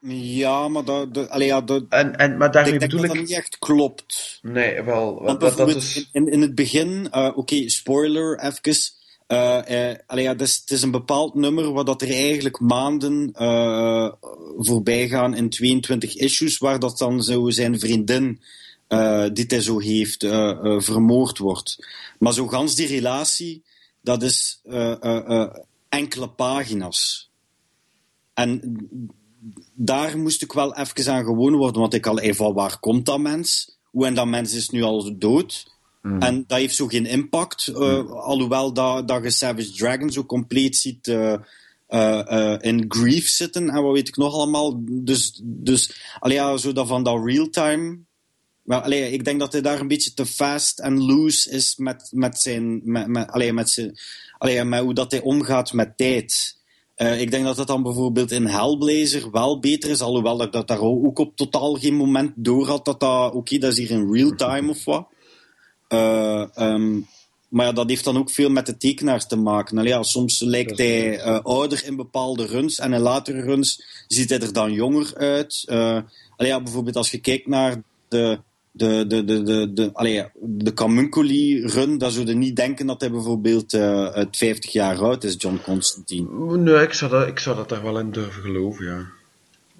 Ja, 0.08 0.68
maar 0.68 0.84
dat, 0.84 1.14
dat, 1.14 1.30
allee, 1.30 1.48
ja, 1.48 1.62
dat, 1.62 1.86
En, 1.90 2.16
en, 2.16 2.38
maar 2.38 2.52
daarmee 2.52 2.74
ik 2.74 2.80
denk 2.80 2.92
bedoel 2.92 3.08
dat 3.08 3.16
ik... 3.16 3.22
dat 3.22 3.30
niet 3.30 3.38
echt 3.38 3.60
klopt. 3.60 4.40
Nee, 4.42 4.82
wel, 4.82 5.24
Want 5.24 5.40
dat, 5.40 5.58
dat 5.58 5.76
is... 5.76 6.10
in, 6.12 6.28
in 6.28 6.42
het 6.42 6.56
begin, 6.56 7.08
eh, 7.12 7.38
oké, 7.38 7.70
spoiler 7.70 8.40
even. 8.40 9.02
Allee, 9.28 10.24
ja, 10.24 10.32
het, 10.32 10.42
is, 10.42 10.56
het 10.56 10.72
is 10.72 10.82
een 10.82 10.92
bepaald 10.92 11.34
nummer 11.34 11.72
waar 11.72 11.86
dat 11.86 12.02
er 12.02 12.10
eigenlijk 12.10 12.60
maanden 12.60 13.32
eh, 13.34 14.12
voorbij 14.58 15.08
gaan 15.08 15.36
in 15.36 15.50
22 15.50 16.16
issues, 16.16 16.58
waar 16.58 16.80
dat 16.80 16.98
dan 16.98 17.24
zo 17.24 17.50
zijn 17.50 17.80
vriendin, 17.80 18.42
die 19.34 19.46
hij 19.48 19.62
zo 19.62 19.80
heeft, 19.80 20.26
vermoord 20.78 21.38
wordt. 21.38 21.88
Maar 22.20 22.34
zo 22.34 22.48
gans 22.48 22.76
die 22.76 22.88
relatie, 22.88 23.64
dat 24.02 24.24
is 24.24 24.62
enkele 25.90 26.30
pagina's. 26.30 27.30
En 28.34 28.78
daar 29.74 30.18
moest 30.18 30.42
ik 30.42 30.54
wel 30.54 30.76
even 30.76 31.14
aan 31.14 31.24
gewoon 31.24 31.56
worden, 31.56 31.82
want 31.82 31.94
ik 31.94 32.06
al 32.06 32.20
even 32.20 32.54
waar 32.54 32.80
komt 32.80 33.06
dat 33.06 33.20
mens? 33.20 33.78
Hoe 33.92 34.06
en 34.06 34.14
dat 34.14 34.28
mens 34.28 34.54
is 34.54 34.70
nu 34.70 34.82
al 34.82 35.18
dood. 35.18 35.72
En 36.04 36.44
dat 36.48 36.58
heeft 36.58 36.76
zo 36.76 36.88
geen 36.88 37.06
impact, 37.06 37.68
eh, 37.68 38.12
alhoewel 38.12 38.74
dat, 38.74 39.08
dat 39.08 39.24
je 39.24 39.32
Savage 39.32 39.72
Dragon 39.72 40.10
zo 40.10 40.26
compleet 40.26 40.76
ziet 40.76 41.08
eh, 41.08 41.36
eh, 41.88 42.56
in 42.60 42.86
grief 42.88 43.28
zitten 43.28 43.70
en 43.70 43.84
wat 43.84 43.94
weet 43.94 44.08
ik 44.08 44.18
nog 44.18 44.34
allemaal. 44.34 44.82
Dus, 44.86 45.42
dus 45.44 45.94
allee, 46.20 46.38
ja, 46.38 46.58
zo 46.58 46.72
dat 46.72 46.88
van 46.88 47.04
dat 47.04 47.26
real-time. 47.26 48.00
Allee, 48.68 49.12
ik 49.12 49.26
denk 49.26 49.40
dat 49.40 49.52
hij 49.52 49.62
daar 49.62 49.80
een 49.80 49.88
beetje 49.88 50.14
te 50.14 50.26
fast 50.26 50.80
en 50.80 51.04
loose 51.06 51.50
is 51.50 51.76
met, 51.78 52.10
met 52.12 52.40
zijn. 52.40 52.82
Met, 52.84 53.08
met, 53.08 53.32
allee, 53.32 53.54
met, 53.54 53.70
zijn 53.70 53.98
allee, 54.38 54.64
met 54.64 54.82
hoe 54.82 54.94
dat 54.94 55.12
hij 55.12 55.22
omgaat 55.22 55.74
met 55.74 55.98
tijd. 55.98 56.62
Ik 56.96 57.32
denk 57.32 57.44
dat 57.44 57.56
dat 57.56 57.68
dan 57.68 57.84
bijvoorbeeld 57.84 58.32
in 58.32 58.46
Hellblazer 58.46 59.32
wel 59.32 59.60
beter 59.60 59.90
is, 59.90 60.02
alhoewel 60.02 60.38
dat 60.38 60.46
ik 60.46 60.54
dat 60.54 60.68
daar 60.68 60.82
ook 60.82 61.20
op 61.20 61.36
totaal 61.36 61.74
geen 61.74 61.96
moment 61.96 62.32
door 62.36 62.68
had 62.68 62.86
dat 62.86 63.00
dat, 63.00 63.34
oké, 63.34 63.58
dat 63.58 63.72
is 63.72 63.78
hier 63.78 63.92
in 63.92 64.12
real 64.12 64.36
time 64.36 64.70
of 64.76 64.86
wat. 64.86 65.12
Eh, 65.94 66.46
ehm, 66.56 67.00
maar 67.48 67.66
ja, 67.66 67.72
dat 67.72 67.90
heeft 67.90 68.04
dan 68.04 68.18
ook 68.18 68.30
veel 68.30 68.50
met 68.50 68.66
de 68.66 68.78
tekenaars 68.78 69.28
te 69.28 69.36
maken. 69.36 69.78
Allee, 69.78 69.92
ja, 69.92 70.04
soms 70.04 70.40
lijkt 70.40 70.78
hij 70.78 71.20
eh, 71.20 71.40
ouder 71.44 71.86
in 71.86 71.96
bepaalde 71.96 72.46
runs 72.46 72.80
en 72.80 72.94
in 72.94 73.00
latere 73.00 73.42
runs 73.42 73.84
ziet 74.08 74.30
hij 74.30 74.40
er 74.40 74.54
dan 74.54 74.72
jonger 74.72 75.14
uit. 75.16 75.64
Allee, 76.38 76.52
ja, 76.52 76.62
bijvoorbeeld 76.62 76.96
als 76.96 77.12
je 77.12 77.20
kijkt 77.20 77.48
naar 77.48 77.82
de, 78.08 78.40
de, 78.74 79.08
de, 79.08 79.24
de, 79.24 79.44
de, 79.44 79.74
de, 79.74 79.90
allee, 79.94 80.26
de 80.42 80.74
Camuncoli 80.74 81.66
run, 81.66 81.98
dan 81.98 82.12
zou 82.12 82.28
je 82.28 82.34
niet 82.34 82.56
denken 82.56 82.86
dat 82.86 83.02
hij 83.02 83.12
bijvoorbeeld 83.12 83.74
eh, 83.74 84.06
uit 84.06 84.38
50 84.38 84.72
jaar 84.72 84.98
oud 84.98 85.24
is, 85.24 85.36
John 85.38 85.60
Constantine. 85.64 86.58
Nee, 86.58 86.84
ik 86.84 86.94
zou, 86.94 87.12
dat, 87.12 87.28
ik 87.28 87.40
zou 87.40 87.56
dat 87.56 87.70
daar 87.70 87.84
wel 87.84 88.00
in 88.00 88.12
durven 88.12 88.42
geloven, 88.42 88.86
ja. 88.86 89.06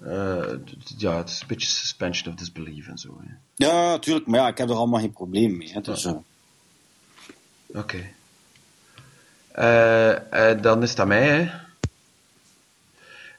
Eh, 0.04 0.52
ja, 0.98 1.16
het 1.16 1.28
is 1.28 1.40
een 1.40 1.46
beetje 1.46 1.68
suspension 1.68 2.32
of 2.32 2.38
disbelief 2.38 2.88
en 2.88 2.98
zo. 2.98 3.20
hè. 3.24 3.34
Ja, 3.54 3.90
natuurlijk, 3.90 4.26
maar 4.26 4.40
ja, 4.40 4.48
ik 4.48 4.58
heb 4.58 4.68
er 4.68 4.74
allemaal 4.74 5.00
geen 5.00 5.12
probleem 5.12 5.56
mee. 5.56 5.72
Hè, 5.72 5.80
dus, 5.80 6.04
eh, 6.04 6.12
Oké. 7.66 8.10
Eh, 9.52 10.60
dan 10.60 10.82
is 10.82 10.90
het 10.90 11.00
aan 11.00 11.08
mij, 11.08 11.26
hè. 11.26 11.50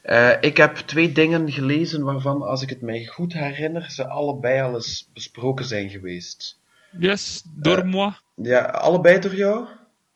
Eh, 0.02 0.36
ik 0.40 0.56
heb 0.56 0.76
twee 0.76 1.12
dingen 1.12 1.52
gelezen 1.52 2.04
waarvan, 2.04 2.42
als 2.42 2.62
ik 2.62 2.68
het 2.68 2.80
mij 2.80 3.04
goed 3.04 3.32
herinner, 3.32 3.90
ze 3.90 4.08
allebei 4.08 4.60
al 4.60 4.74
eens 4.74 5.08
besproken 5.12 5.64
zijn 5.64 5.90
geweest. 5.90 6.58
Yes, 6.98 7.42
door 7.44 7.86
moi. 7.86 8.12
Ja, 8.34 8.60
allebei 8.64 9.18
door 9.18 9.34
jou? 9.34 9.66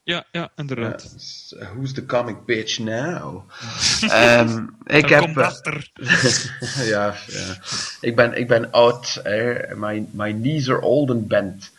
Ja, 0.02 0.24
ja, 0.32 0.50
inderdaad. 0.56 1.02
Ja, 1.12 1.18
s- 1.18 1.54
who's 1.74 1.92
the 1.92 2.06
comic 2.06 2.44
bitch 2.44 2.78
now? 2.78 3.42
Ehm, 4.10 4.66
ik 4.86 5.08
heb... 5.08 5.20
komt 5.22 5.36
eh, 5.36 5.44
achter. 5.44 5.90
ja, 6.92 7.14
ja. 7.26 7.56
Ik 8.00 8.16
ben, 8.16 8.38
ik 8.38 8.48
ben 8.48 8.70
oud. 8.70 9.20
Hè. 9.22 9.54
My, 9.76 10.06
my 10.10 10.32
knees 10.32 10.68
are 10.70 10.80
old 10.80 11.10
and 11.10 11.28
bent. 11.28 11.70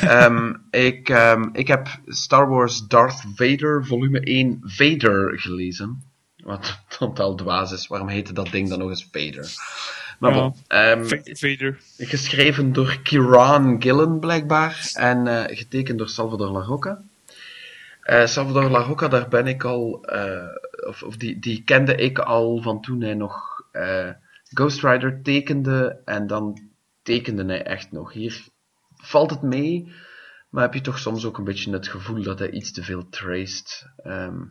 Ehm, 0.00 0.54
ik, 0.70 1.08
ehm, 1.08 1.48
ik 1.52 1.66
heb 1.66 1.88
Star 2.06 2.48
Wars 2.48 2.86
Darth 2.86 3.22
Vader 3.34 3.86
volume 3.86 4.20
1 4.20 4.60
Vader 4.64 5.38
gelezen. 5.40 6.02
Wat 6.36 6.78
totaal 6.98 7.34
dwaas 7.34 7.72
is. 7.72 7.86
Waarom 7.86 8.08
heette 8.08 8.32
dat 8.32 8.50
ding 8.50 8.68
dan 8.68 8.78
nog 8.78 8.88
eens 8.88 9.08
Vader? 9.12 9.50
Maar 10.18 10.34
Ja. 10.34 10.36
bon, 10.40 11.06
V- 11.06 11.20
Vader. 11.38 11.78
geschreven 11.98 12.72
door 12.72 13.00
Kieran 13.02 13.82
Gillen 13.82 14.18
blijkbaar 14.18 14.90
en 14.94 15.26
eh, 15.26 15.56
getekend 15.56 15.98
door 15.98 16.08
Salvador 16.08 16.50
La 16.50 16.60
Rocca. 16.60 17.02
Eh, 18.06 18.26
Salvador 18.26 18.70
La 18.70 18.82
Rocca, 18.82 19.08
daar 19.08 19.28
ben 19.28 19.46
ik 19.46 19.64
al, 19.64 20.04
eh, 20.04 20.46
of, 20.86 21.02
of 21.02 21.16
die, 21.16 21.38
die 21.38 21.64
kende 21.64 21.94
ik 21.94 22.18
al 22.18 22.62
van 22.62 22.80
toen 22.80 23.00
hij 23.00 23.14
nog 23.14 23.64
eh, 23.72 24.10
Ghost 24.44 24.82
Rider 24.82 25.22
tekende 25.22 26.00
en 26.04 26.26
dan 26.26 26.68
tekende 27.02 27.44
hij 27.44 27.62
echt 27.62 27.92
nog. 27.92 28.12
Hier 28.12 28.48
valt 28.96 29.30
het 29.30 29.42
mee, 29.42 29.92
maar 30.50 30.62
heb 30.62 30.74
je 30.74 30.80
toch 30.80 30.98
soms 30.98 31.24
ook 31.24 31.38
een 31.38 31.44
beetje 31.44 31.72
het 31.72 31.88
gevoel 31.88 32.22
dat 32.22 32.38
hij 32.38 32.50
iets 32.50 32.72
te 32.72 32.82
veel 32.82 33.08
traced. 33.08 33.86
Ehm, 33.96 34.44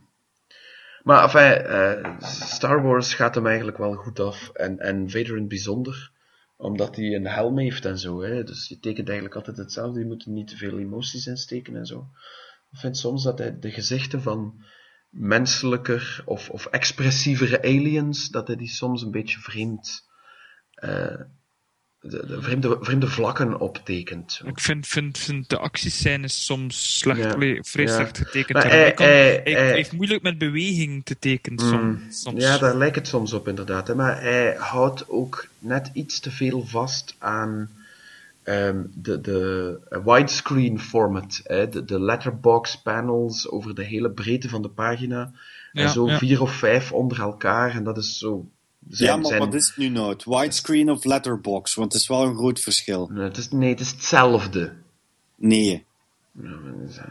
maar 1.03 1.23
enfin, 1.23 2.15
Star 2.22 2.82
Wars 2.82 3.14
gaat 3.14 3.36
hem 3.36 3.48
eigenlijk 3.48 3.77
wel 3.77 3.94
goed 3.94 4.19
af 4.19 4.49
en, 4.49 4.80
en 4.80 5.10
Vader 5.10 5.30
in 5.30 5.40
het 5.40 5.48
bijzonder 5.48 6.14
omdat 6.57 6.95
hij 6.95 7.15
een 7.15 7.27
helm 7.27 7.60
heeft 7.60 7.86
en 7.86 7.98
zo. 7.98 8.22
Hè? 8.22 8.44
Dus 8.44 8.68
je 8.68 8.80
tekent 8.80 9.07
eigenlijk 9.07 9.38
altijd 9.38 9.57
hetzelfde. 9.57 9.99
Je 9.99 10.06
moet 10.06 10.26
er 10.26 10.32
niet 10.32 10.48
te 10.48 10.57
veel 10.57 10.80
emoties 10.80 11.27
in 11.27 11.38
steken 11.38 11.76
en 11.76 11.86
zo. 11.86 12.07
Ik 12.76 12.81
vind 12.81 12.97
soms 12.97 13.23
dat 13.23 13.38
hij 13.38 13.60
de 13.60 13.72
gezichten 13.72 14.22
van 14.22 14.64
menselijker 15.10 16.22
of, 16.26 16.49
of 16.49 16.65
expressievere 16.65 17.61
aliens, 17.61 18.30
dat 18.30 18.47
hij 18.47 18.56
die 18.56 18.68
soms 18.69 19.02
een 19.02 19.11
beetje 19.11 19.39
vreemd, 19.39 20.07
eh, 20.73 20.89
de, 21.99 22.26
de 22.27 22.41
vreemde, 22.41 22.77
vreemde 22.81 23.07
vlakken 23.07 23.60
optekent. 23.60 24.41
Ik 24.45 24.60
vind, 24.60 24.88
vind, 24.88 25.18
vind 25.18 25.49
de 25.49 25.57
actiescènes 25.57 26.45
soms 26.45 26.99
slecht, 26.99 27.19
Ja. 27.19 27.61
vrij 27.61 27.85
Ja. 27.85 27.95
slecht 27.95 28.18
getekend. 28.18 28.53
Maar 28.53 28.68
hij- 28.69 28.80
hij, 28.80 28.93
kan, 28.93 29.06
hij- 29.06 29.41
hij, 29.43 29.53
hij- 29.53 29.73
heeft 29.73 29.91
moeilijk 29.91 30.22
met 30.22 30.38
beweging 30.38 31.06
te 31.06 31.19
tekenen 31.19 31.65
Mm. 31.65 31.72
soms. 31.72 32.22
soms. 32.22 32.43
Ja, 32.43 32.57
daar 32.57 32.77
lijkt 32.77 32.95
het 32.95 33.07
soms 33.07 33.34
op 33.34 33.47
inderdaad. 33.47 33.88
Hè. 33.88 33.95
Maar 33.95 34.22
hij 34.22 34.56
houdt 34.57 35.10
ook 35.10 35.47
net 35.60 35.89
iets 35.93 36.19
te 36.19 36.31
veel 36.31 36.65
vast 36.65 37.15
aan 37.19 37.74
ehm, 38.46 38.84
de, 38.94 39.22
de 39.22 39.80
eh, 39.90 40.00
widescreen 40.06 40.80
format. 40.80 41.42
Hè. 41.44 41.70
De, 41.70 41.86
de 41.86 42.00
letterbox 42.00 42.82
panels 42.82 43.50
over 43.50 43.76
de 43.76 43.84
hele 43.84 44.12
breedte 44.12 44.50
van 44.50 44.62
de 44.62 44.70
pagina. 44.70 45.32
en 45.74 45.90
zo 45.90 46.08
ja. 46.08 46.18
vier 46.18 46.42
of 46.42 46.52
vijf 46.52 46.92
onder 46.92 47.20
elkaar. 47.20 47.76
En 47.76 47.84
dat 47.84 47.98
is 47.98 48.18
zo... 48.18 48.48
Zijn, 48.90 49.10
ja, 49.10 49.16
maar 49.16 49.26
zijn- 49.26 49.40
wat 49.40 49.54
is 49.54 49.68
het 49.68 49.78
nu 49.78 49.90
nou? 49.90 50.10
Het 50.10 50.24
widescreen 50.26 50.90
of 50.92 51.04
letterbox? 51.04 51.74
Want 51.76 51.94
het 51.94 52.02
is 52.02 52.08
wel 52.08 52.24
een 52.24 52.36
groot 52.36 52.60
verschil. 52.60 53.10
Nee, 53.12 53.24
het 53.24 53.38
is, 53.38 53.52
nee, 53.52 53.70
het 53.70 53.80
is 53.80 53.92
hetzelfde. 53.92 54.74
Nee. 55.36 55.86
Ja, 56.32 56.50
maar 56.50 56.74
dat 56.80 56.90
is, 56.90 56.98
eh, 56.98 57.04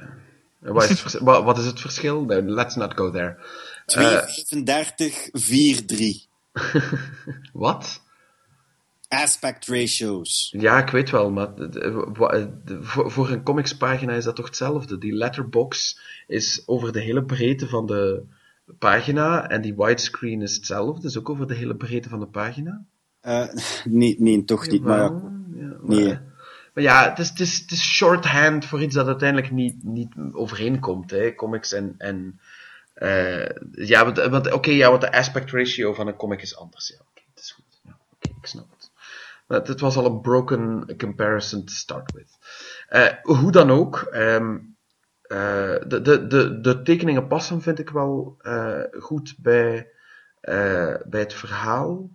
Wat 0.72 0.82
is 0.82 0.88
het, 0.88 1.00
vers- 1.00 1.14
wat, 1.14 1.44
wat 1.44 1.58
is 1.58 1.64
het 1.64 1.80
verschil? 1.80 2.24
No, 2.24 2.40
let's 2.40 2.74
not 2.74 2.94
go 2.94 3.10
there. 3.10 3.36
235, 3.86 5.28
4-3. 5.32 6.28
Wat? 7.52 8.00
Aspect 9.14 9.66
ratios. 9.66 10.54
Ja, 10.58 10.78
ik 10.78 10.90
weet 10.90 11.10
wel, 11.10 11.30
maar 11.30 11.48
voor, 12.82 13.30
een 13.30 13.42
comicspagina 13.42 14.12
is 14.12 14.24
dat 14.24 14.36
toch 14.36 14.46
hetzelfde. 14.46 14.98
Die 14.98 15.12
letterbox 15.12 16.00
is 16.26 16.62
over 16.66 16.92
de 16.92 17.00
hele 17.00 17.24
breedte 17.24 17.68
van 17.68 17.86
de 17.86 18.22
pagina 18.78 19.48
en 19.48 19.60
die 19.60 19.74
widescreen 19.76 20.42
is 20.42 20.54
hetzelfde, 20.54 21.06
is 21.06 21.18
ook 21.18 21.28
over 21.28 21.46
de 21.46 21.54
hele 21.54 21.76
breedte 21.76 22.08
van 22.08 22.20
de 22.20 22.26
pagina. 22.26 22.84
Eh, 23.20 23.48
nee, 23.84 24.16
nee, 24.18 24.44
toch 24.44 24.68
niet. 24.68 24.82
Maar 24.82 24.98
ja. 24.98 25.10
Maar, 25.10 25.32
Nee. 25.80 26.18
maar 26.74 26.84
ja, 26.84 27.08
het 27.08 27.18
is, 27.18 27.28
het, 27.28 27.40
is, 27.40 27.58
het 27.58 27.70
is 27.70 27.82
shorthand 27.82 28.64
voor 28.64 28.82
iets 28.82 28.94
dat 28.94 29.06
uiteindelijk 29.06 29.50
niet, 29.50 29.84
niet 29.84 30.14
overeenkomt, 30.32 31.10
hè. 31.10 31.34
Comics 31.34 31.72
en... 31.72 31.94
en 31.98 32.40
eh, 32.94 33.48
ja, 33.72 34.04
want, 34.04 34.18
want, 34.18 34.52
oké, 34.52 34.70
ja, 34.70 34.88
want 34.88 35.00
de 35.00 35.12
aspect 35.12 35.50
ratio 35.50 35.94
van 35.94 36.06
een 36.06 36.16
comic 36.16 36.42
is 36.42 36.56
anders. 36.56 36.88
Ja, 36.88 36.96
oké, 37.10 37.22
het 37.34 37.44
is 37.44 37.50
goed. 37.50 37.80
Ja, 37.82 37.98
oké, 38.12 38.28
ik 38.40 38.46
snap 38.46 38.73
het 39.46 39.80
was 39.80 39.96
al 39.96 40.06
een 40.06 40.20
broken 40.20 40.96
comparison 40.96 41.64
to 41.64 41.72
start 41.72 42.12
with. 42.12 42.38
Eh, 42.88 43.12
hoe 43.22 43.52
dan 43.52 43.70
ook, 43.70 43.96
ehm, 43.96 44.58
eh, 45.22 45.76
de, 45.86 46.00
de, 46.26 46.60
de, 46.60 46.82
tekeningen 46.82 47.26
passen, 47.26 47.62
vind 47.62 47.78
ik 47.78 47.90
wel 47.90 48.36
eh, 48.38 48.82
goed 48.98 49.34
bij, 49.38 49.90
bij 50.40 51.20
het 51.20 51.34
verhaal. 51.34 52.10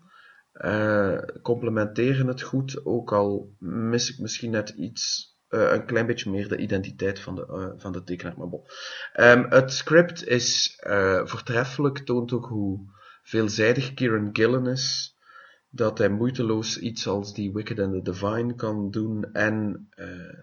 Complementeren 1.41 2.27
het 2.27 2.41
goed, 2.41 2.85
ook 2.85 3.13
al 3.13 3.55
mis 3.59 4.11
ik 4.11 4.19
misschien 4.19 4.51
net 4.51 4.69
iets, 4.69 5.33
een 5.49 5.85
klein 5.85 6.05
beetje 6.05 6.31
meer 6.31 6.47
de 6.47 6.57
identiteit 6.57 7.19
van 7.19 7.35
de, 7.35 7.73
van 7.77 7.91
de 7.91 8.03
tekenaar. 8.03 8.37
Maar. 8.37 8.59
Ehm, 9.13 9.49
het 9.49 9.73
script 9.73 10.27
is 10.27 10.77
eh, 10.79 11.25
voortreffelijk, 11.25 11.97
toont 11.97 12.31
ook 12.31 12.45
hoe 12.45 12.79
veelzijdig 13.23 13.93
Kieran 13.93 14.29
Gillen 14.33 14.67
is. 14.67 15.17
Dat 15.69 15.97
hij 15.97 16.09
moeiteloos 16.09 16.79
iets 16.79 17.07
als 17.07 17.33
die 17.33 17.53
Wicked 17.53 17.79
and 17.79 17.93
the 17.93 18.11
Divine 18.11 18.55
kan 18.55 18.91
doen 18.91 19.33
en 19.33 19.87
eh, 19.89 20.37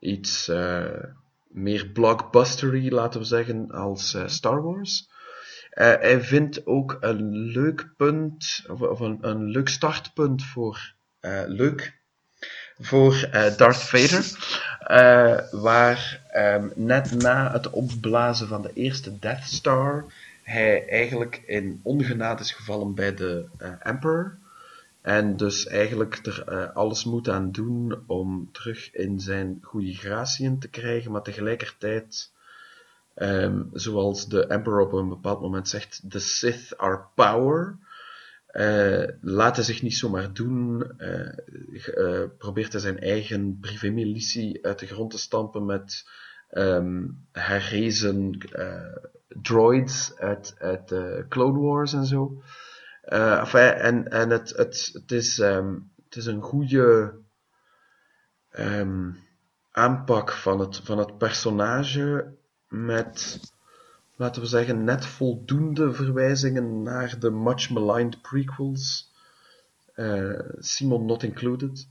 iets 0.00 0.48
eh, 0.48 1.04
meer 1.48 1.86
blockbustery, 1.86 2.92
laten 2.92 3.20
we 3.20 3.26
zeggen, 3.26 3.70
als 3.70 4.14
eh, 4.14 4.26
Star 4.26 4.62
Wars. 4.62 5.12
Hij 5.70 6.20
vindt 6.20 6.66
ook 6.66 6.96
een 7.00 7.30
leuk 7.32 7.92
punt, 7.96 8.64
of, 8.68 8.80
of 8.80 9.00
een, 9.00 9.44
leuk 9.44 9.68
startpunt 9.68 10.44
voor 10.44 10.94
leuk 11.46 12.02
voor 12.78 13.28
Darth 13.56 13.76
Vader, 13.76 14.24
waar 15.60 16.20
ehm, 16.28 16.68
net 16.74 17.10
na 17.10 17.52
het 17.52 17.70
opblazen 17.70 18.48
van 18.48 18.62
de 18.62 18.70
eerste 18.74 19.18
Death 19.18 19.44
Star 19.44 20.04
hij 20.44 20.88
eigenlijk 20.88 21.42
in 21.46 21.80
ongenade 21.82 22.42
is 22.42 22.52
gevallen 22.52 22.94
bij 22.94 23.14
de 23.14 23.48
eh, 23.58 23.72
Emperor. 23.78 24.38
En 25.00 25.36
dus 25.36 25.66
eigenlijk 25.66 26.26
er 26.26 26.42
eh, 26.48 26.74
alles 26.74 27.04
moet 27.04 27.28
aan 27.28 27.52
doen 27.52 28.02
om 28.06 28.48
terug 28.52 28.92
in 28.92 29.20
zijn 29.20 29.58
goede 29.62 29.94
gratien 29.94 30.58
te 30.58 30.68
krijgen, 30.68 31.12
maar 31.12 31.22
tegelijkertijd, 31.22 32.32
ehm, 33.14 33.62
zoals 33.72 34.28
de 34.28 34.46
Emperor 34.46 34.80
op 34.80 34.92
een 34.92 35.08
bepaald 35.08 35.40
moment 35.40 35.68
zegt, 35.68 36.02
the 36.08 36.18
Sith 36.18 36.78
are 36.78 37.00
power. 37.14 37.76
eh, 38.46 39.08
laat 39.20 39.56
hij 39.56 39.64
zich 39.64 39.82
niet 39.82 39.96
zomaar 39.96 40.32
doen. 40.32 40.92
probeert 42.38 42.72
hij 42.72 42.80
zijn 42.80 43.00
eigen 43.00 43.58
privémilitie 43.60 44.64
uit 44.64 44.78
de 44.78 44.86
grond 44.86 45.10
te 45.10 45.18
stampen 45.18 45.64
met 45.64 46.08
ehm 46.50 47.06
herrezen 47.32 48.38
droids 49.42 50.16
uit, 50.16 50.54
uit 50.58 50.88
de 50.88 51.26
Clone 51.28 51.58
Wars 51.58 51.92
en 51.92 52.04
zo. 52.06 52.42
Eh, 53.02 53.84
en 53.84 54.10
en 54.10 54.30
het, 54.30 54.56
het, 54.56 54.90
het, 54.92 55.12
is, 55.12 55.38
ehm, 55.38 55.74
het 56.04 56.16
is 56.16 56.26
een 56.26 56.42
goede 56.42 57.14
ehm, 58.50 59.10
aanpak 59.70 60.32
van 60.32 60.60
het, 60.60 60.76
van 60.76 60.98
het 60.98 61.18
personage 61.18 62.32
met, 62.68 63.40
laten 64.16 64.42
we 64.42 64.48
zeggen, 64.48 64.84
net 64.84 65.06
voldoende 65.06 65.92
verwijzingen 65.92 66.82
naar 66.82 67.18
de 67.18 67.30
much 67.30 67.70
maligned 67.70 68.22
prequels. 68.22 69.12
Eh, 69.94 70.40
Simon 70.58 71.04
not 71.06 71.22
included. 71.22 71.88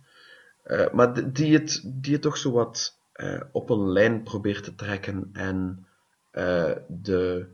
Eh, 0.63 0.91
maar 0.91 1.33
die- 1.33 1.53
het, 1.53 1.81
die 1.85 2.19
toch 2.19 2.37
zo 2.37 2.51
wat 2.51 2.97
eh, 3.13 3.41
op 3.51 3.69
een 3.69 3.91
lijn 3.91 4.23
probeert 4.23 4.63
te 4.63 4.75
trekken 4.75 5.29
en 5.33 5.87
eh, 5.89 5.92
de 6.87 7.47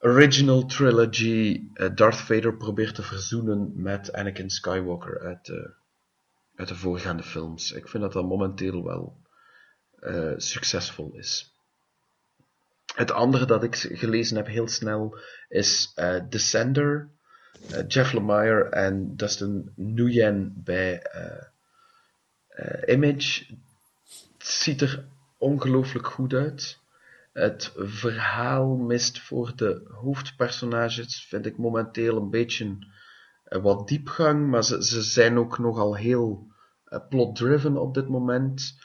original 0.00 0.66
trilogy 0.66 1.70
eh, 1.74 1.88
Darth 1.94 2.16
Vader 2.20 2.56
probeert 2.56 2.94
te 2.94 3.02
verzoenen 3.02 3.72
met 3.74 4.12
Anakin 4.12 4.50
Skywalker 4.50 5.20
uit 5.20 5.44
de, 5.46 5.74
uit 6.56 6.68
de 6.68 6.74
voorgaande 6.74 7.22
films. 7.22 7.72
Ik 7.72 7.88
vind 7.88 8.02
dat 8.02 8.12
dat 8.12 8.24
momenteel 8.24 8.84
wel 8.84 9.16
eh, 10.00 10.32
succesvol 10.36 11.12
is. 11.14 11.52
Het 12.94 13.10
andere 13.10 13.44
dat 13.44 13.62
ik 13.62 13.76
gelezen 13.76 14.36
heb 14.36 14.46
heel 14.46 14.68
snel 14.68 15.18
is 15.48 15.92
eh, 15.94 16.20
Descender. 16.28 17.08
Eh, 17.70 17.84
Jeff 17.88 18.12
Lemire 18.12 18.68
en 18.68 19.16
Dustin 19.16 19.72
Nguyen 19.76 20.52
bij 20.64 21.02
eh, 21.02 21.44
eh, 22.48 22.94
Image. 22.94 23.44
Het 24.38 24.46
ziet 24.46 24.80
er 24.80 25.04
ongelooflijk 25.38 26.06
goed 26.06 26.32
uit. 26.32 26.78
Het 27.38 27.72
verhaal 27.76 28.76
mist 28.76 29.20
voor 29.20 29.52
de 29.56 29.80
hoofdpersonages, 30.02 31.26
vind 31.28 31.46
ik 31.46 31.58
momenteel 31.58 32.16
een 32.16 32.30
beetje 32.30 32.78
eh, 33.44 33.62
wat 33.62 33.88
diepgang, 33.88 34.50
maar 34.50 34.64
ze, 34.64 34.84
ze 34.84 35.02
zijn 35.02 35.38
ook 35.38 35.58
nogal 35.58 35.96
heel 35.96 36.46
eh, 36.84 36.98
plot-driven 37.08 37.76
op 37.76 37.94
dit 37.94 38.08
moment. 38.08 38.78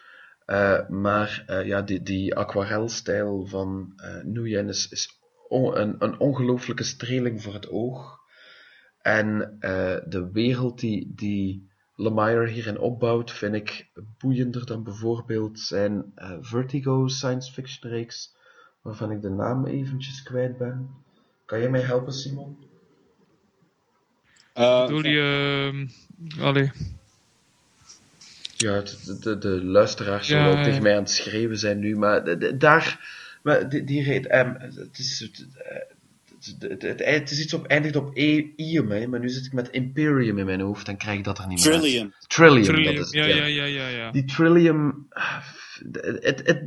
Eh, 0.45 0.89
maar 0.89 1.43
ja, 1.65 1.81
die, 1.81 2.01
die 2.03 2.35
aquarelstijl 2.35 3.45
van 3.45 3.93
eh 3.95 4.23
Nguyen 4.23 4.67
is, 4.67 4.89
is 4.89 5.19
een, 5.49 5.95
een 5.99 6.19
ongelooflijke 6.19 6.83
streling 6.83 7.41
voor 7.41 7.53
het 7.53 7.69
oog. 7.69 8.19
En 9.01 9.57
de 10.07 10.29
wereld 10.31 10.79
die, 10.79 11.13
die 11.15 11.71
Lemire 11.95 12.47
hierin 12.47 12.79
opbouwt, 12.79 13.31
vind 13.31 13.55
ik 13.55 13.91
boeiender 14.17 14.65
dan 14.65 14.83
bijvoorbeeld 14.83 15.59
zijn 15.59 16.11
Vertigo 16.39 17.07
science 17.07 17.51
fiction 17.51 17.91
reeks, 17.91 18.35
waarvan 18.83 19.11
ik 19.11 19.21
de 19.21 19.29
naam 19.29 19.65
eventjes 19.65 20.23
kwijt 20.23 20.57
ben. 20.57 20.89
Kan 21.45 21.59
jij 21.59 21.69
mij 21.69 21.81
helpen, 21.81 22.13
Simon? 22.13 22.57
Eh, 24.53 24.81
Bedoel 24.85 25.05
je... 25.05 25.71
ehm, 25.73 26.41
allee. 26.41 26.71
Ja, 28.57 28.81
de, 28.81 29.17
de, 29.19 29.37
de 29.37 29.63
luisteraars 29.63 30.27
Ja, 30.27 30.43
zullen 30.43 30.57
ja. 30.57 30.63
tegen 30.63 30.83
mij 30.83 30.93
aan 30.95 31.01
het 31.03 31.11
schreeuwen 31.11 31.57
zijn 31.57 31.79
nu, 31.79 31.95
maar 31.97 32.23
de- 32.25 32.37
de- 32.37 32.57
daar... 32.57 33.21
Maar 33.43 33.69
die, 33.69 33.83
die 33.83 34.03
reed... 34.03 34.27
ehm, 34.27 34.53
het, 34.59 34.97
is, 34.99 35.19
het, 35.19 35.47
het, 36.39 36.55
het, 36.71 36.81
het, 36.81 37.05
het 37.05 37.31
is 37.31 37.41
iets 37.41 37.53
op, 37.53 37.65
eindigt 37.67 37.95
op 37.95 38.11
e, 38.17 38.45
Ium, 38.55 38.91
hè, 38.91 39.07
maar 39.07 39.19
nu 39.19 39.29
zit 39.29 39.45
ik 39.45 39.53
met 39.53 39.69
Imperium 39.69 40.37
in 40.37 40.45
mijn 40.45 40.61
hoofd 40.61 40.87
en 40.87 40.97
krijg 40.97 41.17
ik 41.17 41.23
dat 41.23 41.37
er 41.37 41.47
niet 41.47 41.65
meer. 41.65 41.79
Trillium. 41.79 42.13
Trillium, 42.27 42.63
Trillium, 42.63 42.95
dat 42.95 43.05
is 43.05 43.11
ja, 43.11 43.25
ja, 43.25 43.45
ja, 43.45 43.63
ja, 43.65 43.87
ja. 43.87 44.11
Die 44.11 44.25
Trillium, 44.25 45.05
ah, 45.09 45.37
het, 46.21 46.61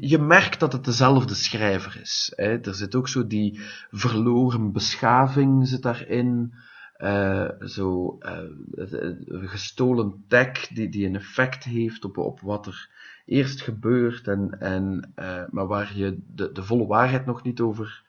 je 0.00 0.18
merkt 0.18 0.60
dat 0.60 0.72
het 0.72 0.84
dezelfde 0.84 1.34
schrijver 1.34 1.98
is. 2.00 2.32
Hè. 2.36 2.58
Er 2.60 2.74
zit 2.74 2.94
ook 2.94 3.08
zo 3.08 3.26
die 3.26 3.60
verloren 3.90 4.72
beschaving 4.72 5.68
zit 5.68 5.82
daarin. 5.82 6.52
eh, 6.96 7.48
zo 7.60 8.16
eh, 8.20 8.38
het- 8.74 9.16
gestolen 9.28 10.24
tech 10.28 10.66
die, 10.68 10.88
die 10.88 11.06
een 11.06 11.16
effect 11.16 11.64
heeft 11.64 12.04
op, 12.04 12.16
op 12.18 12.40
wat 12.40 12.66
er 12.66 12.90
eerst 13.24 13.60
gebeurt, 13.60 14.28
en, 14.28 14.56
en, 14.60 15.12
eh, 15.14 15.42
maar 15.50 15.66
waar 15.66 15.96
je 15.96 16.18
de, 16.34 16.52
de 16.52 16.62
volle 16.62 16.86
waarheid 16.86 17.26
nog 17.26 17.42
niet 17.42 17.60
over 17.60 18.02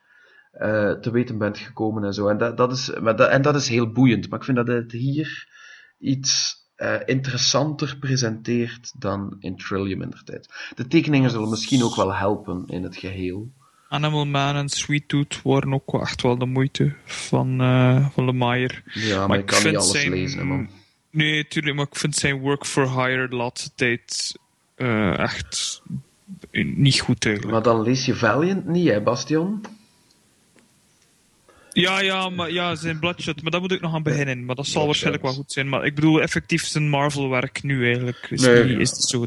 eh, 0.52 0.92
te 0.92 1.12
weten 1.12 1.38
bent 1.38 1.58
gekomen 1.58 2.04
en 2.04 2.14
zo. 2.14 2.28
En 2.28 2.38
dat, 2.38 2.58
dat, 2.58 2.72
is, 2.72 3.00
maar 3.02 3.20
en 3.20 3.42
dat 3.42 3.56
is 3.56 3.68
heel 3.68 3.92
boeiend. 3.92 4.30
Maar 4.30 4.40
ik 4.40 4.46
vind 4.46 4.58
dat 4.58 4.68
het 4.68 4.92
hier 4.92 5.48
iets 6.00 6.58
eh, 6.80 6.96
interessanter 7.06 7.98
presenteert 8.00 8.92
dan 8.98 9.36
in 9.40 9.58
Trillium 9.58 10.02
in 10.02 10.10
der 10.10 10.24
tijd. 10.24 10.50
De 10.76 10.88
tekeningen 10.88 11.30
zullen 11.30 11.50
misschien 11.50 11.84
ook 11.84 11.96
wel 11.96 12.14
helpen 12.16 12.64
in 12.68 12.84
het 12.84 12.96
geheel. 12.98 13.50
Animal 13.90 14.26
Man 14.26 14.56
en 14.56 14.70
Sweet 14.70 15.08
Tooth 15.08 15.42
waren 15.44 15.74
ook 15.74 16.02
echt 16.02 16.22
wel 16.22 16.38
de 16.38 16.46
moeite 16.46 16.94
van, 17.06 17.62
eh 17.62 18.08
van 18.10 18.26
Lemire. 18.26 18.74
Ja, 18.94 19.28
maar, 19.28 19.38
ik 19.38 19.46
kan 19.46 19.64
niet 19.64 19.76
alles 19.78 19.92
zijn- 19.92 20.10
lezen, 20.10 20.48
man. 20.48 20.70
Nee, 21.12 21.48
tuurlijk, 21.48 21.76
maar 21.76 21.86
ik 21.86 21.96
vind 21.96 22.16
zijn 22.16 22.40
work 22.40 22.66
for 22.66 22.90
hire 23.06 23.28
de 23.30 23.36
laatste 23.36 23.70
tijd 23.76 24.38
eh, 24.76 25.18
echt 25.20 25.82
niet 26.52 27.00
goed 27.00 27.26
eigenlijk. 27.26 27.54
Maar 27.54 27.64
dan 27.74 27.82
lees 27.82 28.06
je 28.06 28.16
Valiant 28.16 28.66
niet, 28.66 28.88
hè, 28.88 29.02
Bastion? 29.02 29.62
Ja, 31.72 32.00
ja, 32.00 32.30
maar 32.30 32.52
ja, 32.52 32.76
zijn 32.76 33.00
Bloodshot, 33.00 33.42
maar 33.42 33.52
daar 33.52 33.62
moet 33.62 33.72
ik 33.72 33.82
nog 33.82 33.94
aan 33.94 34.04
beginnen. 34.04 34.46
Maar 34.46 34.56
dat 34.56 34.66
zal 34.68 34.84
Bloodshot. 34.84 34.86
waarschijnlijk 34.86 35.24
wel 35.24 35.34
goed 35.34 35.52
zijn. 35.52 35.70
Maar 35.70 35.86
ik 35.86 35.96
bedoel, 35.96 36.22
effectief 36.22 36.66
zijn 36.66 36.90
Marvel-werk 36.90 37.64
nu 37.64 37.86
eigenlijk. 37.86 38.28
Is, 38.30 38.42
Nee, 38.42 38.64
niet, 38.64 38.74
ja. 38.74 38.80
is 38.80 38.90
het 38.90 39.04
zo. 39.04 39.20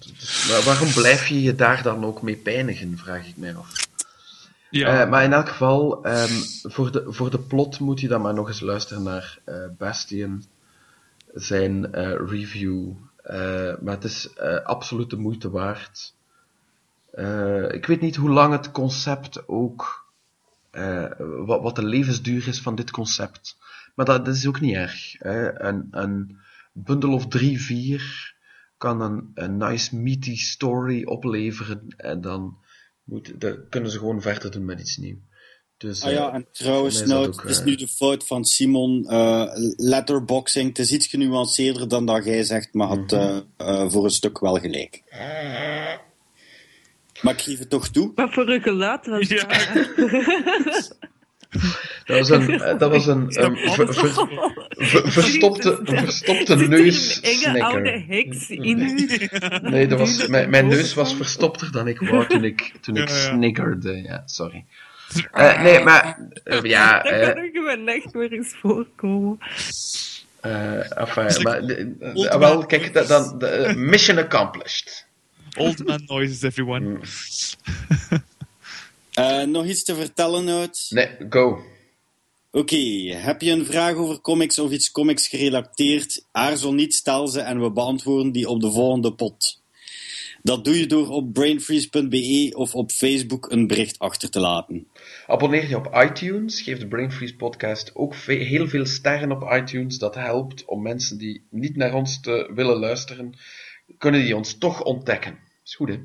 Maar 0.53 0.63
waarom 0.65 0.93
blijf 0.93 1.27
je 1.27 1.43
je 1.43 1.55
daar 1.55 1.83
dan 1.83 2.05
ook 2.05 2.23
mee 2.23 2.37
pijnigen, 2.37 2.99
vraag 2.99 3.27
ik 3.27 3.37
mij 3.37 3.55
af. 3.55 3.89
Ja, 4.71 5.03
Eh, 5.03 5.11
maar 5.11 5.25
in 5.25 5.33
elk 5.33 5.49
geval, 5.49 6.05
ehm, 6.05 6.33
voor, 6.63 6.93
de, 6.93 7.05
voor 7.09 7.31
de 7.31 7.39
plot 7.39 7.81
moet 7.81 8.01
je 8.01 8.09
dan 8.09 8.21
maar 8.21 8.35
nog 8.35 8.49
eens 8.49 8.61
luisteren 8.61 9.03
naar 9.03 9.39
eh, 9.45 9.55
Bastion, 9.79 10.45
zijn 11.35 11.93
eh, 11.93 12.13
review. 12.29 12.89
Eh, 13.23 13.73
maar 13.81 13.95
het 13.95 14.05
is 14.05 14.33
eh, 14.33 14.57
absoluut 14.65 15.11
de 15.11 15.17
moeite 15.17 15.51
waard. 15.51 16.15
Eh, 17.13 17.73
ik 17.73 17.87
weet 17.87 18.01
niet 18.01 18.17
hoe 18.17 18.31
lang 18.31 18.53
het 18.53 18.71
concept 18.71 19.49
ook, 19.49 20.02
eh, 20.73 21.11
wat, 21.47 21.63
wat 21.63 21.77
de 21.77 21.85
levensduur 21.85 22.49
is 22.49 22.61
van 22.61 22.75
dit 22.75 22.91
concept. 22.91 23.57
Maar 23.95 24.07
dat, 24.07 24.25
dat 24.25 24.35
is 24.35 24.47
ook 24.47 24.61
niet 24.61 24.75
erg. 24.75 25.13
Hè. 25.19 25.61
Een, 25.63 25.89
een 25.91 26.37
bundel 26.73 27.13
of 27.13 27.27
drie, 27.29 27.61
vier 27.63 28.35
kan 28.79 29.01
een, 29.01 29.31
een 29.35 29.57
nice 29.57 29.97
meaty 29.97 30.37
story 30.37 31.05
opleveren 31.05 31.95
en 31.97 32.21
dan 32.21 32.57
moet, 33.05 33.41
dan 33.41 33.57
kunnen 33.69 33.91
ze 33.91 33.99
gewoon 33.99 34.23
verder 34.23 34.51
doen 34.51 34.65
met 34.65 34.81
iets 34.81 34.97
nieuws. 34.97 35.19
Dus, 35.77 36.03
Ah 36.03 36.11
ja, 36.13 36.29
eh, 36.29 36.35
en 36.35 36.47
trouwens, 36.53 37.05
nou, 37.05 37.27
ook, 37.27 37.41
het 37.43 37.51
is 37.51 37.59
eh, 37.59 37.65
nu 37.65 37.77
de 37.77 37.89
fout 37.89 38.27
van 38.27 38.45
Simon. 38.45 39.07
eh, 39.09 39.51
letterboxing, 39.77 40.69
het 40.69 40.79
is 40.79 40.93
iets 40.93 41.07
genuanceerder 41.07 41.89
dan 41.89 42.07
dat 42.07 42.25
jij 42.25 42.43
zegt, 42.43 42.75
maar 42.75 42.87
had 42.87 43.11
Mhm. 43.11 43.91
voor 43.91 44.05
een 44.05 44.11
stuk 44.11 44.39
wel 44.41 44.57
gelijk. 44.59 45.03
Maar 47.23 47.33
ik 47.33 47.41
geef 47.41 47.59
het 47.59 47.71
toch 47.71 47.89
toe. 47.89 48.13
Wat 48.15 48.33
voor 48.33 48.49
een 48.49 48.63
geluid 48.63 49.07
was 49.07 49.29
Ja. 49.29 49.45
dat? 49.47 49.61
Dat 52.05 52.19
was 52.19 52.31
een, 52.31 52.61
eh, 52.61 52.79
dat 52.79 52.91
was 52.91 53.07
een, 53.07 53.43
een 53.43 53.57
ver- 53.57 53.95
ver- 53.95 54.29
ver- 54.77 55.11
verstopte, 55.11 55.81
verstopte 55.85 56.53
er 56.55 56.69
neus 56.69 57.17
een 57.23 57.23
enge 57.51 57.63
oude 57.65 57.89
snikker. 57.89 58.17
heks 58.17 58.51
in 58.51 58.81
u? 58.81 59.71
Nee, 59.71 59.87
dat 59.87 59.99
was, 59.99 60.27
mijn, 60.29 60.51
mijn 60.51 60.67
neus 60.67 60.95
was 60.95 61.15
verstopter 61.15 61.73
dan 61.73 61.89
ik 61.89 61.99
wou 62.01 62.27
toen 62.27 62.45
ik, 62.45 62.73
toen 62.81 62.97
ik 62.97 63.09
Ja, 63.09 63.15
ja. 63.15 63.21
sniggerde. 63.21 64.03
Ja, 64.03 64.23
sorry. 64.27 64.65
Eh, 65.33 65.63
nee, 65.63 65.85
maar, 65.85 66.19
eh, 66.45 66.63
ja, 66.63 67.03
Dat 67.03 67.13
eh, 67.13 67.21
kan 67.21 67.45
ook 67.45 67.53
in 67.55 67.63
mijn 67.63 67.89
echt 67.89 68.13
weer 68.13 68.33
eens 68.33 68.55
voorkomen. 68.61 69.39
eh, 70.41 70.99
enfin, 71.01 71.43
maar, 71.43 71.61
de- 71.67 71.97
de- 71.99 72.11
Old 72.15 72.35
wel, 72.37 72.67
kijk, 72.67 72.93
dat- 72.95 73.09
dan, 73.09 73.39
de, 73.39 73.47
eh, 73.47 73.75
mission 73.75 74.19
accomplished. 74.19 75.07
Old 75.59 75.87
man 75.87 76.03
noises, 76.07 76.43
everyone. 76.43 76.81
Mm. 76.89 77.01
Eh, 79.13 79.43
nog 79.43 79.67
iets 79.67 79.85
te 79.85 79.95
vertellen 79.95 80.49
uit? 80.49 80.87
Nee, 80.91 81.09
go. 81.29 81.63
Oké, 82.51 82.77
heb 83.15 83.41
je 83.41 83.51
een 83.51 83.65
vraag 83.65 83.95
over 83.95 84.21
comics 84.21 84.59
of 84.59 84.71
iets 84.71 84.91
comics 84.91 85.29
gerelateerd? 85.29 86.25
Aarzel 86.31 86.75
niet, 86.75 86.95
stel 86.95 87.29
ze 87.29 87.41
en 87.41 87.61
we 87.63 87.71
beantwoorden 87.73 88.33
die 88.33 88.49
op 88.49 88.61
de 88.61 88.71
volgende 88.73 89.15
pot. 89.15 89.61
Dat 90.43 90.65
doe 90.65 90.79
je 90.79 90.87
door 90.87 91.09
op 91.09 91.33
brainfreeze.be 91.33 92.51
of 92.57 92.75
op 92.75 92.91
Facebook 92.91 93.51
een 93.51 93.67
bericht 93.67 93.99
achter 93.99 94.31
te 94.31 94.41
laten. 94.41 94.87
Abonneer 95.27 95.69
je 95.69 95.77
op 95.77 95.91
iTunes. 95.95 96.61
Geef 96.61 96.79
de 96.79 96.89
Brain 96.89 97.13
Freeze 97.13 97.37
podcast 97.37 97.95
ook 97.95 98.15
ve- 98.15 98.33
heel 98.33 98.69
veel 98.69 98.87
sterren 98.87 99.33
op 99.33 99.53
iTunes. 99.53 99.99
Dat 99.99 100.15
helpt 100.15 100.65
om 100.65 100.83
mensen 100.83 101.19
die 101.19 101.43
niet 101.51 101.77
naar 101.77 101.95
ons 101.95 102.21
te 102.21 102.51
willen 102.55 102.79
luisteren, 102.79 103.35
kunnen 104.03 104.21
die 104.21 104.37
ons 104.37 104.59
toch 104.59 104.83
ontdekken. 104.83 105.39
Is 105.65 105.75
goed, 105.75 105.89
hè? 105.89 105.99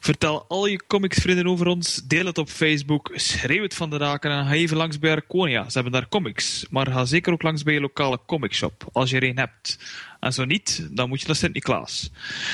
Vertel 0.00 0.44
al 0.48 0.66
je 0.66 0.86
comicsvrienden 0.86 1.46
over 1.46 1.66
ons. 1.66 1.94
Deel 1.94 2.26
het 2.26 2.38
op 2.38 2.48
Facebook. 2.48 3.10
Schreeuw 3.14 3.62
het 3.62 3.74
van 3.74 3.90
de 3.90 3.98
daken 3.98 4.30
en 4.30 4.46
ga 4.46 4.52
even 4.52 4.76
langs 4.76 4.98
bij 4.98 5.10
Arconia. 5.10 5.64
Ze 5.68 5.72
hebben 5.72 5.92
daar 5.92 6.08
comics. 6.08 6.66
Maar 6.70 6.86
ga 6.86 7.04
zeker 7.04 7.32
ook 7.32 7.42
langs 7.42 7.62
bij 7.62 7.74
je 7.74 7.80
lokale 7.80 8.20
comicshop. 8.26 8.88
Als 8.92 9.10
je 9.10 9.16
er 9.16 9.28
een 9.28 9.38
hebt. 9.38 9.78
En 10.20 10.32
zo 10.32 10.44
niet, 10.44 10.88
dan 10.90 11.08
moet 11.08 11.20
je 11.20 11.26
naar 11.26 11.36
Sint-Niklaas. 11.36 12.10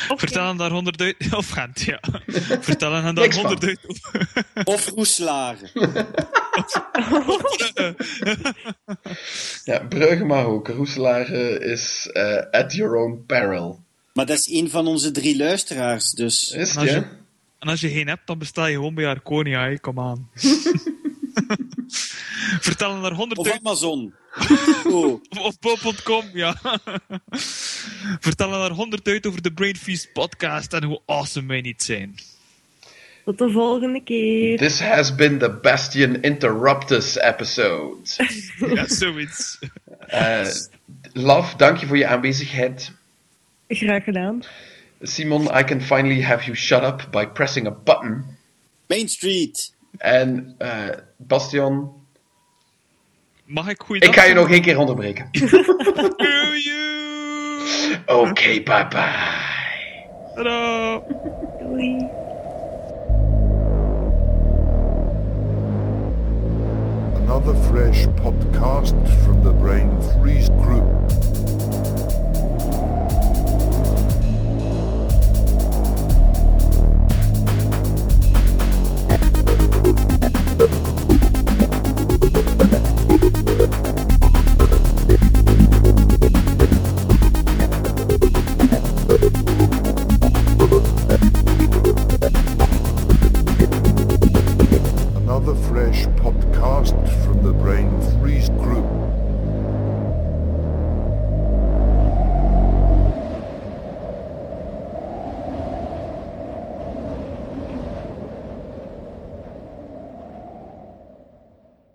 Vertel 0.09 0.47
hen 0.47 0.57
daar 0.57 0.71
honderdduizend... 0.71 1.35
Of 1.41 1.49
Gent, 1.49 1.81
ja. 1.81 2.01
Vertel 2.61 2.93
hen 2.93 3.15
daar 3.15 3.35
honderdduizend... 3.35 4.01
Of 4.75 4.89
Roeselare. 4.89 5.71
Ja, 9.65 9.79
Brugge 9.89 10.25
mag 10.25 10.45
ook. 10.45 10.69
Roeselare 10.69 11.59
is 11.59 12.11
eh, 12.13 12.61
at 12.61 12.75
your 12.75 12.97
own 12.97 13.25
peril. 13.27 13.84
Maar 14.15 14.27
dat 14.27 14.39
is 14.39 14.49
een 14.51 14.71
van 14.71 14.87
onze 14.87 15.11
drie 15.11 15.37
luisteraars, 15.37 16.11
dus... 16.11 16.51
Is 16.51 16.69
het, 16.69 16.79
als 16.79 16.89
je- 16.89 16.95
ja? 16.95 17.11
En 17.59 17.69
als 17.69 17.81
je 17.81 17.89
geen 17.89 18.09
hebt, 18.09 18.27
dan 18.27 18.39
bestel 18.39 18.67
je 18.67 18.75
gewoon 18.75 18.95
bij 18.95 19.07
Arconia. 19.07 19.65
Hè. 19.69 19.79
Kom 19.79 20.01
aan. 20.01 20.29
Vertel 22.61 22.93
hen 22.93 23.03
daar 23.03 23.11
Of 23.11 23.17
honderdduizend... 23.17 23.67
Amazon. 23.67 24.15
Oh. 24.95 25.21
Of, 25.39 25.59
bol.com, 25.59 26.25
ja. 26.33 26.61
Vertel 28.27 28.51
hen 28.51 28.59
daar 28.59 28.71
honderdduizend 28.71 29.27
over 29.27 29.43
de 29.43 29.53
Brain 29.53 29.77
Feast 29.77 30.13
podcast 30.13 30.73
en 30.73 30.85
hoe 30.85 31.01
awesome 31.07 31.47
wij 31.49 31.61
niet 31.61 31.83
zijn. 31.83 32.15
Tot 33.25 33.39
de 33.39 33.51
volgende 33.51 34.03
keer. 34.03 34.59
This 34.59 34.81
has 34.81 35.15
been 35.15 35.39
the 35.39 35.51
Bastion 35.63 36.23
Interruptus 36.23 37.17
episode. 37.17 37.97
Ja, 38.75 38.89
zoiets. 38.89 39.59
Eh, 40.07 40.47
Love, 41.13 41.57
dank 41.57 41.79
je 41.79 41.87
voor 41.87 41.97
je 41.99 42.07
aanwezigheid. 42.07 42.93
Graag 43.69 44.05
gedaan. 44.05 44.43
Simon, 45.03 45.43
I 45.43 45.65
can 45.65 45.81
finally 45.81 46.23
have 46.23 46.45
you 46.45 46.57
shut 46.57 46.83
up 46.83 47.11
by 47.11 47.27
pressing 47.27 47.67
a 47.67 47.71
button. 47.71 48.25
Main 48.87 49.09
Street. 49.09 49.73
En 49.99 50.55
eh, 50.59 50.89
Bastion, 51.17 52.05
Mag 53.45 53.69
ik 53.69 53.81
goeie 53.81 54.03
ik 54.03 54.15
ga 54.15 54.25
je 54.25 54.35
nog 54.35 54.51
één 54.51 54.63
keer 54.63 54.79
onderbreken. 54.79 55.29
Oké, 55.33 56.63
Oké, 58.07 58.63
bye 58.63 58.87
bye. 58.89 60.09
Tadaa. 60.35 61.03
Doei. 61.61 62.09
Another 67.17 67.55
fresh 67.55 68.07
podcast 68.23 68.95
from 69.25 69.43
the 69.43 69.53
Brain 69.53 69.91
Freeze 70.03 70.51
Group. 70.63 70.85